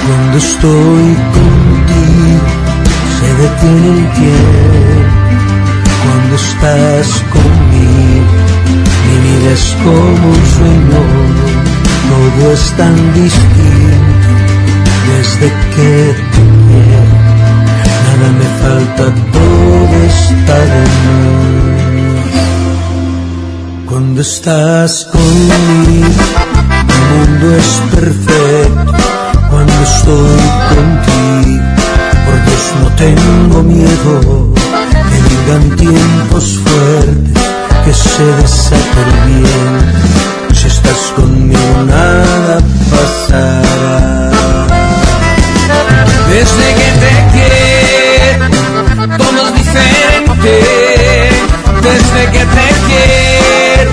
Cuando 0.06 0.38
estoy 0.38 1.16
contigo, 1.34 2.46
se 3.18 3.28
detiene 3.42 3.88
el 3.98 4.06
tiempo. 4.12 5.02
Cuando 6.04 6.34
estás 6.36 7.08
conmigo, 7.32 8.32
mi 8.34 8.41
es 9.48 9.76
como 9.82 10.28
un 10.28 10.42
sueño. 10.56 11.02
Todo 12.08 12.52
es 12.52 12.64
tan 12.76 12.96
distinto 13.14 14.32
desde 15.08 15.48
que 15.74 15.92
te 16.32 16.42
quiero. 16.66 17.14
Nada 18.04 18.28
me 18.38 18.48
falta, 18.62 19.04
todo 19.32 19.96
está 20.06 20.58
de 20.72 20.82
más. 21.04 21.42
Cuando 23.86 24.20
estás 24.20 24.92
conmigo, 25.12 26.22
el 26.88 27.02
mundo 27.10 27.46
es 27.56 27.70
perfecto. 27.94 28.92
Cuando 29.50 29.78
estoy 29.82 30.44
contigo, 30.72 31.64
por 32.24 32.36
Dios 32.46 32.64
no 32.80 32.88
tengo 32.96 33.58
miedo. 33.62 34.14
Que 35.10 35.18
vengan 35.28 35.76
tiempos 35.76 36.44
fuertes, 36.64 37.51
que 37.84 37.92
se 37.92 38.24
desate 38.24 39.00
el 39.06 39.12
bien. 39.26 40.54
Si 40.54 40.66
estás 40.66 41.12
conmigo 41.16 41.82
nada 41.86 42.58
pasará. 42.90 44.30
Desde 46.28 46.66
que 46.78 46.88
te 47.02 47.12
quiero, 47.34 48.44
todo 49.18 49.48
es 49.48 49.54
diferente. 49.54 50.52
Desde 51.82 52.22
que 52.32 52.44
te 52.56 52.66
quiero, 52.88 53.92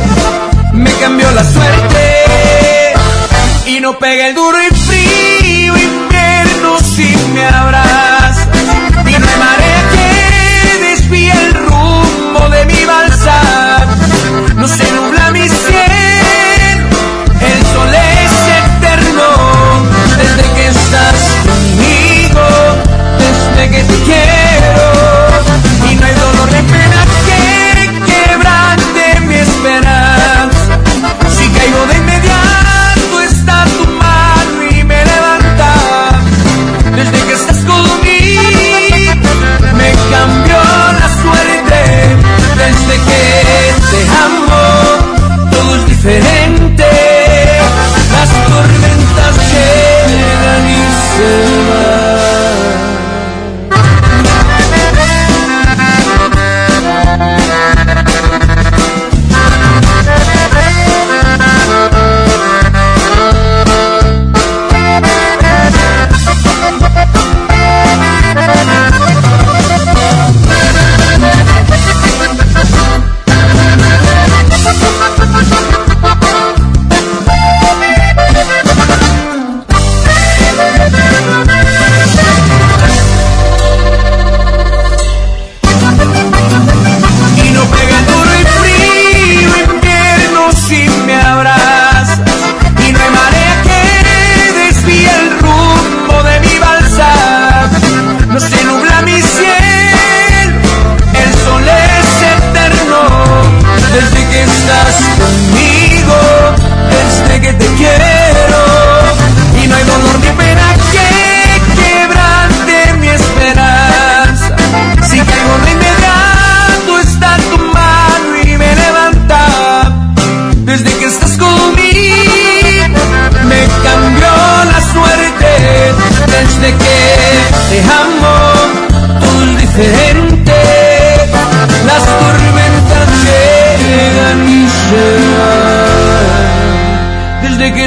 me 0.74 0.92
cambió 0.94 1.32
la 1.32 1.44
suerte. 1.44 2.04
Y 3.66 3.80
no 3.80 3.98
pega 3.98 4.28
el 4.28 4.36
duro 4.36 4.58
y 4.62 4.76
frío 4.76 5.78
invierno 5.78 6.80
si 6.96 7.16
me 7.34 7.46
abrazas. 7.46 8.48
Y 9.06 9.12
no 9.12 9.28
hay 9.28 9.40
marea 9.40 9.82
que 9.94 10.10
desvíe 10.90 11.32
el 11.32 11.54
rumbo 11.56 12.50
de 12.50 12.66
mi 12.66 12.79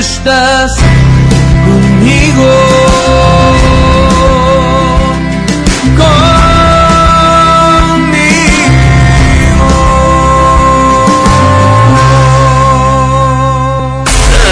estás 0.02 0.72
conmigo. 1.64 2.52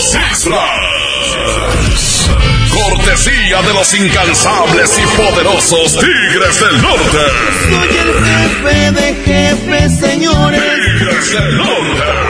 Six 0.00 0.44
Flags. 0.44 2.30
Cortesía 2.70 3.62
de 3.62 3.74
los 3.74 3.94
incansables 3.94 4.98
y 4.98 5.16
poderosos 5.16 5.98
Tigres 5.98 6.60
del 6.60 6.82
Norte. 6.82 7.18
Soy 7.68 7.88
el 7.98 8.24
jefe 8.24 8.92
de 8.92 9.14
jefes, 9.24 10.00
señores. 10.00 10.62
Tigres 10.62 11.32
del 11.32 11.56
Norte. 11.56 12.29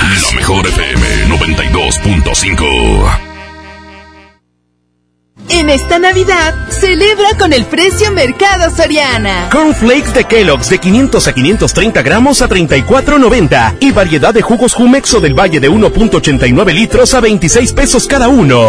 La 0.00 0.32
mejor 0.34 0.66
FM 0.66 1.26
92.5. 1.26 3.18
En 5.50 5.70
esta 5.70 5.98
Navidad, 5.98 6.54
celebra 6.70 7.30
con 7.38 7.52
el 7.52 7.64
precio 7.64 8.12
Mercado 8.12 8.70
Soriana. 8.74 9.48
Cornflakes 9.50 10.14
de 10.14 10.24
Kellogg's 10.24 10.70
de 10.70 10.78
500 10.78 11.26
a 11.26 11.32
530 11.32 12.02
gramos 12.02 12.42
a 12.42 12.48
34.90 12.48 13.78
y 13.80 13.90
variedad 13.90 14.32
de 14.32 14.42
jugos 14.42 14.74
Jumexo 14.74 15.20
del 15.20 15.34
Valle 15.34 15.58
de 15.58 15.68
1.89 15.70 16.72
litros 16.74 17.14
a 17.14 17.20
26 17.20 17.72
pesos 17.72 18.06
cada 18.06 18.28
uno. 18.28 18.68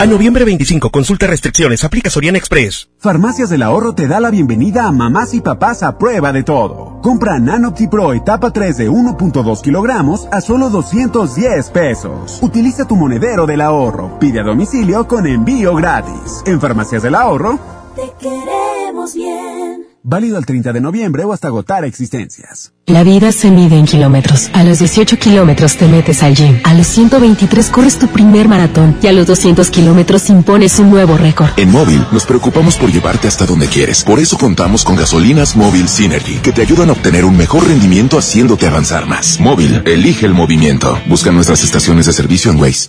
A 0.00 0.06
noviembre 0.06 0.44
25, 0.44 0.90
consulta 0.90 1.26
restricciones, 1.26 1.82
aplica 1.82 2.08
Soriana 2.08 2.38
Express. 2.38 2.88
Farmacias 3.00 3.50
del 3.50 3.62
Ahorro 3.64 3.94
te 3.96 4.06
da 4.06 4.20
la 4.20 4.30
bienvenida 4.30 4.84
a 4.86 4.92
mamás 4.92 5.34
y 5.34 5.40
papás 5.40 5.82
a 5.82 5.98
prueba 5.98 6.32
de 6.32 6.44
todo. 6.44 7.00
Compra 7.02 7.40
Nanopti 7.40 7.88
Pro 7.88 8.12
etapa 8.12 8.52
3 8.52 8.76
de 8.76 8.88
1.2 8.88 9.60
kilogramos 9.60 10.28
a 10.30 10.40
solo 10.40 10.70
210 10.70 11.70
pesos. 11.70 12.38
Utiliza 12.42 12.86
tu 12.86 12.94
monedero 12.94 13.44
del 13.44 13.60
ahorro. 13.60 14.20
Pide 14.20 14.38
a 14.38 14.44
domicilio 14.44 15.08
con 15.08 15.26
envío 15.26 15.74
gratis. 15.74 16.42
En 16.46 16.60
Farmacias 16.60 17.02
del 17.02 17.16
Ahorro, 17.16 17.58
Te 17.96 18.12
queremos 18.20 19.14
bien. 19.14 19.67
Válido 20.08 20.38
el 20.38 20.46
30 20.46 20.72
de 20.72 20.80
noviembre 20.80 21.24
o 21.24 21.32
hasta 21.32 21.48
agotar 21.48 21.84
existencias. 21.84 22.72
La 22.86 23.04
vida 23.04 23.30
se 23.32 23.50
mide 23.50 23.78
en 23.78 23.84
kilómetros. 23.84 24.48
A 24.54 24.64
los 24.64 24.78
18 24.78 25.18
kilómetros 25.18 25.76
te 25.76 25.86
metes 25.86 26.22
al 26.22 26.34
gym. 26.34 26.58
A 26.64 26.72
los 26.72 26.86
123 26.86 27.68
corres 27.68 27.98
tu 27.98 28.08
primer 28.08 28.48
maratón. 28.48 28.96
Y 29.02 29.06
a 29.06 29.12
los 29.12 29.26
200 29.26 29.70
kilómetros 29.70 30.30
impones 30.30 30.78
un 30.78 30.88
nuevo 30.90 31.18
récord. 31.18 31.50
En 31.58 31.70
Móvil 31.70 32.02
nos 32.10 32.24
preocupamos 32.24 32.76
por 32.76 32.90
llevarte 32.90 33.28
hasta 33.28 33.44
donde 33.44 33.66
quieres. 33.66 34.02
Por 34.04 34.18
eso 34.18 34.38
contamos 34.38 34.84
con 34.84 34.96
gasolinas 34.96 35.54
Móvil 35.54 35.88
Synergy, 35.88 36.38
que 36.38 36.52
te 36.52 36.62
ayudan 36.62 36.88
a 36.88 36.92
obtener 36.92 37.26
un 37.26 37.36
mejor 37.36 37.68
rendimiento 37.68 38.16
haciéndote 38.16 38.66
avanzar 38.66 39.06
más. 39.06 39.38
Móvil, 39.38 39.82
elige 39.84 40.24
el 40.24 40.32
movimiento. 40.32 40.98
Busca 41.06 41.30
nuestras 41.30 41.62
estaciones 41.62 42.06
de 42.06 42.14
servicio 42.14 42.50
en 42.50 42.58
Waze. 42.58 42.88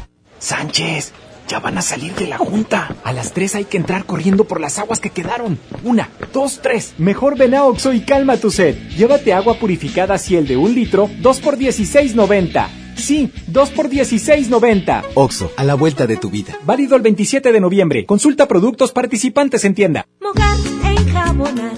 Sánchez, 0.41 1.13
ya 1.47 1.59
van 1.59 1.77
a 1.77 1.81
salir 1.81 2.13
de 2.15 2.27
la 2.27 2.37
junta. 2.37 2.95
A 3.03 3.13
las 3.13 3.31
tres 3.31 3.55
hay 3.55 3.65
que 3.65 3.77
entrar 3.77 4.05
corriendo 4.05 4.45
por 4.45 4.59
las 4.59 4.79
aguas 4.79 4.99
que 4.99 5.11
quedaron. 5.11 5.59
Una, 5.83 6.09
dos, 6.33 6.59
tres. 6.61 6.95
Mejor 6.97 7.37
ven 7.37 7.53
a 7.53 7.63
Oxo 7.63 7.93
y 7.93 8.01
calma 8.01 8.37
tu 8.37 8.49
sed. 8.51 8.75
Llévate 8.97 9.33
agua 9.33 9.59
purificada 9.59 10.17
Ciel 10.17 10.47
de 10.47 10.57
un 10.57 10.73
litro, 10.73 11.09
dos 11.19 11.39
por 11.39 11.57
16.90. 11.57 12.67
Sí, 12.95 13.31
2 13.47 13.69
por 13.71 13.89
16.90. 13.89 15.03
Oxo, 15.15 15.51
a 15.57 15.63
la 15.63 15.75
vuelta 15.75 16.05
de 16.05 16.17
tu 16.17 16.29
vida. 16.29 16.55
Válido 16.65 16.95
el 16.95 17.01
27 17.01 17.51
de 17.51 17.59
noviembre. 17.59 18.05
Consulta 18.05 18.47
productos 18.47 18.91
participantes 18.91 19.63
en 19.65 19.73
tienda. 19.73 20.05
Mojar, 20.21 20.57
enjabonar, 20.83 21.73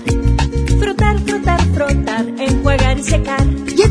frotar, 0.80 1.20
frotar, 1.20 1.62
frotar, 1.74 2.26
enjuagar 2.40 2.98
y 2.98 3.04
secar. 3.04 3.53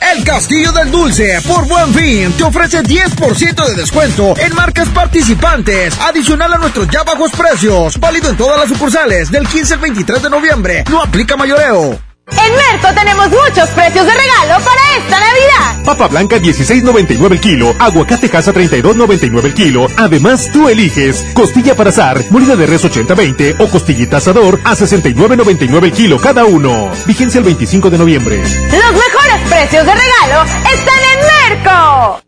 El 0.00 0.24
Castillo 0.24 0.72
del 0.72 0.90
Dulce, 0.90 1.40
por 1.46 1.66
buen 1.66 1.92
fin, 1.92 2.32
te 2.32 2.44
ofrece 2.44 2.82
10% 2.82 3.66
de 3.66 3.74
descuento 3.74 4.34
en 4.38 4.54
marcas 4.54 4.88
participantes, 4.90 5.98
adicional 6.00 6.52
a 6.52 6.58
nuestros 6.58 6.88
ya 6.88 7.02
bajos 7.02 7.32
precios, 7.32 7.98
válido 7.98 8.30
en 8.30 8.36
todas 8.36 8.58
las 8.58 8.68
sucursales 8.68 9.30
del 9.30 9.46
15 9.46 9.74
al 9.74 9.80
23 9.80 10.22
de 10.22 10.30
noviembre. 10.30 10.84
No 10.88 11.02
aplica 11.02 11.36
mayoreo. 11.36 12.07
En 12.30 12.52
Merco 12.54 12.94
tenemos 12.94 13.28
muchos 13.28 13.68
precios 13.70 14.06
de 14.06 14.12
regalo 14.12 14.64
para 14.64 14.96
esta 14.98 15.20
Navidad. 15.20 15.84
Papa 15.84 16.08
blanca 16.08 16.36
16.99 16.36 17.32
el 17.32 17.40
kilo, 17.40 17.74
aguacate 17.78 18.28
casa 18.28 18.52
32.99 18.52 19.44
el 19.44 19.54
kilo. 19.54 19.86
Además, 19.96 20.50
tú 20.52 20.68
eliges 20.68 21.24
costilla 21.34 21.74
para 21.74 21.90
asar, 21.90 22.22
molida 22.30 22.56
de 22.56 22.66
res 22.66 22.84
80-20 22.84 23.56
o 23.58 23.68
costillita 23.68 24.18
asador 24.18 24.60
a 24.64 24.74
69.99 24.74 25.84
el 25.84 25.92
kilo 25.92 26.18
cada 26.18 26.44
uno. 26.44 26.90
Vigencia 27.06 27.38
el 27.38 27.44
25 27.44 27.90
de 27.90 27.98
noviembre. 27.98 28.42
Los 28.42 28.92
mejores 28.92 29.48
precios 29.48 29.86
de 29.86 29.94
regalo 29.94 30.42
están 30.44 30.98
en 31.12 31.64
Merco. 31.64 32.27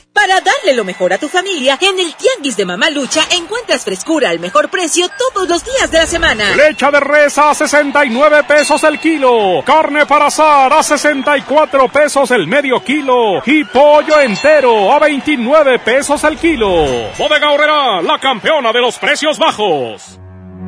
Para 0.21 0.39
darle 0.39 0.75
lo 0.75 0.83
mejor 0.83 1.13
a 1.13 1.17
tu 1.17 1.27
familia, 1.27 1.79
en 1.81 1.99
el 1.99 2.13
Tianguis 2.13 2.55
de 2.55 2.63
Mamá 2.63 2.91
Lucha 2.91 3.23
encuentras 3.31 3.83
frescura 3.83 4.29
al 4.29 4.39
mejor 4.39 4.69
precio 4.69 5.07
todos 5.17 5.49
los 5.49 5.65
días 5.65 5.89
de 5.89 5.97
la 5.97 6.05
semana. 6.05 6.55
Lecha 6.55 6.91
de 6.91 6.99
res 6.99 7.39
a 7.39 7.55
69 7.55 8.43
pesos 8.43 8.83
el 8.83 8.99
kilo. 8.99 9.63
Carne 9.65 10.05
para 10.05 10.27
asar 10.27 10.71
a 10.73 10.83
64 10.83 11.87
pesos 11.87 12.29
el 12.29 12.45
medio 12.45 12.83
kilo. 12.83 13.41
Y 13.47 13.63
pollo 13.63 14.19
entero 14.19 14.93
a 14.93 14.99
29 14.99 15.79
pesos 15.79 16.23
el 16.23 16.37
kilo. 16.37 17.09
Bodega 17.17 17.49
Horrera, 17.49 18.03
la 18.03 18.19
campeona 18.19 18.71
de 18.71 18.79
los 18.79 18.99
precios 18.99 19.39
bajos. 19.39 20.20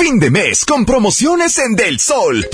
Fin 0.00 0.18
de 0.18 0.30
mes 0.30 0.64
con 0.64 0.86
promociones 0.86 1.58
en 1.58 1.76
Del 1.76 2.00
Sol. 2.00 2.48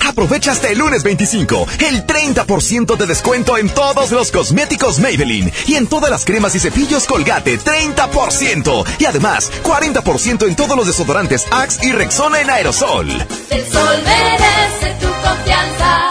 Aprovecha 0.00 0.50
hasta 0.50 0.68
el 0.68 0.78
lunes 0.78 1.04
25 1.04 1.68
el 1.88 2.04
30% 2.04 2.96
de 2.96 3.06
descuento 3.06 3.56
en 3.56 3.68
todos 3.68 4.10
los 4.10 4.32
cosméticos 4.32 4.98
Maybelline 4.98 5.52
y 5.68 5.76
en 5.76 5.86
todas 5.86 6.10
las 6.10 6.24
cremas 6.24 6.56
y 6.56 6.58
cepillos 6.58 7.06
Colgate 7.06 7.60
30% 7.60 8.84
y 8.98 9.04
además 9.04 9.52
40% 9.62 10.48
en 10.48 10.56
todos 10.56 10.76
los 10.76 10.88
desodorantes 10.88 11.46
Axe 11.52 11.86
y 11.86 11.92
Rexona 11.92 12.40
en 12.40 12.50
aerosol. 12.50 13.08
El 13.50 13.64
sol 13.70 14.02
merece 14.04 14.96
tu 15.00 15.06
confianza. 15.06 16.10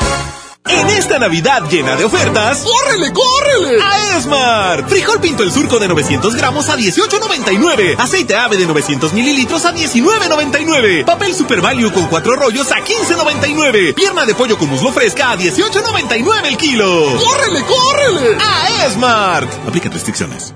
En 0.65 0.87
esta 0.89 1.17
Navidad 1.17 1.63
llena 1.69 1.95
de 1.95 2.05
ofertas, 2.05 2.63
¡córrele, 2.63 3.11
córrele! 3.11 3.81
A 3.83 4.17
Esmar. 4.17 4.87
Frijol 4.87 5.19
pinto 5.19 5.43
el 5.43 5.51
surco 5.51 5.79
de 5.79 5.87
900 5.87 6.35
gramos 6.35 6.69
a 6.69 6.77
18.99. 6.77 7.95
Aceite 7.97 8.35
ave 8.35 8.57
de 8.57 8.67
900 8.67 9.11
mililitros 9.13 9.65
a 9.65 9.73
19.99. 9.73 11.05
Papel 11.05 11.33
Super 11.33 11.61
Value 11.61 11.91
con 11.91 12.07
cuatro 12.07 12.35
rollos 12.35 12.71
a 12.71 12.75
15.99. 12.75 13.95
Pierna 13.95 14.25
de 14.25 14.35
pollo 14.35 14.57
con 14.57 14.69
muslo 14.69 14.91
fresca 14.91 15.31
a 15.31 15.37
18.99 15.37 16.45
el 16.45 16.57
kilo. 16.57 17.17
¡Córrele, 17.17 17.65
córrele! 17.65 18.37
A 18.39 18.85
Esmar. 18.85 19.47
Aplica 19.67 19.89
restricciones. 19.89 20.53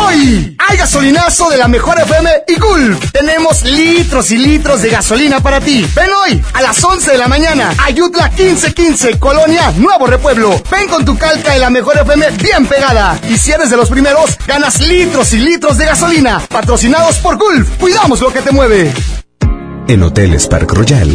Hoy 0.00 0.56
hay 0.58 0.76
gasolinazo 0.76 1.50
de 1.50 1.58
la 1.58 1.68
mejor 1.68 2.00
FM 2.00 2.30
y 2.48 2.58
Gulf. 2.58 3.12
Tenemos 3.12 3.62
litros 3.64 4.30
y 4.30 4.38
litros 4.38 4.82
de 4.82 4.90
gasolina 4.90 5.40
para 5.40 5.60
ti. 5.60 5.86
Ven 5.94 6.08
hoy 6.24 6.42
a 6.54 6.62
las 6.62 6.82
11 6.82 7.12
de 7.12 7.18
la 7.18 7.28
mañana. 7.28 7.74
Ayutla 7.84 8.28
1515, 8.28 9.18
Colonia 9.18 9.72
Nuevo 9.76 10.06
Repueblo. 10.06 10.60
Ven 10.70 10.88
con 10.88 11.04
tu 11.04 11.16
calca 11.18 11.52
de 11.52 11.58
la 11.58 11.70
mejor 11.70 11.98
FM 11.98 12.30
bien 12.42 12.66
pegada. 12.66 13.18
Y 13.28 13.36
si 13.36 13.52
eres 13.52 13.70
de 13.70 13.76
los 13.76 13.90
primeros, 13.90 14.38
ganas 14.46 14.80
litros 14.80 15.32
y 15.34 15.38
litros 15.38 15.76
de 15.78 15.86
gasolina. 15.86 16.40
Patrocinados 16.48 17.16
por 17.18 17.36
Gulf. 17.36 17.68
Cuidamos 17.78 18.20
lo 18.20 18.32
que 18.32 18.40
te 18.40 18.50
mueve. 18.52 18.92
En 19.86 20.02
Hoteles 20.02 20.46
Park 20.46 20.72
Royal 20.72 21.14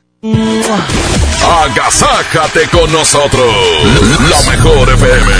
Agasájate 1.63 2.69
con 2.69 2.91
nosotros. 2.91 3.51
La 4.29 4.51
mejor 4.51 4.87
FM. 4.89 5.31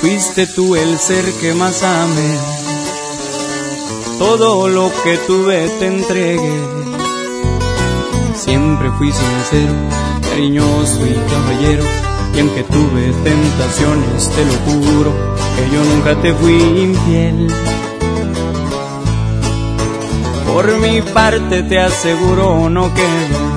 Fuiste 0.00 0.46
tú 0.46 0.76
el 0.76 0.96
ser 0.96 1.24
que 1.40 1.54
más 1.54 1.82
amé. 1.82 2.38
Todo 4.20 4.68
lo 4.68 4.92
que 5.02 5.18
tuve 5.26 5.68
te 5.80 5.86
entregué. 5.88 6.60
Siempre 8.36 8.88
fui 8.98 9.10
sincero, 9.10 9.74
cariñoso 10.30 11.04
y 11.04 11.14
caballero. 11.14 11.82
Y 12.32 12.40
aunque 12.40 12.62
tuve 12.62 13.12
tentaciones, 13.24 14.30
te 14.30 14.44
lo 14.44 14.52
juro, 14.66 15.12
que 15.56 15.68
yo 15.74 15.82
nunca 15.82 16.14
te 16.22 16.32
fui 16.32 16.54
infiel. 16.54 17.48
Por 20.46 20.78
mi 20.78 21.02
parte 21.02 21.62
te 21.64 21.78
aseguro 21.78 22.70
no 22.70 22.92
quedó. 22.94 23.56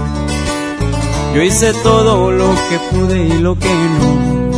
Yo 1.33 1.41
hice 1.43 1.73
todo 1.83 2.31
lo 2.31 2.49
que 2.69 2.79
pude 2.91 3.27
y 3.27 3.39
lo 3.39 3.57
que 3.57 3.69
no. 3.69 4.51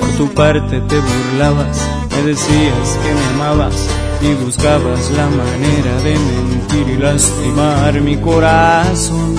Por 0.00 0.10
tu 0.18 0.34
parte 0.34 0.80
te 0.80 0.96
burlabas, 1.00 1.78
me 2.10 2.22
decías 2.28 2.98
que 3.02 3.14
me 3.14 3.24
amabas 3.34 3.74
y 4.20 4.34
buscabas 4.44 5.10
la 5.10 5.26
manera 5.26 6.02
de 6.04 6.18
mentir 6.18 6.88
y 6.88 6.96
lastimar 6.98 8.00
mi 8.00 8.16
corazón. 8.18 9.36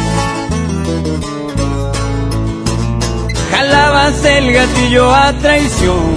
Jalabas 3.51 4.25
el 4.25 4.51
gatillo 4.51 5.13
a 5.13 5.33
traición, 5.33 6.15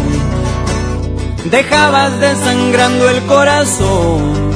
dejabas 1.50 2.18
desangrando 2.18 3.08
el 3.08 3.20
corazón 3.26 4.49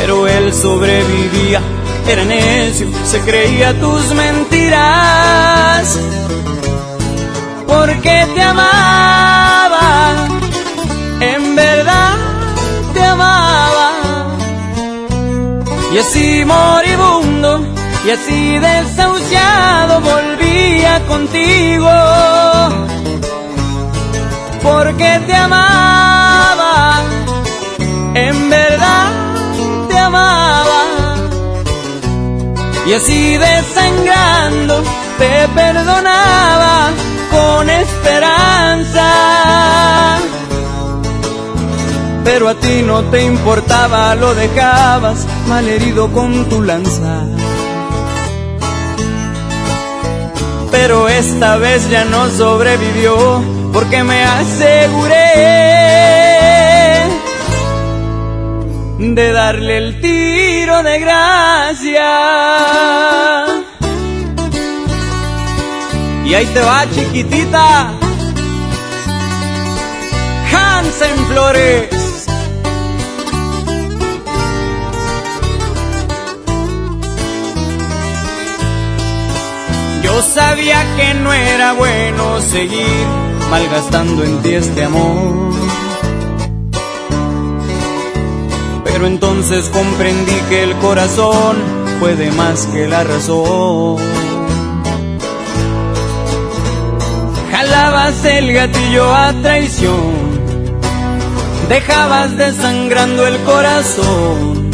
pero 0.00 0.26
él 0.26 0.50
sobrevivía, 0.54 1.60
era 2.08 2.24
necio, 2.24 2.86
se 3.04 3.20
creía 3.20 3.78
tus 3.78 4.02
mentiras, 4.14 5.98
porque 7.66 8.26
te 8.34 8.42
amaba, 8.42 10.14
en 11.20 11.54
verdad 11.54 12.14
te 12.94 13.04
amaba, 13.04 13.90
y 15.92 15.98
así 15.98 16.44
moribundo, 16.46 17.60
y 18.06 18.10
así 18.10 18.58
desahuciado 18.58 20.00
volvía 20.00 21.06
contigo, 21.06 21.90
porque 24.62 25.20
te 25.26 25.34
amaba, 25.34 27.02
en 28.14 28.48
verdad 28.48 29.19
y 32.90 32.92
así 32.92 33.36
desangrando 33.36 34.82
te 35.16 35.48
perdonaba 35.54 36.90
con 37.30 37.70
esperanza. 37.70 39.06
Pero 42.24 42.48
a 42.48 42.54
ti 42.54 42.82
no 42.82 43.04
te 43.04 43.22
importaba, 43.24 44.16
lo 44.16 44.34
dejabas 44.34 45.24
malherido 45.46 46.10
con 46.10 46.48
tu 46.48 46.62
lanza. 46.62 47.26
esta 51.08 51.56
vez 51.58 51.88
ya 51.90 52.04
no 52.04 52.28
sobrevivió 52.30 53.42
porque 53.72 54.02
me 54.02 54.24
aseguré 54.24 55.69
de 59.00 59.32
darle 59.32 59.78
el 59.78 60.00
tiro 60.02 60.82
de 60.82 61.00
gracia. 61.00 62.06
Y 66.26 66.34
ahí 66.34 66.44
te 66.46 66.60
va, 66.60 66.84
chiquitita. 66.94 67.92
Hansen 70.52 71.16
Flores. 71.28 72.26
Yo 80.02 80.22
sabía 80.22 80.84
que 80.96 81.14
no 81.14 81.32
era 81.32 81.72
bueno 81.72 82.42
seguir 82.42 83.06
malgastando 83.50 84.24
en 84.24 84.42
ti 84.42 84.54
este 84.54 84.84
amor. 84.84 85.69
Pero 88.92 89.06
entonces 89.06 89.68
comprendí 89.68 90.38
que 90.48 90.62
el 90.64 90.74
corazón 90.76 91.56
puede 92.00 92.30
más 92.32 92.66
que 92.66 92.86
la 92.88 93.04
razón. 93.04 93.98
Jalabas 97.50 98.24
el 98.24 98.52
gatillo 98.52 99.14
a 99.14 99.32
traición, 99.42 100.40
dejabas 101.68 102.36
desangrando 102.36 103.26
el 103.26 103.36
corazón, 103.42 104.70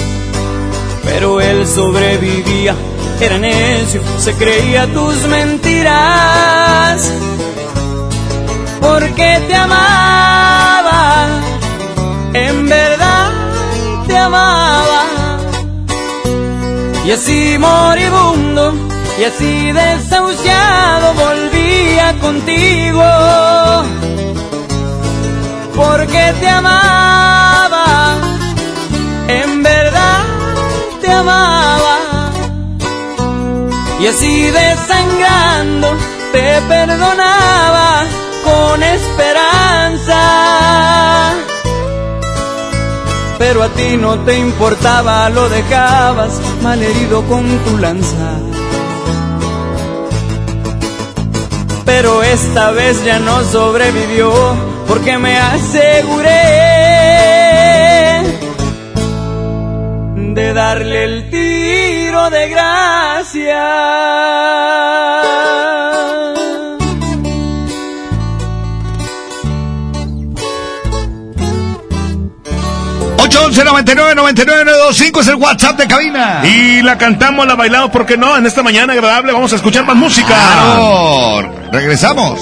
pero 1.04 1.40
él 1.40 1.66
sobrevivía 1.66 2.74
era 3.20 3.38
necio, 3.38 4.02
se 4.18 4.34
creía 4.34 4.86
tus 4.92 5.16
mentiras, 5.26 7.10
porque 8.80 9.42
te 9.48 9.54
amaba, 9.54 10.65
amaba. 14.26 15.02
Y 17.06 17.10
así 17.12 17.56
moribundo, 17.58 18.74
y 19.20 19.24
así 19.24 19.72
desahuciado 19.72 21.14
volvía 21.14 22.06
contigo, 22.20 23.04
porque 25.74 26.34
te 26.40 26.48
amaba, 26.48 28.14
en 29.28 29.62
verdad 29.62 30.24
te 31.00 31.12
amaba 31.12 31.96
y 34.00 34.06
así 34.08 34.50
desangrando 34.50 35.96
te 36.32 36.60
perdonaba 36.68 38.04
con 38.44 38.82
esperanza. 38.82 40.22
Pero 43.38 43.62
a 43.62 43.68
ti 43.68 43.96
no 43.96 44.18
te 44.20 44.38
importaba, 44.38 45.28
lo 45.30 45.48
dejabas 45.48 46.40
malherido 46.62 47.22
con 47.24 47.44
tu 47.64 47.78
lanza. 47.78 48.38
Pero 51.84 52.22
esta 52.22 52.72
vez 52.72 53.04
ya 53.04 53.18
no 53.18 53.44
sobrevivió 53.44 54.32
porque 54.88 55.18
me 55.18 55.36
aseguré 55.36 56.66
de 60.34 60.52
darle 60.52 61.04
el 61.04 61.30
tiro 61.30 62.28
de 62.30 62.48
gracia. 62.48 63.62
811 73.36 73.64
99 73.64 74.14
99 74.14 74.72
es 75.20 75.28
el 75.28 75.34
WhatsApp 75.34 75.78
de 75.78 75.86
cabina. 75.86 76.42
Y 76.44 76.82
la 76.82 76.96
cantamos, 76.96 77.46
la 77.46 77.54
bailamos, 77.54 77.90
¿por 77.90 78.06
qué 78.06 78.16
no? 78.16 78.36
En 78.36 78.46
esta 78.46 78.62
mañana 78.62 78.92
agradable 78.94 79.32
vamos 79.32 79.52
a 79.52 79.56
escuchar 79.56 79.84
más 79.84 79.96
música. 79.96 80.28
Claro. 80.28 81.52
Regresamos. 81.70 82.40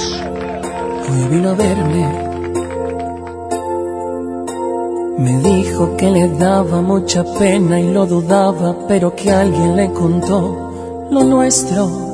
Hoy 1.09 1.29
vino 1.31 1.51
a 1.51 1.55
verme. 1.55 2.25
Me 5.19 5.39
dijo 5.39 5.97
que 5.97 6.11
le 6.11 6.29
daba 6.29 6.81
mucha 6.81 7.25
pena 7.39 7.81
y 7.81 7.93
lo 7.93 8.07
dudaba, 8.07 8.75
pero 8.89 9.15
que 9.15 9.31
alguien 9.31 9.77
le 9.77 9.91
contó 9.93 11.09
lo 11.11 11.25
nuestro. 11.25 12.14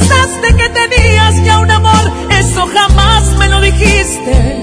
Confesaste 0.00 0.56
que 0.56 0.68
tenías 0.70 1.44
ya 1.44 1.60
un 1.60 1.70
amor, 1.70 2.12
eso 2.30 2.66
jamás 2.72 3.24
me 3.38 3.48
lo 3.48 3.60
dijiste. 3.60 4.56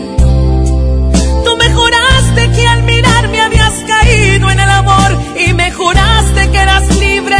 Tú 1.45 1.57
me 1.57 1.71
juraste 1.73 2.51
que 2.55 2.67
al 2.67 2.83
mirarme 2.83 3.41
habías 3.41 3.73
caído 3.87 4.49
en 4.49 4.59
el 4.59 4.69
amor 4.69 5.15
y 5.37 5.53
me 5.53 5.71
juraste 5.71 6.49
que 6.49 6.57
eras 6.57 6.89
libre. 6.97 7.37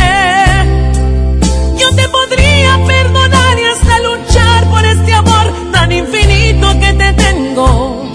Yo 1.77 1.95
te 1.95 2.07
podría 2.09 2.79
perdonar 2.85 3.59
y 3.59 3.65
hasta 3.65 3.99
luchar 3.99 4.69
por 4.69 4.85
este 4.85 5.13
amor 5.13 5.53
tan 5.71 5.91
infinito 5.91 6.79
que 6.79 6.93
te 6.93 7.13
tengo. 7.13 8.11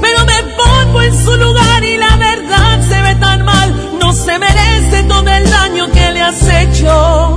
Pero 0.00 0.18
me 0.24 0.42
pongo 0.56 1.02
en 1.02 1.24
su 1.24 1.36
lugar 1.36 1.84
y 1.84 1.98
la 1.98 2.16
verdad 2.16 2.80
se 2.88 3.02
ve 3.02 3.14
tan 3.16 3.44
mal, 3.44 3.98
no 4.00 4.12
se 4.14 4.38
merece 4.38 5.02
todo 5.02 5.28
el 5.30 5.50
daño 5.50 5.90
que 5.92 6.10
le 6.12 6.22
has 6.22 6.48
hecho. 6.48 7.36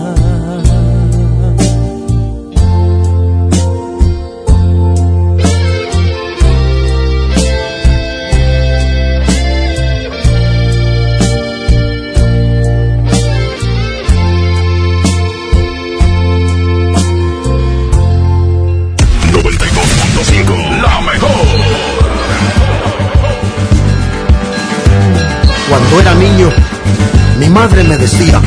Madre 27.61 27.83
me 27.83 27.95
decía, 27.95 28.41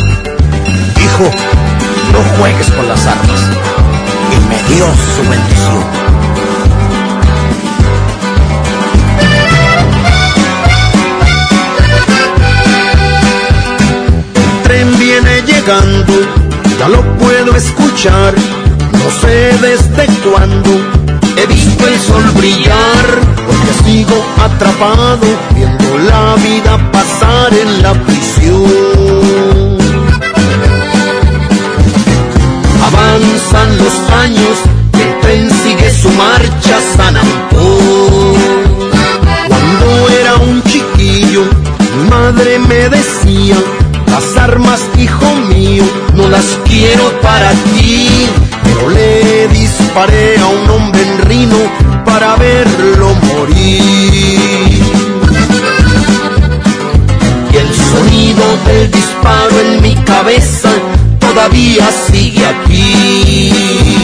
hijo, 1.04 1.30
no 2.12 2.20
juegues 2.36 2.68
con 2.72 2.88
las 2.88 3.06
armas. 3.06 3.42
Y 4.34 4.36
me 4.48 4.74
dio 4.74 4.86
su 5.14 5.22
bendición. 5.30 5.84
El 14.34 14.62
tren 14.64 14.98
viene 14.98 15.42
llegando, 15.42 16.14
ya 16.80 16.88
lo 16.88 17.02
puedo 17.18 17.54
escuchar. 17.54 18.34
No 19.00 19.08
sé 19.20 19.36
desde 19.62 20.06
cuándo 20.28 20.70
he 21.36 21.46
visto 21.46 21.86
el 21.86 22.00
sol 22.00 22.24
brillar, 22.36 23.06
porque 23.46 23.72
sigo 23.84 24.24
atrapado 24.42 25.26
viendo 25.54 25.98
la 25.98 26.34
vida 26.34 26.90
pasar 26.90 27.54
en 27.54 27.80
la 27.80 27.92
prisión. 27.92 29.03
Los 33.84 34.10
años, 34.12 34.56
el 34.94 35.20
tren 35.20 35.50
sigue 35.62 35.90
su 35.90 36.08
marcha 36.10 36.76
San 36.96 37.16
Antón. 37.16 38.34
Cuando 39.48 40.08
era 40.20 40.34
un 40.36 40.62
chiquillo, 40.62 41.42
mi 41.96 42.08
madre 42.08 42.58
me 42.58 42.88
decía, 42.88 43.56
las 44.10 44.36
armas, 44.38 44.80
hijo 44.96 45.26
mío, 45.50 45.84
no 46.14 46.28
las 46.28 46.46
quiero 46.64 47.04
para 47.20 47.50
ti, 47.50 48.26
pero 48.62 48.88
le 48.88 49.48
disparé 49.48 50.38
a 50.38 50.46
un 50.46 50.70
hombre 50.70 51.02
en 51.02 51.18
Rino 51.28 51.58
para 52.06 52.36
verlo 52.36 53.14
morir. 53.14 54.82
Y 57.52 57.56
el 57.56 57.70
sonido 57.92 58.44
del 58.66 58.90
disparo 58.90 59.60
en 59.60 59.82
mi 59.82 59.94
cabeza 60.04 60.70
todavía 61.34 61.90
sigue 61.90 62.46
aquí. 62.46 64.03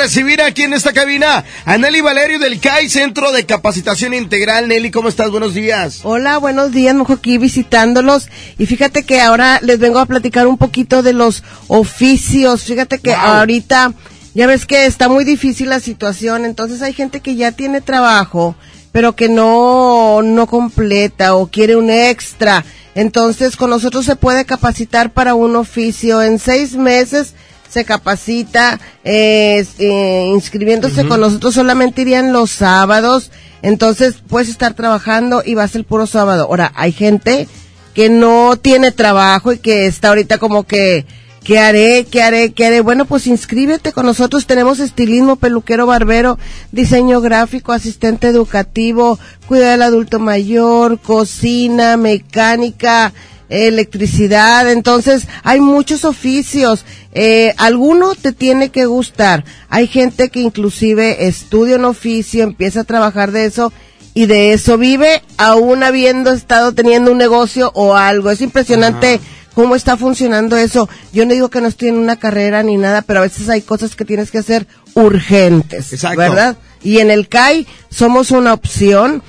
recibir 0.00 0.40
aquí 0.40 0.62
en 0.62 0.72
esta 0.72 0.94
cabina 0.94 1.44
a 1.66 1.76
Nelly 1.76 2.00
Valerio 2.00 2.38
del 2.38 2.58
CAI, 2.58 2.88
Centro 2.88 3.32
de 3.32 3.44
Capacitación 3.44 4.14
Integral. 4.14 4.66
Nelly, 4.66 4.90
¿cómo 4.90 5.10
estás? 5.10 5.30
Buenos 5.30 5.52
días. 5.52 6.00
Hola, 6.04 6.38
buenos 6.38 6.72
días, 6.72 6.94
Mojo, 6.94 7.12
aquí 7.12 7.36
visitándolos. 7.36 8.30
Y 8.56 8.64
fíjate 8.64 9.02
que 9.02 9.20
ahora 9.20 9.60
les 9.62 9.78
vengo 9.78 9.98
a 9.98 10.06
platicar 10.06 10.46
un 10.46 10.56
poquito 10.56 11.02
de 11.02 11.12
los 11.12 11.44
oficios. 11.68 12.62
Fíjate 12.62 12.98
que 12.98 13.12
ahorita, 13.12 13.92
ya 14.32 14.46
ves 14.46 14.64
que 14.64 14.86
está 14.86 15.10
muy 15.10 15.24
difícil 15.24 15.68
la 15.68 15.80
situación, 15.80 16.46
entonces 16.46 16.80
hay 16.80 16.94
gente 16.94 17.20
que 17.20 17.36
ya 17.36 17.52
tiene 17.52 17.82
trabajo, 17.82 18.56
pero 18.92 19.14
que 19.14 19.28
no, 19.28 20.22
no 20.22 20.46
completa 20.46 21.34
o 21.34 21.48
quiere 21.48 21.76
un 21.76 21.90
extra. 21.90 22.64
Entonces, 22.94 23.54
con 23.54 23.68
nosotros 23.68 24.06
se 24.06 24.16
puede 24.16 24.46
capacitar 24.46 25.12
para 25.12 25.34
un 25.34 25.56
oficio. 25.56 26.22
En 26.22 26.38
seis 26.38 26.72
meses 26.72 27.34
se 27.70 27.84
capacita, 27.84 28.80
eh, 29.04 29.64
eh, 29.78 30.24
inscribiéndose 30.34 31.06
con 31.06 31.20
nosotros 31.20 31.54
solamente 31.54 32.02
irían 32.02 32.32
los 32.32 32.50
sábados. 32.50 33.30
Entonces, 33.62 34.16
puedes 34.26 34.48
estar 34.48 34.74
trabajando 34.74 35.42
y 35.44 35.54
va 35.54 35.62
a 35.62 35.68
ser 35.68 35.84
puro 35.84 36.06
sábado. 36.06 36.44
Ahora, 36.44 36.72
hay 36.74 36.92
gente 36.92 37.46
que 37.94 38.08
no 38.08 38.56
tiene 38.56 38.90
trabajo 38.90 39.52
y 39.52 39.58
que 39.58 39.86
está 39.86 40.08
ahorita 40.08 40.38
como 40.38 40.64
que, 40.64 41.06
¿qué 41.44 41.60
haré? 41.60 42.06
¿Qué 42.10 42.22
haré? 42.22 42.52
¿Qué 42.52 42.66
haré? 42.66 42.80
Bueno, 42.80 43.04
pues 43.04 43.28
inscríbete 43.28 43.92
con 43.92 44.06
nosotros. 44.06 44.46
Tenemos 44.46 44.80
estilismo, 44.80 45.36
peluquero, 45.36 45.86
barbero, 45.86 46.38
diseño 46.72 47.20
gráfico, 47.20 47.72
asistente 47.72 48.26
educativo, 48.26 49.18
cuidado 49.46 49.70
del 49.72 49.82
adulto 49.82 50.18
mayor, 50.18 50.98
cocina, 50.98 51.96
mecánica, 51.96 53.12
electricidad, 53.50 54.70
entonces 54.70 55.26
hay 55.42 55.60
muchos 55.60 56.04
oficios. 56.04 56.84
Eh, 57.12 57.52
alguno 57.58 58.14
te 58.14 58.32
tiene 58.32 58.70
que 58.70 58.86
gustar. 58.86 59.44
Hay 59.68 59.86
gente 59.86 60.30
que 60.30 60.40
inclusive 60.40 61.26
estudia 61.26 61.76
un 61.76 61.84
oficio, 61.84 62.44
empieza 62.44 62.80
a 62.80 62.84
trabajar 62.84 63.32
de 63.32 63.44
eso 63.44 63.72
y 64.14 64.26
de 64.26 64.52
eso 64.52 64.78
vive, 64.78 65.22
aún 65.36 65.82
habiendo 65.82 66.32
estado 66.32 66.72
teniendo 66.72 67.12
un 67.12 67.18
negocio 67.18 67.70
o 67.74 67.96
algo. 67.96 68.30
Es 68.30 68.40
impresionante 68.40 69.20
cómo 69.54 69.74
está 69.74 69.96
funcionando 69.96 70.56
eso. 70.56 70.88
Yo 71.12 71.26
no 71.26 71.32
digo 71.32 71.50
que 71.50 71.60
no 71.60 71.68
estoy 71.68 71.88
en 71.88 71.96
una 71.96 72.16
carrera 72.16 72.62
ni 72.62 72.76
nada, 72.76 73.02
pero 73.02 73.20
a 73.20 73.22
veces 73.22 73.48
hay 73.48 73.62
cosas 73.62 73.94
que 73.94 74.04
tienes 74.04 74.30
que 74.30 74.38
hacer 74.38 74.66
urgentes, 74.94 75.90
¿verdad? 76.16 76.56
Y 76.82 76.98
en 76.98 77.10
el 77.10 77.28
CAI 77.28 77.66
somos 77.90 78.30
una 78.30 78.54
opción. 78.54 79.22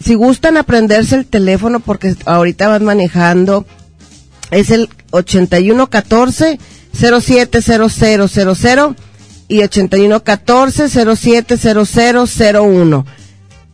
Si 0.00 0.14
gustan 0.14 0.56
aprenderse 0.56 1.16
el 1.16 1.26
teléfono 1.26 1.80
porque 1.80 2.14
ahorita 2.24 2.68
van 2.68 2.84
manejando, 2.84 3.66
es 4.50 4.70
el 4.70 4.88
8114 5.10 6.58
070000 6.92 8.96
y 9.48 9.62
8114 9.62 10.88
070001. 10.88 13.06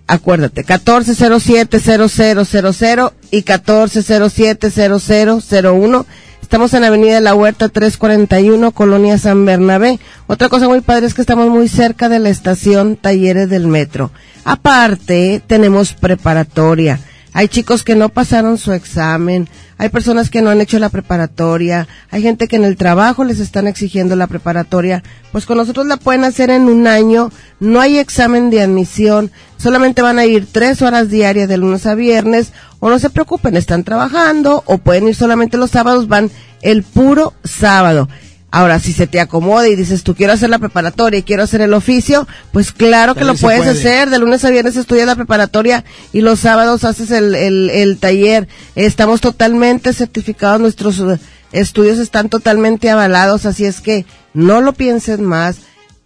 Acuérdate, 0.06 0.64
14070000 0.64 3.12
y 3.30 3.42
14070001. 3.42 6.06
Estamos 6.44 6.74
en 6.74 6.84
Avenida 6.84 7.14
de 7.14 7.20
la 7.23 7.34
Huerta 7.34 7.70
341, 7.70 8.70
Colonia 8.73 9.16
San 9.16 9.47
Bernabé. 9.47 9.98
Otra 10.26 10.50
cosa 10.50 10.68
muy 10.68 10.82
padre 10.82 11.06
es 11.06 11.14
que 11.14 11.23
estamos 11.23 11.48
muy 11.48 11.68
cerca 11.68 12.10
de 12.10 12.18
la 12.18 12.28
estación 12.28 12.97
Talleres 12.97 13.48
del 13.48 13.66
Metro. 13.66 14.10
Aparte, 14.44 15.42
tenemos 15.47 15.94
preparatoria. 15.94 17.00
Hay 17.36 17.48
chicos 17.48 17.82
que 17.82 17.96
no 17.96 18.10
pasaron 18.10 18.58
su 18.58 18.72
examen, 18.72 19.48
hay 19.76 19.88
personas 19.88 20.30
que 20.30 20.40
no 20.40 20.50
han 20.50 20.60
hecho 20.60 20.78
la 20.78 20.88
preparatoria, 20.88 21.88
hay 22.12 22.22
gente 22.22 22.46
que 22.46 22.54
en 22.54 22.64
el 22.64 22.76
trabajo 22.76 23.24
les 23.24 23.40
están 23.40 23.66
exigiendo 23.66 24.14
la 24.14 24.28
preparatoria, 24.28 25.02
pues 25.32 25.44
con 25.44 25.58
nosotros 25.58 25.84
la 25.86 25.96
pueden 25.96 26.22
hacer 26.22 26.50
en 26.50 26.68
un 26.68 26.86
año, 26.86 27.32
no 27.58 27.80
hay 27.80 27.98
examen 27.98 28.50
de 28.50 28.62
admisión, 28.62 29.32
solamente 29.56 30.00
van 30.00 30.20
a 30.20 30.26
ir 30.26 30.46
tres 30.50 30.80
horas 30.80 31.10
diarias 31.10 31.48
de 31.48 31.56
lunes 31.56 31.86
a 31.86 31.96
viernes, 31.96 32.52
o 32.78 32.88
no 32.88 33.00
se 33.00 33.10
preocupen, 33.10 33.56
están 33.56 33.82
trabajando, 33.82 34.62
o 34.66 34.78
pueden 34.78 35.08
ir 35.08 35.16
solamente 35.16 35.56
los 35.56 35.72
sábados, 35.72 36.06
van 36.06 36.30
el 36.62 36.84
puro 36.84 37.34
sábado. 37.42 38.08
Ahora, 38.57 38.78
si 38.78 38.92
se 38.92 39.08
te 39.08 39.18
acomoda 39.18 39.66
y 39.66 39.74
dices, 39.74 40.05
tú 40.05 40.15
quiero 40.15 40.33
hacer 40.33 40.49
la 40.49 40.60
preparatoria 40.60 41.18
y 41.18 41.23
quiero 41.24 41.42
hacer 41.42 41.60
el 41.60 41.74
oficio, 41.74 42.28
pues 42.52 42.70
claro 42.70 43.16
que 43.16 43.24
lo 43.24 43.34
puedes 43.34 43.62
puede. 43.62 43.73
hacer. 43.73 44.10
De 44.10 44.20
lunes 44.20 44.44
a 44.44 44.50
viernes 44.50 44.76
estudias 44.76 45.08
la 45.08 45.16
preparatoria 45.16 45.84
y 46.12 46.20
los 46.20 46.39
sábados 46.39 46.84
haces 46.84 47.10
el, 47.10 47.34
el, 47.34 47.68
el 47.68 47.99
taller. 47.99 48.47
Estamos 48.76 49.20
totalmente 49.20 49.92
certificados, 49.92 50.60
nuestros 50.60 51.00
eh, 51.00 51.18
estudios 51.50 51.99
están 51.99 52.28
totalmente 52.28 52.89
avalados, 52.91 53.44
así 53.44 53.65
es 53.65 53.81
que 53.81 54.07
no 54.34 54.60
lo 54.60 54.73
pienses 54.73 55.18
más. 55.18 55.57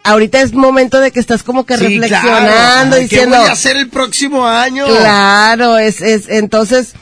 Ahorita 0.03 0.41
es 0.41 0.55
momento 0.55 1.01
de 1.01 1.11
que 1.11 1.21
estás 1.21 1.43
como 1.43 1.67
que 1.67 1.77
Sí, 1.77 1.85
reflexionando, 1.85 2.41
claro. 2.47 2.91
¿Qué 2.95 3.01
diciendo, 3.03 3.37
voy 3.37 3.47
a 3.49 3.53
hacer 3.53 3.77
el 3.77 3.91
próximo 3.91 4.47
año? 4.47 4.87
Claro, 4.87 5.77
es, 5.77 6.01
es, 6.01 6.31
entonces, 6.31 6.95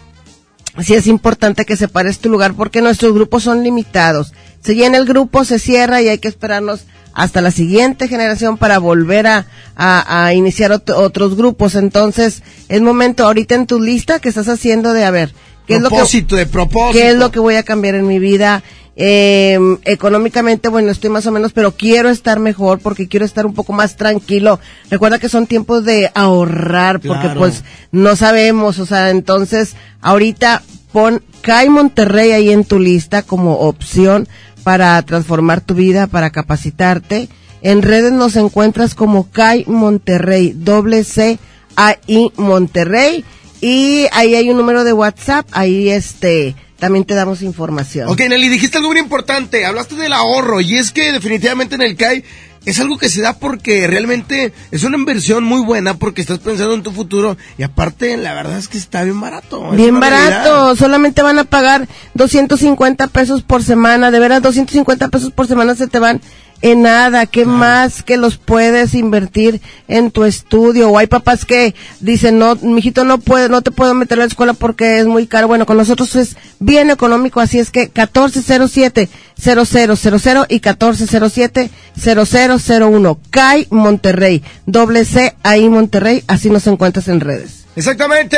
sí 0.82 0.94
es 0.94 1.06
importante 1.06 1.64
que 1.64 1.76
separes 1.76 2.18
tu 2.18 2.30
lugar 2.30 2.54
porque 2.54 2.80
nuestros 2.82 3.12
grupos 3.12 3.44
son 3.44 3.62
limitados. 3.62 4.32
Se 4.66 4.74
llena 4.74 4.98
el 4.98 5.04
grupo, 5.06 5.44
se 5.44 5.58
cierra 5.60 6.02
y 6.02 6.08
hay 6.08 6.18
que 6.18 6.28
esperarnos 6.28 6.80
hasta 7.12 7.40
la 7.40 7.50
siguiente 7.52 8.08
generación 8.08 8.58
para 8.58 8.78
volver 8.78 9.26
a, 9.28 9.46
a, 9.76 10.26
a 10.26 10.34
iniciar 10.34 10.72
ot- 10.72 10.92
otros 10.94 11.36
grupos. 11.36 11.76
Entonces, 11.76 12.42
es 12.68 12.80
momento 12.82 13.24
ahorita 13.24 13.54
en 13.54 13.66
tu 13.66 13.80
lista 13.80 14.18
que 14.18 14.28
estás 14.28 14.48
haciendo 14.48 14.92
de 14.92 15.04
a 15.04 15.10
ver, 15.12 15.32
¿qué 15.66 15.78
Propósito, 15.78 16.34
es 16.36 16.38
lo 16.38 16.38
de 16.38 16.44
que, 16.46 16.52
propósito. 16.52 16.92
¿qué 16.98 17.10
es 17.10 17.16
lo 17.16 17.30
que 17.30 17.38
voy 17.38 17.54
a 17.54 17.62
cambiar 17.62 17.94
en 17.94 18.06
mi 18.08 18.18
vida? 18.18 18.62
Eh, 18.96 19.58
económicamente, 19.84 20.68
bueno, 20.68 20.90
estoy 20.90 21.10
más 21.10 21.26
o 21.26 21.30
menos, 21.30 21.52
pero 21.52 21.72
quiero 21.72 22.08
estar 22.08 22.38
mejor 22.40 22.78
porque 22.80 23.08
quiero 23.08 23.24
estar 23.26 23.46
un 23.46 23.54
poco 23.54 23.72
más 23.72 23.96
tranquilo. 23.96 24.58
Recuerda 24.90 25.18
que 25.18 25.28
son 25.28 25.46
tiempos 25.46 25.84
de 25.84 26.10
ahorrar 26.14 27.00
porque 27.00 27.28
pues 27.38 27.62
no 27.92 28.16
sabemos, 28.16 28.78
o 28.78 28.86
sea, 28.86 29.10
entonces 29.10 29.74
ahorita 30.00 30.62
pon 30.92 31.22
CAI 31.42 31.68
Monterrey 31.68 32.32
ahí 32.32 32.50
en 32.50 32.64
tu 32.64 32.78
lista 32.78 33.22
como 33.22 33.58
opción 33.60 34.28
para 34.66 35.00
transformar 35.02 35.60
tu 35.60 35.74
vida, 35.74 36.08
para 36.08 36.30
capacitarte. 36.30 37.28
En 37.62 37.82
redes 37.82 38.10
nos 38.10 38.34
encuentras 38.34 38.96
como 38.96 39.30
CAI 39.30 39.64
Monterrey, 39.68 40.54
doble 40.56 41.04
C 41.04 41.38
A 41.76 41.94
I 42.08 42.32
Monterrey 42.34 43.24
y 43.60 44.06
ahí 44.10 44.34
hay 44.34 44.50
un 44.50 44.56
número 44.56 44.82
de 44.82 44.92
WhatsApp, 44.92 45.46
ahí 45.52 45.90
este 45.90 46.56
también 46.80 47.04
te 47.04 47.14
damos 47.14 47.42
información. 47.42 48.08
Ok, 48.08 48.22
Nelly, 48.28 48.48
dijiste 48.48 48.78
algo 48.78 48.90
muy 48.90 48.98
importante. 48.98 49.64
Hablaste 49.64 49.94
del 49.94 50.12
ahorro 50.12 50.60
y 50.60 50.76
es 50.76 50.90
que 50.90 51.12
definitivamente 51.12 51.76
en 51.76 51.82
el 51.82 51.96
CAI 51.96 52.24
es 52.66 52.80
algo 52.80 52.98
que 52.98 53.08
se 53.08 53.22
da 53.22 53.32
porque 53.32 53.86
realmente 53.86 54.52
es 54.72 54.82
una 54.82 54.98
inversión 54.98 55.44
muy 55.44 55.62
buena 55.62 55.94
porque 55.94 56.20
estás 56.20 56.40
pensando 56.40 56.74
en 56.74 56.82
tu 56.82 56.90
futuro 56.90 57.36
y 57.56 57.62
aparte 57.62 58.16
la 58.16 58.34
verdad 58.34 58.58
es 58.58 58.68
que 58.68 58.76
está 58.76 59.04
bien 59.04 59.20
barato. 59.20 59.70
Bien 59.70 60.00
realidad. 60.00 60.44
barato, 60.44 60.76
solamente 60.76 61.22
van 61.22 61.38
a 61.38 61.44
pagar 61.44 61.88
250 62.14 63.06
pesos 63.06 63.42
por 63.42 63.62
semana, 63.62 64.10
de 64.10 64.18
veras 64.18 64.42
250 64.42 65.08
pesos 65.08 65.30
por 65.30 65.46
semana 65.46 65.76
se 65.76 65.86
te 65.86 66.00
van 66.00 66.20
en 66.62 66.82
nada, 66.82 67.26
¿qué 67.26 67.44
más 67.44 68.02
que 68.02 68.16
los 68.16 68.38
puedes 68.38 68.94
invertir 68.94 69.60
en 69.88 70.10
tu 70.10 70.24
estudio? 70.24 70.90
O 70.90 70.98
hay 70.98 71.06
papás 71.06 71.44
que 71.44 71.74
dicen, 72.00 72.38
no, 72.38 72.56
mijito, 72.56 73.04
no 73.04 73.18
puede, 73.18 73.48
no 73.48 73.62
te 73.62 73.70
puedo 73.70 73.94
meter 73.94 74.18
a 74.18 74.20
la 74.20 74.26
escuela 74.26 74.54
porque 74.54 74.98
es 74.98 75.06
muy 75.06 75.26
caro. 75.26 75.48
Bueno, 75.48 75.66
con 75.66 75.76
nosotros 75.76 76.16
es 76.16 76.36
bien 76.58 76.90
económico, 76.90 77.40
así 77.40 77.58
es 77.58 77.70
que 77.70 77.90
1407 77.94 79.08
0000 79.38 80.46
y 80.48 80.54
1407 80.54 81.70
0001 82.02 83.18
CAI 83.30 83.66
Monterrey, 83.70 84.42
doble 84.64 85.04
C 85.04 85.36
ahí 85.42 85.68
Monterrey, 85.68 86.24
así 86.26 86.50
nos 86.50 86.66
encuentras 86.66 87.08
en 87.08 87.20
redes. 87.20 87.65
Exactamente, 87.76 88.36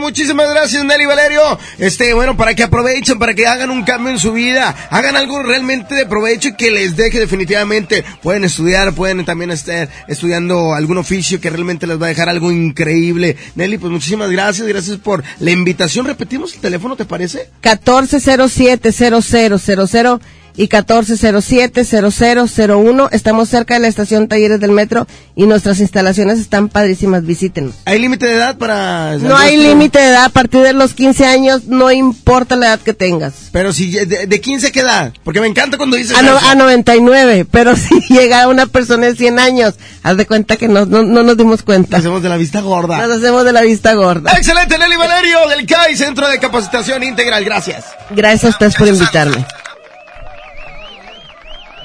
muchísimas 0.00 0.50
gracias 0.50 0.84
Nelly 0.84 1.06
Valerio. 1.06 1.40
Este, 1.78 2.12
bueno, 2.14 2.36
para 2.36 2.54
que 2.54 2.64
aprovechen, 2.64 3.16
para 3.16 3.32
que 3.32 3.46
hagan 3.46 3.70
un 3.70 3.84
cambio 3.84 4.10
en 4.10 4.18
su 4.18 4.32
vida, 4.32 4.74
hagan 4.90 5.14
algo 5.14 5.40
realmente 5.40 5.94
de 5.94 6.04
provecho 6.04 6.48
y 6.48 6.56
que 6.56 6.72
les 6.72 6.96
deje 6.96 7.20
definitivamente. 7.20 8.04
Pueden 8.22 8.42
estudiar, 8.42 8.92
pueden 8.92 9.24
también 9.24 9.52
estar 9.52 9.88
estudiando 10.08 10.74
algún 10.74 10.98
oficio 10.98 11.40
que 11.40 11.48
realmente 11.48 11.86
les 11.86 12.02
va 12.02 12.06
a 12.06 12.08
dejar 12.08 12.28
algo 12.28 12.50
increíble. 12.50 13.36
Nelly, 13.54 13.78
pues 13.78 13.92
muchísimas 13.92 14.32
gracias, 14.32 14.66
gracias 14.66 14.96
por 14.96 15.22
la 15.38 15.52
invitación. 15.52 16.04
Repetimos 16.04 16.52
el 16.54 16.60
teléfono, 16.60 16.96
¿te 16.96 17.04
parece? 17.04 17.50
1407-0000 17.62 20.20
y 20.56 20.68
1407-0001. 20.68 23.08
Estamos 23.12 23.48
cerca 23.48 23.74
de 23.74 23.80
la 23.80 23.88
estación 23.88 24.28
Talleres 24.28 24.60
del 24.60 24.70
Metro 24.72 25.06
y 25.34 25.46
nuestras 25.46 25.80
instalaciones 25.80 26.38
están 26.38 26.68
padrísimas. 26.68 27.24
Visítenos. 27.24 27.74
¿Hay 27.84 27.98
límite 27.98 28.26
de 28.26 28.34
edad 28.34 28.56
para...? 28.58 29.16
No 29.18 29.36
hay 29.36 29.56
límite 29.56 29.98
de 29.98 30.08
edad. 30.08 30.24
A 30.24 30.28
partir 30.28 30.60
de 30.62 30.72
los 30.72 30.94
15 30.94 31.26
años, 31.26 31.64
no 31.66 31.90
importa 31.90 32.56
la 32.56 32.66
edad 32.66 32.80
que 32.80 32.94
tengas. 32.94 33.34
Pero 33.52 33.72
si, 33.72 33.90
de, 33.92 34.26
de 34.26 34.40
15 34.40 34.72
qué 34.72 34.80
edad? 34.80 35.12
Porque 35.24 35.40
me 35.40 35.46
encanta 35.46 35.76
cuando 35.78 35.96
dices 35.96 36.16
A, 36.16 36.22
no- 36.22 36.38
a 36.38 36.54
99. 36.54 37.46
Pero 37.50 37.74
si 37.82 38.00
llega 38.08 38.48
una 38.48 38.66
persona 38.66 39.06
de 39.06 39.16
100 39.16 39.38
años, 39.38 39.74
haz 40.02 40.16
de 40.16 40.26
cuenta 40.26 40.56
que 40.56 40.68
no, 40.68 40.86
no, 40.86 41.02
no 41.02 41.22
nos 41.22 41.36
dimos 41.36 41.62
cuenta. 41.62 41.96
Nos 41.96 42.00
hacemos 42.04 42.22
de 42.22 42.28
la 42.28 42.36
vista 42.36 42.60
gorda. 42.60 43.06
Nos 43.06 43.18
hacemos 43.18 43.44
de 43.44 43.52
la 43.52 43.62
vista 43.62 43.94
gorda. 43.94 44.32
Excelente, 44.36 44.78
Nelly 44.78 44.96
Valerio 44.96 45.48
del 45.48 45.66
CAI, 45.66 45.96
Centro 45.96 46.28
de 46.28 46.38
Capacitación 46.38 47.02
Integral. 47.02 47.44
Gracias. 47.44 47.84
Gracias 48.10 48.44
a 48.44 48.48
ustedes 48.50 48.74
por 48.76 48.88
invitarme. 48.88 49.44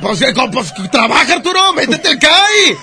Pues, 0.02 0.22
eh, 0.22 0.34
pues 0.52 0.74
trabaja, 0.92 1.34
Arturo, 1.34 1.74
métete 1.74 2.10
al 2.10 2.20
CAI. 2.20 2.78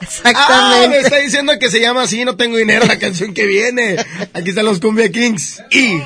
Exactamente. 0.00 0.84
Ah, 0.84 0.86
me 0.88 0.98
está 0.98 1.16
diciendo 1.16 1.52
que 1.58 1.70
se 1.70 1.80
llama 1.80 2.02
así, 2.02 2.24
no 2.24 2.36
tengo 2.36 2.56
dinero 2.56 2.86
la 2.86 2.98
canción 2.98 3.34
que 3.34 3.46
viene. 3.46 3.96
Aquí 4.32 4.50
están 4.50 4.64
los 4.64 4.80
Cumbia 4.80 5.10
Kings. 5.10 5.62
¿Y 5.70 6.00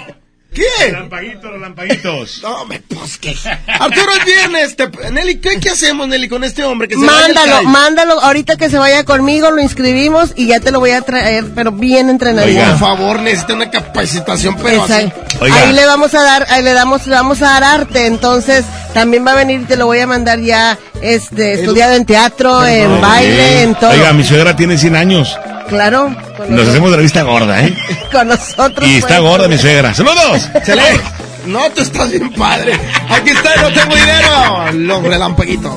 qué? 0.53 0.63
Relampaguitos, 0.87 1.51
relampaguitos. 1.51 2.41
No, 2.43 2.65
me 2.67 2.81
pues 2.81 3.19
que. 3.19 3.35
Arturo, 3.67 4.13
es 4.19 4.25
viernes. 4.25 4.77
te- 4.77 5.11
Nelly, 5.11 5.39
¿qué, 5.41 5.59
¿qué 5.61 5.71
hacemos, 5.71 6.07
Nelly, 6.09 6.29
con 6.29 6.45
este 6.45 6.63
hombre 6.65 6.89
que 6.89 6.95
se 6.97 7.01
vaya 7.05 7.13
al 7.27 7.35
Mándalo, 7.35 7.53
CAI? 7.57 7.67
mándalo. 7.67 8.21
Ahorita 8.21 8.57
que 8.57 8.71
se 8.71 8.79
vaya 8.79 9.05
conmigo, 9.05 9.51
lo 9.51 9.61
inscribimos 9.61 10.33
y 10.37 10.47
ya 10.49 10.61
te 10.61 10.71
lo 10.71 10.81
voy 10.81 10.91
a 10.91 11.01
traer, 11.03 11.47
pero 11.55 11.73
bien 11.73 12.11
entrenadito. 12.11 12.61
Por 12.63 12.79
favor, 12.79 13.21
necesita 13.21 13.55
una 13.55 13.71
capacitación, 13.71 14.57
pero 14.63 14.85
así. 14.85 15.11
Ahí 15.41 15.73
le 15.73 15.87
vamos 15.87 16.15
a 16.15 16.23
dar, 16.23 16.47
ahí 16.51 16.63
le 16.63 16.73
damos, 16.73 17.07
le 17.07 17.15
vamos 17.15 17.41
a 17.43 17.47
dar 17.47 17.65
arte, 17.65 18.07
entonces 18.07 18.65
también 18.95 19.27
va 19.27 19.33
a 19.33 19.37
venir, 19.37 19.67
te 19.67 19.77
lo 19.77 19.87
voy 19.87 20.01
a 20.01 20.07
mandar 20.07 20.39
ya, 20.41 20.79
este, 21.01 21.55
estudiado 21.55 21.95
en 21.95 22.05
teatro, 22.05 22.65
en 22.67 23.01
baile, 23.01 23.63
en 23.63 23.75
todo. 23.75 23.91
Oiga, 23.91 24.13
mi 24.13 24.23
suegra 24.25 24.55
tiene 24.55 24.77
100 24.79 24.97
años. 24.97 25.37
Claro, 25.69 26.15
Nos 26.49 26.69
hacemos 26.69 26.91
de 26.91 26.97
la 26.97 27.03
vista 27.03 27.23
gorda, 27.23 27.63
¿eh? 27.65 27.75
con 28.13 28.29
nosotros. 28.29 28.87
Y 28.89 28.97
está 28.97 29.19
pues. 29.19 29.21
gorda 29.21 29.49
mi 29.49 29.59
suegra. 29.59 29.95
¡Saludos! 29.95 30.49
Se 30.65 30.77
le- 30.77 31.01
No, 31.47 31.71
tú 31.71 31.81
estás 31.83 32.11
bien 32.11 32.31
padre. 32.33 32.79
Aquí 33.09 33.31
está, 33.31 33.57
no 33.63 33.73
tengo 33.73 33.95
dinero. 33.95 34.73
Los 34.73 35.03
relampaguitos. 35.03 35.73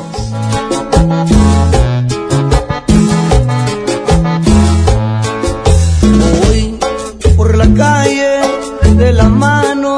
Voy 6.42 6.78
por 7.36 7.58
la 7.58 7.68
calle 7.74 8.40
de 8.96 9.14
la 9.14 9.24
mano 9.30 9.98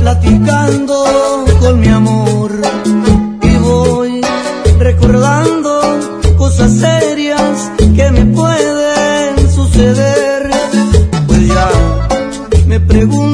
platicando 0.00 1.03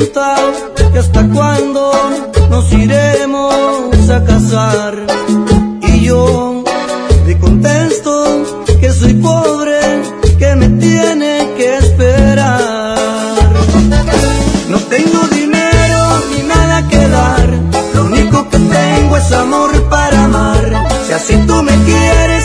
pregunta 0.00 0.36
hasta 0.98 1.28
cuándo 1.28 1.92
nos 2.48 2.72
iremos 2.72 4.10
a 4.10 4.24
casar. 4.24 4.94
Y 5.82 6.04
yo 6.04 6.64
le 7.26 7.38
contesto 7.38 8.42
que 8.80 8.90
soy 8.92 9.14
pobre, 9.14 9.80
que 10.38 10.54
me 10.56 10.68
tiene 10.68 11.48
que 11.56 11.78
esperar. 11.78 12.98
No 14.68 14.78
tengo 14.78 15.20
dinero 15.28 16.00
ni 16.30 16.42
nada 16.46 16.88
que 16.88 17.08
dar, 17.08 17.48
lo 17.94 18.04
único 18.04 18.48
que 18.48 18.58
tengo 18.58 19.16
es 19.16 19.32
amor 19.32 19.70
para 19.88 20.24
amar. 20.24 20.86
Si 21.06 21.12
así 21.12 21.36
tú 21.46 21.62
me 21.62 21.76
quieres, 21.84 22.44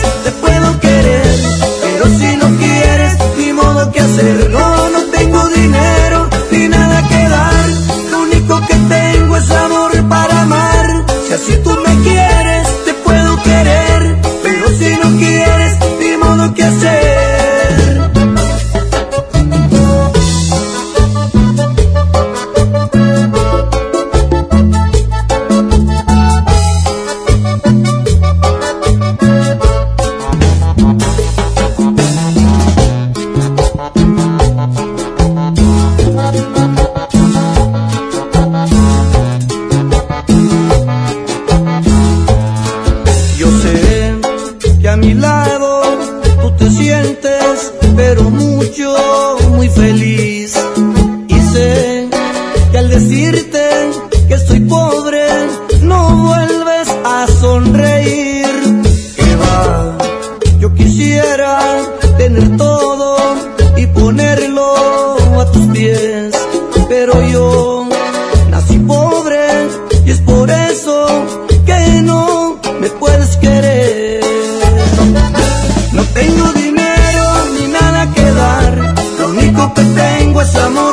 es 80.46 80.54
amor 80.54 80.85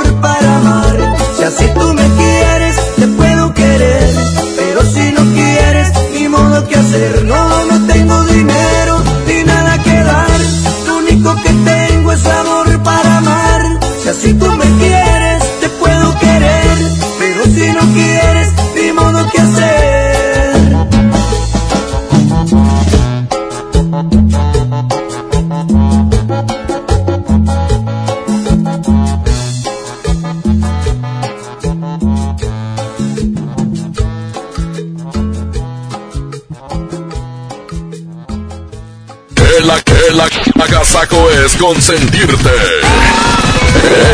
consentirte. 41.63 42.51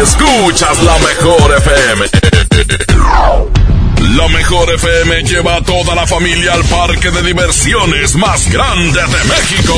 Escuchas 0.03 0.83
la 0.83 0.97
mejor 0.99 1.57
FM. 1.57 2.05
La 4.15 4.27
mejor 4.27 4.71
FM 4.75 5.23
lleva 5.23 5.55
a 5.55 5.61
toda 5.63 5.95
la 5.95 6.05
familia 6.05 6.53
al 6.53 6.63
parque 6.65 7.09
de 7.09 7.23
diversiones 7.23 8.15
más 8.15 8.51
grande 8.51 9.01
de 9.01 9.23
México. 9.25 9.73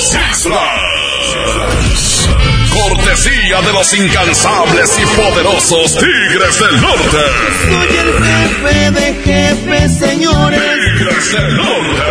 Six 0.00 0.42
Flags. 0.42 2.28
Cortesía 2.70 3.62
de 3.62 3.72
los 3.72 3.94
incansables 3.94 4.98
y 4.98 5.06
poderosos 5.16 5.96
Tigres 5.96 6.58
del 6.58 6.80
Norte. 6.80 7.18
Soy 7.64 7.96
el 7.96 8.12
jefe 8.22 8.90
de 8.90 9.14
jefes, 9.24 9.98
señores. 9.98 10.60
Tigres 10.60 11.32
del 11.32 11.56
Norte. 11.56 12.02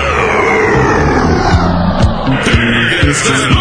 Tigres 2.45 3.23
del 3.25 3.49
Norte. 3.49 3.60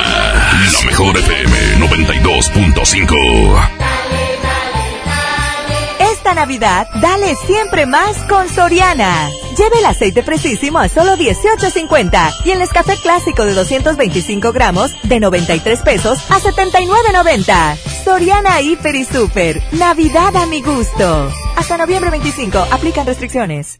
La 0.51 0.81
mejor 0.85 1.17
FM 1.17 1.77
92.5. 1.79 3.69
Esta 6.11 6.33
Navidad, 6.33 6.87
dale 7.01 7.35
siempre 7.47 7.85
más 7.85 8.17
con 8.27 8.49
Soriana. 8.49 9.29
Lleve 9.57 9.79
el 9.79 9.85
aceite 9.85 10.23
fresísimo 10.23 10.79
a 10.79 10.89
solo 10.89 11.15
18.50 11.15 12.45
y 12.45 12.51
el 12.51 12.61
escafé 12.61 12.97
clásico 12.97 13.45
de 13.45 13.53
225 13.53 14.51
gramos 14.51 14.91
de 15.03 15.21
93 15.21 15.81
pesos 15.83 16.19
a 16.29 16.39
79.90. 16.39 17.77
Soriana 18.03 18.59
Hiper 18.61 18.95
y 18.95 19.05
Super. 19.05 19.63
Navidad 19.71 20.35
a 20.35 20.45
mi 20.47 20.61
gusto. 20.61 21.31
Hasta 21.55 21.77
noviembre 21.77 22.11
25. 22.11 22.67
Aplican 22.71 23.05
restricciones. 23.05 23.79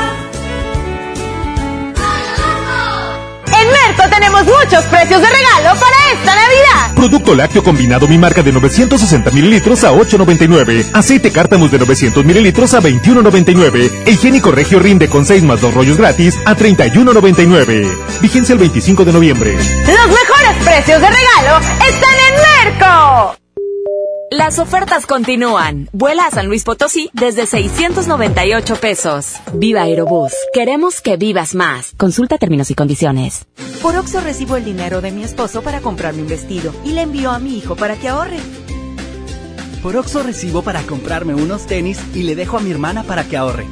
Tenemos 4.11 4.43
muchos 4.43 4.83
precios 4.85 5.21
de 5.21 5.27
regalo 5.27 5.79
para 5.79 6.11
esta 6.13 6.35
Navidad. 6.35 6.95
Producto 6.95 7.33
lácteo 7.33 7.63
combinado 7.63 8.07
mi 8.07 8.17
marca 8.17 8.43
de 8.43 8.51
960 8.51 9.31
mililitros 9.31 9.83
a 9.83 9.91
8.99. 9.91 10.91
Aceite 10.93 11.31
cártamus 11.31 11.71
de 11.71 11.79
900 11.79 12.23
mililitros 12.23 12.73
a 12.75 12.81
21.99. 12.81 14.03
E 14.05 14.11
higiénico 14.11 14.51
regio 14.51 14.79
rinde 14.79 15.07
con 15.07 15.25
6 15.25 15.43
más 15.43 15.61
2 15.61 15.73
rollos 15.73 15.97
gratis 15.97 16.37
a 16.45 16.55
31.99. 16.55 18.21
Vigencia 18.21 18.53
el 18.53 18.59
25 18.59 19.05
de 19.05 19.13
noviembre. 19.13 19.55
Los 19.55 20.07
mejores 20.07 20.63
precios 20.63 21.01
de 21.01 21.07
regalo 21.07 21.57
están 21.87 22.15
en 22.27 22.75
Merco. 22.77 23.40
Las 24.33 24.59
ofertas 24.59 25.05
continúan. 25.07 25.89
Vuela 25.91 26.25
a 26.25 26.31
San 26.31 26.47
Luis 26.47 26.63
Potosí 26.63 27.09
desde 27.11 27.45
698 27.45 28.75
pesos. 28.77 29.33
Viva 29.55 29.81
Aerobús. 29.81 30.31
Queremos 30.53 31.01
que 31.01 31.17
vivas 31.17 31.53
más. 31.53 31.91
Consulta 31.97 32.37
términos 32.37 32.71
y 32.71 32.73
condiciones. 32.73 33.45
Por 33.81 33.97
Oxo 33.97 34.21
recibo 34.21 34.55
el 34.55 34.63
dinero 34.63 35.01
de 35.01 35.11
mi 35.11 35.25
esposo 35.25 35.61
para 35.63 35.81
comprarme 35.81 36.21
un 36.21 36.29
vestido 36.29 36.73
y 36.85 36.93
le 36.93 37.01
envío 37.01 37.29
a 37.29 37.39
mi 37.39 37.57
hijo 37.57 37.75
para 37.75 37.97
que 37.97 38.07
ahorre. 38.07 38.37
Por 39.83 39.97
Oxo 39.97 40.23
recibo 40.23 40.61
para 40.61 40.81
comprarme 40.83 41.35
unos 41.35 41.65
tenis 41.67 41.99
y 42.15 42.23
le 42.23 42.35
dejo 42.35 42.55
a 42.55 42.61
mi 42.61 42.71
hermana 42.71 43.03
para 43.03 43.25
que 43.25 43.35
ahorre. 43.35 43.67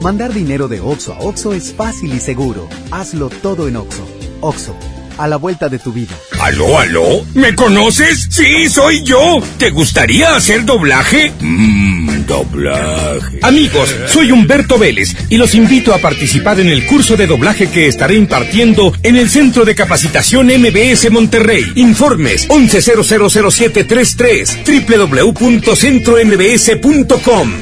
Mandar 0.00 0.32
dinero 0.32 0.68
de 0.68 0.80
Oxo 0.80 1.12
a 1.12 1.18
Oxo 1.18 1.52
es 1.52 1.74
fácil 1.74 2.14
y 2.14 2.20
seguro. 2.20 2.66
Hazlo 2.90 3.28
todo 3.28 3.68
en 3.68 3.76
Oxo. 3.76 4.06
Oxo 4.40 4.74
a 5.18 5.28
la 5.28 5.36
vuelta 5.36 5.68
de 5.68 5.78
tu 5.78 5.92
vida. 5.92 6.14
¿Aló, 6.40 6.78
aló? 6.78 7.24
¿Me 7.34 7.54
conoces? 7.54 8.26
Sí, 8.30 8.68
soy 8.68 9.02
yo. 9.02 9.40
¿Te 9.58 9.70
gustaría 9.70 10.34
hacer 10.36 10.64
doblaje? 10.64 11.32
Mmm, 11.40 12.24
doblaje. 12.26 13.38
Amigos, 13.42 13.94
soy 14.08 14.32
Humberto 14.32 14.78
Vélez 14.78 15.14
y 15.28 15.36
los 15.36 15.54
invito 15.54 15.92
a 15.94 15.98
participar 15.98 16.58
en 16.60 16.68
el 16.68 16.86
curso 16.86 17.16
de 17.16 17.26
doblaje 17.26 17.68
que 17.68 17.86
estaré 17.86 18.14
impartiendo 18.16 18.92
en 19.02 19.16
el 19.16 19.28
Centro 19.30 19.64
de 19.64 19.74
Capacitación 19.74 20.46
MBS 20.48 21.10
Monterrey. 21.10 21.64
Informes 21.76 22.46
11000733 22.48 24.64
www.centrombs.com. 24.64 27.52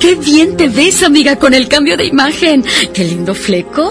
¡Qué 0.00 0.14
bien 0.16 0.56
te 0.56 0.68
ves, 0.68 1.02
amiga, 1.02 1.36
con 1.36 1.54
el 1.54 1.68
cambio 1.68 1.96
de 1.96 2.04
imagen! 2.04 2.62
¡Qué 2.92 3.04
lindo 3.04 3.34
fleco! 3.34 3.90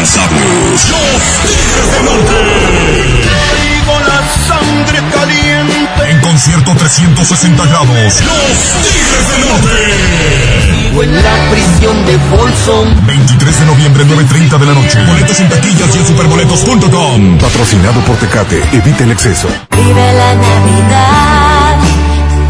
Los 0.00 0.08
Tigres 0.08 1.92
del 1.92 2.04
Norte. 2.06 2.32
Traigo 3.20 4.00
la 4.00 4.20
sangre 4.48 4.98
caliente. 5.12 6.10
En 6.10 6.20
concierto 6.22 6.74
360 6.74 7.66
grados. 7.66 7.88
Los 7.90 8.20
Tigres 8.80 9.28
del 9.28 9.40
Norte. 9.46 9.76
Vivo 10.72 11.02
en 11.02 11.14
la 11.22 11.50
prisión 11.50 12.06
de 12.06 12.18
Folsom. 12.30 13.06
23 13.06 13.60
de 13.60 13.66
noviembre, 13.66 14.04
9.30 14.06 14.58
de 14.58 14.66
la 14.66 14.72
noche. 14.72 15.04
Boletos 15.04 15.38
en 15.38 15.48
taquillas 15.50 15.94
y 15.94 15.98
en 15.98 16.06
superboletos.com. 16.06 17.38
Patrocinado 17.38 18.00
por 18.06 18.16
Tecate. 18.16 18.62
Evita 18.72 19.04
el 19.04 19.10
exceso. 19.10 19.48
Vive 19.70 20.12
la 20.14 20.34
Navidad. 20.34 21.76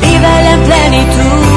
Vive 0.01 0.53
en 0.53 0.63
plenitud. 0.63 1.50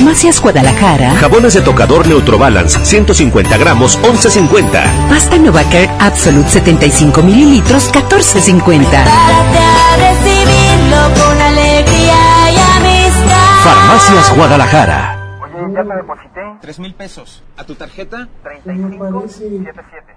Farmacias 0.00 0.40
Guadalajara. 0.40 1.14
Jabones 1.16 1.52
de 1.52 1.60
tocador 1.60 2.08
Neutrobalance, 2.08 2.82
150 2.86 3.58
gramos, 3.58 4.00
11.50. 4.00 5.10
Pasta 5.10 5.36
Novacare 5.36 5.90
Absolute 6.00 6.48
75 6.48 7.22
mililitros, 7.22 7.92
14.50. 7.92 8.86
a 8.96 9.96
recibirlo 9.98 11.22
con 11.22 11.38
alegría 11.38 12.50
y 12.50 12.56
amistad. 12.78 13.62
Farmacias 13.62 14.34
Guadalajara. 14.34 15.18
Oye, 15.42 15.74
ya 15.74 15.82
te 15.82 15.94
deposité. 15.94 16.40
Tres 16.62 16.78
mil 16.78 16.94
pesos. 16.94 17.42
¿A 17.58 17.64
tu 17.64 17.74
tarjeta? 17.74 18.26
3577. 18.42 20.14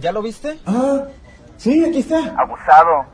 ¿Ya 0.00 0.10
lo 0.10 0.22
viste? 0.22 0.58
Ah, 0.66 1.04
sí, 1.56 1.84
aquí 1.84 2.00
está. 2.00 2.18
Abusado. 2.36 3.13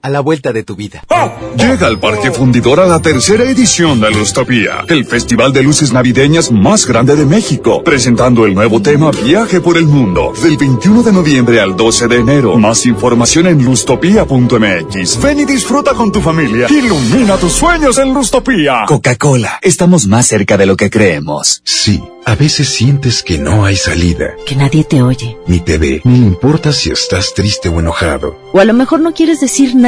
a 0.00 0.10
la 0.10 0.20
vuelta 0.20 0.52
de 0.52 0.62
tu 0.62 0.76
vida. 0.76 1.02
Llega 1.56 1.86
al 1.86 1.98
Parque 1.98 2.30
Fundidor 2.30 2.80
a 2.80 2.86
la 2.86 3.00
tercera 3.00 3.44
edición 3.44 4.00
de 4.00 4.10
Lustopía, 4.10 4.84
el 4.88 5.04
festival 5.04 5.52
de 5.52 5.62
luces 5.62 5.92
navideñas 5.92 6.52
más 6.52 6.86
grande 6.86 7.16
de 7.16 7.26
México, 7.26 7.82
presentando 7.82 8.46
el 8.46 8.54
nuevo 8.54 8.80
tema 8.80 9.10
Viaje 9.10 9.60
por 9.60 9.76
el 9.76 9.86
Mundo, 9.86 10.32
del 10.42 10.56
21 10.56 11.02
de 11.02 11.12
noviembre 11.12 11.60
al 11.60 11.76
12 11.76 12.06
de 12.06 12.16
enero. 12.16 12.56
Más 12.56 12.86
información 12.86 13.46
en 13.48 13.64
lustopía.mx. 13.64 15.22
Ven 15.22 15.40
y 15.40 15.44
disfruta 15.44 15.94
con 15.94 16.12
tu 16.12 16.20
familia. 16.20 16.68
Ilumina 16.70 17.36
tus 17.36 17.52
sueños 17.52 17.98
en 17.98 18.14
Lustopía. 18.14 18.84
Coca-Cola, 18.86 19.58
estamos 19.62 20.06
más 20.06 20.26
cerca 20.26 20.56
de 20.56 20.66
lo 20.66 20.76
que 20.76 20.90
creemos. 20.90 21.60
Sí, 21.64 22.02
a 22.24 22.34
veces 22.36 22.68
sientes 22.68 23.22
que 23.22 23.38
no 23.38 23.64
hay 23.64 23.76
salida. 23.76 24.34
Que 24.46 24.54
nadie 24.54 24.84
te 24.84 25.02
oye. 25.02 25.36
Ni 25.46 25.60
te 25.60 25.78
ve, 25.78 26.02
ni 26.04 26.18
le 26.18 26.26
importa 26.26 26.72
si 26.72 26.90
estás 26.90 27.34
triste 27.34 27.68
o 27.68 27.80
enojado. 27.80 28.38
O 28.52 28.60
a 28.60 28.64
lo 28.64 28.74
mejor 28.74 29.00
no 29.00 29.12
quieres 29.12 29.40
decir 29.40 29.74
nada. 29.74 29.87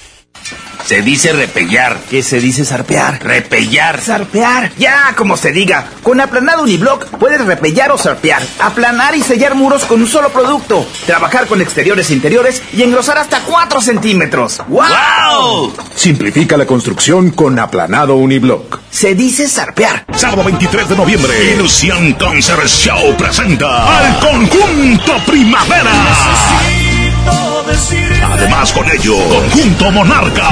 Se 0.85 1.01
dice 1.01 1.31
repellar. 1.33 1.97
¿Qué 2.09 2.23
se 2.23 2.39
dice 2.39 2.65
zarpear? 2.65 3.23
Repellar. 3.23 4.01
Zarpear. 4.01 4.71
Ya, 4.77 5.13
como 5.15 5.37
se 5.37 5.51
diga. 5.51 5.85
Con 6.03 6.19
aplanado 6.19 6.63
uniblock 6.63 7.05
puedes 7.17 7.43
repellar 7.45 7.91
o 7.91 7.97
zarpear. 7.97 8.41
Aplanar 8.59 9.15
y 9.15 9.21
sellar 9.21 9.55
muros 9.55 9.85
con 9.85 10.01
un 10.01 10.07
solo 10.07 10.29
producto. 10.29 10.85
Trabajar 11.05 11.47
con 11.47 11.61
exteriores 11.61 12.09
e 12.09 12.13
interiores 12.13 12.61
y 12.73 12.83
engrosar 12.83 13.17
hasta 13.17 13.41
4 13.41 13.81
centímetros. 13.81 14.61
¡Wow! 14.67 15.73
Simplifica 15.95 16.57
la 16.57 16.65
construcción 16.65 17.31
con 17.31 17.59
aplanado 17.59 18.15
uniblock. 18.15 18.79
Se 18.89 19.15
dice 19.15 19.47
zarpear. 19.47 20.05
Sábado 20.15 20.43
23 20.43 20.89
de 20.89 20.95
noviembre, 20.95 21.53
Ilusión 21.53 22.13
Concert 22.13 22.67
Show 22.67 23.15
presenta 23.17 23.97
al 23.97 24.19
conjunto 24.19 25.13
Primavera. 25.25 25.91
Además 28.23 28.71
con 28.71 28.89
ello, 28.89 29.15
Conjunto 29.29 29.91
Monarca. 29.91 30.49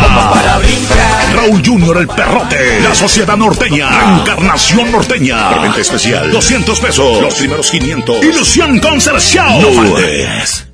Raúl 1.33 1.61
Junior 1.65 1.97
el 1.97 2.07
Perrote. 2.07 2.81
La 2.81 2.93
Sociedad 2.93 3.37
Norteña. 3.37 4.19
Encarnación 4.19 4.91
Norteña. 4.91 5.49
Preventa 5.49 5.81
especial. 5.81 6.31
200 6.31 6.79
pesos. 6.79 7.21
Los 7.21 7.35
primeros 7.35 7.71
500. 7.71 8.23
Ilusión 8.23 8.79
Concert 8.79 9.19
Show. 9.19 9.61
No 9.61 9.71
faltes. 9.71 10.68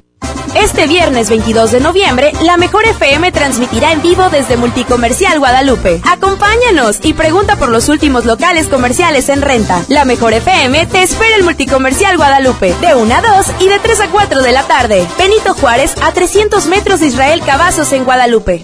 Este 0.56 0.88
viernes 0.88 1.30
22 1.30 1.72
de 1.72 1.80
noviembre, 1.80 2.32
la 2.42 2.58
Mejor 2.58 2.86
FM 2.86 3.32
transmitirá 3.32 3.92
en 3.92 4.02
vivo 4.02 4.30
desde 4.30 4.58
Multicomercial 4.58 5.40
Guadalupe. 5.40 6.02
Acompáñanos 6.10 7.00
y 7.04 7.14
pregunta 7.14 7.58
por 7.58 7.70
los 7.70 7.90
últimos 7.90 8.26
locales 8.26 8.68
comerciales 8.68 9.30
en 9.30 9.42
renta. 9.42 9.84
La 9.90 10.06
Mejor 10.06 10.34
FM 10.34 10.86
te 10.88 11.04
espera 11.04 11.36
en 11.36 11.44
Multicomercial 11.44 12.18
Guadalupe, 12.18 12.74
de 12.82 12.96
1 12.96 13.16
a 13.16 13.22
2 13.22 13.48
y 13.60 13.68
de 13.68 13.80
3 13.80 14.02
a 14.02 14.08
4 14.08 14.42
de 14.42 14.52
la 14.52 14.64
tarde. 14.64 15.08
Benito 15.18 15.54
Juárez, 15.56 15.96
a 16.02 16.12
300 16.12 16.68
metros 16.68 17.02
de 17.02 17.08
Israel 17.08 17.42
Cavazos 17.46 17.92
en 17.92 18.06
Guadalupe. 18.06 18.64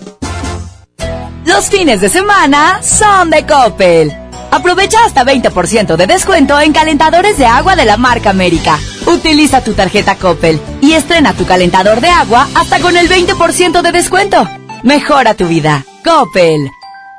Los 1.46 1.70
fines 1.70 2.02
de 2.02 2.10
semana 2.10 2.82
son 2.82 3.30
de 3.30 3.46
Coppel. 3.46 4.21
Aprovecha 4.52 4.98
hasta 5.06 5.24
20% 5.24 5.96
de 5.96 6.08
descuento 6.08 6.60
en 6.60 6.74
calentadores 6.74 7.38
de 7.38 7.46
agua 7.46 7.78
de 7.78 7.86
la 7.86 7.96
marca 7.96 8.30
América. 8.30 8.78
Utiliza 9.08 9.64
tu 9.64 9.74
tarjeta 9.74 10.16
Coppel 10.16 10.60
y 10.82 10.92
estrena 10.94 11.34
tu 11.34 11.46
calentador 11.46 12.02
de 12.02 12.10
agua 12.10 12.50
hasta 12.54 12.80
con 12.82 12.98
el 12.98 13.10
20% 13.10 13.82
de 13.82 13.92
descuento. 13.92 14.48
Mejora 14.84 15.36
tu 15.36 15.48
vida. 15.48 15.86
Coppel. 16.04 16.70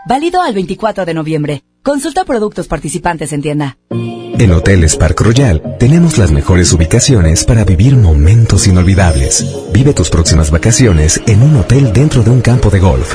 Válido 0.06 0.42
al 0.42 0.52
24 0.52 1.06
de 1.06 1.14
noviembre. 1.14 1.62
Consulta 1.82 2.24
productos 2.24 2.68
participantes 2.68 3.32
en 3.32 3.42
tienda. 3.42 3.76
En 3.90 4.52
Hoteles 4.52 4.96
Park 4.96 5.20
Royal 5.20 5.76
tenemos 5.78 6.18
las 6.18 6.32
mejores 6.32 6.72
ubicaciones 6.72 7.44
para 7.44 7.64
vivir 7.64 7.96
momentos 7.96 8.66
inolvidables. 8.66 9.44
Vive 9.72 9.94
tus 9.94 10.10
próximas 10.10 10.50
vacaciones 10.50 11.20
en 11.26 11.42
un 11.42 11.56
hotel 11.56 11.92
dentro 11.92 12.22
de 12.22 12.30
un 12.30 12.40
campo 12.40 12.68
de 12.68 12.80
golf. 12.80 13.14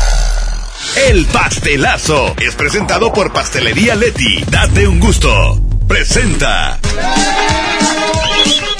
El 0.95 1.25
pastelazo 1.27 2.35
es 2.37 2.55
presentado 2.55 3.13
por 3.13 3.31
Pastelería 3.31 3.95
Leti. 3.95 4.43
Date 4.49 4.87
un 4.87 4.99
gusto. 4.99 5.61
Presenta. 5.87 6.79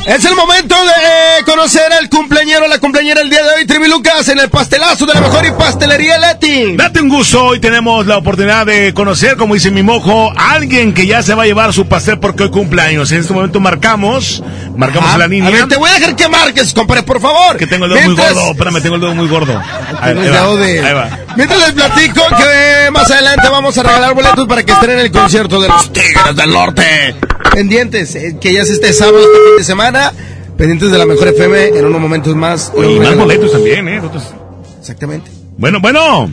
Es 0.05 0.25
el 0.25 0.35
momento 0.35 0.75
de 0.83 1.43
conocer 1.45 1.93
al 1.93 2.09
cumpleañero, 2.09 2.67
la 2.67 2.79
cumpleañera 2.79 3.21
el 3.21 3.29
día 3.29 3.43
de 3.43 3.49
hoy, 3.55 3.65
Trivi 3.65 3.87
Lucas, 3.87 4.27
en 4.29 4.39
el 4.39 4.49
pastelazo 4.49 5.05
de 5.05 5.13
la 5.13 5.21
mejor 5.21 5.45
y 5.45 5.51
pastelería 5.51 6.17
Leti. 6.17 6.75
Date 6.75 7.01
un 7.01 7.07
gusto, 7.09 7.43
hoy 7.45 7.59
tenemos 7.59 8.05
la 8.07 8.17
oportunidad 8.17 8.65
de 8.65 8.93
conocer, 8.93 9.37
como 9.37 9.53
dice 9.53 9.69
mi 9.71 9.83
mojo, 9.83 10.33
a 10.35 10.51
alguien 10.53 10.93
que 10.93 11.05
ya 11.05 11.21
se 11.21 11.35
va 11.35 11.43
a 11.43 11.45
llevar 11.45 11.71
su 11.71 11.87
pastel 11.87 12.19
porque 12.19 12.43
hoy 12.43 12.51
cumpleaños. 12.51 13.11
En 13.11 13.21
este 13.21 13.31
momento 13.33 13.59
marcamos, 13.59 14.43
marcamos 14.75 15.11
Ah, 15.13 15.17
la 15.19 15.27
línea. 15.27 15.49
A 15.49 15.51
ver, 15.51 15.67
te 15.67 15.77
voy 15.77 15.89
a 15.89 15.93
dejar 15.93 16.15
que 16.15 16.27
marques, 16.27 16.73
compadre, 16.73 17.03
por 17.03 17.21
favor. 17.21 17.57
Que 17.57 17.67
tengo 17.67 17.85
el 17.85 17.91
dedo 17.93 18.01
Mientras- 18.01 18.33
muy 18.33 18.39
gordo, 18.41 18.51
espérame, 18.51 18.81
tengo 18.81 18.95
el 18.95 19.01
dedo 19.01 19.13
muy 19.15 19.27
gordo. 19.27 19.57
Ahí, 20.01 20.13
Tengo 20.15 20.21
ahí 20.21 20.27
el 20.27 20.33
va, 20.33 20.37
dedo 20.41 20.57
de- 20.57 20.79
ahí 20.87 20.93
va. 20.93 21.09
Mientras 21.37 21.59
les 21.61 21.71
platico 21.73 22.21
que 22.37 22.91
más 22.91 23.09
adelante 23.11 23.47
vamos 23.49 23.77
a 23.77 23.83
regalar 23.83 24.13
boletos 24.15 24.47
para 24.47 24.63
que 24.63 24.71
estén 24.73 24.89
en 24.91 24.99
el 24.99 25.11
concierto 25.11 25.61
de 25.61 25.67
los 25.69 25.93
Tigres 25.93 26.35
del 26.35 26.51
Norte. 26.51 27.15
Pendientes, 27.53 28.15
eh, 28.15 28.37
que 28.39 28.53
ya 28.53 28.61
es 28.61 28.69
este 28.69 28.93
sábado, 28.93 29.19
este 29.19 29.37
fin 29.49 29.57
de 29.57 29.63
semana. 29.63 30.11
Pendientes 30.57 30.91
de 30.91 30.97
la 30.97 31.05
mejor 31.05 31.27
FM 31.29 31.67
en 31.77 31.85
unos 31.85 31.99
momentos 32.01 32.35
más. 32.35 32.71
Y 32.77 32.99
más 32.99 33.15
boletos 33.17 33.51
también, 33.51 33.87
¿eh? 33.87 33.97
Nosotros- 33.97 34.33
Exactamente. 34.79 35.29
Bueno, 35.57 35.79
bueno. 35.81 36.29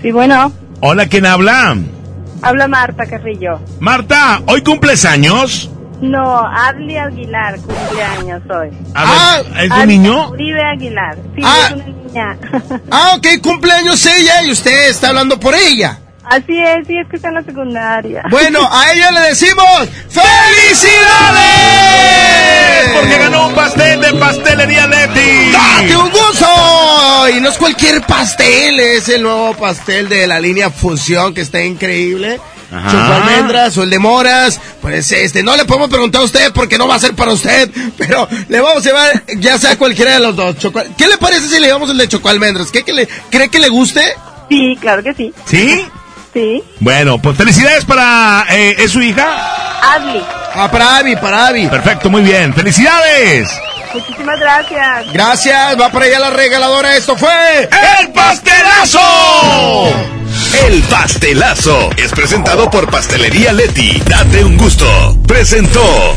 Sí, 0.00 0.10
bueno, 0.10 0.52
Hola, 0.80 1.06
¿quién 1.06 1.26
habla? 1.26 1.76
habla 2.42 2.68
Marta 2.68 3.04
Carrillo. 3.04 3.60
Marta, 3.80 4.40
¿hoy 4.46 4.62
cumples 4.62 5.04
años? 5.04 5.70
No, 6.00 6.38
Adli 6.46 6.96
Aguilar, 6.96 7.56
cumpleaños 7.60 8.42
hoy. 8.48 8.70
A 8.94 9.42
ver, 9.42 9.64
¿es 9.66 9.70
un 9.70 9.86
niño? 9.88 10.30
Uribe 10.30 10.62
Aguilar, 10.62 11.16
sí, 11.36 11.42
Ah. 11.44 11.58
es 11.68 11.72
una 11.74 11.84
niña. 11.86 12.38
Ah, 12.90 13.12
ok, 13.18 13.26
cumpleaños 13.42 14.06
ella 14.06 14.42
y 14.44 14.50
usted 14.52 14.88
está 14.88 15.08
hablando 15.08 15.38
por 15.38 15.54
ella. 15.54 15.98
Así 16.30 16.56
es, 16.58 16.86
sí, 16.86 16.96
es 16.96 17.08
que 17.08 17.16
está 17.16 17.28
en 17.28 17.34
la 17.34 17.42
secundaria. 17.42 18.22
Bueno, 18.30 18.60
a 18.70 18.92
ella 18.92 19.10
le 19.10 19.20
decimos 19.20 19.88
¡Felicidades! 20.08 22.90
Porque 22.94 23.18
ganó 23.18 23.48
un 23.48 23.54
pastel 23.54 24.00
de 24.00 24.12
pastelería 24.14 24.86
Leti. 24.86 25.52
¡Date 25.52 25.96
un 25.96 26.10
gusto! 26.10 26.46
Y 27.34 27.40
no 27.40 27.50
es 27.50 27.58
cualquier 27.58 28.02
pastel, 28.02 28.80
es 28.80 29.08
el 29.08 29.22
nuevo 29.22 29.54
pastel 29.54 30.08
de 30.08 30.26
la 30.26 30.40
línea 30.40 30.70
Fusión 30.70 31.34
que 31.34 31.42
está 31.42 31.62
increíble. 31.62 32.40
Ajá. 32.72 32.90
Choco 32.90 33.12
almendras 33.12 33.76
o 33.78 33.82
el 33.82 33.90
de 33.90 33.98
moras, 33.98 34.60
pues 34.80 35.10
este, 35.10 35.42
no 35.42 35.56
le 35.56 35.64
podemos 35.64 35.90
preguntar 35.90 36.22
a 36.22 36.24
usted 36.24 36.52
porque 36.52 36.78
no 36.78 36.86
va 36.86 36.94
a 36.94 37.00
ser 37.00 37.14
para 37.14 37.32
usted, 37.32 37.68
pero 37.98 38.28
le 38.48 38.60
vamos 38.60 38.86
a 38.86 38.88
llevar 38.88 39.24
ya 39.38 39.58
sea 39.58 39.76
cualquiera 39.76 40.14
de 40.14 40.20
los 40.20 40.36
dos. 40.36 40.56
Choco- 40.58 40.84
¿Qué 40.96 41.08
le 41.08 41.18
parece 41.18 41.48
si 41.48 41.58
le 41.58 41.66
llevamos 41.66 41.90
el 41.90 41.98
de 41.98 42.06
choco 42.06 42.28
almendras? 42.28 42.70
¿Qué, 42.70 42.84
que 42.84 42.92
le, 42.92 43.08
¿Cree 43.30 43.48
que 43.48 43.58
le 43.58 43.68
guste? 43.68 44.02
Sí, 44.48 44.76
claro 44.80 45.02
que 45.02 45.14
sí. 45.14 45.34
¿Sí? 45.46 45.84
Sí. 46.32 46.62
Bueno, 46.78 47.18
pues 47.20 47.36
felicidades 47.36 47.84
para... 47.84 48.46
eh, 48.50 48.76
¿Es 48.78 48.92
su 48.92 49.02
hija? 49.02 49.26
Adli, 49.94 50.22
Ah, 50.54 50.68
para 50.70 50.96
Abby, 50.98 51.16
para 51.16 51.46
Abby. 51.48 51.68
Perfecto, 51.68 52.10
muy 52.10 52.22
bien. 52.22 52.52
¡Felicidades! 52.54 53.48
muchísimas 53.94 54.38
gracias. 54.38 55.12
Gracias, 55.12 55.80
va 55.80 55.88
para 55.90 56.04
allá 56.06 56.18
la 56.20 56.30
regaladora. 56.30 56.96
Esto 56.96 57.16
fue 57.16 57.68
¡El 58.00 58.12
pastelazo! 58.12 59.00
El 60.66 60.82
pastelazo 60.82 61.90
es 61.96 62.10
presentado 62.12 62.70
por 62.70 62.88
Pastelería 62.90 63.52
Leti. 63.52 64.00
Date 64.06 64.44
un 64.44 64.56
gusto. 64.56 65.16
Presentó. 65.26 66.16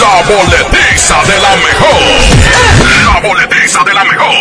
La 0.00 0.22
boletiza 0.22 1.22
de 1.24 1.38
la 1.40 1.56
mejor. 1.56 2.00
La 3.04 3.20
boletiza 3.20 3.84
de 3.84 3.94
la 3.94 4.04
mejor. 4.04 4.34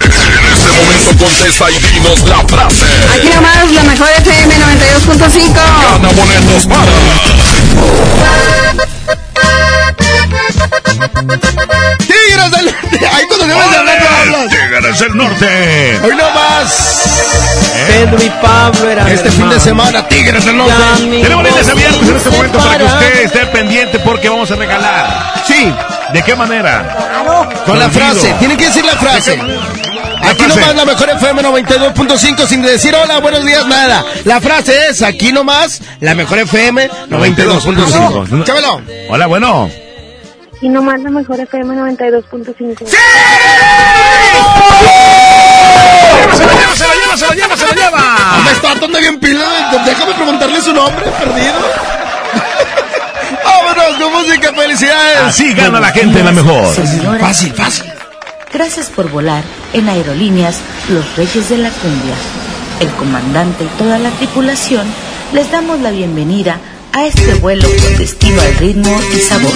En 0.00 0.46
este 0.52 0.70
momento 0.72 1.24
contesta 1.24 1.70
y 1.70 1.78
dinos 1.78 2.20
la 2.22 2.38
frase. 2.48 2.86
Aquí 3.14 3.28
nomás 3.34 3.70
la 3.70 3.82
mejor 3.82 4.08
FM 4.18 4.54
92.5. 4.54 5.54
Gana 5.54 6.08
boletos 6.12 6.66
Tigres 12.10 12.50
del 12.50 12.64
Norte. 12.66 13.06
Ahí 13.12 13.24
cuando 13.26 13.46
debes 13.46 13.70
de 13.70 13.76
hablar, 13.76 14.00
no 14.00 14.36
hablas. 14.36 14.48
Tigres 14.50 14.98
del 14.98 15.16
Norte. 15.16 16.00
Hoy 16.02 16.16
no 16.16 16.30
más. 16.30 17.50
Pedro 17.86 18.22
y 18.22 18.30
Pablo 18.42 18.90
eran 18.90 19.08
Este 19.08 19.30
fin 19.30 19.48
de 19.48 19.58
semana, 19.58 20.06
Tigres 20.06 20.44
del 20.44 20.56
Norte. 20.56 20.74
Tenemos 20.98 21.44
líneas 21.44 21.68
abiertas 21.68 22.08
en 22.08 22.16
este 22.16 22.30
momento 22.30 22.58
para 22.58 22.78
que 22.78 22.84
usted 22.84 23.20
esté 23.24 23.46
pendiente 23.46 23.98
porque 24.00 24.28
vamos 24.28 24.50
a 24.50 24.56
regalar. 24.56 25.34
Sí. 25.46 25.72
¿De 26.12 26.22
qué 26.22 26.34
manera? 26.34 26.96
Con 27.64 27.78
la 27.78 27.88
frase, 27.88 28.34
tienen 28.38 28.56
que 28.56 28.66
decir 28.66 28.84
la 28.84 28.96
frase. 28.96 29.38
Aquí 30.22 30.42
nomás 30.42 30.74
la 30.74 30.84
mejor 30.84 31.10
FM 31.10 31.42
92.5 31.42 32.46
sin 32.46 32.62
decir 32.62 32.94
hola, 32.94 33.18
buenos 33.18 33.44
días, 33.44 33.66
nada. 33.66 34.04
La 34.24 34.40
frase 34.40 34.88
es 34.90 35.02
aquí 35.02 35.32
nomás 35.32 35.80
la 36.00 36.14
mejor 36.14 36.38
FM 36.38 36.90
92.5. 37.08 38.44
Chámelo. 38.44 38.82
Hola, 39.08 39.26
bueno. 39.26 39.70
Y 40.62 40.68
nomás 40.68 41.00
la 41.00 41.08
mejor 41.10 41.40
FM 41.40 41.74
92.5. 41.74 42.86
¡Se 42.86 42.96
la 46.46 46.52
lleva, 46.52 46.76
se 46.76 46.86
la 46.86 46.94
lleva, 46.94 47.16
se 47.16 47.26
la 47.26 47.34
lleva, 47.34 47.56
se 47.56 47.66
la 47.66 47.74
lleva! 47.74 48.02
Me 48.44 48.50
está 48.52 48.74
dando 48.74 48.98
bien 48.98 49.18
pila. 49.18 49.46
Déjame 49.84 50.12
preguntarle 50.14 50.60
su 50.60 50.72
nombre, 50.74 51.06
perdido. 51.18 51.54
Vámonos 53.44 53.96
con 53.98 54.12
música, 54.12 54.52
felicidades. 54.52 55.16
Así 55.22 55.54
gana 55.54 55.80
la 55.80 55.90
gente 55.92 56.22
la 56.22 56.32
mejor. 56.32 56.74
Fácil, 57.20 57.54
fácil. 57.54 57.90
Gracias 58.52 58.90
por 58.90 59.08
volar 59.10 59.42
en 59.72 59.88
Aerolíneas 59.88 60.56
Los 60.90 61.16
Reyes 61.16 61.48
de 61.48 61.56
la 61.58 61.70
Cumbia. 61.70 62.14
El 62.80 62.88
comandante 62.90 63.64
y 63.64 63.68
toda 63.78 63.98
la 63.98 64.10
tripulación 64.10 64.86
les 65.32 65.50
damos 65.50 65.80
la 65.80 65.90
bienvenida 65.90 66.58
a 66.92 67.06
este 67.06 67.34
vuelo 67.34 67.68
con 67.68 67.98
destino 67.98 68.40
al 68.40 68.56
ritmo 68.56 69.00
y 69.14 69.20
sabor. 69.20 69.52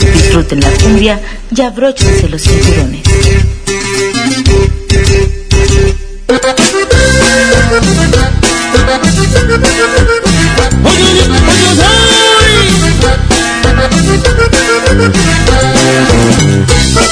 Disfruten 0.00 0.60
la 0.60 0.70
cumbia 0.70 1.20
y 1.54 1.60
abróchense 1.62 2.28
los 2.28 2.42
cinturones. 2.42 3.02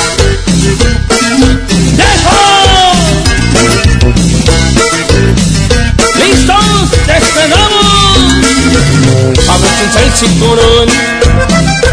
Abróchense 9.49 10.05
el 10.05 10.13
cinturón, 10.13 10.89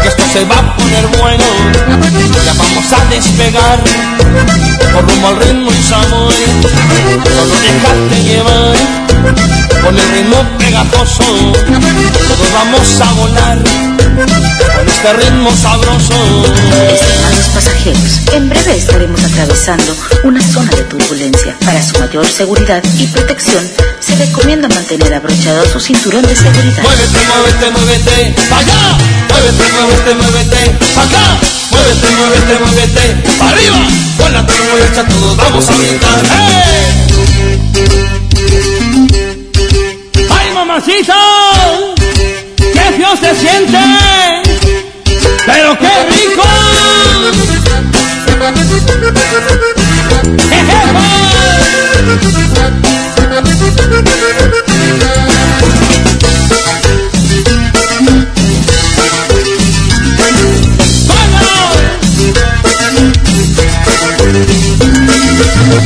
que 0.02 0.08
esto 0.08 0.22
se 0.32 0.44
va 0.44 0.56
a 0.56 0.76
poner 0.76 1.06
bueno. 1.18 1.44
Ya 2.44 2.52
vamos 2.54 2.92
a 2.92 3.04
despegar, 3.10 3.78
por 4.92 5.02
rumbo 5.08 5.28
al 5.28 5.36
ritmo 5.36 5.70
y 5.70 5.82
sabor. 5.82 6.32
Solo 6.32 7.54
déjate 7.60 8.22
llevar, 8.24 8.76
con 9.82 9.98
el 9.98 10.08
ritmo 10.10 10.38
pegatoso. 10.58 11.24
Todos 12.28 12.52
vamos 12.52 13.00
a 13.00 13.12
volar, 13.14 13.58
con 14.76 14.88
este 14.88 15.12
ritmo 15.12 15.50
sabroso. 15.56 16.14
Estimados 16.92 17.48
pasajeros, 17.54 18.20
en 18.32 18.48
breve 18.48 18.76
estaremos 18.76 19.22
atravesando 19.24 19.96
una 20.24 20.40
zona 20.40 20.70
de 20.70 20.82
turbulencia. 20.84 21.56
Para 21.64 21.82
su 21.82 21.98
mayor 21.98 22.26
seguridad 22.26 22.82
y 22.98 23.06
protección, 23.06 23.68
se 24.00 24.16
recomienda 24.16 24.68
mantener 24.68 25.14
abrochado 25.14 25.64
su 25.66 25.80
cinturón 25.80 26.22
de 26.22 26.34
seguridad. 26.34 26.82
Muévete, 26.82 27.18
muévete, 27.28 27.70
muévete, 27.70 28.34
allá. 28.54 28.98
Muévete, 29.28 29.64
muévete, 29.72 29.79
muévete, 29.86 30.78
pa' 30.94 31.02
acá. 31.02 31.38
Muévete, 31.70 32.08
muévete, 32.16 32.54
muévete, 32.64 33.04
arriba. 33.40 33.78
Con 34.18 34.32
la 34.32 34.46
turbulencia 34.46 35.06
todos 35.08 35.36
vamos 35.36 35.68
a. 35.68 35.72
¡Hey! 35.72 36.90
¡Ay, 40.30 40.52
mamacita! 40.54 41.16
¡Qué 42.56 42.92
frío 42.94 43.16
se 43.20 43.34
siente, 43.40 43.78
pero 45.46 45.78
qué 45.78 45.92
rico. 46.10 46.44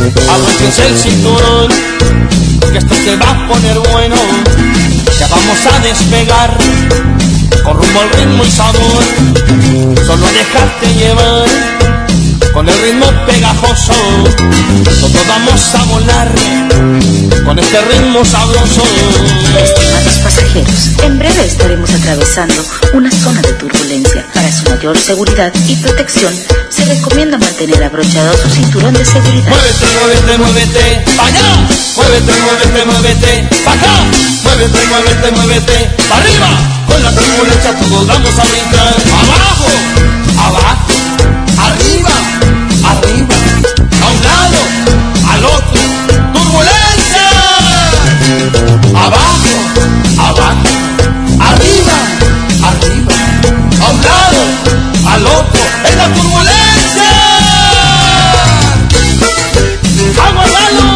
Abróchense 0.04 0.86
el 0.86 0.98
cinturón, 0.98 1.68
que 2.72 2.78
esto 2.78 2.94
se 2.94 3.16
va 3.16 3.30
a 3.30 3.48
poner 3.48 3.78
bueno. 3.92 4.16
Ya 5.18 5.26
vamos 5.28 5.58
a 5.72 5.78
despegar, 5.80 6.58
con 7.64 7.78
rumbo 7.78 8.00
al 8.00 8.10
ritmo 8.10 8.44
y 8.44 8.50
sabor. 8.50 9.04
Solo 10.06 10.26
dejarte 10.26 10.94
llevar, 10.94 11.46
con 12.52 12.68
el 12.68 12.78
ritmo 12.82 13.06
pegajoso. 13.26 13.92
Todos 15.00 15.26
vamos 15.28 15.74
a 15.74 15.84
volar, 15.84 16.34
con 17.44 17.58
este 17.58 17.80
ritmo 17.82 18.24
sabroso. 18.24 18.82
Estimados 19.62 20.18
pasajeros, 20.22 20.90
en 21.02 21.18
breve 21.18 21.44
estaremos 21.44 21.90
atravesando 21.90 22.64
una 22.92 23.10
zona 23.10 23.40
de 23.42 23.52
turbulencia. 23.54 24.26
Para 24.32 24.50
su 24.52 24.68
mayor 24.70 24.96
seguridad 24.96 25.52
y 25.66 25.76
protección, 25.76 26.34
se 26.70 26.84
recomienda 26.84 27.38
mantener 27.38 27.82
abrochado 27.82 28.36
su 28.36 28.50
cinturón 28.50 28.94
de 28.94 29.04
seguridad. 29.04 29.48
Muévete, 29.48 29.86
muévete, 29.98 30.38
muévete, 30.38 31.04
pa' 31.16 31.26
allá. 31.26 31.68
Muévete, 31.96 32.32
muévete, 32.44 32.84
muévete, 32.84 33.48
pa' 33.64 33.72
acá. 33.72 33.94
Muévete, 34.44 34.86
muévete, 34.86 35.30
muévete, 35.32 35.90
pa' 36.08 36.16
arriba. 36.16 36.48
Con 36.86 37.02
la 37.02 37.10
turbulencia 37.10 37.74
todos 37.78 38.06
vamos 38.06 38.38
a 38.38 38.44
brincar. 38.44 38.94
Abajo, 39.14 39.66
abajo, 40.38 40.93
Turbulencia. 46.54 47.26
Abajo, 48.94 49.54
abajo, 50.18 50.70
arriba, 51.40 51.98
arriba. 52.62 53.18
A 53.80 53.90
un 53.90 53.98
lado, 54.02 54.40
al 55.08 55.26
otro. 55.26 55.62
En 55.90 55.94
la 55.98 56.06
turbulencia. 56.14 57.12
¡Vamos, 60.16 60.46
Lalo! 60.52 60.90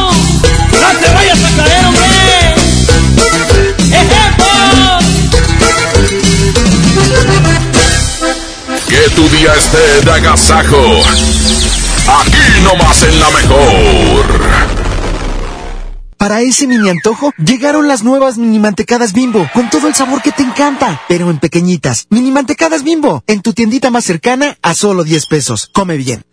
¡No 0.81 0.89
te 1.01 1.09
vayas 1.13 1.39
a 1.45 1.51
caer, 1.57 1.85
hombre! 1.87 2.09
Que 8.89 9.11
tu 9.11 9.29
día 9.29 9.55
esté 9.57 10.03
de 10.05 10.13
agasajo. 10.13 11.03
Aquí 12.21 12.63
nomás 12.63 13.03
en 13.03 13.21
la 13.21 13.31
mejor. 13.31 14.78
Para 16.19 16.41
ese 16.41 16.67
mini 16.67 16.91
antojo, 16.91 17.33
llegaron 17.39 17.87
las 17.87 18.03
nuevas 18.03 18.39
mini 18.39 18.59
mantecadas 18.59 19.13
bimbo, 19.13 19.49
con 19.55 19.71
todo 19.71 19.87
el 19.87 19.95
sabor 19.95 20.21
que 20.21 20.33
te 20.33 20.43
encanta, 20.43 21.01
pero 21.09 21.31
en 21.31 21.39
pequeñitas. 21.39 22.07
Mini 22.11 22.33
mantecadas 22.33 22.83
bimbo, 22.83 23.23
en 23.29 23.41
tu 23.41 23.53
tiendita 23.53 23.91
más 23.91 24.05
cercana 24.05 24.59
a 24.61 24.75
solo 24.75 25.05
10 25.05 25.27
pesos. 25.27 25.71
Come 25.73 25.97
bien. 25.97 26.25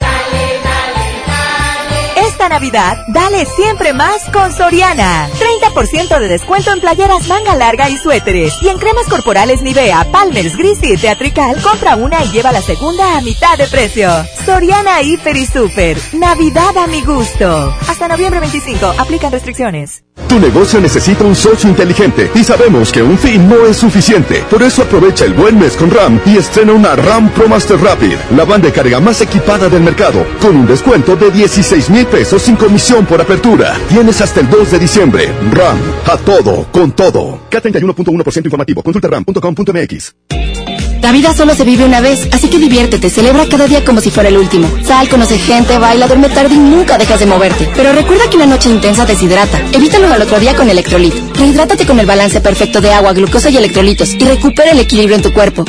Navidad, 2.50 2.98
dale 3.08 3.46
siempre 3.46 3.94
más 3.94 4.30
con 4.32 4.54
Soriana. 4.54 5.30
30% 5.30 6.20
de 6.20 6.28
descuento 6.28 6.72
en 6.72 6.80
playeras 6.80 7.28
manga 7.28 7.56
larga 7.56 7.90
y 7.90 7.98
suéteres. 7.98 8.54
Y 8.62 8.70
en 8.70 8.78
cremas 8.78 9.08
corporales 9.08 9.62
Nivea, 9.62 10.12
Palmer's, 10.12 10.56
Gris 10.56 10.80
y 10.82 10.96
Teatrical, 10.98 11.62
compra 11.62 11.96
una 11.96 12.24
y 12.24 12.32
lleva 12.32 12.52
la 12.52 12.62
segunda 12.62 13.18
a 13.18 13.22
mitad 13.22 13.58
de 13.58 13.68
precio. 13.68 14.10
Soriana 14.46 15.02
Hiper 15.02 15.36
y 15.36 15.46
Super. 15.46 15.98
Navidad 16.14 16.78
a 16.78 16.88
mi 16.88 17.02
gusto. 17.02 17.76
Hasta 17.88 18.08
noviembre 18.08 18.40
25. 18.40 18.86
Aplican 18.98 19.32
restricciones. 19.32 20.05
Tu 20.28 20.40
negocio 20.40 20.82
necesita 20.82 21.24
un 21.24 21.36
socio 21.36 21.70
inteligente 21.70 22.30
y 22.36 22.44
sabemos 22.44 22.92
que 22.92 23.04
un 23.04 23.18
fin 23.18 23.48
no 23.48 23.66
es 23.66 23.78
suficiente. 23.78 24.44
Por 24.50 24.64
eso 24.64 24.82
aprovecha 24.82 25.26
el 25.26 25.34
buen 25.34 25.58
mes 25.60 25.76
con 25.76 25.92
RAM 25.92 26.20
y 26.26 26.38
estrena 26.38 26.74
una 26.74 26.96
RAM 26.96 27.30
Pro 27.30 27.48
Master 27.48 27.80
Rapid, 27.80 28.16
la 28.36 28.44
banda 28.44 28.68
de 28.68 28.74
carga 28.74 29.00
más 29.00 29.22
equipada 29.22 29.70
del 29.70 29.84
mercado, 29.84 30.26
con 30.42 30.56
un 30.56 30.66
descuento 30.66 31.16
de 31.16 31.32
16 31.32 31.90
mil 31.90 32.06
pesos 32.08 32.42
sin 32.42 32.56
comisión 32.56 33.06
por 33.06 33.22
apertura. 33.22 33.78
Tienes 33.88 34.20
hasta 34.22 34.40
el 34.42 34.50
2 34.50 34.72
de 34.72 34.80
diciembre. 34.80 35.32
RAM, 35.52 35.78
a 36.06 36.18
todo, 36.18 36.68
con 36.72 36.92
todo. 36.92 37.40
K31.1% 37.50 38.46
informativo. 38.46 38.84
Consulta 38.84 39.08
ram.com.mx. 39.08 40.65
La 41.06 41.12
vida 41.12 41.36
solo 41.36 41.54
se 41.54 41.66
vive 41.66 41.86
una 41.86 42.02
vez, 42.02 42.28
así 42.32 42.50
que 42.50 42.58
diviértete, 42.58 43.12
celebra 43.12 43.48
cada 43.48 43.68
día 43.68 43.86
como 43.86 44.02
si 44.02 44.10
fuera 44.10 44.30
el 44.30 44.40
último. 44.40 44.68
Sal, 44.84 45.08
conoce 45.08 45.38
gente, 45.38 45.78
baila, 45.78 46.08
duerme 46.08 46.30
tarde 46.30 46.56
y 46.56 46.58
nunca 46.58 46.98
dejas 46.98 47.20
de 47.20 47.28
moverte. 47.28 47.70
Pero 47.76 47.94
recuerda 47.94 48.28
que 48.28 48.38
una 48.38 48.48
noche 48.48 48.72
intensa 48.72 49.06
deshidrata. 49.06 49.62
Evítalo 49.72 50.12
al 50.12 50.24
otro 50.24 50.40
día 50.40 50.56
con 50.56 50.68
Electrolit. 50.68 51.14
Rehidrátate 51.36 51.86
con 51.86 52.00
el 52.00 52.08
balance 52.08 52.42
perfecto 52.42 52.82
de 52.82 52.92
agua, 52.92 53.14
glucosa 53.14 53.52
y 53.52 53.58
electrolitos 53.58 54.16
y 54.16 54.20
recupera 54.26 54.72
el 54.72 54.80
equilibrio 54.80 55.16
en 55.16 55.22
tu 55.22 55.32
cuerpo. 55.32 55.64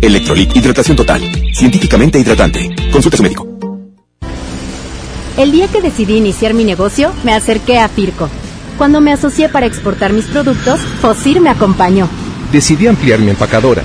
Electrolit, 0.00 0.56
hidratación 0.56 0.96
total. 0.96 1.30
Científicamente 1.52 2.18
hidratante. 2.18 2.74
Consulta 2.90 3.16
a 3.16 3.18
su 3.18 3.22
médico. 3.22 3.46
El 5.36 5.52
día 5.52 5.68
que 5.68 5.82
decidí 5.82 6.16
iniciar 6.16 6.54
mi 6.54 6.64
negocio, 6.64 7.12
me 7.22 7.34
acerqué 7.34 7.78
a 7.78 7.90
Firco. 7.90 8.30
Cuando 8.78 9.02
me 9.02 9.12
asocié 9.12 9.50
para 9.50 9.66
exportar 9.66 10.14
mis 10.14 10.24
productos, 10.24 10.80
Fosir 11.02 11.42
me 11.42 11.50
acompañó. 11.50 12.08
Decidí 12.50 12.86
ampliar 12.86 13.18
mi 13.18 13.28
empacadora 13.28 13.84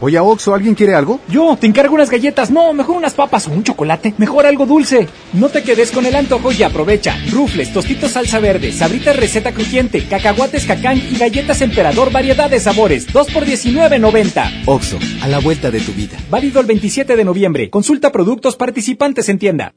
Oye, 0.00 0.18
Oxo, 0.18 0.54
¿alguien 0.54 0.74
quiere 0.74 0.94
algo? 0.94 1.20
Yo, 1.28 1.56
te 1.58 1.66
encargo 1.66 1.94
unas 1.94 2.10
galletas. 2.10 2.50
No, 2.50 2.72
mejor 2.72 2.96
unas 2.96 3.14
papas 3.14 3.46
o 3.46 3.52
un 3.52 3.62
chocolate. 3.62 4.14
Mejor 4.18 4.44
algo 4.44 4.66
dulce. 4.66 5.08
No 5.32 5.48
te 5.48 5.62
quedes 5.62 5.92
con 5.92 6.04
el 6.04 6.14
antojo 6.14 6.52
y 6.52 6.62
aprovecha. 6.62 7.16
Rufles, 7.30 7.72
tostitos 7.72 8.12
salsa 8.12 8.38
verde, 8.40 8.72
sabritas 8.72 9.16
receta 9.16 9.52
crujiente, 9.52 10.06
cacahuates 10.06 10.66
cacán 10.66 10.98
y 10.98 11.16
galletas 11.16 11.60
emperador 11.62 12.10
variedad 12.10 12.50
de 12.50 12.60
sabores. 12.60 13.12
2 13.12 13.30
por 13.30 13.44
19.90. 13.44 14.64
Oxo, 14.66 14.98
a 15.22 15.28
la 15.28 15.38
vuelta 15.38 15.70
de 15.70 15.80
tu 15.80 15.92
vida. 15.92 16.18
Válido 16.28 16.60
el 16.60 16.66
27 16.66 17.16
de 17.16 17.24
noviembre. 17.24 17.70
Consulta 17.70 18.10
productos 18.10 18.56
participantes 18.56 19.28
en 19.28 19.38
tienda. 19.38 19.74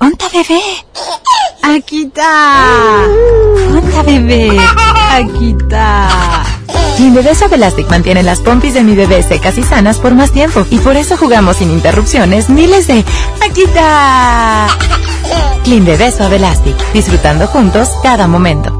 ¡Onta 0.00 0.26
bebé! 0.32 0.60
¡Aquí 1.62 2.04
está! 2.04 3.06
¡Onta 3.70 4.02
bebé! 4.02 4.58
¡Aquí 5.10 5.54
está! 5.60 6.59
Mi 6.98 7.10
bebé 7.10 7.32
Elastic 7.52 7.88
mantiene 7.88 8.22
las 8.22 8.40
pompis 8.40 8.74
de 8.74 8.82
mi 8.82 8.94
bebé 8.94 9.22
secas 9.22 9.56
y 9.58 9.62
sanas 9.62 9.98
por 9.98 10.14
más 10.14 10.32
tiempo 10.32 10.66
y 10.70 10.78
por 10.78 10.96
eso 10.96 11.16
jugamos 11.16 11.56
sin 11.56 11.70
interrupciones 11.70 12.50
miles 12.50 12.86
de 12.86 13.04
aquí 13.42 13.62
está. 13.62 14.66
Clean 15.64 15.84
Bebé 15.84 16.10
Suave 16.10 16.36
Elastic, 16.36 16.76
disfrutando 16.92 17.46
juntos 17.46 17.90
cada 18.02 18.26
momento. 18.26 18.79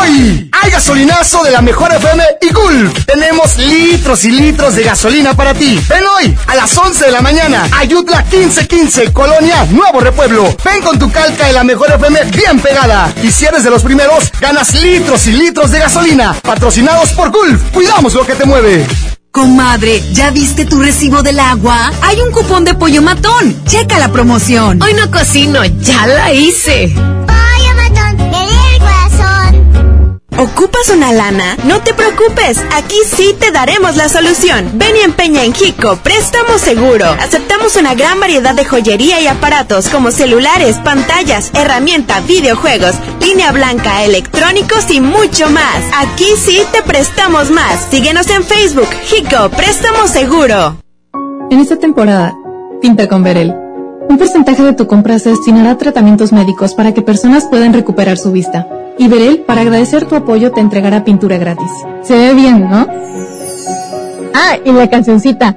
Hoy 0.00 0.48
hay 0.52 0.70
gasolinazo 0.70 1.42
de 1.42 1.50
la 1.50 1.60
mejor 1.60 1.92
FM 1.92 2.22
y 2.40 2.52
Gulf. 2.52 3.04
Tenemos 3.04 3.56
litros 3.58 4.24
y 4.24 4.30
litros 4.30 4.76
de 4.76 4.84
gasolina 4.84 5.34
para 5.34 5.54
ti. 5.54 5.80
Ven 5.88 6.04
hoy 6.16 6.36
a 6.46 6.54
las 6.54 6.76
11 6.76 7.06
de 7.06 7.10
la 7.10 7.20
mañana. 7.20 7.66
Ayutla 7.76 8.22
1515, 8.30 9.12
Colonia 9.12 9.66
Nuevo 9.70 10.00
Repueblo. 10.00 10.56
Ven 10.64 10.82
con 10.82 10.98
tu 10.98 11.10
calca 11.10 11.46
de 11.46 11.52
la 11.52 11.64
mejor 11.64 11.90
FM 11.90 12.24
bien 12.26 12.60
pegada. 12.60 13.12
Y 13.22 13.30
si 13.30 13.46
eres 13.46 13.64
de 13.64 13.70
los 13.70 13.82
primeros, 13.82 14.30
ganas 14.40 14.74
litros 14.74 15.26
y 15.26 15.32
litros 15.32 15.72
de 15.72 15.80
gasolina. 15.80 16.34
Patrocinados 16.42 17.10
por 17.10 17.30
Gulf. 17.30 17.60
Cuidamos 17.72 18.14
lo 18.14 18.24
que 18.24 18.34
te 18.34 18.44
mueve. 18.44 18.86
Comadre, 19.32 20.02
¿ya 20.12 20.30
viste 20.30 20.64
tu 20.64 20.80
recibo 20.80 21.22
del 21.22 21.40
agua? 21.40 21.92
Hay 22.02 22.20
un 22.20 22.30
cupón 22.30 22.64
de 22.64 22.74
pollo 22.74 23.02
matón. 23.02 23.64
Checa 23.66 23.98
la 23.98 24.12
promoción. 24.12 24.80
Hoy 24.80 24.94
no 24.94 25.10
cocino, 25.10 25.64
ya 25.64 26.06
la 26.06 26.32
hice. 26.32 26.94
¿Ocupas 30.38 30.88
una 30.94 31.12
lana? 31.12 31.56
No 31.64 31.80
te 31.80 31.92
preocupes, 31.94 32.62
aquí 32.72 32.94
sí 33.04 33.34
te 33.40 33.50
daremos 33.50 33.96
la 33.96 34.08
solución. 34.08 34.70
Ven 34.74 34.94
y 34.94 35.00
empeña 35.00 35.42
en 35.42 35.52
Jico, 35.52 35.96
préstamo 35.96 36.58
seguro. 36.58 37.06
Aceptamos 37.06 37.74
una 37.74 37.96
gran 37.96 38.20
variedad 38.20 38.54
de 38.54 38.64
joyería 38.64 39.20
y 39.20 39.26
aparatos 39.26 39.88
como 39.88 40.12
celulares, 40.12 40.76
pantallas, 40.84 41.50
herramientas, 41.54 42.24
videojuegos, 42.28 42.94
línea 43.20 43.50
blanca, 43.50 44.04
electrónicos 44.04 44.88
y 44.92 45.00
mucho 45.00 45.50
más. 45.50 45.82
Aquí 45.96 46.28
sí 46.36 46.60
te 46.70 46.84
prestamos 46.84 47.50
más. 47.50 47.88
Síguenos 47.90 48.30
en 48.30 48.44
Facebook, 48.44 48.88
Jico, 49.06 49.48
préstamo 49.56 50.06
seguro. 50.06 50.76
En 51.50 51.58
esta 51.58 51.80
temporada, 51.80 52.36
pinta 52.80 53.08
con 53.08 53.24
Verel. 53.24 53.52
Un 54.08 54.16
porcentaje 54.16 54.62
de 54.62 54.72
tu 54.72 54.86
compra 54.86 55.18
se 55.18 55.30
destinará 55.30 55.72
a 55.72 55.78
tratamientos 55.78 56.32
médicos 56.32 56.74
para 56.74 56.94
que 56.94 57.02
personas 57.02 57.46
puedan 57.46 57.72
recuperar 57.72 58.18
su 58.18 58.30
vista. 58.30 58.68
Y 58.98 59.06
Berel, 59.06 59.40
para 59.40 59.60
agradecer 59.60 60.06
tu 60.06 60.16
apoyo, 60.16 60.50
te 60.50 60.60
entregará 60.60 61.04
pintura 61.04 61.38
gratis. 61.38 61.70
Se 62.02 62.16
ve 62.16 62.34
bien, 62.34 62.68
¿no? 62.68 62.86
Ah, 64.34 64.58
y 64.64 64.72
la 64.72 64.90
cancioncita. 64.90 65.56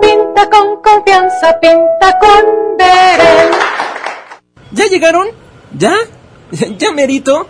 Pinta 0.00 0.50
con 0.50 0.82
confianza, 0.82 1.60
pinta 1.60 2.18
con 2.18 2.76
Berel. 2.76 3.52
¿Ya 4.72 4.86
llegaron? 4.86 5.28
¿Ya? 5.78 5.94
¿Ya 6.78 6.90
merito? 6.90 7.46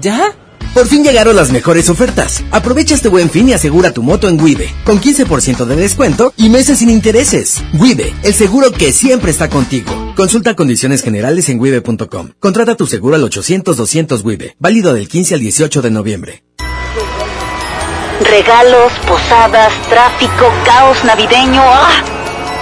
¿Ya? 0.00 0.32
Por 0.74 0.86
fin 0.86 1.02
llegaron 1.02 1.34
las 1.34 1.50
mejores 1.50 1.90
ofertas. 1.90 2.44
Aprovecha 2.52 2.94
este 2.94 3.08
buen 3.08 3.28
fin 3.28 3.48
y 3.48 3.52
asegura 3.52 3.92
tu 3.92 4.04
moto 4.04 4.28
en 4.28 4.40
Wibe, 4.40 4.72
con 4.84 5.00
15% 5.00 5.64
de 5.64 5.76
descuento 5.76 6.32
y 6.36 6.48
meses 6.48 6.78
sin 6.78 6.90
intereses. 6.90 7.62
Wibe, 7.74 8.14
el 8.22 8.34
seguro 8.34 8.70
que 8.70 8.92
siempre 8.92 9.32
está 9.32 9.48
contigo. 9.50 10.12
Consulta 10.14 10.54
condiciones 10.54 11.02
generales 11.02 11.48
en 11.48 11.58
wibe.com. 11.58 12.30
Contrata 12.38 12.76
tu 12.76 12.86
seguro 12.86 13.16
al 13.16 13.22
800-200 13.22 14.22
Wibe, 14.22 14.56
válido 14.60 14.94
del 14.94 15.08
15 15.08 15.34
al 15.34 15.40
18 15.40 15.82
de 15.82 15.90
noviembre. 15.90 16.44
Regalos, 18.20 18.92
posadas, 19.08 19.72
tráfico, 19.88 20.52
caos 20.64 21.02
navideño. 21.04 21.62
¡Ah! 21.64 22.04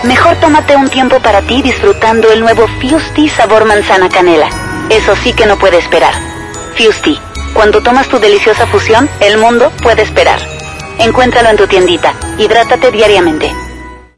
Mejor 0.04 0.36
tómate 0.40 0.76
un 0.76 0.88
tiempo 0.88 1.20
para 1.20 1.42
ti 1.42 1.60
disfrutando 1.60 2.30
el 2.30 2.40
nuevo 2.40 2.66
Fusti 2.80 3.28
sabor 3.28 3.66
manzana 3.66 4.08
canela. 4.08 4.48
Eso 4.88 5.14
sí 5.22 5.34
que 5.34 5.44
no 5.44 5.58
puede 5.58 5.78
esperar. 5.78 6.14
Fusti 6.74 7.18
cuando 7.58 7.82
tomas 7.82 8.08
tu 8.08 8.20
deliciosa 8.20 8.68
fusión, 8.68 9.10
el 9.18 9.36
mundo 9.36 9.72
puede 9.82 10.02
esperar. 10.02 10.38
Encuéntralo 11.00 11.48
en 11.48 11.56
tu 11.56 11.66
tiendita. 11.66 12.14
Hidrátate 12.38 12.92
diariamente. 12.92 13.52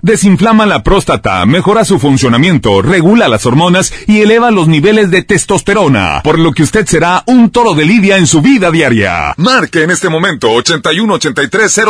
desinflama 0.00 0.64
la 0.64 0.82
próstata, 0.82 1.44
mejora 1.44 1.84
su 1.84 1.98
funcionamiento, 1.98 2.80
regula 2.80 3.28
las 3.28 3.44
hormonas 3.44 3.92
y 4.06 4.22
eleva 4.22 4.50
los 4.50 4.68
niveles 4.68 5.10
de 5.10 5.22
testosterona, 5.22 6.22
por 6.24 6.38
lo 6.38 6.52
que 6.52 6.62
usted 6.62 6.86
será 6.86 7.22
un 7.26 7.50
toro 7.50 7.74
de 7.74 7.84
lidia 7.84 8.16
en 8.16 8.26
su 8.26 8.40
vida 8.40 8.70
diaria. 8.70 9.34
Marque 9.36 9.82
en 9.82 9.90
este 9.90 10.08
momento 10.08 10.50
81 10.50 11.14
83 11.14 11.80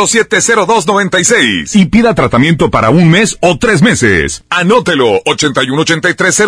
96 0.85 1.75
y 1.75 1.85
pida 1.85 2.13
tratamiento 2.13 2.69
para 2.69 2.89
un 2.89 3.09
mes 3.09 3.37
o 3.39 3.57
tres 3.57 3.81
meses. 3.81 4.43
Anótelo 4.49 5.21
81 5.25 5.81
83 5.81 6.43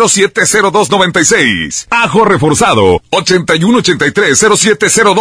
96 0.90 1.88
Ajo 1.90 2.24
reforzado 2.24 3.00
81 3.10 3.78
83 3.78 4.44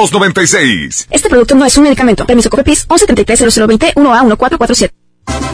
96 0.03 1.07
Este 1.09 1.29
producto 1.29 1.55
no 1.55 1.65
es 1.65 1.77
un 1.77 1.83
medicamento. 1.83 2.25
Permiso 2.25 2.49
COPEPIS 2.49 2.87
1133 2.89 3.39
0020 3.55 3.93
1A 3.95 4.23
1447. 4.25 5.06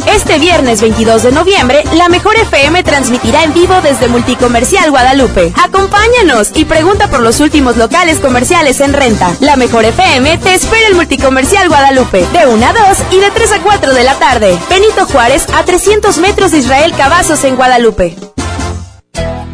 Este 0.07 0.37
viernes 0.37 0.81
22 0.81 1.23
de 1.23 1.31
noviembre, 1.31 1.83
la 1.93 2.09
Mejor 2.09 2.35
FM 2.35 2.83
transmitirá 2.83 3.43
en 3.43 3.53
vivo 3.53 3.73
desde 3.81 4.07
Multicomercial 4.07 4.89
Guadalupe. 4.91 5.53
Acompáñanos 5.63 6.51
y 6.55 6.65
pregunta 6.65 7.09
por 7.09 7.21
los 7.21 7.39
últimos 7.39 7.77
locales 7.77 8.19
comerciales 8.19 8.81
en 8.81 8.93
renta. 8.93 9.31
La 9.39 9.55
Mejor 9.55 9.85
FM 9.85 10.37
te 10.37 10.53
espera 10.53 10.87
en 10.87 10.95
Multicomercial 10.95 11.67
Guadalupe, 11.67 12.27
de 12.31 12.47
1 12.47 12.65
a 12.65 12.73
2 12.73 12.97
y 13.11 13.17
de 13.17 13.31
3 13.31 13.51
a 13.53 13.61
4 13.61 13.93
de 13.93 14.03
la 14.03 14.15
tarde. 14.15 14.57
Benito 14.69 15.05
Juárez, 15.05 15.47
a 15.53 15.63
300 15.63 16.17
metros 16.19 16.51
de 16.51 16.59
Israel 16.59 16.93
Cavazos 16.95 17.43
en 17.43 17.55
Guadalupe. 17.55 18.15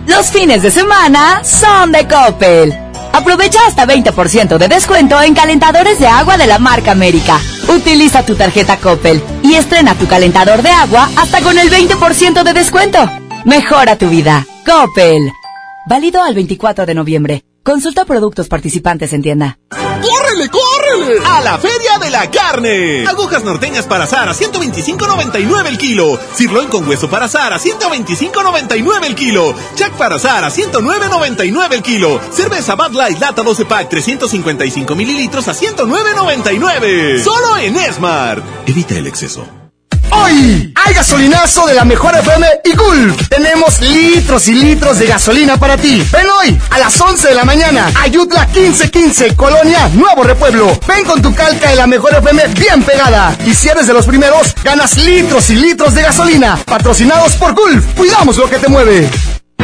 Los 0.08 0.28
fines 0.28 0.64
de 0.64 0.72
semana 0.72 1.44
son 1.44 1.92
de 1.92 2.08
Coppel. 2.08 2.89
Aprovecha 3.14 3.60
hasta 3.68 3.86
20% 3.86 4.58
de 4.58 4.68
descuento 4.68 5.22
en 5.22 5.34
calentadores 5.34 6.00
de 6.00 6.08
agua 6.08 6.38
de 6.38 6.48
la 6.48 6.60
marca 6.60 6.92
América. 6.92 7.40
Utiliza 7.68 8.26
tu 8.26 8.36
tarjeta 8.36 8.78
Coppel 8.78 9.22
y 9.44 9.56
estrena 9.56 9.96
tu 9.96 10.08
calentador 10.08 10.62
de 10.62 10.70
agua 10.70 11.10
hasta 11.18 11.42
con 11.42 11.58
el 11.58 11.70
20% 11.70 12.44
de 12.44 12.54
descuento. 12.54 13.00
Mejora 13.46 13.98
tu 13.98 14.10
vida. 14.10 14.46
Coppel. 14.66 15.32
Válido 15.88 16.22
al 16.22 16.36
24 16.36 16.86
de 16.86 16.94
noviembre. 16.94 17.44
Consulta 17.64 18.06
productos 18.06 18.48
participantes 18.48 19.14
en 19.14 19.22
tienda. 19.22 19.60
¡Córrele, 20.02 20.50
córrele! 20.50 21.22
A 21.26 21.42
la 21.42 21.58
Feria 21.58 21.98
de 22.00 22.10
la 22.10 22.30
Carne. 22.32 23.06
Agujas 23.08 23.44
norteñas 23.44 23.86
para 23.86 24.06
azar 24.06 24.30
a 24.30 24.34
125.99 24.34 25.68
el 25.68 25.78
kilo. 25.78 26.20
Sirloin 26.34 26.68
con 26.70 26.88
hueso 26.88 27.10
para 27.10 27.26
azar 27.26 27.54
a 27.54 27.60
125.99 27.60 29.06
el 29.06 29.16
kilo. 29.16 29.54
Jack 29.76 29.94
para 29.94 30.16
azar 30.16 30.44
a 30.44 30.50
109.99 30.50 31.74
el 31.74 31.82
kilo. 31.82 32.20
Cerveza 32.32 32.76
Bud 32.76 32.96
Light 32.96 33.20
Lata 33.20 33.44
12 33.44 33.66
Pack 33.66 33.90
355 33.90 34.96
mililitros 34.96 35.48
a 35.48 35.54
109.99. 35.54 37.24
Solo 37.24 37.58
en 37.58 37.76
Esmar. 37.76 38.42
Evita 38.66 38.96
el 38.96 39.08
exceso. 39.08 39.46
Hoy 40.12 40.74
gasolinazo 40.94 41.66
de 41.68 41.74
la 41.74 41.86
mejor 41.86 42.16
FM 42.16 42.48
y 42.64 42.76
Gulf. 42.76 43.28
Tenemos 43.30 43.82
litros 43.82 44.48
y 44.48 44.54
litros 44.54 45.00
de 45.00 45.08
gasolina 45.08 45.58
para 45.58 45.78
ti. 45.78 46.06
Ven 46.12 46.28
hoy 46.30 46.60
a 46.70 46.80
las 46.80 47.00
11 47.00 47.30
de 47.30 47.36
la 47.36 47.46
mañana. 47.46 47.92
Ayutla 48.02 48.46
1515, 48.46 49.36
Colonia 49.36 49.90
Nuevo 49.94 50.24
Repueblo. 50.24 50.80
Ven 50.88 51.06
con 51.06 51.22
tu 51.22 51.34
calca 51.34 51.70
de 51.70 51.76
la 51.76 51.88
mejor 51.88 52.14
FM 52.14 52.48
bien 52.50 52.84
pegada. 52.84 53.36
Y 53.46 53.54
si 53.54 53.70
eres 53.70 53.88
de 53.88 53.94
los 53.94 54.06
primeros, 54.06 54.56
ganas 54.64 54.98
litros 54.98 55.50
y 55.50 55.56
litros 55.56 55.94
de 55.94 56.02
gasolina. 56.02 56.58
Patrocinados 56.66 57.34
por 57.34 57.54
Gulf. 57.54 57.84
Cuidamos 57.96 58.38
lo 58.38 58.50
que 58.50 58.58
te 58.58 58.68
mueve. 58.68 59.10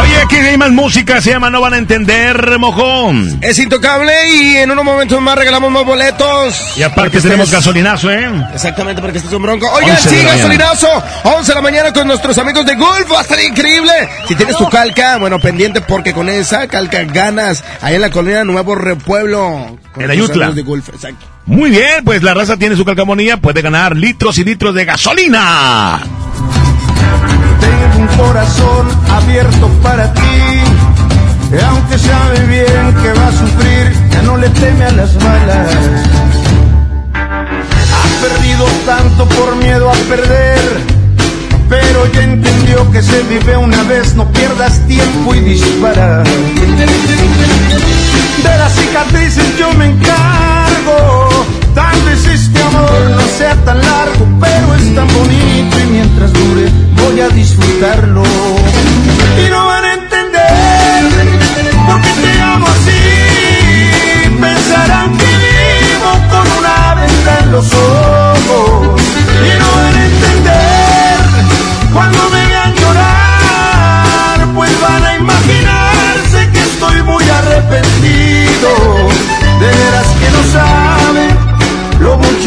Oye, 0.00 0.16
aquí 0.22 0.36
hay 0.36 0.56
más 0.56 0.70
música, 0.70 1.20
se 1.20 1.30
llama 1.30 1.50
No 1.50 1.60
Van 1.60 1.74
a 1.74 1.78
Entender, 1.78 2.58
mojón. 2.58 3.38
Es 3.40 3.58
intocable 3.58 4.12
y 4.32 4.56
en 4.56 4.70
unos 4.70 4.84
momentos 4.84 5.20
más 5.20 5.36
regalamos 5.36 5.70
más 5.70 5.84
boletos. 5.84 6.76
Y 6.76 6.82
aparte 6.82 7.20
tenemos 7.20 7.50
gasolinazo, 7.50 8.10
¿eh? 8.10 8.30
Exactamente, 8.54 9.00
porque 9.00 9.18
este 9.18 9.28
es 9.28 9.34
un 9.34 9.42
bronco. 9.42 9.68
Oigan, 9.72 9.98
sí, 9.98 10.22
gasolinazo. 10.22 10.88
11 11.24 11.50
de 11.50 11.54
la 11.54 11.62
mañana 11.62 11.92
con 11.92 12.06
nuestros 12.06 12.38
amigos 12.38 12.64
de 12.66 12.76
Golf. 12.76 13.10
Va 13.12 13.18
a 13.18 13.22
estar 13.22 13.40
increíble. 13.40 13.92
Si 14.26 14.34
tienes 14.34 14.56
tu 14.56 14.68
calca, 14.68 15.18
bueno, 15.18 15.40
pendiente 15.40 15.80
porque 15.80 16.12
con 16.12 16.28
esa 16.28 16.68
calca 16.68 17.02
ganas. 17.04 17.64
Ahí 17.82 17.96
en 17.96 18.00
la 18.00 18.10
colonia 18.10 18.44
Nuevo 18.44 18.74
Repueblo. 18.74 19.78
En 19.96 20.10
Ayutla. 20.10 20.50
De 20.52 20.62
Golf, 20.62 20.88
exacto. 20.90 21.26
Muy 21.46 21.70
bien, 21.70 22.04
pues 22.04 22.22
la 22.22 22.34
raza 22.34 22.56
tiene 22.56 22.76
su 22.76 22.84
calcamonía, 22.84 23.38
puede 23.38 23.62
ganar 23.62 23.96
litros 23.96 24.38
y 24.38 24.44
litros 24.44 24.74
de 24.74 24.84
gasolina 24.84 26.00
un 27.98 28.06
corazón 28.16 28.88
abierto 29.10 29.68
para 29.82 30.12
ti. 30.12 30.20
Aunque 31.68 31.98
sabe 31.98 32.40
bien 32.46 32.94
que 33.02 33.12
va 33.12 33.28
a 33.28 33.32
sufrir, 33.32 33.92
ya 34.10 34.22
no 34.22 34.36
le 34.36 34.48
teme 34.50 34.84
a 34.84 34.92
las 34.92 35.14
balas. 35.16 35.74
Ha 37.14 38.20
perdido 38.20 38.66
tanto 38.84 39.26
por 39.28 39.56
miedo 39.56 39.90
a 39.90 39.94
perder, 40.08 40.60
pero 41.68 42.06
ya 42.12 42.22
entendió 42.22 42.90
que 42.90 43.02
se 43.02 43.22
vive 43.22 43.56
una 43.56 43.82
vez, 43.84 44.14
no 44.14 44.30
pierdas 44.30 44.80
tiempo 44.86 45.34
y 45.34 45.40
dispara. 45.40 46.22
De 48.42 48.58
las 48.58 48.72
cicatrices 48.72 49.56
yo 49.58 49.72
me 49.72 49.86
encargo, 49.86 51.27
Tal 51.74 52.02
vez 52.02 52.26
este 52.26 52.62
amor 52.62 53.10
no 53.16 53.22
sea 53.38 53.54
tan 53.64 53.80
largo, 53.80 54.26
pero 54.40 54.74
es 54.74 54.94
tan 54.94 55.06
bonito 55.08 55.78
y 55.78 55.86
mientras 55.90 56.32
dure 56.32 56.68
voy 56.96 57.20
a 57.20 57.28
disfrutarlo. 57.28 58.22
Y 58.22 59.50
no 59.50 59.66
van 59.66 59.84
a 59.84 59.94
entender 59.94 61.02
por 61.86 62.00
qué 62.00 62.12
te 62.22 62.40
amo 62.42 62.66
así. 62.66 64.38
Pensarán 64.40 65.16
que 65.16 65.24
vivo 65.24 66.10
con 66.30 66.46
una 66.58 66.94
venda 66.94 67.38
en 67.42 67.52
los 67.52 67.66
ojos. 67.72 69.00
Y 69.46 69.58
no 69.58 69.68
van 69.76 69.94
a 69.94 70.04
entender 70.04 70.78
cuando 71.92 72.30
me 72.30 72.46
vean 72.46 72.74
llorar, 72.74 74.54
pues 74.54 74.80
van 74.80 75.04
a 75.04 75.16
imaginarse 75.16 76.50
que 76.52 76.60
estoy 76.60 77.02
muy 77.02 77.24
arrepentido. 77.28 78.70
De 79.60 79.66
veras 79.66 80.06
que 80.20 80.30
no 80.30 80.42
saben 80.52 80.87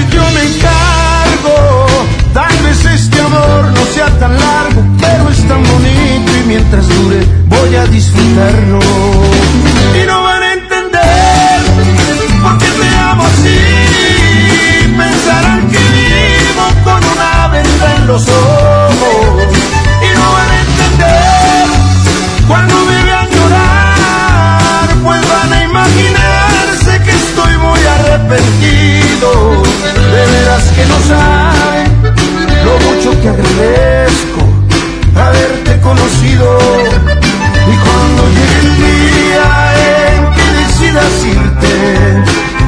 Cicatrices 0.00 0.10
yo 0.10 0.22
me 0.32 0.42
encargo. 0.42 1.86
Tal 2.32 2.56
vez 2.62 2.84
este 2.84 3.20
amor 3.20 3.64
no 3.72 3.84
sea 3.94 4.06
tan 4.18 4.38
largo, 4.38 4.82
pero 5.00 5.28
es 5.30 5.48
tan 5.48 5.62
bonito 5.64 6.32
y 6.36 6.46
mientras 6.46 6.88
dure 6.88 7.26
voy 7.46 7.74
a 7.74 7.84
disfrutarlo. 7.86 8.78
Y 10.00 10.06
no 10.06 10.22
van 10.22 10.42
a 10.42 10.52
entender 10.52 11.60
por 12.42 12.58
qué 12.58 12.66
te 12.66 12.96
amo 12.98 13.24
así. 13.24 13.58
Pensarán 14.96 15.68
que 15.68 15.78
vivo 15.78 16.66
con 16.84 17.04
una 17.04 17.48
venda 17.48 17.96
en 17.96 18.06
los 18.06 18.28
ojos. 18.28 18.59
Que 33.20 33.28
agradezco 33.28 34.40
haberte 35.14 35.80
conocido. 35.80 36.58
Y 37.66 37.74
cuando 37.84 38.22
llegue 38.36 38.60
el 38.60 38.70
día 38.76 39.46
en 40.14 40.20
que 40.34 40.46
decidas 40.60 41.14
irte, 41.26 41.74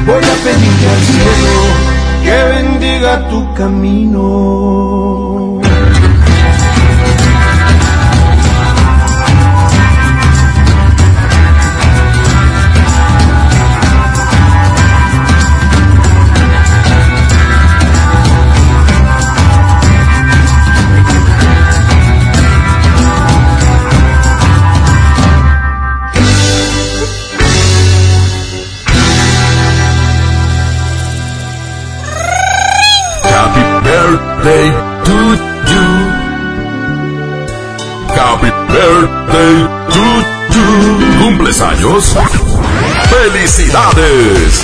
voy 0.05 0.23
a 0.23 0.35
pedirle 0.43 0.87
al 0.89 1.01
cielo 1.11 1.55
que 2.23 2.37
bendiga 2.55 3.11
tu 3.29 3.39
camino. 3.53 4.23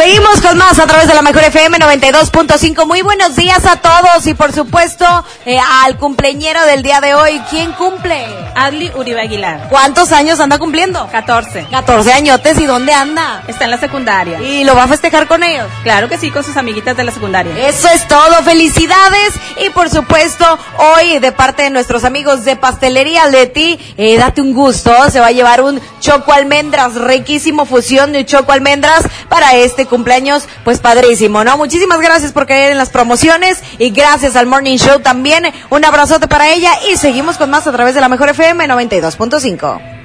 Seguimos 0.00 0.40
con 0.40 0.56
más 0.56 0.78
a 0.78 0.86
través 0.86 1.08
de 1.08 1.14
la 1.14 1.20
Mejor 1.20 1.44
FM 1.44 1.76
92.5. 1.76 2.86
Muy 2.86 3.02
buenos 3.02 3.36
días 3.36 3.66
a 3.66 3.76
todos 3.76 4.26
y 4.26 4.32
por 4.32 4.50
supuesto 4.50 5.04
eh, 5.44 5.58
al 5.84 5.98
cumpleañero 5.98 6.64
del 6.64 6.82
día 6.82 7.02
de 7.02 7.12
hoy. 7.14 7.38
¿Quién 7.50 7.72
cumple? 7.72 8.24
Adli 8.54 8.90
Uribe 8.94 9.20
Aguilar. 9.20 9.68
¿Cuántos 9.68 10.10
años 10.12 10.40
anda 10.40 10.58
cumpliendo? 10.58 11.06
14. 11.12 11.66
14 11.70 12.14
añotes 12.14 12.58
y 12.58 12.64
dónde 12.64 12.94
anda? 12.94 13.42
Está 13.46 13.64
en 13.64 13.72
la 13.72 13.76
secundaria. 13.76 14.40
¿Y 14.40 14.64
lo 14.64 14.74
va 14.74 14.84
a 14.84 14.88
festejar 14.88 15.26
con 15.26 15.42
ellos? 15.42 15.68
Claro 15.82 16.08
que 16.08 16.16
sí, 16.16 16.30
con 16.30 16.44
sus 16.44 16.56
amiguitas 16.56 16.96
de 16.96 17.04
la 17.04 17.12
secundaria. 17.12 17.68
Eso 17.68 17.88
es 17.88 18.08
todo, 18.08 18.42
felicidades 18.42 19.34
y 19.62 19.68
por 19.68 19.90
supuesto 19.90 20.46
hoy 20.78 21.18
de 21.18 21.30
parte 21.32 21.64
de 21.64 21.70
nuestros 21.70 22.04
amigos 22.04 22.46
de 22.46 22.56
Pastelería 22.56 23.26
Leti, 23.26 23.78
eh, 23.98 24.16
date 24.16 24.40
un 24.40 24.54
gusto, 24.54 25.10
se 25.10 25.20
va 25.20 25.26
a 25.26 25.32
llevar 25.32 25.60
un 25.60 25.78
choco 26.00 26.32
almendras, 26.32 26.96
riquísimo 26.96 27.66
fusión 27.66 28.12
de 28.12 28.26
choco 28.26 28.52
almendras 28.52 29.04
para 29.28 29.54
este 29.54 29.86
cumpleaños, 29.86 30.48
pues 30.64 30.80
padrísimo, 30.80 31.44
¿no? 31.44 31.56
Muchísimas 31.56 32.00
gracias 32.00 32.32
por 32.32 32.46
caer 32.46 32.72
en 32.72 32.78
las 32.78 32.90
promociones 32.90 33.58
y 33.78 33.90
gracias 33.90 34.34
al 34.34 34.46
Morning 34.46 34.78
Show 34.78 35.00
también, 35.00 35.52
un 35.68 35.84
abrazote 35.84 36.26
para 36.26 36.48
ella 36.48 36.72
y 36.90 36.96
seguimos 36.96 37.36
con 37.36 37.50
más 37.50 37.66
a 37.66 37.72
través 37.72 37.94
de 37.94 38.00
la 38.00 38.08
Mejor 38.08 38.30
FM 38.30 38.66
92.5. 38.66 40.00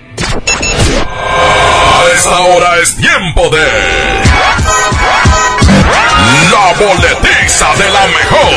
A 1.27 2.03
esta 2.13 2.39
hora 2.41 2.77
es 2.81 2.95
tiempo 2.95 3.49
de. 3.49 3.65
La 6.51 6.73
boletiza 6.79 7.73
de 7.75 7.89
la 7.89 8.07
mejor. 8.07 8.51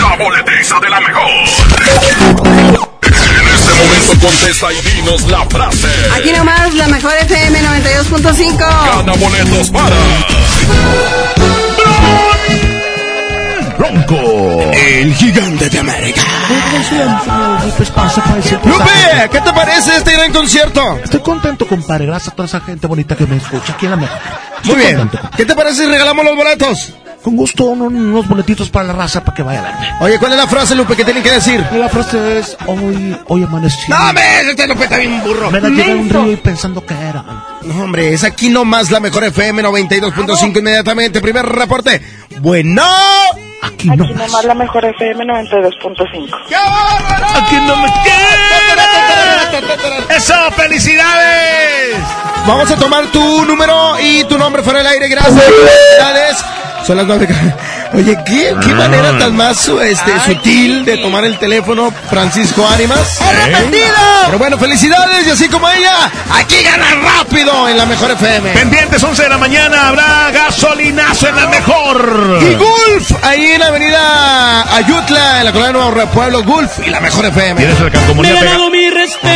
La 0.00 0.16
boletiza 0.16 0.80
de 0.80 0.90
la 0.90 1.00
mejor. 1.00 2.79
En 3.80 3.86
momento 3.86 4.26
contesta 4.26 4.72
y 4.72 4.80
dinos 4.82 5.22
la 5.28 5.46
frase. 5.46 5.88
Aquí 6.14 6.32
nomás, 6.32 6.74
la 6.74 6.88
mejor 6.88 7.12
FM 7.22 7.60
92.5. 7.60 8.58
Gana 8.58 9.12
boletos 9.14 9.70
para. 9.70 9.96
Bronco, 13.78 14.70
el 14.72 15.14
gigante 15.14 15.70
de 15.70 15.78
América. 15.78 16.20
Lupe, 18.64 19.28
¿qué 19.32 19.40
te 19.40 19.52
parece 19.54 19.96
este 19.96 20.12
gran 20.12 20.32
concierto? 20.32 20.98
Estoy 21.02 21.20
contento, 21.20 21.66
compadre. 21.66 22.04
Gracias 22.04 22.32
a 22.32 22.36
toda 22.36 22.46
esa 22.46 22.60
gente 22.60 22.86
bonita 22.86 23.16
que 23.16 23.26
me 23.26 23.36
escucha 23.38 23.72
aquí 23.72 23.86
en 23.86 23.92
la 23.92 23.96
mejor. 23.96 24.18
Muy 24.64 24.76
bien. 24.76 25.10
¿Qué 25.36 25.46
te 25.46 25.54
parece 25.54 25.84
si 25.84 25.90
regalamos 25.90 26.22
los 26.24 26.36
boletos? 26.36 26.92
Con 27.22 27.36
gusto, 27.36 27.64
unos, 27.64 27.88
unos 27.88 28.26
boletitos 28.26 28.70
para 28.70 28.86
la 28.86 28.92
raza 28.94 29.22
para 29.22 29.36
que 29.36 29.42
vaya 29.42 29.60
a 29.60 29.62
verme. 29.62 29.88
Oye, 30.00 30.18
¿cuál 30.18 30.32
es 30.32 30.38
la 30.38 30.46
frase, 30.46 30.74
Lupe, 30.74 30.96
que 30.96 31.04
tienen 31.04 31.22
que 31.22 31.30
decir? 31.30 31.64
La 31.72 31.88
frase 31.88 32.38
es, 32.38 32.56
hoy, 32.66 33.16
hoy 33.28 33.42
amanecí. 33.42 33.90
No, 33.90 34.12
me, 34.14 34.40
este 34.40 34.66
Lupe 34.66 34.84
está 34.84 34.96
bien 34.96 35.22
burro. 35.22 35.50
Me 35.50 35.60
la 35.60 35.68
llevé 35.68 35.94
un 35.94 36.08
río 36.08 36.32
y 36.32 36.36
pensando 36.36 36.84
que 36.84 36.94
era. 36.94 37.22
No, 37.62 37.84
hombre, 37.84 38.14
es 38.14 38.24
aquí 38.24 38.48
nomás 38.48 38.90
la 38.90 39.00
mejor 39.00 39.24
FM 39.24 39.62
92.5 39.62 40.58
inmediatamente. 40.58 41.20
Primer 41.20 41.44
reporte. 41.44 42.00
Bueno. 42.40 42.82
Aquí 43.62 43.90
Aquí 43.90 44.14
nomás 44.14 44.44
la 44.44 44.54
mejor 44.54 44.86
FM 44.86 45.24
92.5. 45.24 46.28
Aquí 47.34 47.56
no 47.66 47.76
me 47.76 47.88
¡Eso! 50.08 50.34
¡Felicidades! 50.56 51.96
Vamos 52.46 52.70
a 52.70 52.76
tomar 52.76 53.06
tu 53.12 53.44
número 53.44 53.98
y 54.00 54.24
tu 54.24 54.38
nombre 54.38 54.62
fuera 54.62 54.78
del 54.80 54.88
aire. 54.88 55.08
Gracias. 55.08 55.42
Felicidades. 55.44 56.36
Son 56.86 56.96
las 56.96 57.06
nueve. 57.06 57.28
Oye, 57.92 58.16
¿qué, 58.24 58.54
qué 58.64 58.74
manera 58.74 59.18
tan 59.18 59.36
más 59.36 59.68
este, 59.68 60.12
sutil 60.24 60.84
de 60.84 60.98
tomar 60.98 61.24
el 61.24 61.38
teléfono, 61.38 61.92
Francisco 62.08 62.66
Ánimas? 62.66 63.20
¡Arrepentido! 63.20 63.94
Pero 64.26 64.38
bueno, 64.38 64.58
felicidades 64.58 65.26
y 65.26 65.30
así 65.30 65.48
como 65.48 65.68
ella, 65.68 66.10
aquí 66.32 66.62
gana 66.62 66.86
rápido 67.16 67.68
en 67.68 67.76
la 67.76 67.86
mejor 67.86 68.12
FM. 68.12 68.50
Pendientes 68.50 69.02
11 69.02 69.22
de 69.24 69.28
la 69.28 69.38
mañana 69.38 69.88
habrá 69.88 70.30
gasolinazo 70.30 71.28
en 71.28 71.36
la 71.36 71.46
mejor. 71.48 72.38
Y 72.40 72.54
Gulf, 72.54 73.24
ahí 73.24 73.52
en 73.52 73.60
la 73.60 73.66
avenida 73.66 74.76
Ayutla, 74.76 75.40
en 75.40 75.44
la 75.46 75.52
colonia 75.52 75.72
Nuevo 75.72 76.10
Pueblo, 76.12 76.44
Gulf 76.44 76.78
y 76.86 76.90
la 76.90 77.00
mejor 77.00 77.26
FM. 77.26 77.56
Tienes 77.56 77.78
el 77.78 77.84
Me 77.84 77.90
calcomunía 77.90 78.32
he 78.32 78.38
pegado. 78.38 78.70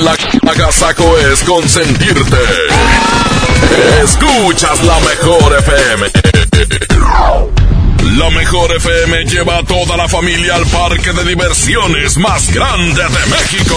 La 0.00 0.16
agasaco 0.50 1.16
es 1.18 1.42
consentirte. 1.44 2.36
Escuchas 4.02 4.82
la 4.84 4.98
mejor 5.00 5.56
FM. 5.58 6.10
La 8.16 8.30
mejor 8.30 8.74
FM 8.76 9.24
lleva 9.24 9.58
a 9.58 9.62
toda 9.64 9.96
la 9.96 10.08
familia 10.08 10.56
al 10.56 10.66
parque 10.66 11.12
de 11.12 11.24
diversiones 11.24 12.16
más 12.16 12.52
grande 12.52 13.02
de 13.02 13.26
México. 13.30 13.76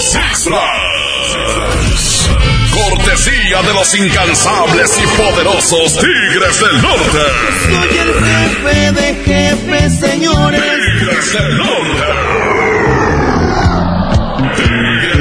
Six 0.00 0.44
Flags. 0.44 2.30
Cortesía 2.72 3.62
de 3.62 3.74
los 3.74 3.94
incansables 3.94 4.98
y 5.02 5.06
poderosos 5.16 5.98
Tigres 5.98 6.60
del 6.60 6.82
Norte. 6.82 7.18
Soy 7.66 7.98
el 7.98 8.14
jefe 8.24 8.92
de 8.92 9.14
jefes, 9.24 10.00
señores. 10.00 10.62
Tigres 10.62 11.32
del 11.32 11.56
Norte. 11.58 12.49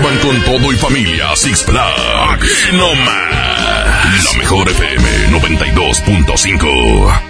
llevan 0.00 0.18
con 0.18 0.40
todo 0.44 0.72
y 0.72 0.76
familia 0.76 1.34
Six 1.36 1.64
Flags. 1.64 2.00
Aquí 2.30 2.46
no 2.72 2.94
más. 2.94 4.24
La 4.24 4.32
mejor 4.38 4.68
FM 4.68 5.28
92.5. 5.30 7.20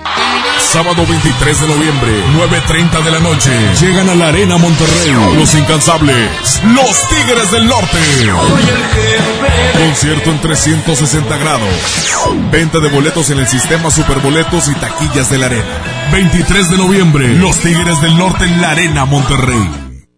Sábado 0.58 1.05
23 1.07 1.60
de 1.60 1.66
noviembre, 1.66 2.12
9.30 2.36 3.02
de 3.02 3.10
la 3.10 3.18
noche. 3.18 3.50
Llegan 3.81 4.08
a 4.08 4.15
la 4.15 4.28
Arena 4.28 4.57
Monterrey. 4.57 5.12
Los 5.36 5.55
incansables. 5.55 6.62
Los 6.65 7.08
Tigres 7.08 7.50
del 7.50 7.66
Norte. 7.66 7.99
Concierto 9.73 10.31
en 10.31 10.40
360 10.40 11.36
grados. 11.39 11.68
Venta 12.52 12.78
de 12.78 12.89
boletos 12.89 13.31
en 13.31 13.40
el 13.40 13.49
sistema 13.49 13.90
Superboletos 13.90 14.68
y 14.68 14.74
taquillas 14.74 15.31
de 15.31 15.39
la 15.39 15.47
Arena. 15.47 15.65
23 16.12 16.70
de 16.70 16.76
noviembre. 16.76 17.28
Los 17.34 17.58
Tigres 17.58 18.00
del 18.00 18.16
Norte 18.16 18.44
en 18.44 18.60
la 18.60 18.70
Arena 18.70 19.07
Monterrey. 19.07 19.80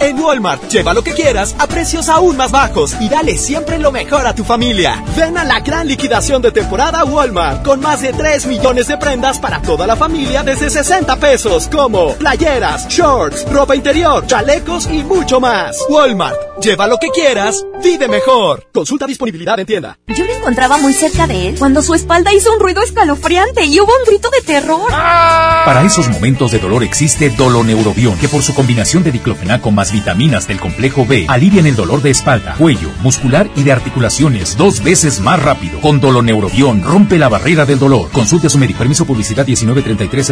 En 0.00 0.18
Walmart, 0.18 0.66
lleva 0.70 0.94
lo 0.94 1.04
que 1.04 1.12
quieras 1.12 1.54
a 1.58 1.66
precios 1.66 2.08
aún 2.08 2.34
más 2.34 2.50
bajos 2.50 2.96
y 3.00 3.10
dale 3.10 3.36
siempre 3.36 3.78
lo 3.78 3.92
mejor 3.92 4.26
a 4.26 4.34
tu 4.34 4.44
familia. 4.44 5.04
Ven 5.14 5.36
a 5.36 5.44
la 5.44 5.60
gran 5.60 5.86
liquidación 5.86 6.40
de 6.40 6.50
temporada 6.50 7.04
Walmart 7.04 7.62
con 7.62 7.80
más 7.80 8.00
de 8.00 8.14
3 8.14 8.46
millones 8.46 8.88
de 8.88 8.96
prendas 8.96 9.38
para 9.38 9.60
toda 9.60 9.86
la 9.86 9.96
familia 9.96 10.42
desde 10.42 10.70
60 10.70 11.16
pesos, 11.16 11.68
como 11.68 12.14
playeras, 12.14 12.88
shorts, 12.88 13.46
ropa 13.52 13.76
interior, 13.76 14.26
chalecos 14.26 14.88
y 14.90 15.04
mucho 15.04 15.38
más. 15.38 15.76
Walmart, 15.90 16.62
lleva 16.62 16.86
lo 16.86 16.96
que 16.96 17.08
quieras, 17.10 17.62
vive 17.82 18.08
mejor. 18.08 18.68
Consulta 18.72 19.06
disponibilidad 19.06 19.60
en 19.60 19.66
tienda. 19.66 19.98
Yo 20.06 20.24
lo 20.24 20.34
encontraba 20.34 20.78
muy 20.78 20.94
cerca 20.94 21.26
de 21.26 21.48
él 21.50 21.56
cuando 21.58 21.82
su 21.82 21.92
espalda 21.92 22.32
hizo 22.32 22.50
un 22.54 22.60
ruido 22.60 22.82
escalofriante 22.82 23.66
y 23.66 23.78
hubo 23.78 23.92
un 23.92 24.06
grito 24.06 24.30
de 24.30 24.40
terror. 24.40 24.88
Para 24.88 25.82
esos 25.84 26.08
momentos 26.08 26.52
de 26.52 26.58
dolor 26.58 26.82
existe 26.84 27.28
Doloneurobion, 27.28 28.16
que 28.18 28.28
por 28.28 28.42
su 28.42 28.54
combinación 28.54 29.04
de 29.04 29.12
diclofenaco 29.12 29.70
más 29.70 29.89
vitaminas 29.92 30.46
del 30.46 30.60
complejo 30.60 31.06
B 31.06 31.26
alivian 31.28 31.66
el 31.66 31.76
dolor 31.76 32.02
de 32.02 32.10
espalda, 32.10 32.54
cuello, 32.56 32.90
muscular 33.00 33.50
y 33.56 33.62
de 33.62 33.72
articulaciones 33.72 34.56
dos 34.56 34.82
veces 34.82 35.20
más 35.20 35.42
rápido. 35.42 35.80
Con 35.80 36.00
Doloneurobion 36.00 36.82
rompe 36.82 37.18
la 37.18 37.28
barrera 37.28 37.66
del 37.66 37.78
dolor. 37.78 38.10
Consulte 38.10 38.46
a 38.46 38.50
su 38.50 38.58
médico. 38.58 38.78
Permiso 38.78 39.04
publicidad 39.04 39.46
1933 39.46 40.30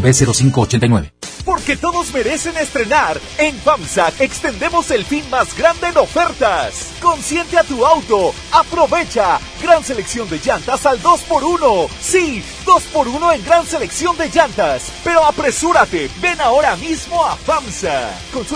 b 0.00 0.14
89 0.16 1.12
Porque 1.44 1.76
todos 1.76 2.12
merecen 2.12 2.56
estrenar. 2.56 3.20
En 3.38 3.56
FAMSA 3.56 4.12
extendemos 4.18 4.90
el 4.90 5.04
fin 5.04 5.28
más 5.30 5.56
grande 5.56 5.88
en 5.88 5.96
ofertas. 5.98 6.92
Consiente 7.00 7.58
a 7.58 7.64
tu 7.64 7.84
auto. 7.84 8.34
Aprovecha. 8.52 9.38
Gran 9.62 9.82
selección 9.84 10.28
de 10.28 10.38
llantas 10.38 10.84
al 10.86 11.00
2x1. 11.02 11.88
Sí, 12.00 12.42
2x1 12.64 13.34
en 13.34 13.44
gran 13.44 13.66
selección 13.66 14.16
de 14.16 14.28
llantas. 14.28 14.92
Pero 15.04 15.24
apresúrate. 15.24 16.10
Ven 16.20 16.40
ahora 16.40 16.76
mismo 16.76 17.24
a 17.24 17.36
FAMSA. 17.36 18.10
Consulta 18.32 18.55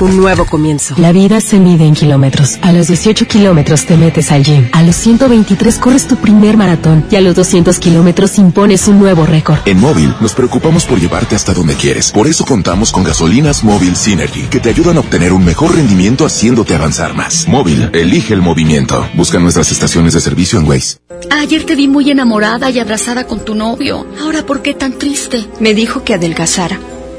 un 0.00 0.16
nuevo 0.16 0.46
comienzo. 0.46 0.94
La 0.98 1.12
vida 1.12 1.40
se 1.40 1.58
mide 1.58 1.84
en 1.84 1.94
kilómetros. 1.94 2.58
A 2.62 2.72
los 2.72 2.88
18 2.88 3.26
kilómetros 3.26 3.86
te 3.86 3.96
metes 3.96 4.32
al 4.32 4.42
gym. 4.42 4.68
A 4.72 4.82
los 4.82 4.96
123 4.96 5.78
corres 5.78 6.06
tu 6.06 6.16
primer 6.16 6.56
maratón. 6.56 7.06
Y 7.10 7.16
a 7.16 7.20
los 7.20 7.34
200 7.34 7.78
kilómetros 7.78 8.38
impones 8.38 8.88
un 8.88 8.98
nuevo 8.98 9.26
récord. 9.26 9.58
En 9.66 9.80
Móvil 9.80 10.14
nos 10.20 10.34
preocupamos 10.34 10.84
por 10.84 10.98
llevarte 10.98 11.36
hasta 11.36 11.54
donde 11.54 11.74
quieres. 11.74 12.10
Por 12.10 12.26
eso 12.26 12.44
contamos 12.44 12.92
con 12.92 13.04
gasolinas 13.04 13.64
Móvil 13.64 13.96
Synergy, 13.96 14.42
que 14.42 14.60
te 14.60 14.68
ayudan 14.68 14.96
a 14.96 15.00
obtener 15.00 15.32
un 15.32 15.44
mejor 15.44 15.74
rendimiento 15.76 16.26
haciéndote 16.26 16.74
avanzar 16.74 17.14
más. 17.14 17.46
Móvil, 17.48 17.90
elige 17.92 18.34
el 18.34 18.42
movimiento. 18.42 19.06
Busca 19.14 19.38
nuestras 19.38 19.70
estaciones 19.70 20.14
de 20.14 20.20
servicio 20.20 20.58
en 20.58 20.68
Waze. 20.68 20.98
Ayer 21.30 21.64
te 21.64 21.74
vi 21.74 21.88
muy 21.88 22.10
enamorada 22.10 22.70
y 22.70 22.78
abrazada 22.78 23.26
con 23.26 23.44
tu 23.44 23.54
novio. 23.54 24.06
Ahora, 24.20 24.44
¿por 24.44 24.62
qué 24.62 24.74
tan 24.74 24.98
triste? 24.98 25.46
Me 25.60 25.74
dijo 25.74 26.04
que 26.04 26.14
adelgazara 26.14 26.78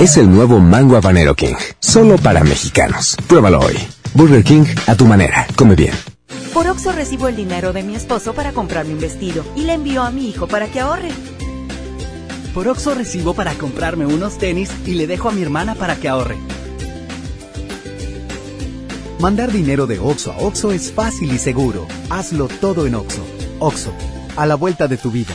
Es 0.00 0.16
el 0.16 0.30
nuevo 0.30 0.60
Mango 0.60 0.96
Habanero 0.96 1.34
King. 1.34 1.56
Solo 1.78 2.16
para 2.16 2.42
mexicanos. 2.42 3.18
Pruébalo 3.26 3.60
hoy. 3.60 3.76
Burger 4.14 4.42
King 4.42 4.64
a 4.86 4.94
tu 4.94 5.04
manera. 5.04 5.46
Come 5.56 5.74
bien. 5.74 5.92
Por 6.54 6.66
Oxo 6.68 6.90
recibo 6.92 7.28
el 7.28 7.36
dinero 7.36 7.74
de 7.74 7.82
mi 7.82 7.94
esposo 7.94 8.32
para 8.32 8.52
comprarme 8.52 8.94
un 8.94 9.00
vestido 9.00 9.44
y 9.54 9.64
le 9.64 9.74
envío 9.74 10.02
a 10.02 10.10
mi 10.10 10.30
hijo 10.30 10.48
para 10.48 10.68
que 10.68 10.80
ahorre. 10.80 11.10
Por 12.54 12.66
Oxo 12.68 12.94
recibo 12.94 13.34
para 13.34 13.52
comprarme 13.52 14.06
unos 14.06 14.38
tenis 14.38 14.70
y 14.86 14.94
le 14.94 15.06
dejo 15.06 15.28
a 15.28 15.32
mi 15.32 15.42
hermana 15.42 15.74
para 15.74 15.96
que 15.96 16.08
ahorre. 16.08 16.38
Mandar 19.18 19.52
dinero 19.52 19.86
de 19.86 19.98
Oxo 19.98 20.32
a 20.32 20.38
Oxo 20.38 20.72
es 20.72 20.92
fácil 20.92 21.30
y 21.30 21.38
seguro. 21.38 21.86
Hazlo 22.08 22.48
todo 22.48 22.86
en 22.86 22.94
Oxo. 22.94 23.22
Oxo, 23.58 23.92
a 24.34 24.46
la 24.46 24.54
vuelta 24.54 24.88
de 24.88 24.96
tu 24.96 25.10
vida. 25.10 25.34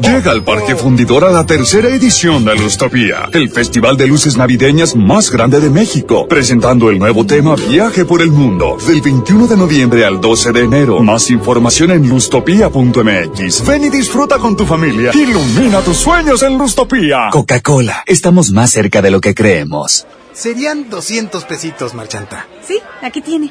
Llega 0.00 0.30
al 0.30 0.44
Parque 0.44 0.76
Fundidor 0.76 1.24
a 1.24 1.30
la 1.30 1.44
tercera 1.46 1.88
edición 1.88 2.44
de 2.44 2.54
Lustopía, 2.54 3.28
el 3.32 3.50
festival 3.50 3.96
de 3.96 4.06
luces 4.06 4.36
navideñas 4.36 4.94
más 4.94 5.30
grande 5.30 5.60
de 5.60 5.70
México, 5.70 6.26
presentando 6.28 6.90
el 6.90 6.98
nuevo 6.98 7.26
tema 7.26 7.56
Viaje 7.56 8.04
por 8.04 8.22
el 8.22 8.30
Mundo, 8.30 8.76
del 8.86 9.00
21 9.00 9.46
de 9.46 9.56
noviembre 9.56 10.04
al 10.04 10.20
12 10.20 10.52
de 10.52 10.60
enero. 10.60 11.00
Más 11.00 11.30
información 11.30 11.90
en 11.90 12.08
lustopía.mx. 12.08 13.66
Ven 13.66 13.84
y 13.84 13.90
disfruta 13.90 14.38
con 14.38 14.56
tu 14.56 14.66
familia. 14.66 15.10
Ilumina 15.14 15.80
tus 15.80 15.96
sueños 15.96 16.42
en 16.42 16.58
Lustopía. 16.58 17.28
Coca-Cola, 17.32 18.04
estamos 18.06 18.52
más 18.52 18.70
cerca 18.70 19.02
de 19.02 19.10
lo 19.10 19.20
que 19.20 19.34
creemos. 19.34 20.06
Serían 20.32 20.90
200 20.90 21.44
pesitos, 21.44 21.94
Marchanta. 21.94 22.46
Sí, 22.66 22.78
aquí 23.02 23.22
tiene. 23.22 23.50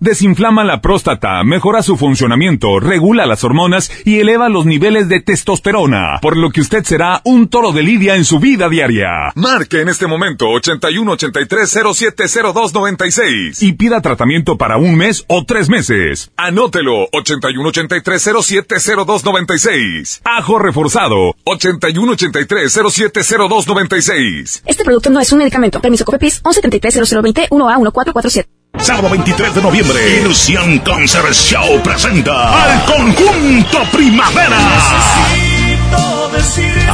desinflama 0.00 0.64
la 0.64 0.80
próstata, 0.80 1.44
mejora 1.44 1.82
su 1.82 1.96
funcionamiento, 1.96 2.80
regula 2.80 3.26
las 3.26 3.44
hormonas 3.44 3.90
y 4.04 4.18
eleva 4.18 4.48
los 4.48 4.64
niveles 4.64 5.08
de 5.08 5.20
testosterona, 5.20 6.18
por 6.22 6.36
lo 6.36 6.50
que 6.50 6.62
usted 6.62 6.82
será 6.84 7.20
un 7.24 7.48
toro 7.48 7.72
de 7.72 7.82
lidia 7.82 8.16
en 8.16 8.24
su 8.24 8.38
vida 8.38 8.68
diaria. 8.70 9.32
Marque 9.34 9.82
en 9.82 9.88
este 9.90 10.06
momento 10.06 10.48
81 10.48 11.12
83 11.12 11.70
0702 11.94 12.74
96 12.74 13.62
y 13.62 13.72
pida 13.74 14.00
tratamiento 14.00 14.56
para 14.56 14.78
un 14.78 14.96
mes 14.96 15.24
o 15.28 15.44
tres 15.44 15.68
meses. 15.68 16.32
Anótelo 16.36 17.08
81 17.12 17.68
83 17.68 18.22
0702 18.22 19.24
96. 19.24 20.22
Ajo 20.24 20.58
reforzado 20.58 21.34
81 21.44 22.12
83 22.12 22.72
0702 22.72 23.68
96. 23.68 24.62
Este 24.64 24.84
producto 24.84 25.10
no 25.10 25.20
es 25.20 25.30
un 25.32 25.38
medicamento. 25.40 25.80
Permiso 25.80 26.04
COFEPIS 26.04 26.42
1173 26.44 27.10
0020 27.10 27.48
1A 27.50 27.76
1447. 27.76 28.63
Sábado 28.78 29.08
23 29.08 29.54
de 29.54 29.62
noviembre, 29.62 30.20
Ilusión 30.20 30.78
Concert 30.80 31.32
Show 31.32 31.82
presenta 31.82 32.64
al 32.64 32.84
conjunto 32.84 33.82
Primavera. 33.92 34.58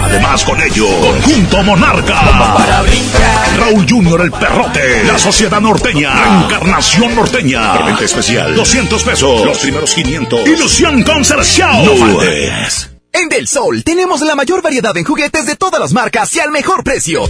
Además 0.05 0.45
con 0.45 0.61
ello, 0.61 0.87
Conjunto 1.01 1.63
Monarca. 1.63 2.21
Raúl 3.59 3.87
Junior 3.89 4.21
el 4.21 4.31
Perrote. 4.31 5.05
La 5.05 5.19
Sociedad 5.19 5.61
Norteña. 5.61 6.45
Encarnación 6.45 7.17
Norteña. 7.17 7.75
Preventa 7.75 8.05
especial. 8.05 8.55
200 8.55 9.03
pesos. 9.03 9.45
Los 9.45 9.59
primeros 9.59 9.95
500. 9.95 10.47
Ilusión 10.47 11.03
Concert 11.03 11.45
Show. 11.45 11.85
No 11.85 11.97
faltes. 11.97 12.90
En 13.13 13.29
Del 13.29 13.47
Sol 13.49 13.83
tenemos 13.85 14.21
la 14.23 14.35
mayor 14.35 14.63
variedad 14.63 14.97
en 14.97 15.05
juguetes 15.05 15.45
de 15.47 15.55
todas 15.57 15.79
las 15.81 15.93
marcas 15.93 16.35
y 16.37 16.41
al 16.41 16.51
mejor 16.51 16.83
precio. 16.85 17.23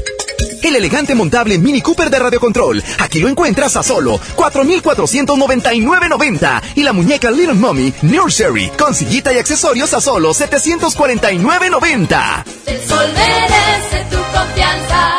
El 0.62 0.76
elegante 0.76 1.14
montable 1.14 1.56
Mini 1.58 1.80
Cooper 1.80 2.10
de 2.10 2.18
radiocontrol. 2.18 2.82
Aquí 2.98 3.18
lo 3.18 3.28
encuentras 3.28 3.76
a 3.76 3.82
solo 3.82 4.18
4,499.90. 4.36 6.62
Y 6.76 6.82
la 6.82 6.92
muñeca 6.92 7.30
Little 7.30 7.54
Mommy 7.54 7.94
Nursery 8.02 8.68
con 8.78 8.94
sillita 8.94 9.32
y 9.32 9.38
accesorios 9.38 9.94
a 9.94 10.00
solo 10.02 10.34
749.90. 10.34 12.44
El 12.66 12.80
Sol 12.82 13.06
merece 13.14 14.04
tu 14.10 14.18
confianza. 14.36 15.18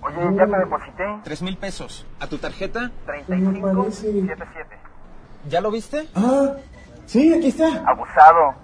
Oye, 0.00 0.16
ya 0.36 0.46
te 0.46 0.56
deposité. 0.58 1.04
Tres 1.24 1.42
mil 1.42 1.58
pesos. 1.58 2.06
¿A 2.20 2.26
tu 2.26 2.38
tarjeta? 2.38 2.90
3577. 3.06 4.78
¿Ya 5.50 5.60
lo 5.60 5.70
viste? 5.70 6.08
Ah, 6.14 6.52
sí, 7.06 7.34
aquí 7.34 7.48
está. 7.48 7.84
Abusado. 7.86 8.63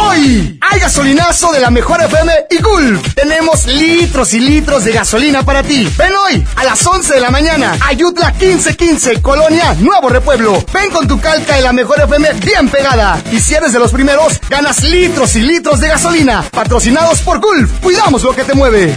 Hoy 0.00 0.58
hay 0.60 0.80
gasolinazo 0.80 1.50
de 1.50 1.58
la 1.60 1.70
mejor 1.70 2.00
FM 2.00 2.32
y 2.50 2.62
Gulf. 2.62 3.14
Tenemos 3.14 3.66
litros 3.66 4.32
y 4.32 4.38
litros 4.40 4.84
de 4.84 4.92
gasolina 4.92 5.42
para 5.42 5.62
ti. 5.64 5.88
Ven 5.98 6.12
hoy 6.14 6.46
a 6.54 6.62
las 6.64 6.86
11 6.86 7.14
de 7.14 7.20
la 7.20 7.30
mañana. 7.30 7.76
Ayutla 7.80 8.30
1515, 8.30 9.20
Colonia 9.20 9.74
Nuevo 9.80 10.08
Repueblo. 10.08 10.64
Ven 10.72 10.90
con 10.90 11.08
tu 11.08 11.20
calca 11.20 11.56
de 11.56 11.62
la 11.62 11.72
mejor 11.72 12.00
FM 12.00 12.32
bien 12.34 12.68
pegada. 12.68 13.20
Y 13.32 13.40
si 13.40 13.54
eres 13.54 13.72
de 13.72 13.80
los 13.80 13.90
primeros, 13.90 14.40
ganas 14.48 14.82
litros 14.84 15.34
y 15.34 15.40
litros 15.40 15.80
de 15.80 15.88
gasolina. 15.88 16.42
Patrocinados 16.52 17.18
por 17.20 17.40
Gulf. 17.40 17.70
Cuidamos 17.80 18.22
lo 18.22 18.34
que 18.36 18.44
te 18.44 18.54
mueve. 18.54 18.94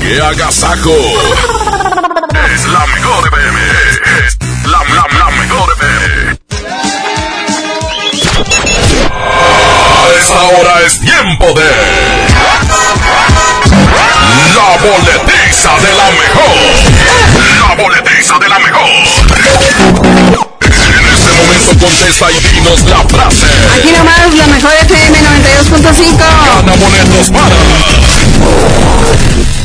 ¡Qué 0.00 0.20
agasajo! 0.20 0.92
es 2.54 2.66
la 2.66 2.86
mejor 2.86 3.28
FM. 3.28 3.60
La, 4.64 4.78
la, 4.94 5.18
la 5.18 5.30
mejor 5.30 5.72
FM. 5.76 6.41
Esta 10.22 10.40
hora 10.40 10.80
es 10.86 11.00
tiempo 11.00 11.46
de. 11.52 11.68
La 14.54 14.76
boletiza 14.78 15.74
de 15.80 15.92
la 15.96 16.10
mejor. 16.12 16.54
La 17.58 17.74
boletiza 17.74 18.38
de 18.38 18.48
la 18.48 18.58
mejor. 18.60 18.88
En 20.60 21.06
este 21.12 21.32
momento 21.32 21.86
contesta 21.86 22.30
y 22.30 22.38
dinos 22.54 22.82
la 22.82 22.98
frase. 23.08 23.46
Aquí 23.76 23.90
nomás, 23.90 24.32
la 24.34 24.46
mejor 24.46 24.72
FM 24.82 25.18
92.5. 25.18 26.18
Gana 26.18 26.76
boletos 26.76 27.30
para. 27.30 28.21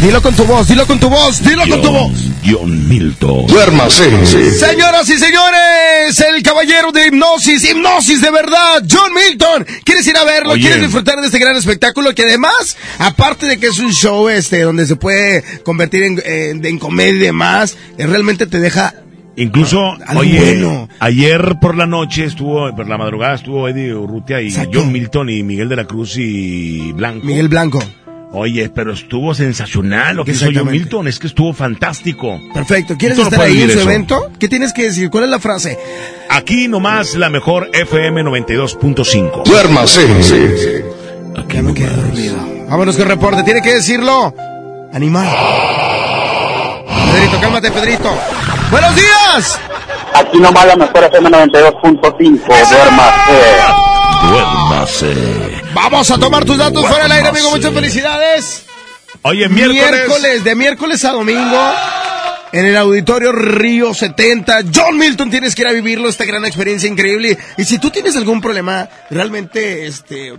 Dilo 0.01 0.21
con 0.21 0.35
tu 0.35 0.45
voz, 0.45 0.67
dilo 0.67 0.85
con 0.85 0.99
tu 0.99 1.09
voz, 1.09 1.43
dilo 1.43 1.63
con 1.67 1.81
tu 1.81 1.91
voz. 1.91 2.11
John 2.45 2.87
Milton. 2.87 3.47
Duérmase. 3.47 4.25
Señoras 4.25 5.09
y 5.09 5.17
señores, 5.17 6.19
el 6.35 6.43
caballero 6.43 6.91
de 6.91 7.07
hipnosis, 7.07 7.63
hipnosis 7.69 8.21
de 8.21 8.29
verdad, 8.31 8.83
John 8.89 9.11
Milton. 9.13 9.65
¿Quieres 9.83 10.05
ir 10.07 10.15
a 10.15 10.23
verlo? 10.23 10.51
Oye. 10.53 10.61
¿Quieres 10.61 10.81
disfrutar 10.83 11.19
de 11.19 11.25
este 11.25 11.39
gran 11.39 11.55
espectáculo? 11.57 12.13
Que 12.13 12.23
además, 12.23 12.77
aparte 12.99 13.47
de 13.47 13.59
que 13.59 13.67
es 13.67 13.79
un 13.79 13.91
show 13.91 14.29
este 14.29 14.61
donde 14.61 14.85
se 14.85 14.95
puede 14.95 15.43
convertir 15.63 16.03
en, 16.03 16.21
en- 16.23 16.63
en 16.65 16.77
comedia 16.77 17.13
y 17.15 17.17
demás, 17.17 17.75
eh, 17.97 18.05
realmente 18.05 18.45
te 18.45 18.59
deja 18.59 18.93
Incluso, 19.35 19.97
oye, 20.15 20.39
bueno. 20.39 20.89
ayer 20.99 21.55
por 21.59 21.75
la 21.75 21.85
noche 21.87 22.25
estuvo, 22.25 22.73
por 22.75 22.87
la 22.87 22.97
madrugada 22.97 23.35
estuvo 23.35 23.67
Eddie 23.67 23.93
Urrutia 23.93 24.41
y 24.41 24.47
Exacto. 24.47 24.79
John 24.79 24.91
Milton 24.91 25.29
y 25.29 25.43
Miguel 25.43 25.69
de 25.69 25.75
la 25.75 25.85
Cruz 25.85 26.15
y 26.17 26.91
Blanco. 26.93 27.25
Miguel 27.25 27.47
Blanco. 27.47 27.83
Oye, 28.33 28.69
pero 28.69 28.91
estuvo 28.93 29.33
sensacional 29.33 30.17
lo 30.17 30.25
que 30.25 30.31
hizo 30.31 30.45
John 30.45 30.49
Exactamente. 30.49 30.79
Milton, 30.83 31.07
es 31.07 31.17
que 31.19 31.27
estuvo 31.27 31.53
fantástico. 31.53 32.39
Perfecto. 32.53 32.95
¿Quieres 32.97 33.17
estar 33.17 33.41
ahí 33.41 33.61
en 33.61 33.71
su 33.71 33.79
eso. 33.79 33.89
evento? 33.89 34.31
¿Qué 34.37 34.49
tienes 34.49 34.73
que 34.73 34.83
decir? 34.83 35.09
¿Cuál 35.09 35.23
es 35.25 35.29
la 35.29 35.39
frase? 35.39 35.79
Aquí 36.29 36.67
nomás 36.67 37.15
la 37.15 37.29
mejor 37.29 37.69
FM 37.73 38.23
92.5. 38.23 39.43
Duérmase. 39.45 40.83
Ya 41.53 41.61
me 41.61 41.73
quedé 41.73 41.89
dormido. 41.89 42.35
Vámonos 42.69 42.97
con 42.97 43.07
reporte. 43.07 43.43
Tiene 43.43 43.61
que 43.61 43.75
decirlo. 43.75 44.33
Animal. 44.93 45.27
Pedrito, 47.11 47.39
cálmate, 47.41 47.71
Pedrito. 47.71 48.13
¡Buenos 48.69 48.95
días! 48.95 49.59
Aquí 50.13 50.37
nomás 50.39 50.67
la 50.67 50.75
mejor 50.75 51.03
FM 51.05 51.29
92.5. 51.29 52.47
Duérmase. 52.47 53.86
Duérmase. 54.23 55.13
Vamos 55.73 56.09
a 56.11 56.17
tomar 56.17 56.45
tus 56.45 56.57
datos 56.57 56.85
fuera 56.87 57.03
del 57.03 57.11
aire, 57.11 57.29
amigo. 57.29 57.49
Muchas 57.51 57.73
felicidades. 57.73 58.63
Oye, 59.23 59.47
miércoles. 59.49 60.43
de 60.43 60.55
miércoles 60.55 61.03
a 61.05 61.11
domingo. 61.11 61.71
En 62.53 62.65
el 62.65 62.77
auditorio 62.77 63.33
Río 63.33 63.93
70, 63.93 64.59
John 64.73 64.97
Milton 64.97 65.29
tienes 65.29 65.53
que 65.53 65.63
ir 65.63 65.67
a 65.67 65.73
vivirlo, 65.73 66.07
esta 66.07 66.23
gran 66.23 66.45
experiencia 66.45 66.87
increíble. 66.89 67.37
Y 67.57 67.65
si 67.65 67.77
tú 67.77 67.89
tienes 67.89 68.15
algún 68.15 68.39
problema 68.39 68.87
realmente 69.09 69.85
este 69.85 70.33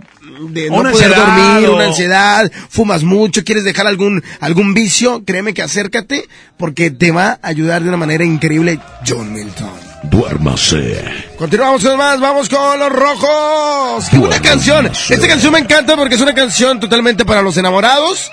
de 0.49 0.69
no 0.71 0.77
Una 0.77 0.91
poder 0.91 1.13
ansiedad 1.13 1.35
dormir, 1.51 1.69
o- 1.69 1.75
una 1.75 1.85
ansiedad, 1.85 2.51
fumas 2.69 3.03
mucho, 3.03 3.43
quieres 3.43 3.63
dejar 3.63 3.85
algún 3.85 4.23
algún 4.39 4.73
vicio, 4.73 5.23
créeme 5.23 5.53
que 5.53 5.61
acércate 5.61 6.27
porque 6.57 6.89
te 6.89 7.11
va 7.11 7.37
a 7.43 7.47
ayudar 7.47 7.83
de 7.83 7.89
una 7.89 7.97
manera 7.97 8.25
increíble 8.25 8.79
John 9.07 9.31
Milton. 9.31 9.69
Duérmase. 10.03 11.03
Continuamos 11.37 11.83
con 11.83 11.97
más, 11.97 12.19
vamos 12.19 12.47
con 12.49 12.79
los 12.79 12.89
rojos. 12.91 14.07
¡Qué 14.09 14.17
buena 14.17 14.41
canción! 14.41 14.85
Esta 14.87 15.27
canción 15.27 15.51
me 15.53 15.59
encanta 15.59 15.95
porque 15.95 16.15
es 16.15 16.21
una 16.21 16.33
canción 16.33 16.79
totalmente 16.79 17.25
para 17.25 17.41
los 17.41 17.57
enamorados. 17.57 18.31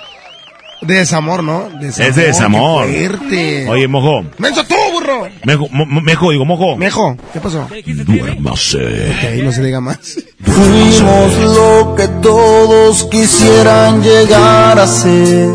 De 0.81 0.93
desamor, 0.93 1.43
¿no? 1.43 1.69
Es 1.81 1.97
de 1.97 2.27
desamor. 2.27 2.85
qué 2.85 3.09
fuerte. 3.09 3.67
Oye, 3.67 3.87
mojo. 3.87 4.23
¡Menso 4.37 4.63
tú, 4.63 4.75
burro! 4.93 5.27
Mejo, 5.43 5.67
mo- 5.71 6.01
mejo, 6.01 6.29
digo, 6.31 6.45
mojo. 6.45 6.77
Mejo, 6.77 7.17
¿qué 7.33 7.39
pasó? 7.39 7.67
Duérmase. 7.83 9.41
No 9.43 9.51
se 9.51 9.63
diga 9.63 9.81
más. 9.81 9.97
Fuimos 10.43 11.33
lo 11.55 11.95
que 11.95 12.07
todos 12.21 13.05
quisieran 13.05 14.03
llegar 14.03 14.77
a 14.79 14.85
ser. 14.87 15.49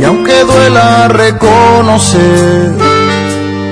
Y 0.00 0.04
aunque 0.04 0.40
duela 0.44 1.08
reconocer, 1.08 2.72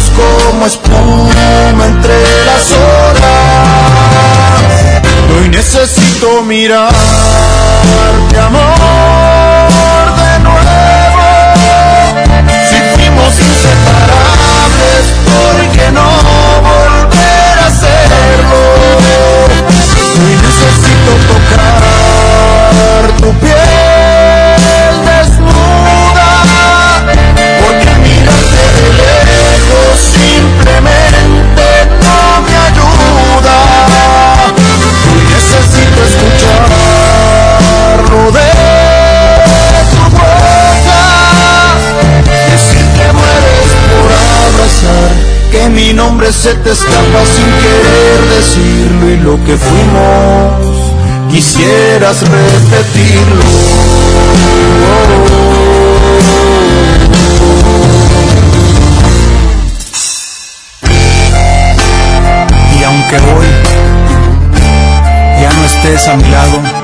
como 0.00 0.66
espuma 0.66 1.86
entre 1.86 2.14
las 2.46 2.72
horas. 2.72 3.92
Hoy 5.38 5.48
necesito 5.48 6.42
mirarte, 6.42 6.96
amor, 8.38 9.70
de 10.16 10.38
nuevo. 10.40 11.22
Si 12.68 12.76
fuimos 12.94 13.32
inseparables, 13.38 15.04
¿por 15.28 15.54
qué 15.76 15.86
no 15.92 16.08
volver 16.62 17.54
a 17.58 17.66
hacerlo? 17.66 18.60
Hoy 20.14 20.34
necesito 20.42 21.12
tocar 21.32 22.01
que 45.52 45.68
mi 45.68 45.92
nombre 45.92 46.32
se 46.32 46.54
te 46.54 46.70
escapa 46.70 47.20
sin 47.26 47.44
querer 47.62 48.20
decirlo 48.36 49.10
y 49.10 49.16
lo 49.18 49.44
que 49.44 49.56
fuimos 49.56 50.72
quisieras 51.30 52.22
repetirlo. 52.22 53.44
Y 62.78 62.84
aunque 62.84 63.16
hoy 63.16 63.46
ya 65.42 65.52
no 65.52 65.64
estés 65.66 66.08
a 66.08 66.16
mi 66.16 66.30
lado, 66.30 66.81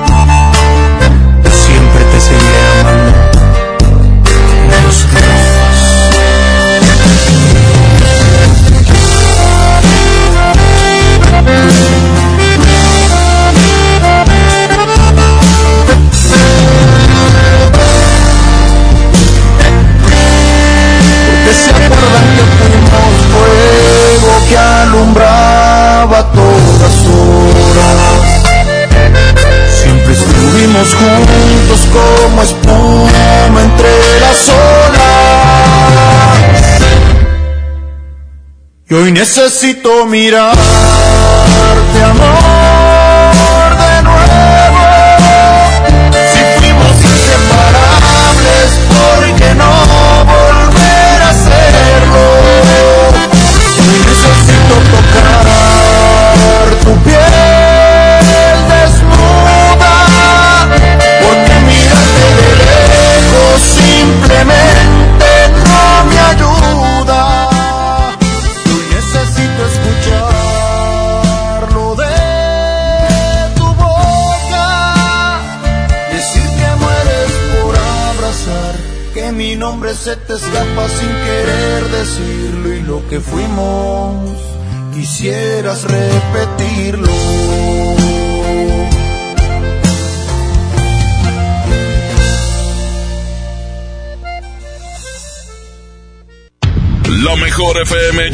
Y 38.89 38.95
hoy 38.95 39.11
necesito 39.11 40.07
mirarte, 40.07 40.59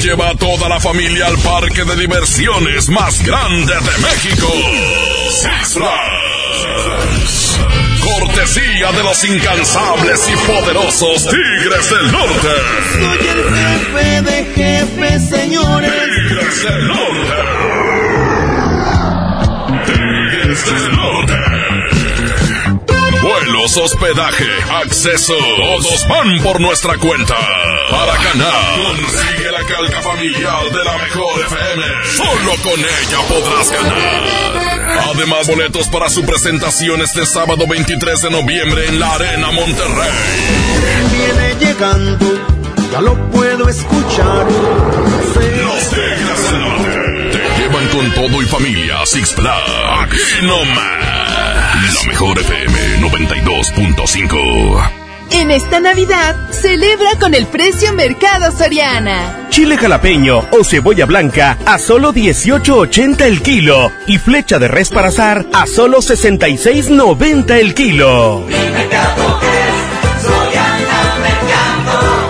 lleva 0.06 0.30
a 0.30 0.36
toda 0.36 0.70
la 0.70 0.80
familia 0.80 1.26
al 1.26 1.38
parque 1.40 1.84
de 1.84 1.96
diversiones 1.96 2.90
más 2.90 3.24
grande 3.26 3.74
de 3.74 3.98
México. 4.04 4.48
Six 5.32 5.74
Flags. 5.74 7.60
Cortesía 8.04 8.92
de 8.92 9.04
los 9.04 9.24
incansables 9.24 10.30
y 10.30 10.36
poderosos 10.46 11.24
Tigres 11.24 11.90
del 11.90 12.12
Norte. 12.12 12.50
Soy 12.94 13.28
el 13.28 13.44
jefe 13.56 14.22
de 14.22 14.46
jefes, 14.54 15.30
señores. 15.30 15.92
Tigres 15.92 16.64
del 16.64 16.88
Norte. 16.88 17.36
Tigres 19.86 20.66
del 20.66 20.96
Norte. 20.96 21.34
Vuelos, 23.24 23.78
hospedaje, 23.78 24.50
acceso. 24.84 25.34
Todos 25.58 26.08
van 26.08 26.44
por 26.44 26.62
nuestra 26.62 26.96
cuenta. 26.98 27.36
Para 27.90 28.16
ganar, 28.18 28.76
consigue 28.78 29.52
la 29.52 29.64
calca 29.66 30.02
familiar 30.02 30.64
de 30.72 30.84
la 30.84 30.98
mejor 30.98 31.40
FM. 31.46 31.84
Solo 32.16 32.56
con 32.64 32.80
ella 32.80 33.20
podrás 33.28 33.72
ganar. 33.72 34.24
Además, 35.14 35.48
boletos 35.48 35.88
para 35.88 36.10
su 36.10 36.24
presentación 36.26 37.02
este 37.02 37.26
sábado 37.26 37.66
23 37.68 38.22
de 38.22 38.30
noviembre 38.30 38.88
en 38.88 39.00
la 39.00 39.14
Arena 39.14 39.52
Monterrey. 39.52 40.12
Viene 41.12 41.56
llegando, 41.60 42.26
ya 42.92 43.02
lo 43.02 43.16
puedo 43.32 43.68
escuchar. 43.70 44.46
Los 44.46 45.90
Tigres 45.90 46.52
del 46.52 46.62
Norte 46.62 47.32
te 47.32 47.40
llevan 47.62 47.88
con 47.90 48.12
todo 48.14 48.42
y 48.42 48.46
familia 48.46 49.02
a 49.02 49.06
Six 49.06 49.34
Flags. 49.36 49.72
Aquí 50.02 50.18
nomás. 50.44 51.94
La 51.94 52.04
mejor 52.08 52.40
FM 52.40 53.00
92.5. 53.02 55.05
En 55.38 55.52
esta 55.52 55.82
Navidad, 55.82 56.34
celebra 56.50 57.10
con 57.20 57.34
el 57.34 57.46
precio 57.48 57.92
Mercado 57.92 58.54
Soriana. 58.58 59.48
Chile 59.50 59.76
jalapeño 59.76 60.48
o 60.52 60.64
cebolla 60.64 61.06
blanca 61.06 61.58
a 61.66 61.78
solo 61.78 62.14
18.80 62.14 63.22
el 63.22 63.42
kilo 63.42 63.92
y 64.08 64.18
flecha 64.18 64.60
de 64.60 64.70
res 64.70 64.90
para 64.90 65.10
azar 65.10 65.46
a 65.52 65.68
solo 65.68 65.98
66.90 65.98 67.52
el 67.52 67.74
kilo. 67.74 68.46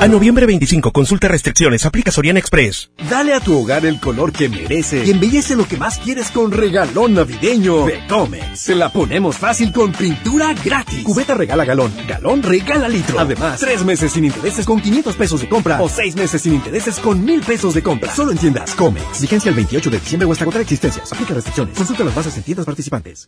A 0.05 0.07
noviembre 0.07 0.45
25, 0.45 0.91
consulta 0.91 1.27
restricciones, 1.27 1.83
aplica 1.83 2.11
Soriana 2.11 2.37
Express. 2.37 2.91
Dale 3.09 3.33
a 3.33 3.39
tu 3.39 3.57
hogar 3.57 3.87
el 3.87 3.99
color 3.99 4.31
que 4.31 4.47
merece 4.47 5.03
y 5.03 5.09
embellece 5.09 5.55
lo 5.55 5.67
que 5.67 5.77
más 5.77 5.97
quieres 5.97 6.29
con 6.29 6.51
regalón 6.51 7.15
navideño 7.15 7.87
de 7.87 8.05
Comex. 8.07 8.59
Se 8.59 8.75
la 8.75 8.89
ponemos 8.89 9.35
fácil 9.35 9.71
con 9.71 9.91
pintura 9.93 10.53
gratis. 10.63 11.03
Cubeta 11.03 11.33
regala 11.33 11.65
galón, 11.65 11.91
galón 12.07 12.43
regala 12.43 12.87
litro. 12.87 13.19
Además, 13.19 13.59
tres 13.59 13.83
meses 13.83 14.11
sin 14.11 14.25
intereses 14.25 14.63
con 14.63 14.79
500 14.79 15.15
pesos 15.15 15.41
de 15.41 15.49
compra 15.49 15.81
o 15.81 15.89
seis 15.89 16.15
meses 16.15 16.39
sin 16.39 16.53
intereses 16.53 16.99
con 16.99 17.25
mil 17.25 17.41
pesos 17.41 17.73
de 17.73 17.81
compra. 17.81 18.13
Solo 18.13 18.31
en 18.31 18.37
tiendas 18.37 18.75
Comex. 18.75 19.21
Vigencia 19.21 19.49
el 19.49 19.55
28 19.55 19.89
de 19.89 19.97
diciembre 19.97 20.27
o 20.27 20.31
hasta 20.31 20.43
agotar 20.43 20.61
existencias. 20.61 21.11
Aplica 21.11 21.33
restricciones. 21.33 21.75
Consulta 21.75 22.03
las 22.03 22.13
bases 22.13 22.37
en 22.37 22.43
tiendas 22.43 22.67
participantes. 22.67 23.27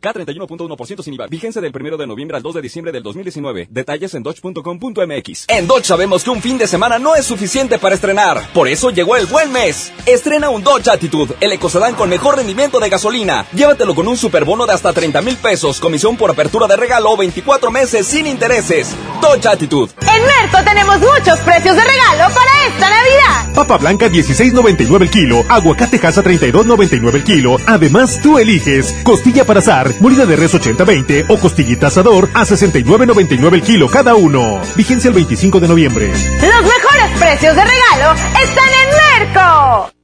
K31.1% 0.00 1.02
sin 1.02 1.14
IVA. 1.14 1.26
Vigencia 1.26 1.60
del 1.60 1.72
1 1.74 1.96
de 1.96 2.06
noviembre 2.06 2.36
al 2.36 2.42
2 2.42 2.54
de 2.54 2.62
diciembre 2.62 2.92
del 2.92 3.02
2019. 3.02 3.68
Detalles 3.70 4.14
en 4.14 4.22
dodge.com.mx. 4.22 5.46
En 5.48 5.66
Dodge 5.66 5.84
sabemos 5.84 6.24
que 6.24 6.30
un 6.30 6.40
fin 6.40 6.58
de 6.58 6.66
semana 6.66 6.98
no 6.98 7.14
es 7.14 7.26
suficiente 7.26 7.78
para 7.78 7.94
estrenar. 7.94 8.52
Por 8.52 8.68
eso 8.68 8.90
llegó 8.90 9.16
el 9.16 9.26
buen 9.26 9.52
mes. 9.52 9.92
Estrena 10.06 10.50
un 10.50 10.62
Dodge 10.62 10.88
Attitude, 10.88 11.34
el 11.40 11.52
ecocedán 11.52 11.94
con 11.94 12.08
mejor 12.08 12.36
rendimiento 12.36 12.80
de 12.80 12.88
gasolina. 12.88 13.46
Llévatelo 13.52 13.94
con 13.94 14.08
un 14.08 14.16
superbono 14.16 14.66
de 14.66 14.72
hasta 14.72 14.92
30 14.92 15.20
mil 15.22 15.36
pesos, 15.36 15.80
comisión 15.80 16.16
por 16.16 16.30
apertura 16.30 16.66
de 16.66 16.76
regalo, 16.76 17.16
24 17.16 17.70
meses 17.70 18.06
sin 18.06 18.26
intereses. 18.26 18.94
Dodge 19.20 19.46
Attitude. 19.46 19.92
En 20.02 20.22
Merco 20.22 20.64
tenemos 20.64 20.98
muchos 21.00 21.38
precios 21.40 21.76
de 21.76 21.82
regalo 21.82 22.34
para 22.34 22.66
esta 22.68 22.90
Navidad. 22.90 23.54
Papa 23.54 23.78
blanca 23.78 24.08
16.99 24.08 25.02
el 25.02 25.10
kilo, 25.10 25.44
aguacate 25.48 25.98
casa 25.98 26.22
32.99 26.22 27.14
el 27.14 27.24
kilo. 27.24 27.56
Además, 27.66 28.20
tú 28.22 28.38
eliges 28.38 28.94
costilla 29.02 29.44
para 29.44 29.60
molida 30.00 30.26
de 30.26 30.36
res 30.36 30.54
80-20 30.54 31.26
o 31.28 31.38
costillita 31.38 31.88
asador 31.88 32.28
a 32.34 32.44
69.99 32.44 33.54
el 33.54 33.62
kilo 33.62 33.88
cada 33.88 34.14
uno. 34.14 34.60
Vigencia 34.76 35.08
el 35.08 35.14
25 35.14 35.60
de 35.60 35.68
noviembre. 35.68 36.08
Los 36.08 36.62
mejores 36.62 37.18
precios 37.18 37.56
de 37.56 37.64
regalo 37.64 38.12
están 38.40 38.68
en 38.68 39.26
Merco. 39.34 39.97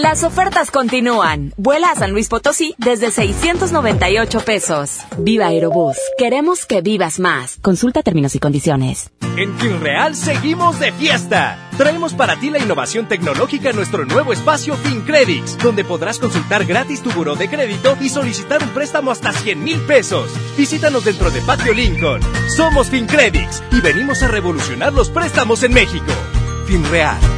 Las 0.00 0.22
ofertas 0.22 0.70
continúan. 0.70 1.52
Vuela 1.56 1.90
a 1.90 1.96
San 1.96 2.12
Luis 2.12 2.28
Potosí 2.28 2.72
desde 2.78 3.10
698 3.10 4.40
pesos. 4.42 5.00
Viva 5.18 5.46
Aerobús. 5.46 5.96
Queremos 6.16 6.66
que 6.66 6.82
vivas 6.82 7.18
más. 7.18 7.58
Consulta 7.62 8.04
términos 8.04 8.36
y 8.36 8.38
condiciones. 8.38 9.10
En 9.36 9.58
FinReal 9.58 10.14
seguimos 10.14 10.78
de 10.78 10.92
fiesta. 10.92 11.58
Traemos 11.76 12.14
para 12.14 12.38
ti 12.38 12.48
la 12.48 12.60
innovación 12.60 13.08
tecnológica 13.08 13.70
en 13.70 13.76
nuestro 13.76 14.04
nuevo 14.04 14.32
espacio 14.32 14.76
FinCredits, 14.76 15.58
donde 15.58 15.82
podrás 15.82 16.20
consultar 16.20 16.64
gratis 16.64 17.02
tu 17.02 17.10
buró 17.10 17.34
de 17.34 17.50
crédito 17.50 17.96
y 18.00 18.08
solicitar 18.08 18.62
un 18.62 18.68
préstamo 18.68 19.10
hasta 19.10 19.32
100 19.32 19.64
mil 19.64 19.80
pesos. 19.80 20.30
Visítanos 20.56 21.04
dentro 21.04 21.32
de 21.32 21.40
Patio 21.40 21.74
Lincoln. 21.74 22.20
Somos 22.56 22.88
FinCredits 22.88 23.64
y 23.72 23.80
venimos 23.80 24.22
a 24.22 24.28
revolucionar 24.28 24.92
los 24.92 25.10
préstamos 25.10 25.64
en 25.64 25.72
México. 25.72 26.12
FinReal. 26.68 27.37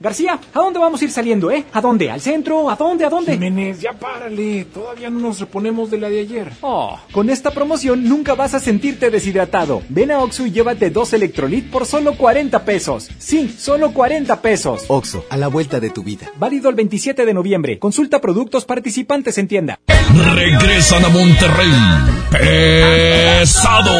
García, 0.00 0.38
¿a 0.54 0.58
dónde 0.60 0.78
vamos 0.78 1.02
a 1.02 1.04
ir 1.04 1.10
saliendo, 1.10 1.50
eh? 1.50 1.64
¿A 1.72 1.80
dónde? 1.80 2.08
¿Al 2.08 2.20
centro? 2.20 2.70
¿A 2.70 2.76
dónde? 2.76 3.04
¿A 3.04 3.08
dónde? 3.08 3.32
Jiménez, 3.32 3.80
ya 3.80 3.92
párale. 3.94 4.64
Todavía 4.66 5.10
no 5.10 5.18
nos 5.18 5.40
reponemos 5.40 5.90
de 5.90 5.98
la 5.98 6.08
de 6.08 6.20
ayer. 6.20 6.52
Oh, 6.60 6.96
con 7.10 7.28
esta 7.28 7.50
promoción 7.50 8.08
nunca 8.08 8.36
vas 8.36 8.54
a 8.54 8.60
sentirte 8.60 9.10
deshidratado. 9.10 9.82
Ven 9.88 10.12
a 10.12 10.20
Oxo 10.20 10.46
y 10.46 10.52
llévate 10.52 10.90
dos 10.90 11.12
Electrolit 11.14 11.68
por 11.68 11.84
solo 11.84 12.16
40 12.16 12.64
pesos. 12.64 13.08
Sí, 13.18 13.52
solo 13.58 13.92
40 13.92 14.40
pesos. 14.40 14.84
Oxo, 14.86 15.24
a 15.30 15.36
la 15.36 15.48
vuelta 15.48 15.80
de 15.80 15.90
tu 15.90 16.04
vida. 16.04 16.30
Válido 16.36 16.68
el 16.68 16.76
27 16.76 17.26
de 17.26 17.34
noviembre. 17.34 17.80
Consulta 17.80 18.20
productos 18.20 18.64
participantes 18.64 19.36
en 19.38 19.48
tienda. 19.48 19.80
Regresan 20.32 21.04
a 21.04 21.08
Monterrey. 21.08 21.72
Pesado. 22.30 23.98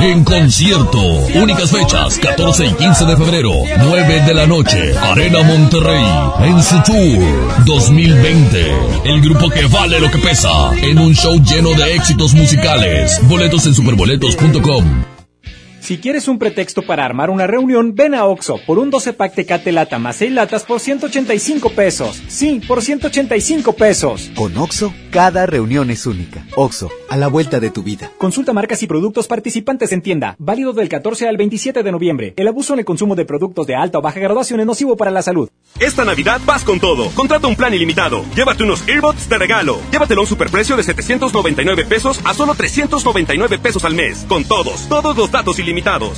En 0.00 0.22
concierto. 0.22 0.98
Únicas 1.34 1.72
fechas, 1.72 2.18
14 2.18 2.66
y 2.66 2.72
15 2.74 3.04
de 3.04 3.16
febrero, 3.16 3.50
9 3.78 4.22
de 4.26 4.34
la 4.34 4.46
noche. 4.46 4.94
Arena 5.24 5.42
Monterrey. 5.42 6.04
En 6.42 6.62
su 6.62 6.82
tour 6.82 7.64
2020. 7.64 8.72
El 9.06 9.22
grupo 9.22 9.48
que 9.48 9.64
vale 9.64 9.98
lo 9.98 10.10
que 10.10 10.18
pesa. 10.18 10.70
En 10.82 10.98
un 10.98 11.14
show 11.14 11.42
lleno 11.42 11.72
de 11.72 11.94
éxitos 11.94 12.34
musicales. 12.34 13.18
Boletos 13.26 13.64
en 13.64 13.74
superboletos.com. 13.74 15.13
Si 15.84 15.98
quieres 15.98 16.28
un 16.28 16.38
pretexto 16.38 16.80
para 16.80 17.04
armar 17.04 17.28
una 17.28 17.46
reunión, 17.46 17.94
ven 17.94 18.14
a 18.14 18.24
Oxo 18.24 18.58
por 18.66 18.78
un 18.78 18.88
12 18.88 19.12
pack 19.12 19.34
Tecate 19.34 19.70
Lata 19.70 19.98
más 19.98 20.16
6 20.16 20.32
latas 20.32 20.64
por 20.64 20.80
185 20.80 21.68
pesos. 21.72 22.22
Sí, 22.26 22.62
por 22.66 22.80
185 22.80 23.74
pesos. 23.74 24.30
Con 24.34 24.56
Oxo, 24.56 24.94
cada 25.10 25.44
reunión 25.44 25.90
es 25.90 26.06
única. 26.06 26.46
Oxo, 26.56 26.88
a 27.10 27.18
la 27.18 27.28
vuelta 27.28 27.60
de 27.60 27.68
tu 27.68 27.82
vida. 27.82 28.10
Consulta 28.16 28.54
marcas 28.54 28.82
y 28.82 28.86
productos 28.86 29.26
participantes 29.26 29.92
en 29.92 30.00
tienda. 30.00 30.36
Válido 30.38 30.72
del 30.72 30.88
14 30.88 31.28
al 31.28 31.36
27 31.36 31.82
de 31.82 31.92
noviembre. 31.92 32.32
El 32.38 32.48
abuso 32.48 32.72
en 32.72 32.78
el 32.78 32.86
consumo 32.86 33.14
de 33.14 33.26
productos 33.26 33.66
de 33.66 33.74
alta 33.74 33.98
o 33.98 34.00
baja 34.00 34.20
graduación 34.20 34.60
es 34.60 34.66
nocivo 34.66 34.96
para 34.96 35.10
la 35.10 35.20
salud. 35.20 35.50
Esta 35.80 36.06
Navidad 36.06 36.40
vas 36.46 36.64
con 36.64 36.80
todo. 36.80 37.10
Contrata 37.10 37.46
un 37.46 37.56
plan 37.56 37.74
ilimitado. 37.74 38.24
Llévate 38.34 38.64
unos 38.64 38.88
earbuds 38.88 39.28
de 39.28 39.36
regalo. 39.36 39.80
Llévatelo 39.92 40.22
a 40.22 40.24
un 40.24 40.28
superprecio 40.28 40.78
de 40.78 40.82
799 40.82 41.84
pesos 41.84 42.22
a 42.24 42.32
solo 42.32 42.54
399 42.54 43.58
pesos 43.58 43.84
al 43.84 43.94
mes. 43.94 44.24
Con 44.26 44.44
todos, 44.44 44.88
todos 44.88 45.14
los 45.14 45.30
datos 45.30 45.58
ilimitados 45.58 45.73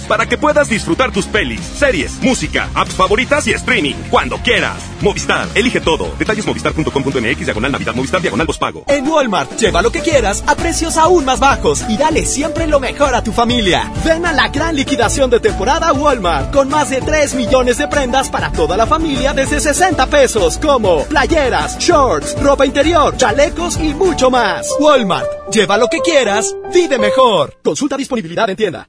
para 0.09 0.27
que 0.27 0.37
puedas 0.39 0.69
disfrutar 0.69 1.13
tus 1.13 1.27
pelis, 1.27 1.61
series, 1.61 2.21
música, 2.21 2.69
apps 2.75 2.95
favoritas 2.95 3.47
y 3.47 3.53
streaming 3.53 3.95
cuando 4.11 4.39
quieras. 4.39 4.77
Movistar, 5.01 5.49
elige 5.55 5.81
todo. 5.81 6.11
Detalles 6.19 6.47
movistar.com.mx, 6.47 7.45
diagonal 7.45 7.73
Navidad, 7.73 7.95
Movistar, 7.95 8.21
diagonal 8.21 8.47
pago. 8.59 8.85
En 8.87 9.07
Walmart, 9.09 9.57
lleva 9.59 9.83
lo 9.83 9.91
que 9.91 10.01
quieras 10.01 10.45
a 10.47 10.55
precios 10.55 10.97
aún 10.97 11.25
más 11.25 11.41
bajos 11.41 11.85
y 11.89 11.97
dale 11.97 12.25
siempre 12.25 12.67
lo 12.67 12.81
mejor 12.81 13.15
a 13.15 13.23
tu 13.23 13.33
familia. 13.33 13.91
Ven 14.05 14.25
a 14.27 14.33
la 14.33 14.49
gran 14.49 14.77
liquidación 14.77 15.31
de 15.31 15.41
temporada 15.41 15.93
Walmart 15.93 16.53
con 16.53 16.69
más 16.69 16.91
de 16.91 17.01
3 17.01 17.35
millones 17.35 17.79
de 17.79 17.89
prendas 17.89 18.29
para 18.29 18.53
toda 18.53 18.77
la 18.77 18.87
familia 18.87 19.33
desde 19.33 19.61
60 19.61 20.07
pesos, 20.07 20.59
como 20.59 21.05
playeras, 21.05 21.79
shorts, 21.79 22.41
ropa 22.41 22.67
interior, 22.67 23.17
chalecos 23.17 23.79
y 23.79 23.95
mucho 23.95 24.31
más. 24.31 24.69
Walmart, 24.79 25.51
lleva 25.53 25.77
lo 25.77 25.89
que 25.89 26.01
quieras, 26.01 26.55
vive 26.73 26.99
mejor. 26.99 27.59
Consulta 27.63 27.97
disponibilidad 27.97 28.49
en 28.51 28.57
tienda. 28.57 28.89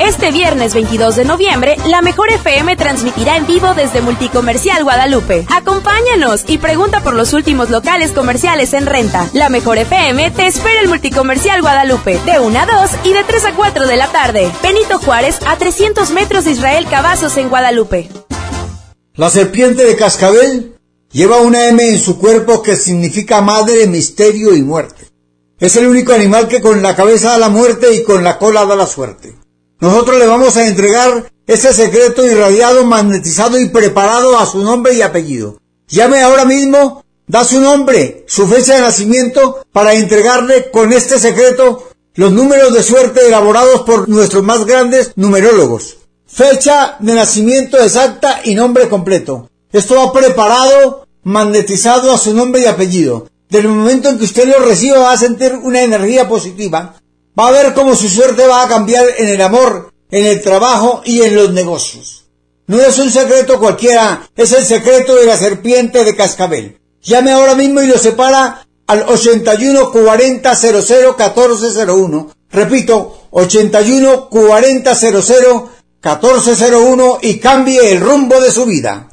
Este 0.00 0.32
viernes 0.32 0.74
22 0.74 1.14
de 1.14 1.24
noviembre, 1.24 1.76
la 1.86 2.02
Mejor 2.02 2.28
FM 2.30 2.76
transmitirá 2.76 3.36
en 3.36 3.46
vivo 3.46 3.72
desde 3.74 4.00
Multicomercial 4.00 4.82
Guadalupe. 4.82 5.46
Acompáñanos 5.48 6.44
y 6.48 6.58
pregunta 6.58 7.02
por 7.02 7.14
los 7.14 7.32
últimos 7.32 7.70
locales 7.70 8.10
comerciales 8.10 8.72
en 8.72 8.86
renta. 8.86 9.28
La 9.32 9.48
Mejor 9.48 9.78
FM 9.78 10.32
te 10.32 10.46
espera 10.46 10.80
el 10.80 10.88
Multicomercial 10.88 11.60
Guadalupe 11.60 12.18
de 12.24 12.40
1 12.40 12.58
a 12.58 12.66
2 12.66 12.90
y 13.04 13.12
de 13.12 13.22
3 13.22 13.44
a 13.44 13.54
4 13.54 13.86
de 13.86 13.96
la 13.96 14.08
tarde. 14.08 14.50
Benito 14.62 14.98
Juárez 14.98 15.38
a 15.46 15.56
300 15.56 16.10
metros 16.10 16.44
de 16.44 16.50
Israel 16.50 16.86
Cavazos 16.90 17.36
en 17.36 17.48
Guadalupe. 17.48 18.08
La 19.14 19.30
serpiente 19.30 19.84
de 19.84 19.94
cascabel 19.94 20.76
lleva 21.12 21.38
una 21.38 21.68
M 21.68 21.86
en 21.86 22.00
su 22.00 22.18
cuerpo 22.18 22.62
que 22.62 22.74
significa 22.76 23.40
madre, 23.40 23.86
misterio 23.86 24.54
y 24.56 24.62
muerte. 24.62 25.06
Es 25.60 25.76
el 25.76 25.86
único 25.86 26.12
animal 26.12 26.48
que 26.48 26.60
con 26.60 26.82
la 26.82 26.96
cabeza 26.96 27.30
da 27.30 27.38
la 27.38 27.48
muerte 27.50 27.94
y 27.94 28.02
con 28.02 28.24
la 28.24 28.38
cola 28.38 28.64
da 28.64 28.74
la 28.74 28.86
suerte. 28.86 29.41
Nosotros 29.82 30.16
le 30.20 30.28
vamos 30.28 30.56
a 30.56 30.68
entregar 30.68 31.32
ese 31.44 31.74
secreto 31.74 32.24
irradiado, 32.24 32.84
magnetizado 32.84 33.58
y 33.58 33.68
preparado 33.68 34.38
a 34.38 34.46
su 34.46 34.62
nombre 34.62 34.94
y 34.94 35.02
apellido. 35.02 35.58
Llame 35.88 36.22
ahora 36.22 36.44
mismo, 36.44 37.04
da 37.26 37.42
su 37.42 37.60
nombre, 37.60 38.24
su 38.28 38.46
fecha 38.46 38.76
de 38.76 38.82
nacimiento, 38.82 39.66
para 39.72 39.94
entregarle 39.94 40.70
con 40.70 40.92
este 40.92 41.18
secreto 41.18 41.88
los 42.14 42.30
números 42.30 42.72
de 42.72 42.84
suerte 42.84 43.26
elaborados 43.26 43.82
por 43.82 44.08
nuestros 44.08 44.44
más 44.44 44.64
grandes 44.66 45.14
numerólogos. 45.16 45.96
Fecha 46.28 46.94
de 47.00 47.14
nacimiento 47.14 47.76
exacta 47.82 48.40
y 48.44 48.54
nombre 48.54 48.88
completo. 48.88 49.50
Esto 49.72 49.96
va 49.96 50.12
preparado, 50.12 51.08
magnetizado 51.24 52.12
a 52.12 52.18
su 52.18 52.34
nombre 52.34 52.62
y 52.62 52.66
apellido. 52.66 53.26
Del 53.50 53.66
momento 53.66 54.10
en 54.10 54.18
que 54.18 54.26
usted 54.26 54.46
lo 54.46 54.64
reciba 54.64 55.00
va 55.00 55.12
a 55.12 55.18
sentir 55.18 55.54
una 55.54 55.82
energía 55.82 56.28
positiva 56.28 57.01
Va 57.38 57.48
a 57.48 57.52
ver 57.52 57.72
cómo 57.74 57.94
su 57.94 58.08
suerte 58.08 58.46
va 58.46 58.62
a 58.62 58.68
cambiar 58.68 59.06
en 59.16 59.28
el 59.28 59.40
amor, 59.40 59.92
en 60.10 60.26
el 60.26 60.42
trabajo 60.42 61.02
y 61.04 61.22
en 61.22 61.34
los 61.34 61.52
negocios. 61.52 62.26
No 62.66 62.80
es 62.80 62.98
un 62.98 63.10
secreto 63.10 63.58
cualquiera, 63.58 64.28
es 64.36 64.52
el 64.52 64.64
secreto 64.64 65.14
de 65.16 65.26
la 65.26 65.36
serpiente 65.36 66.04
de 66.04 66.14
cascabel. 66.14 66.78
Llame 67.02 67.32
ahora 67.32 67.54
mismo 67.54 67.82
y 67.82 67.86
lo 67.86 67.98
separa 67.98 68.66
al 68.86 69.04
81 69.08 69.90
40 69.90 70.54
00 70.54 71.16
1401. 71.18 72.32
Repito, 72.50 73.28
81 73.30 74.28
40 74.28 74.94
00 74.94 75.70
1401 76.02 77.18
y 77.22 77.38
cambie 77.38 77.92
el 77.92 78.00
rumbo 78.00 78.40
de 78.40 78.52
su 78.52 78.66
vida. 78.66 79.08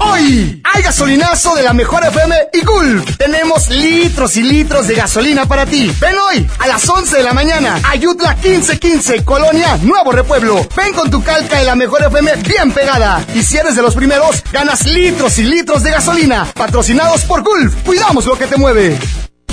Hoy 0.00 0.62
hay 0.64 0.82
gasolinazo 0.82 1.54
de 1.54 1.62
la 1.62 1.72
mejor 1.72 2.04
FM 2.04 2.34
y 2.52 2.64
Gulf. 2.64 3.16
Tenemos 3.16 3.68
litros 3.68 4.36
y 4.36 4.42
litros 4.42 4.86
de 4.86 4.94
gasolina 4.94 5.46
para 5.46 5.66
ti. 5.66 5.92
Ven 6.00 6.14
hoy 6.18 6.48
a 6.58 6.66
las 6.66 6.88
11 6.88 7.16
de 7.16 7.22
la 7.22 7.32
mañana. 7.32 7.80
Ayutla 7.88 8.34
1515, 8.34 9.24
Colonia 9.24 9.78
Nuevo 9.82 10.12
Repueblo. 10.12 10.66
Ven 10.76 10.92
con 10.94 11.10
tu 11.10 11.22
calca 11.22 11.58
de 11.58 11.64
la 11.64 11.74
mejor 11.74 12.02
FM 12.02 12.36
bien 12.46 12.72
pegada. 12.72 13.24
Y 13.34 13.42
si 13.42 13.56
eres 13.56 13.76
de 13.76 13.82
los 13.82 13.94
primeros, 13.94 14.42
ganas 14.52 14.86
litros 14.86 15.38
y 15.38 15.44
litros 15.44 15.82
de 15.82 15.90
gasolina. 15.90 16.46
Patrocinados 16.54 17.22
por 17.22 17.42
Gulf. 17.42 17.74
Cuidamos 17.84 18.26
lo 18.26 18.38
que 18.38 18.46
te 18.46 18.56
mueve. 18.56 18.98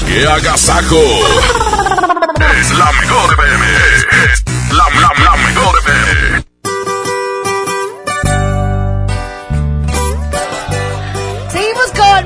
¡Qué 0.06 0.28
agasajo! 0.28 1.00
es 2.60 2.78
la 2.78 2.92
mejor 2.92 3.34
FM. 3.34 3.66
La, 4.72 4.86
la, 5.02 5.25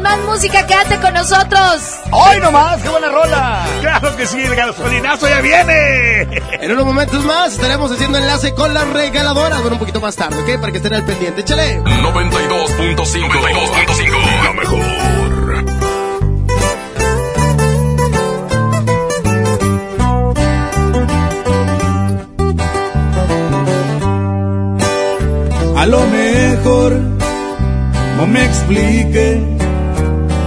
más 0.10 0.26
música, 0.26 0.66
quédate 0.66 1.00
con 1.00 1.14
nosotros. 1.14 2.00
¡Hoy 2.12 2.40
nomás! 2.40 2.82
¡Qué 2.82 2.90
buena 2.90 3.10
rola! 3.10 3.64
¡Claro 3.82 4.16
que 4.16 4.26
sí! 4.26 4.40
¡El 4.40 4.56
gasolinazo 4.56 5.28
ya 5.28 5.40
viene! 5.42 6.22
En 6.52 6.72
unos 6.72 6.86
momentos 6.86 7.24
más 7.26 7.54
estaremos 7.54 7.92
haciendo 7.92 8.18
enlace 8.18 8.56
con 8.56 8.74
la 8.74 8.86
regaladora. 8.86 9.60
Bueno, 9.60 9.76
un 9.76 9.80
poquito 9.80 10.02
más 10.02 10.16
tarde, 10.16 10.42
¿ok? 10.42 10.60
Para 10.60 10.72
que 10.72 10.78
estén 10.78 10.96
al 10.96 11.06
pendiente. 11.06 11.42
¡Échale! 11.42 11.84
92.5 11.84 12.96
92.5 12.96 14.44
La 14.44 14.54
mejor. 14.54 14.80
A 25.78 25.86
lo 25.86 26.06
mejor 26.08 26.94
no 28.18 28.28
me 28.28 28.44
explique 28.44 29.59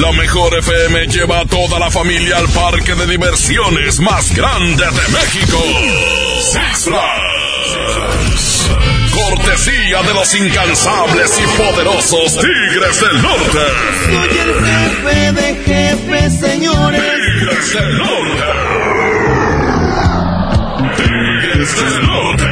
La 0.00 0.10
mejor 0.12 0.54
FM 0.58 1.06
lleva 1.06 1.40
a 1.40 1.44
toda 1.44 1.78
la 1.78 1.90
familia 1.90 2.38
al 2.38 2.48
parque 2.48 2.94
de 2.94 3.06
diversiones 3.06 4.00
más 4.00 4.34
grande 4.34 4.84
de 4.84 5.08
México. 5.12 5.58
Six 6.40 6.84
Flags. 6.84 8.70
Cortesía 9.12 10.02
de 10.02 10.14
los 10.14 10.34
incansables 10.34 11.38
y 11.38 11.46
poderosos 11.58 12.38
Tigres 12.38 13.00
del 13.02 13.22
Norte. 13.22 13.58
Soy 14.06 14.38
el 14.38 14.54
jefe 14.64 15.32
de 15.32 15.54
jefes, 15.66 16.40
señores. 16.40 17.02
Tigres 17.02 17.74
del 17.74 17.98
Norte. 17.98 18.44
Tigres 20.96 21.76
del 21.76 22.06
Norte. 22.06 22.51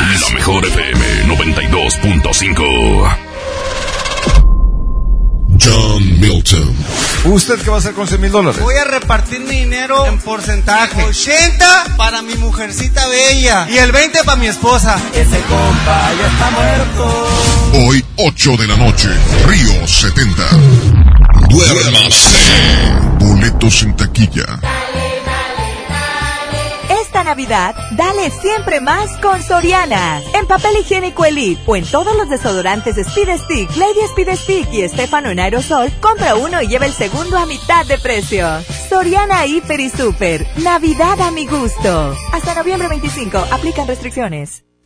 La 0.00 0.30
mejor 0.32 0.64
FM 0.64 1.24
92.5. 1.26 3.16
John 5.60 6.20
Milton. 6.20 6.76
¿Usted 7.24 7.60
qué 7.60 7.70
va 7.70 7.76
a 7.76 7.80
hacer 7.80 7.94
con 7.94 8.06
100 8.06 8.20
mil 8.20 8.30
dólares? 8.30 8.60
Voy 8.62 8.76
a 8.76 8.84
repartir 8.84 9.40
mi 9.40 9.56
dinero 9.56 10.06
en 10.06 10.18
porcentaje. 10.18 11.02
80 11.02 11.96
para 11.96 12.22
mi 12.22 12.34
mujercita 12.36 13.08
bella 13.08 13.68
y 13.68 13.78
el 13.78 13.90
20 13.90 14.22
para 14.22 14.36
mi 14.36 14.46
esposa. 14.46 14.96
Ese 15.12 15.40
compa 15.40 16.12
ya 16.18 16.26
está 16.28 16.50
muerto. 16.50 17.28
Hoy, 17.88 18.04
8 18.18 18.56
de 18.56 18.66
la 18.68 18.76
noche, 18.76 19.08
Río 19.46 19.86
70. 19.86 20.42
Duérmase. 21.48 22.28
Boletos 23.18 23.82
en 23.82 23.96
taquilla. 23.96 24.46
Navidad, 27.28 27.74
dale 27.90 28.30
siempre 28.30 28.80
más 28.80 29.18
con 29.18 29.42
Soriana. 29.42 30.22
En 30.32 30.46
papel 30.46 30.78
higiénico 30.80 31.26
Elite 31.26 31.60
o 31.66 31.76
en 31.76 31.84
todos 31.84 32.16
los 32.16 32.30
desodorantes 32.30 32.96
Speed 32.96 33.28
Stick, 33.40 33.76
Lady 33.76 34.00
Speed 34.06 34.34
Stick 34.34 34.72
y 34.72 34.80
Estefano 34.80 35.28
en 35.28 35.38
aerosol, 35.38 35.92
compra 36.00 36.36
uno 36.36 36.62
y 36.62 36.68
lleva 36.68 36.86
el 36.86 36.94
segundo 36.94 37.36
a 37.36 37.44
mitad 37.44 37.84
de 37.84 37.98
precio. 37.98 38.48
Soriana 38.88 39.44
Hiper 39.44 39.78
y 39.78 39.90
Super. 39.90 40.46
Navidad 40.62 41.20
a 41.20 41.30
mi 41.30 41.46
gusto. 41.46 42.16
Hasta 42.32 42.54
noviembre 42.54 42.88
25. 42.88 43.36
Aplican 43.52 43.86
restricciones. 43.86 44.67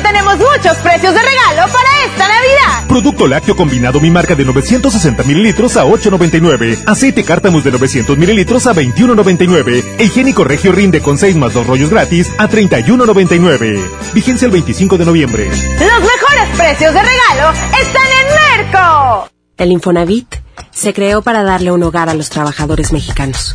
Tenemos 0.00 0.38
muchos 0.38 0.76
precios 0.78 1.12
de 1.12 1.20
regalo 1.20 1.72
para 1.72 2.04
esta 2.06 2.28
Navidad. 2.28 2.86
Producto 2.88 3.26
lácteo 3.26 3.54
combinado 3.54 4.00
mi 4.00 4.10
marca 4.10 4.34
de 4.34 4.44
960 4.44 5.22
mililitros 5.24 5.76
a 5.76 5.84
8.99. 5.84 6.84
Aceite 6.86 7.24
cártamus 7.24 7.64
de 7.64 7.72
900 7.72 8.16
mililitros 8.16 8.66
a 8.66 8.74
21.99. 8.74 9.96
E 9.98 10.04
higiénico 10.04 10.44
regio 10.44 10.72
rinde 10.72 11.00
con 11.00 11.18
6 11.18 11.36
más 11.36 11.52
2 11.52 11.66
rollos 11.66 11.90
gratis 11.90 12.30
a 12.38 12.48
31.99. 12.48 13.82
Vigencia 14.14 14.46
el 14.46 14.52
25 14.52 14.96
de 14.96 15.04
noviembre. 15.04 15.48
Los 15.48 16.00
mejores 16.00 16.56
precios 16.56 16.94
de 16.94 17.00
regalo 17.02 17.50
están 17.80 18.06
en 18.06 18.64
Merco. 18.64 19.28
El 19.58 19.72
Infonavit 19.72 20.36
se 20.70 20.94
creó 20.94 21.22
para 21.22 21.42
darle 21.42 21.70
un 21.70 21.82
hogar 21.82 22.08
a 22.08 22.14
los 22.14 22.30
trabajadores 22.30 22.92
mexicanos, 22.92 23.54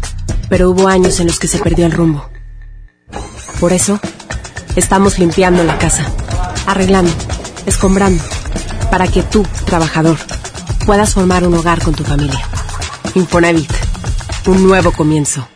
pero 0.50 0.70
hubo 0.70 0.88
años 0.88 1.20
en 1.20 1.28
los 1.28 1.40
que 1.40 1.48
se 1.48 1.58
perdió 1.60 1.86
el 1.86 1.92
rumbo. 1.92 2.30
Por 3.60 3.74
eso, 3.74 4.00
estamos 4.78 5.18
limpiando 5.18 5.64
la 5.64 5.78
casa, 5.80 6.06
arreglando, 6.68 7.12
escombrando, 7.66 8.24
para 8.92 9.08
que 9.08 9.24
tú, 9.24 9.44
trabajador, 9.66 10.18
puedas 10.86 11.16
formar 11.16 11.46
un 11.46 11.56
hogar 11.56 11.84
con 11.84 11.96
tu 11.96 12.04
familia. 12.04 12.40
Infonavit, 13.16 13.72
un 14.46 14.68
nuevo 14.68 14.92
comienzo. 14.92 15.48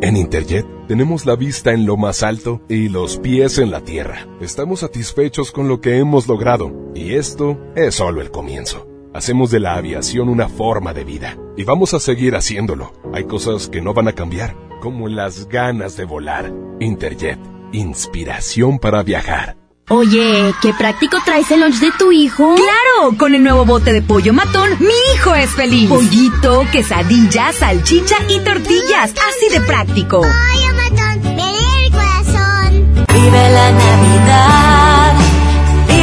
En 0.00 0.16
Interjet 0.16 0.64
tenemos 0.86 1.26
la 1.26 1.34
vista 1.34 1.72
en 1.72 1.86
lo 1.86 1.96
más 1.96 2.22
alto 2.22 2.62
y 2.68 2.88
los 2.88 3.18
pies 3.18 3.58
en 3.58 3.72
la 3.72 3.80
tierra. 3.80 4.28
Estamos 4.40 4.80
satisfechos 4.80 5.50
con 5.50 5.66
lo 5.66 5.80
que 5.80 5.98
hemos 5.98 6.28
logrado 6.28 6.72
y 6.94 7.14
esto 7.14 7.58
es 7.74 7.96
solo 7.96 8.20
el 8.20 8.30
comienzo. 8.30 8.86
Hacemos 9.12 9.50
de 9.50 9.58
la 9.58 9.74
aviación 9.74 10.28
una 10.28 10.48
forma 10.48 10.94
de 10.94 11.02
vida 11.02 11.36
y 11.56 11.64
vamos 11.64 11.94
a 11.94 12.00
seguir 12.00 12.36
haciéndolo. 12.36 12.92
Hay 13.12 13.24
cosas 13.24 13.68
que 13.68 13.80
no 13.80 13.92
van 13.92 14.06
a 14.06 14.12
cambiar, 14.12 14.54
como 14.80 15.08
las 15.08 15.48
ganas 15.48 15.96
de 15.96 16.04
volar. 16.04 16.52
Interjet, 16.78 17.38
inspiración 17.76 18.78
para 18.78 19.02
viajar. 19.02 19.56
Oye, 19.88 20.52
qué 20.60 20.74
práctico 20.74 21.18
traes 21.24 21.48
el 21.52 21.60
lunch 21.60 21.78
de 21.78 21.92
tu 21.96 22.10
hijo. 22.10 22.56
Claro, 22.56 23.16
con 23.16 23.36
el 23.36 23.42
nuevo 23.44 23.64
bote 23.64 23.92
de 23.92 24.02
pollo 24.02 24.32
matón, 24.32 24.70
mi 24.80 25.14
hijo 25.14 25.32
es 25.36 25.50
feliz. 25.50 25.88
Pollito, 25.88 26.66
quesadilla, 26.72 27.52
salchicha 27.52 28.16
y 28.28 28.40
tortillas, 28.40 29.14
así 29.28 29.48
de 29.52 29.60
práctico. 29.60 30.22
Pollo 30.22 30.74
matón, 30.74 31.36
me 31.36 31.84
el 31.84 31.92
corazón. 31.92 33.06
Vive 33.14 33.50
la 33.50 33.72
Navidad, 33.72 34.75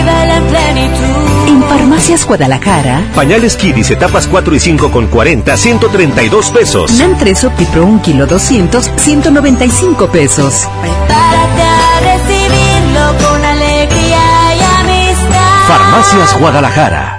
en 0.10 0.44
plenitud. 0.46 1.48
En 1.48 1.64
Farmacias 1.64 2.26
Guadalajara. 2.26 3.04
Pañales 3.16 3.56
Kidis 3.56 3.92
etapas 3.92 4.28
4 4.28 4.56
y 4.56 4.60
5 4.60 4.92
con 4.92 5.08
40, 5.08 5.56
132 5.58 6.50
pesos. 6.50 6.92
Nan 6.94 7.18
3 7.18 7.44
Optipro 7.46 7.86
1 7.86 8.02
kilo 8.02 8.26
200, 8.26 8.92
195 8.98 10.08
pesos. 10.08 10.68
Prepárate 10.82 11.62
a 11.62 12.00
recibirlo 12.18 13.28
con 13.28 13.46
alegría 13.46 14.56
y 14.56 14.64
amistad. 14.82 15.68
Farmacias 15.68 16.40
Guadalajara. 16.40 17.12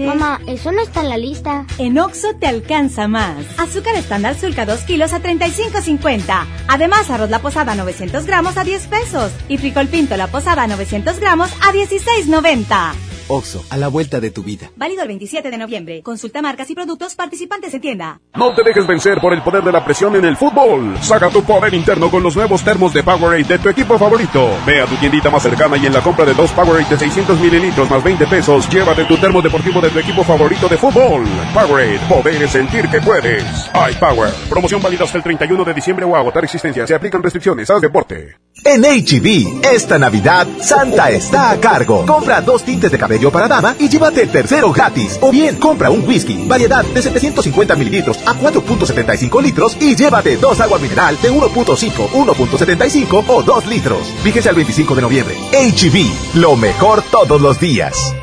Leche. 0.00 0.18
Mamá, 0.18 0.40
eso 0.46 0.72
no 0.72 0.82
está 0.82 1.00
en 1.00 1.08
la 1.08 1.16
lista. 1.16 1.66
En 1.78 1.98
Oxo 1.98 2.34
te 2.38 2.46
alcanza 2.46 3.08
más. 3.08 3.44
Azúcar 3.58 3.96
estándar 3.96 4.38
Sulca 4.38 4.66
2 4.66 4.80
kilos 4.82 5.12
a 5.12 5.20
35.50. 5.20 6.46
Además, 6.68 7.10
arroz 7.10 7.30
la 7.30 7.40
posada 7.40 7.74
900 7.74 8.26
gramos 8.26 8.56
a 8.56 8.64
10 8.64 8.86
pesos. 8.86 9.32
Y 9.48 9.58
frijol 9.58 9.88
pinto 9.88 10.16
la 10.16 10.28
posada 10.28 10.66
900 10.66 11.18
gramos 11.18 11.50
a 11.62 11.72
16.90. 11.72 13.09
Oxo, 13.30 13.64
a 13.70 13.76
la 13.76 13.86
vuelta 13.86 14.18
de 14.20 14.30
tu 14.32 14.42
vida. 14.42 14.70
Válido 14.76 15.02
el 15.02 15.08
27 15.08 15.50
de 15.50 15.56
noviembre. 15.56 16.02
Consulta 16.02 16.42
marcas 16.42 16.68
y 16.68 16.74
productos 16.74 17.14
participantes 17.14 17.72
en 17.72 17.80
tienda. 17.80 18.20
No 18.34 18.52
te 18.54 18.64
dejes 18.64 18.86
vencer 18.88 19.18
por 19.20 19.32
el 19.32 19.40
poder 19.42 19.62
de 19.62 19.70
la 19.70 19.84
presión 19.84 20.16
en 20.16 20.24
el 20.24 20.36
fútbol. 20.36 20.96
Saca 21.00 21.30
tu 21.30 21.42
poder 21.44 21.72
interno 21.74 22.10
con 22.10 22.24
los 22.24 22.34
nuevos 22.34 22.64
termos 22.64 22.92
de 22.92 23.04
Powerade 23.04 23.44
de 23.44 23.58
tu 23.60 23.68
equipo 23.68 23.96
favorito. 23.98 24.50
Ve 24.66 24.82
a 24.82 24.86
tu 24.86 24.96
tiendita 24.96 25.30
más 25.30 25.42
cercana 25.44 25.76
y 25.76 25.86
en 25.86 25.92
la 25.92 26.02
compra 26.02 26.24
de 26.24 26.34
dos 26.34 26.50
Powerade 26.50 26.90
de 26.90 26.98
600 26.98 27.38
mililitros 27.38 27.88
más 27.88 28.02
20 28.02 28.26
pesos, 28.26 28.68
llévate 28.68 29.04
tu 29.04 29.16
termo 29.16 29.40
deportivo 29.40 29.80
de 29.80 29.90
tu 29.90 30.00
equipo 30.00 30.24
favorito 30.24 30.68
de 30.68 30.76
fútbol. 30.76 31.24
Powerade, 31.54 32.00
poder 32.08 32.42
es 32.42 32.50
sentir 32.50 32.88
que 32.88 33.00
puedes. 33.00 33.44
iPower. 33.74 34.32
Promoción 34.48 34.82
válida 34.82 35.04
hasta 35.04 35.18
el 35.18 35.22
31 35.22 35.64
de 35.64 35.74
diciembre 35.74 36.04
o 36.04 36.16
agotar 36.16 36.42
existencia. 36.42 36.84
Se 36.86 36.94
aplican 36.94 37.22
restricciones. 37.22 37.70
Haz 37.70 37.80
deporte. 37.80 38.36
En 38.62 38.82
HB, 38.82 39.64
esta 39.64 39.98
Navidad, 39.98 40.46
Santa 40.60 41.10
está 41.10 41.50
a 41.50 41.58
cargo. 41.58 42.04
Compra 42.04 42.42
dos 42.42 42.62
tintes 42.62 42.90
de 42.90 42.98
cabello 42.98 43.32
para 43.32 43.48
dama 43.48 43.74
y 43.78 43.88
llévate 43.88 44.22
el 44.22 44.30
tercero 44.30 44.70
gratis. 44.70 45.18
O 45.22 45.30
bien, 45.30 45.56
compra 45.56 45.90
un 45.90 46.06
whisky, 46.06 46.46
variedad 46.46 46.84
de 46.84 47.00
750 47.00 47.74
mililitros 47.76 48.18
a 48.28 48.34
4.75 48.34 49.42
litros 49.42 49.76
y 49.80 49.96
llévate 49.96 50.36
dos 50.36 50.60
agua 50.60 50.78
mineral 50.78 51.16
de 51.22 51.32
1.5, 51.32 52.10
1.75 52.10 53.24
o 53.28 53.42
2 53.42 53.66
litros. 53.66 54.02
Fíjese 54.22 54.50
al 54.50 54.56
25 54.56 54.94
de 54.94 55.02
noviembre. 55.02 55.34
HB, 55.52 56.38
lo 56.38 56.54
mejor 56.56 57.02
todos 57.10 57.40
los 57.40 57.58
días. 57.58 58.14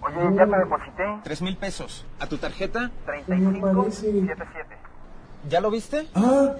Oye, 0.00 0.36
ya 0.36 0.46
te 0.46 0.58
deposité. 0.58 1.04
Tres 1.22 1.42
mil 1.42 1.56
pesos. 1.56 2.04
¿A 2.18 2.26
tu 2.26 2.38
tarjeta? 2.38 2.90
3577. 3.06 4.76
¿Ya 5.48 5.60
lo 5.60 5.70
viste? 5.70 6.08
Ah, 6.14 6.54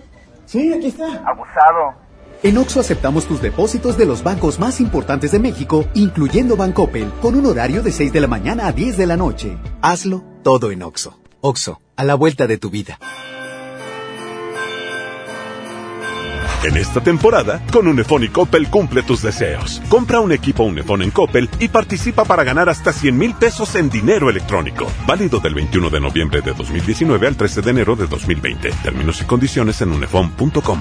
sí, 0.44 0.72
aquí 0.72 0.86
está. 0.86 1.06
Abusado. 1.26 2.05
En 2.42 2.58
Oxo 2.58 2.80
aceptamos 2.80 3.26
tus 3.26 3.40
depósitos 3.40 3.96
de 3.96 4.04
los 4.04 4.22
bancos 4.22 4.58
más 4.58 4.80
importantes 4.80 5.32
de 5.32 5.38
México, 5.38 5.86
incluyendo 5.94 6.56
Bancoppel, 6.56 7.10
con 7.22 7.34
un 7.34 7.46
horario 7.46 7.82
de 7.82 7.90
6 7.90 8.12
de 8.12 8.20
la 8.20 8.26
mañana 8.26 8.66
a 8.66 8.72
10 8.72 8.96
de 8.96 9.06
la 9.06 9.16
noche. 9.16 9.56
Hazlo 9.80 10.22
todo 10.42 10.70
en 10.70 10.82
Oxo. 10.82 11.18
Oxo, 11.40 11.80
a 11.96 12.04
la 12.04 12.14
vuelta 12.14 12.46
de 12.46 12.58
tu 12.58 12.70
vida. 12.70 12.98
En 16.62 16.76
esta 16.76 17.00
temporada, 17.00 17.62
con 17.72 17.86
Unifón 17.86 18.24
y 18.24 18.28
Coppel 18.28 18.68
cumple 18.68 19.02
tus 19.02 19.22
deseos. 19.22 19.80
Compra 19.88 20.20
un 20.20 20.32
equipo 20.32 20.64
Unifón 20.64 21.02
en 21.02 21.12
Coppel 21.12 21.48
y 21.60 21.68
participa 21.68 22.24
para 22.24 22.44
ganar 22.44 22.68
hasta 22.68 22.92
100 22.92 23.16
mil 23.16 23.34
pesos 23.34 23.74
en 23.76 23.88
dinero 23.88 24.28
electrónico. 24.28 24.86
Válido 25.06 25.38
del 25.38 25.54
21 25.54 25.90
de 25.90 26.00
noviembre 26.00 26.42
de 26.42 26.52
2019 26.52 27.26
al 27.26 27.36
13 27.36 27.62
de 27.62 27.70
enero 27.70 27.94
de 27.94 28.06
2020. 28.06 28.70
Términos 28.82 29.20
y 29.22 29.24
condiciones 29.24 29.80
en 29.80 29.92
unifón.com. 29.92 30.80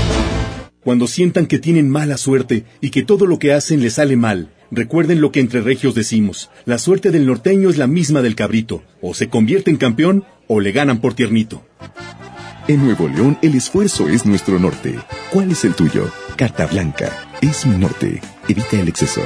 Cuando 0.83 1.05
sientan 1.05 1.45
que 1.45 1.59
tienen 1.59 1.89
mala 1.89 2.17
suerte 2.17 2.65
y 2.81 2.89
que 2.89 3.03
todo 3.03 3.27
lo 3.27 3.37
que 3.37 3.53
hacen 3.53 3.81
les 3.81 3.93
sale 3.93 4.17
mal, 4.17 4.49
recuerden 4.71 5.21
lo 5.21 5.31
que 5.31 5.39
entre 5.39 5.61
regios 5.61 5.93
decimos. 5.93 6.49
La 6.65 6.79
suerte 6.79 7.11
del 7.11 7.27
norteño 7.27 7.69
es 7.69 7.77
la 7.77 7.85
misma 7.85 8.23
del 8.23 8.35
cabrito. 8.35 8.83
O 8.99 9.13
se 9.13 9.29
convierte 9.29 9.69
en 9.69 9.77
campeón 9.77 10.25
o 10.47 10.59
le 10.59 10.71
ganan 10.71 10.99
por 10.99 11.13
tiernito. 11.13 11.63
En 12.67 12.83
Nuevo 12.83 13.07
León 13.07 13.37
el 13.43 13.55
esfuerzo 13.55 14.09
es 14.09 14.25
nuestro 14.25 14.57
norte. 14.57 14.97
¿Cuál 15.31 15.51
es 15.51 15.65
el 15.65 15.75
tuyo? 15.75 16.11
Carta 16.35 16.65
Blanca. 16.65 17.11
Es 17.41 17.65
mi 17.67 17.77
norte. 17.77 18.19
Evita 18.47 18.79
el 18.79 18.87
exceso. 18.87 19.21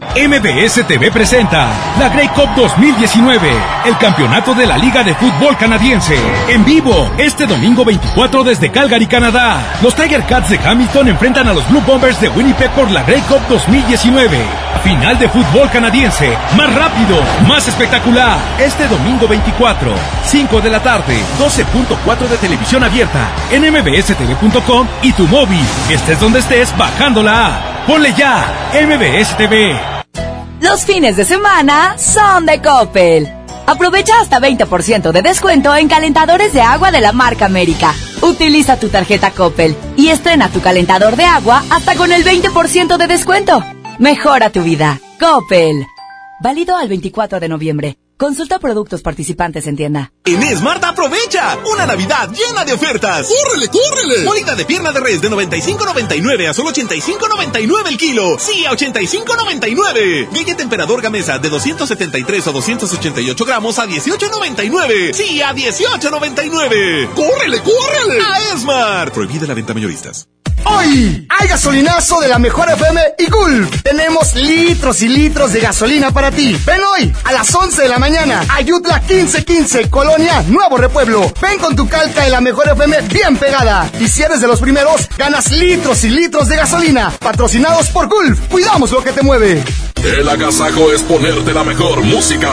MBS 0.00 0.86
TV 0.86 1.10
presenta 1.10 1.68
la 1.98 2.08
Grey 2.10 2.28
Cup 2.28 2.48
2019, 2.54 3.50
el 3.86 3.96
campeonato 3.98 4.54
de 4.54 4.66
la 4.66 4.76
Liga 4.76 5.02
de 5.02 5.14
Fútbol 5.14 5.56
Canadiense. 5.56 6.16
En 6.48 6.64
vivo, 6.64 7.10
este 7.16 7.46
domingo 7.46 7.84
24 7.84 8.44
desde 8.44 8.70
Calgary, 8.70 9.06
Canadá. 9.06 9.58
Los 9.82 9.94
Tiger 9.94 10.24
Cats 10.24 10.50
de 10.50 10.58
Hamilton 10.58 11.08
enfrentan 11.08 11.48
a 11.48 11.54
los 11.54 11.66
Blue 11.68 11.82
Bombers 11.86 12.20
de 12.20 12.28
Winnipeg 12.28 12.70
por 12.72 12.90
la 12.90 13.02
Grey 13.04 13.20
Cup 13.22 13.40
2019. 13.48 14.38
Final 14.84 15.18
de 15.18 15.28
fútbol 15.28 15.70
canadiense, 15.70 16.36
más 16.56 16.74
rápido, 16.74 17.18
más 17.48 17.66
espectacular. 17.66 18.38
Este 18.58 18.86
domingo 18.88 19.26
24, 19.26 19.92
5 20.24 20.60
de 20.60 20.70
la 20.70 20.80
tarde, 20.82 21.16
12.4 21.38 22.28
de 22.28 22.36
televisión 22.36 22.84
abierta, 22.84 23.28
en 23.50 23.62
mbstv.com 23.72 24.86
y 25.02 25.12
tu 25.12 25.26
móvil. 25.26 25.64
Estés 25.90 26.20
donde 26.20 26.40
estés, 26.40 26.76
bajando 26.76 27.22
la 27.22 27.46
app. 27.46 27.75
Ponle 27.86 28.12
ya, 28.14 28.72
MBS 28.74 29.36
TV. 29.36 29.78
Los 30.60 30.84
fines 30.84 31.16
de 31.16 31.24
semana 31.24 31.96
son 31.96 32.44
de 32.44 32.60
Coppel. 32.60 33.28
Aprovecha 33.64 34.20
hasta 34.20 34.40
20% 34.40 35.12
de 35.12 35.22
descuento 35.22 35.72
en 35.76 35.86
calentadores 35.86 36.52
de 36.52 36.62
agua 36.62 36.90
de 36.90 37.00
la 37.00 37.12
marca 37.12 37.46
América. 37.46 37.94
Utiliza 38.22 38.76
tu 38.76 38.88
tarjeta 38.88 39.30
Coppel 39.30 39.76
y 39.96 40.08
estrena 40.08 40.48
tu 40.48 40.60
calentador 40.60 41.14
de 41.14 41.26
agua 41.26 41.62
hasta 41.70 41.94
con 41.94 42.10
el 42.10 42.24
20% 42.24 42.96
de 42.96 43.06
descuento. 43.06 43.62
Mejora 44.00 44.50
tu 44.50 44.62
vida. 44.62 44.98
Coppel. 45.20 45.86
Válido 46.40 46.76
al 46.76 46.88
24 46.88 47.38
de 47.38 47.48
noviembre. 47.48 47.96
Consulta 48.16 48.58
productos 48.58 49.02
participantes 49.02 49.66
en 49.66 49.76
tienda. 49.76 50.10
En 50.24 50.42
Smart 50.56 50.82
aprovecha 50.84 51.58
una 51.70 51.84
Navidad 51.84 52.30
llena 52.30 52.64
de 52.64 52.72
ofertas. 52.72 53.28
¡Córrele, 53.28 53.68
córrele! 53.68 54.24
Bolita 54.24 54.54
de 54.54 54.64
pierna 54.64 54.90
de 54.90 55.00
res 55.00 55.20
de 55.20 55.30
95.99 55.30 56.48
a 56.48 56.54
solo 56.54 56.70
85.99 56.70 57.88
el 57.88 57.98
kilo. 57.98 58.38
Sí, 58.38 58.64
a 58.64 58.72
85.99. 58.72 60.30
Galleta 60.32 60.56
temperador 60.56 61.02
gamesa 61.02 61.38
de 61.38 61.50
273 61.50 62.46
o 62.46 62.52
288 62.52 63.44
gramos 63.44 63.78
a 63.78 63.86
18.99. 63.86 65.12
Sí, 65.12 65.42
a 65.42 65.52
18.99. 65.54 67.12
¡Córrele, 67.12 67.60
córrele! 67.60 68.20
A 68.22 68.58
Smart. 68.58 69.12
Prohibida 69.12 69.46
la 69.46 69.52
venta 69.52 69.74
mayoristas. 69.74 70.26
Hoy 70.68 71.26
hay 71.28 71.48
gasolinazo 71.48 72.20
de 72.20 72.28
la 72.28 72.38
mejor 72.40 72.68
FM 72.68 73.00
y 73.18 73.30
Gulf. 73.30 73.82
Tenemos 73.82 74.34
litros 74.34 75.00
y 75.02 75.08
litros 75.08 75.52
de 75.52 75.60
gasolina 75.60 76.10
para 76.10 76.32
ti. 76.32 76.58
Ven 76.66 76.80
hoy 76.82 77.12
a 77.24 77.32
las 77.32 77.54
11 77.54 77.82
de 77.82 77.88
la 77.88 77.98
mañana. 77.98 78.42
Ayutla 78.48 78.98
1515, 78.98 79.88
Colonia 79.90 80.42
Nuevo 80.48 80.76
Repueblo. 80.76 81.32
Ven 81.40 81.58
con 81.60 81.76
tu 81.76 81.88
calca 81.88 82.24
de 82.24 82.30
la 82.30 82.40
mejor 82.40 82.68
FM 82.68 83.00
bien 83.02 83.36
pegada. 83.36 83.88
Y 84.00 84.08
si 84.08 84.22
eres 84.22 84.40
de 84.40 84.48
los 84.48 84.60
primeros, 84.60 85.08
ganas 85.16 85.52
litros 85.52 86.02
y 86.02 86.10
litros 86.10 86.48
de 86.48 86.56
gasolina. 86.56 87.12
Patrocinados 87.20 87.88
por 87.88 88.08
Gulf. 88.08 88.40
Cuidamos 88.48 88.90
lo 88.90 89.04
que 89.04 89.12
te 89.12 89.22
mueve. 89.22 89.62
El 90.02 90.28
agasajo 90.28 90.92
es 90.92 91.02
ponerte 91.02 91.52
la 91.52 91.62
mejor 91.62 92.02
música. 92.02 92.50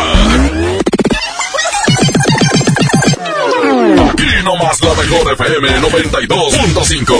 Aquí 4.43 4.51
nomás 4.51 4.81
la 4.81 4.93
mejor 4.95 5.31
FM 5.33 5.69
92.5. 5.79 7.13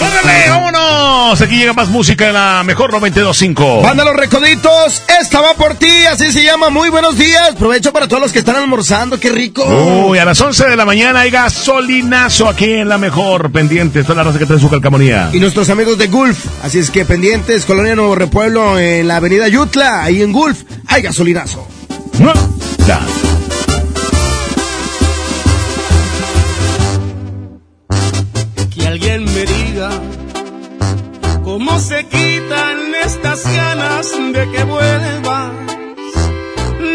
¡Órale, 0.00 0.50
vámonos! 0.50 1.40
Aquí 1.40 1.58
llega 1.58 1.72
más 1.72 1.88
música 1.88 2.26
en 2.26 2.34
la 2.34 2.64
mejor 2.64 2.92
92.5. 2.92 3.82
Banda 3.82 4.04
Los 4.04 4.16
Recoditos, 4.16 5.02
esta 5.20 5.40
va 5.40 5.54
por 5.54 5.74
ti, 5.74 6.06
así 6.10 6.32
se 6.32 6.42
llama. 6.42 6.70
Muy 6.70 6.88
buenos 6.88 7.16
días. 7.16 7.54
Provecho 7.56 7.92
para 7.92 8.08
todos 8.08 8.20
los 8.20 8.32
que 8.32 8.40
están 8.40 8.56
almorzando, 8.56 9.20
qué 9.20 9.30
rico. 9.30 9.62
Uy, 10.08 10.18
a 10.18 10.24
las 10.24 10.40
11 10.40 10.70
de 10.70 10.76
la 10.76 10.84
mañana 10.84 11.20
hay 11.20 11.30
gasolinazo 11.30 12.48
aquí 12.48 12.72
en 12.72 12.88
la 12.88 12.98
mejor. 12.98 13.52
Pendientes, 13.52 14.04
toda 14.04 14.16
la 14.16 14.24
raza 14.24 14.40
que 14.40 14.46
trae 14.46 14.58
su 14.58 14.70
calcamonía. 14.70 15.30
Y 15.32 15.38
nuestros 15.38 15.70
amigos 15.70 15.98
de 15.98 16.08
Gulf, 16.08 16.46
así 16.64 16.80
es 16.80 16.90
que 16.90 17.04
pendientes, 17.04 17.64
Colonia 17.64 17.94
Nuevo 17.94 18.16
Repueblo 18.16 18.80
en 18.80 19.06
la 19.06 19.16
avenida 19.16 19.46
Yutla, 19.46 20.02
ahí 20.02 20.20
en 20.20 20.32
Gulf, 20.32 20.62
hay 20.88 21.02
gasolinazo. 21.02 21.68
Ya. 22.88 23.00
Alguien 28.92 29.24
me 29.24 29.44
diga 29.46 29.90
¿Cómo 31.42 31.80
se 31.80 32.04
quitan 32.04 32.94
estas 33.02 33.42
ganas 33.44 34.06
de 34.34 34.50
que 34.50 34.64
vuelvas? 34.64 35.50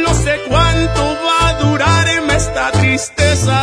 No 0.06 0.14
sé 0.14 0.34
cuánto 0.48 1.02
va 1.26 1.50
a 1.50 1.54
durarme 1.64 2.36
esta 2.36 2.72
tristeza. 2.72 3.62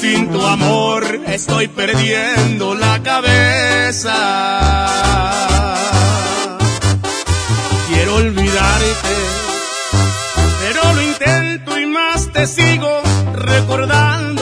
Sin 0.00 0.30
tu 0.30 0.44
amor 0.44 1.04
estoy 1.26 1.68
perdiendo 1.68 2.74
la 2.74 3.02
cabeza. 3.02 4.16
Quiero 7.88 8.16
olvidarte, 8.16 9.16
pero 10.62 10.94
lo 10.94 11.02
intento 11.02 11.78
y 11.78 11.86
más 11.86 12.32
te 12.32 12.46
sigo 12.46 13.02
recordando. 13.34 14.41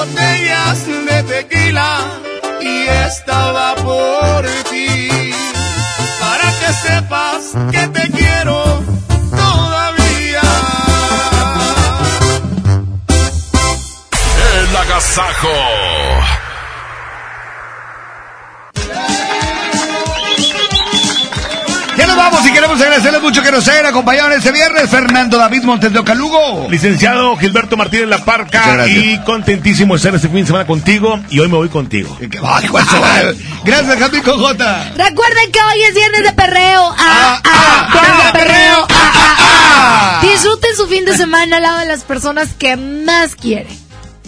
botellas 0.00 0.86
de 0.86 1.22
tequila, 1.24 1.90
y 2.60 2.88
estaba 3.06 3.74
por 3.74 4.46
ti. 4.70 5.08
Para 6.22 6.48
que 6.58 6.70
sepas 6.86 7.42
que 7.70 7.82
te 7.88 8.10
quiero 8.10 8.58
todavía. 9.30 10.48
El 14.54 14.76
agasajo. 14.76 15.89
Vamos 22.20 22.46
y 22.46 22.52
queremos 22.52 22.80
agradecerles 22.80 23.22
mucho 23.22 23.42
que 23.42 23.50
nos 23.50 23.66
hayan 23.68 23.86
acompañado 23.86 24.30
en 24.32 24.38
este 24.38 24.52
viernes. 24.52 24.90
Fernando 24.90 25.38
David 25.38 25.62
Montes 25.62 25.92
de 25.92 25.98
Ocalugo. 25.98 26.66
Licenciado 26.70 27.36
Gilberto 27.36 27.76
Martínez 27.76 28.08
La 28.08 28.24
Parca 28.24 28.86
y 28.86 29.18
contentísimo 29.20 29.94
de 29.94 29.96
estar 29.98 30.14
este 30.14 30.28
fin 30.28 30.40
de 30.42 30.46
semana 30.46 30.66
contigo 30.66 31.18
y 31.30 31.38
hoy 31.40 31.48
me 31.48 31.56
voy 31.56 31.68
contigo. 31.68 32.16
Ay, 32.44 32.68
¿cuál 32.68 32.84
se- 32.86 33.44
Gracias, 33.64 33.98
Javi 33.98 34.20
Cojota. 34.20 34.92
Recuerden 34.96 35.50
que 35.52 35.58
hoy 35.60 35.82
es 35.88 35.94
viernes 35.94 36.22
de 36.24 36.32
perreo. 36.32 36.94
Ah, 36.98 37.40
ah, 37.44 37.88
viernes 37.92 38.26
de 38.26 38.32
perreo. 38.38 38.86
Ah, 38.90 39.12
ah, 39.14 39.36
ah. 39.38 40.20
Disfruten 40.22 40.76
su 40.76 40.86
fin 40.88 41.04
de 41.04 41.16
semana 41.16 41.56
al 41.56 41.62
lado 41.62 41.78
de 41.78 41.86
las 41.86 42.02
personas 42.04 42.48
que 42.58 42.76
más 42.76 43.34
quieren. 43.34 43.66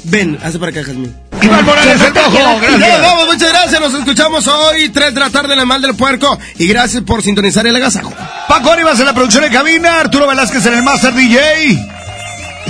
Ven, 0.05 0.39
hace 0.43 0.59
para 0.59 0.71
acá, 0.73 0.83
Jazmín. 0.85 1.15
Iván 1.43 1.65
Morales, 1.65 2.01
el 2.01 2.13
Tojo, 2.13 2.33
Ya 2.39 2.59
gracias. 2.61 2.89
nos 2.91 3.01
vamos, 3.03 3.27
muchas 3.27 3.49
gracias. 3.51 3.81
Nos 3.81 3.95
escuchamos 3.95 4.47
hoy, 4.47 4.89
3 4.91 5.15
de 5.15 5.21
la 5.21 5.31
tarde 5.31 5.55
en 5.55 5.61
el 5.61 5.67
Mal 5.67 5.83
del 5.83 5.95
Puerco. 5.95 6.39
Y 6.59 6.67
gracias 6.69 7.03
por 7.03 7.23
sintonizar 7.23 7.67
el 7.67 7.75
agasajo. 7.77 8.13
Paco 8.49 8.71
Arribas 8.73 8.99
en 9.01 9.07
la 9.07 9.13
producción 9.15 9.43
de 9.45 9.51
cabina, 9.51 10.01
Arturo 10.01 10.27
Velázquez 10.27 10.65
en 10.67 10.75
el 10.75 10.83
Master 10.83 11.13
DJ. 11.15 11.41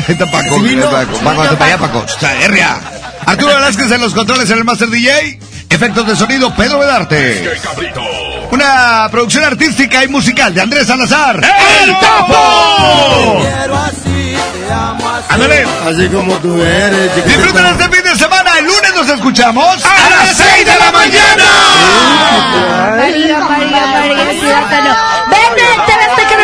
Está 0.08 0.26
Paco, 0.26 0.58
Sí. 0.66 0.76
Paco, 1.22 1.42
allá, 1.62 1.78
Paco. 1.78 2.04
RA. 2.48 2.80
Arturo 3.26 3.54
Velázquez 3.54 3.90
en 3.90 4.00
los 4.00 4.14
controles 4.14 4.50
en 4.50 4.58
el 4.58 4.64
Master 4.64 4.88
DJ. 4.88 5.38
Efectos 5.68 6.06
de 6.06 6.16
sonido, 6.16 6.54
Pedro 6.54 6.78
Vedarte. 6.80 7.50
Una 8.50 9.08
producción 9.10 9.44
artística 9.44 10.04
y 10.04 10.08
musical 10.08 10.52
de 10.54 10.60
Andrés 10.60 10.86
Salazar. 10.86 11.36
¡El 11.42 11.90
Topo! 11.90 13.42
Ándale. 15.30 15.64
Así 15.88 16.08
como 16.08 16.34
tú 16.36 16.60
eres. 16.62 17.24
Disfruten 17.26 17.66
este 17.66 17.84
fin 17.88 18.04
de 18.04 18.16
semana. 18.16 18.41
El 18.62 18.68
lunes 18.68 18.94
nos 18.94 19.08
escuchamos 19.08 19.84
a 19.84 20.10
las 20.10 20.36
6 20.36 20.64
de 20.64 20.78
la 20.78 20.92
mañana. 20.92 21.44
María, 22.96 23.40
María, 23.40 23.86
María, 23.86 24.32
ciudadano. 24.38 24.96
Vete, 25.30 25.66
te 25.84 25.92
veste 25.96 26.22
que 26.28 26.36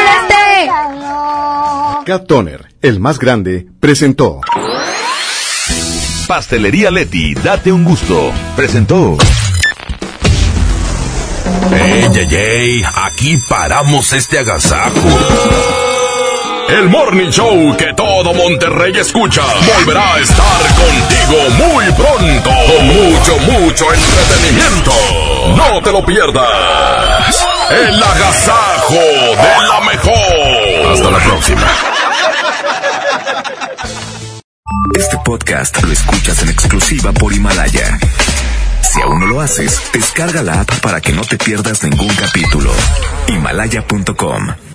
no 0.98 2.04
Cat 2.04 2.26
Toner, 2.26 2.74
el 2.82 2.98
más 2.98 3.20
grande, 3.20 3.68
presentó. 3.78 4.40
Pastelería 6.26 6.90
Leti, 6.90 7.34
date 7.34 7.70
un 7.70 7.84
gusto. 7.84 8.32
Presentó. 8.56 9.16
Ey, 11.72 12.10
ey, 12.16 12.34
ey, 12.34 12.82
aquí 12.96 13.36
paramos 13.48 14.12
este 14.12 14.40
agasajo. 14.40 15.87
El 16.68 16.90
Morning 16.90 17.30
Show 17.30 17.74
que 17.78 17.94
todo 17.94 18.34
Monterrey 18.34 18.92
escucha 18.98 19.42
volverá 19.74 20.14
a 20.14 20.18
estar 20.18 20.60
contigo 20.76 21.66
muy 21.66 21.84
pronto. 21.92 22.50
Con 22.50 22.86
mucho, 22.88 23.38
mucho 23.38 23.86
entretenimiento. 23.94 24.92
No 25.56 25.80
te 25.82 25.90
lo 25.90 26.04
pierdas. 26.04 27.46
El 27.70 28.02
agasajo 28.02 28.94
de 28.94 29.66
la 29.66 29.80
mejor. 29.80 30.92
Hasta 30.92 31.10
la 31.10 31.18
próxima. 31.18 31.66
Este 34.94 35.16
podcast 35.24 35.82
lo 35.82 35.90
escuchas 35.90 36.42
en 36.42 36.50
exclusiva 36.50 37.12
por 37.12 37.32
Himalaya. 37.32 37.98
Si 38.82 39.00
aún 39.00 39.20
no 39.20 39.26
lo 39.26 39.40
haces, 39.40 39.80
descarga 39.92 40.42
la 40.42 40.60
app 40.60 40.80
para 40.80 41.00
que 41.00 41.12
no 41.12 41.22
te 41.22 41.38
pierdas 41.38 41.82
ningún 41.82 42.14
capítulo. 42.14 42.70
Himalaya.com 43.28 44.67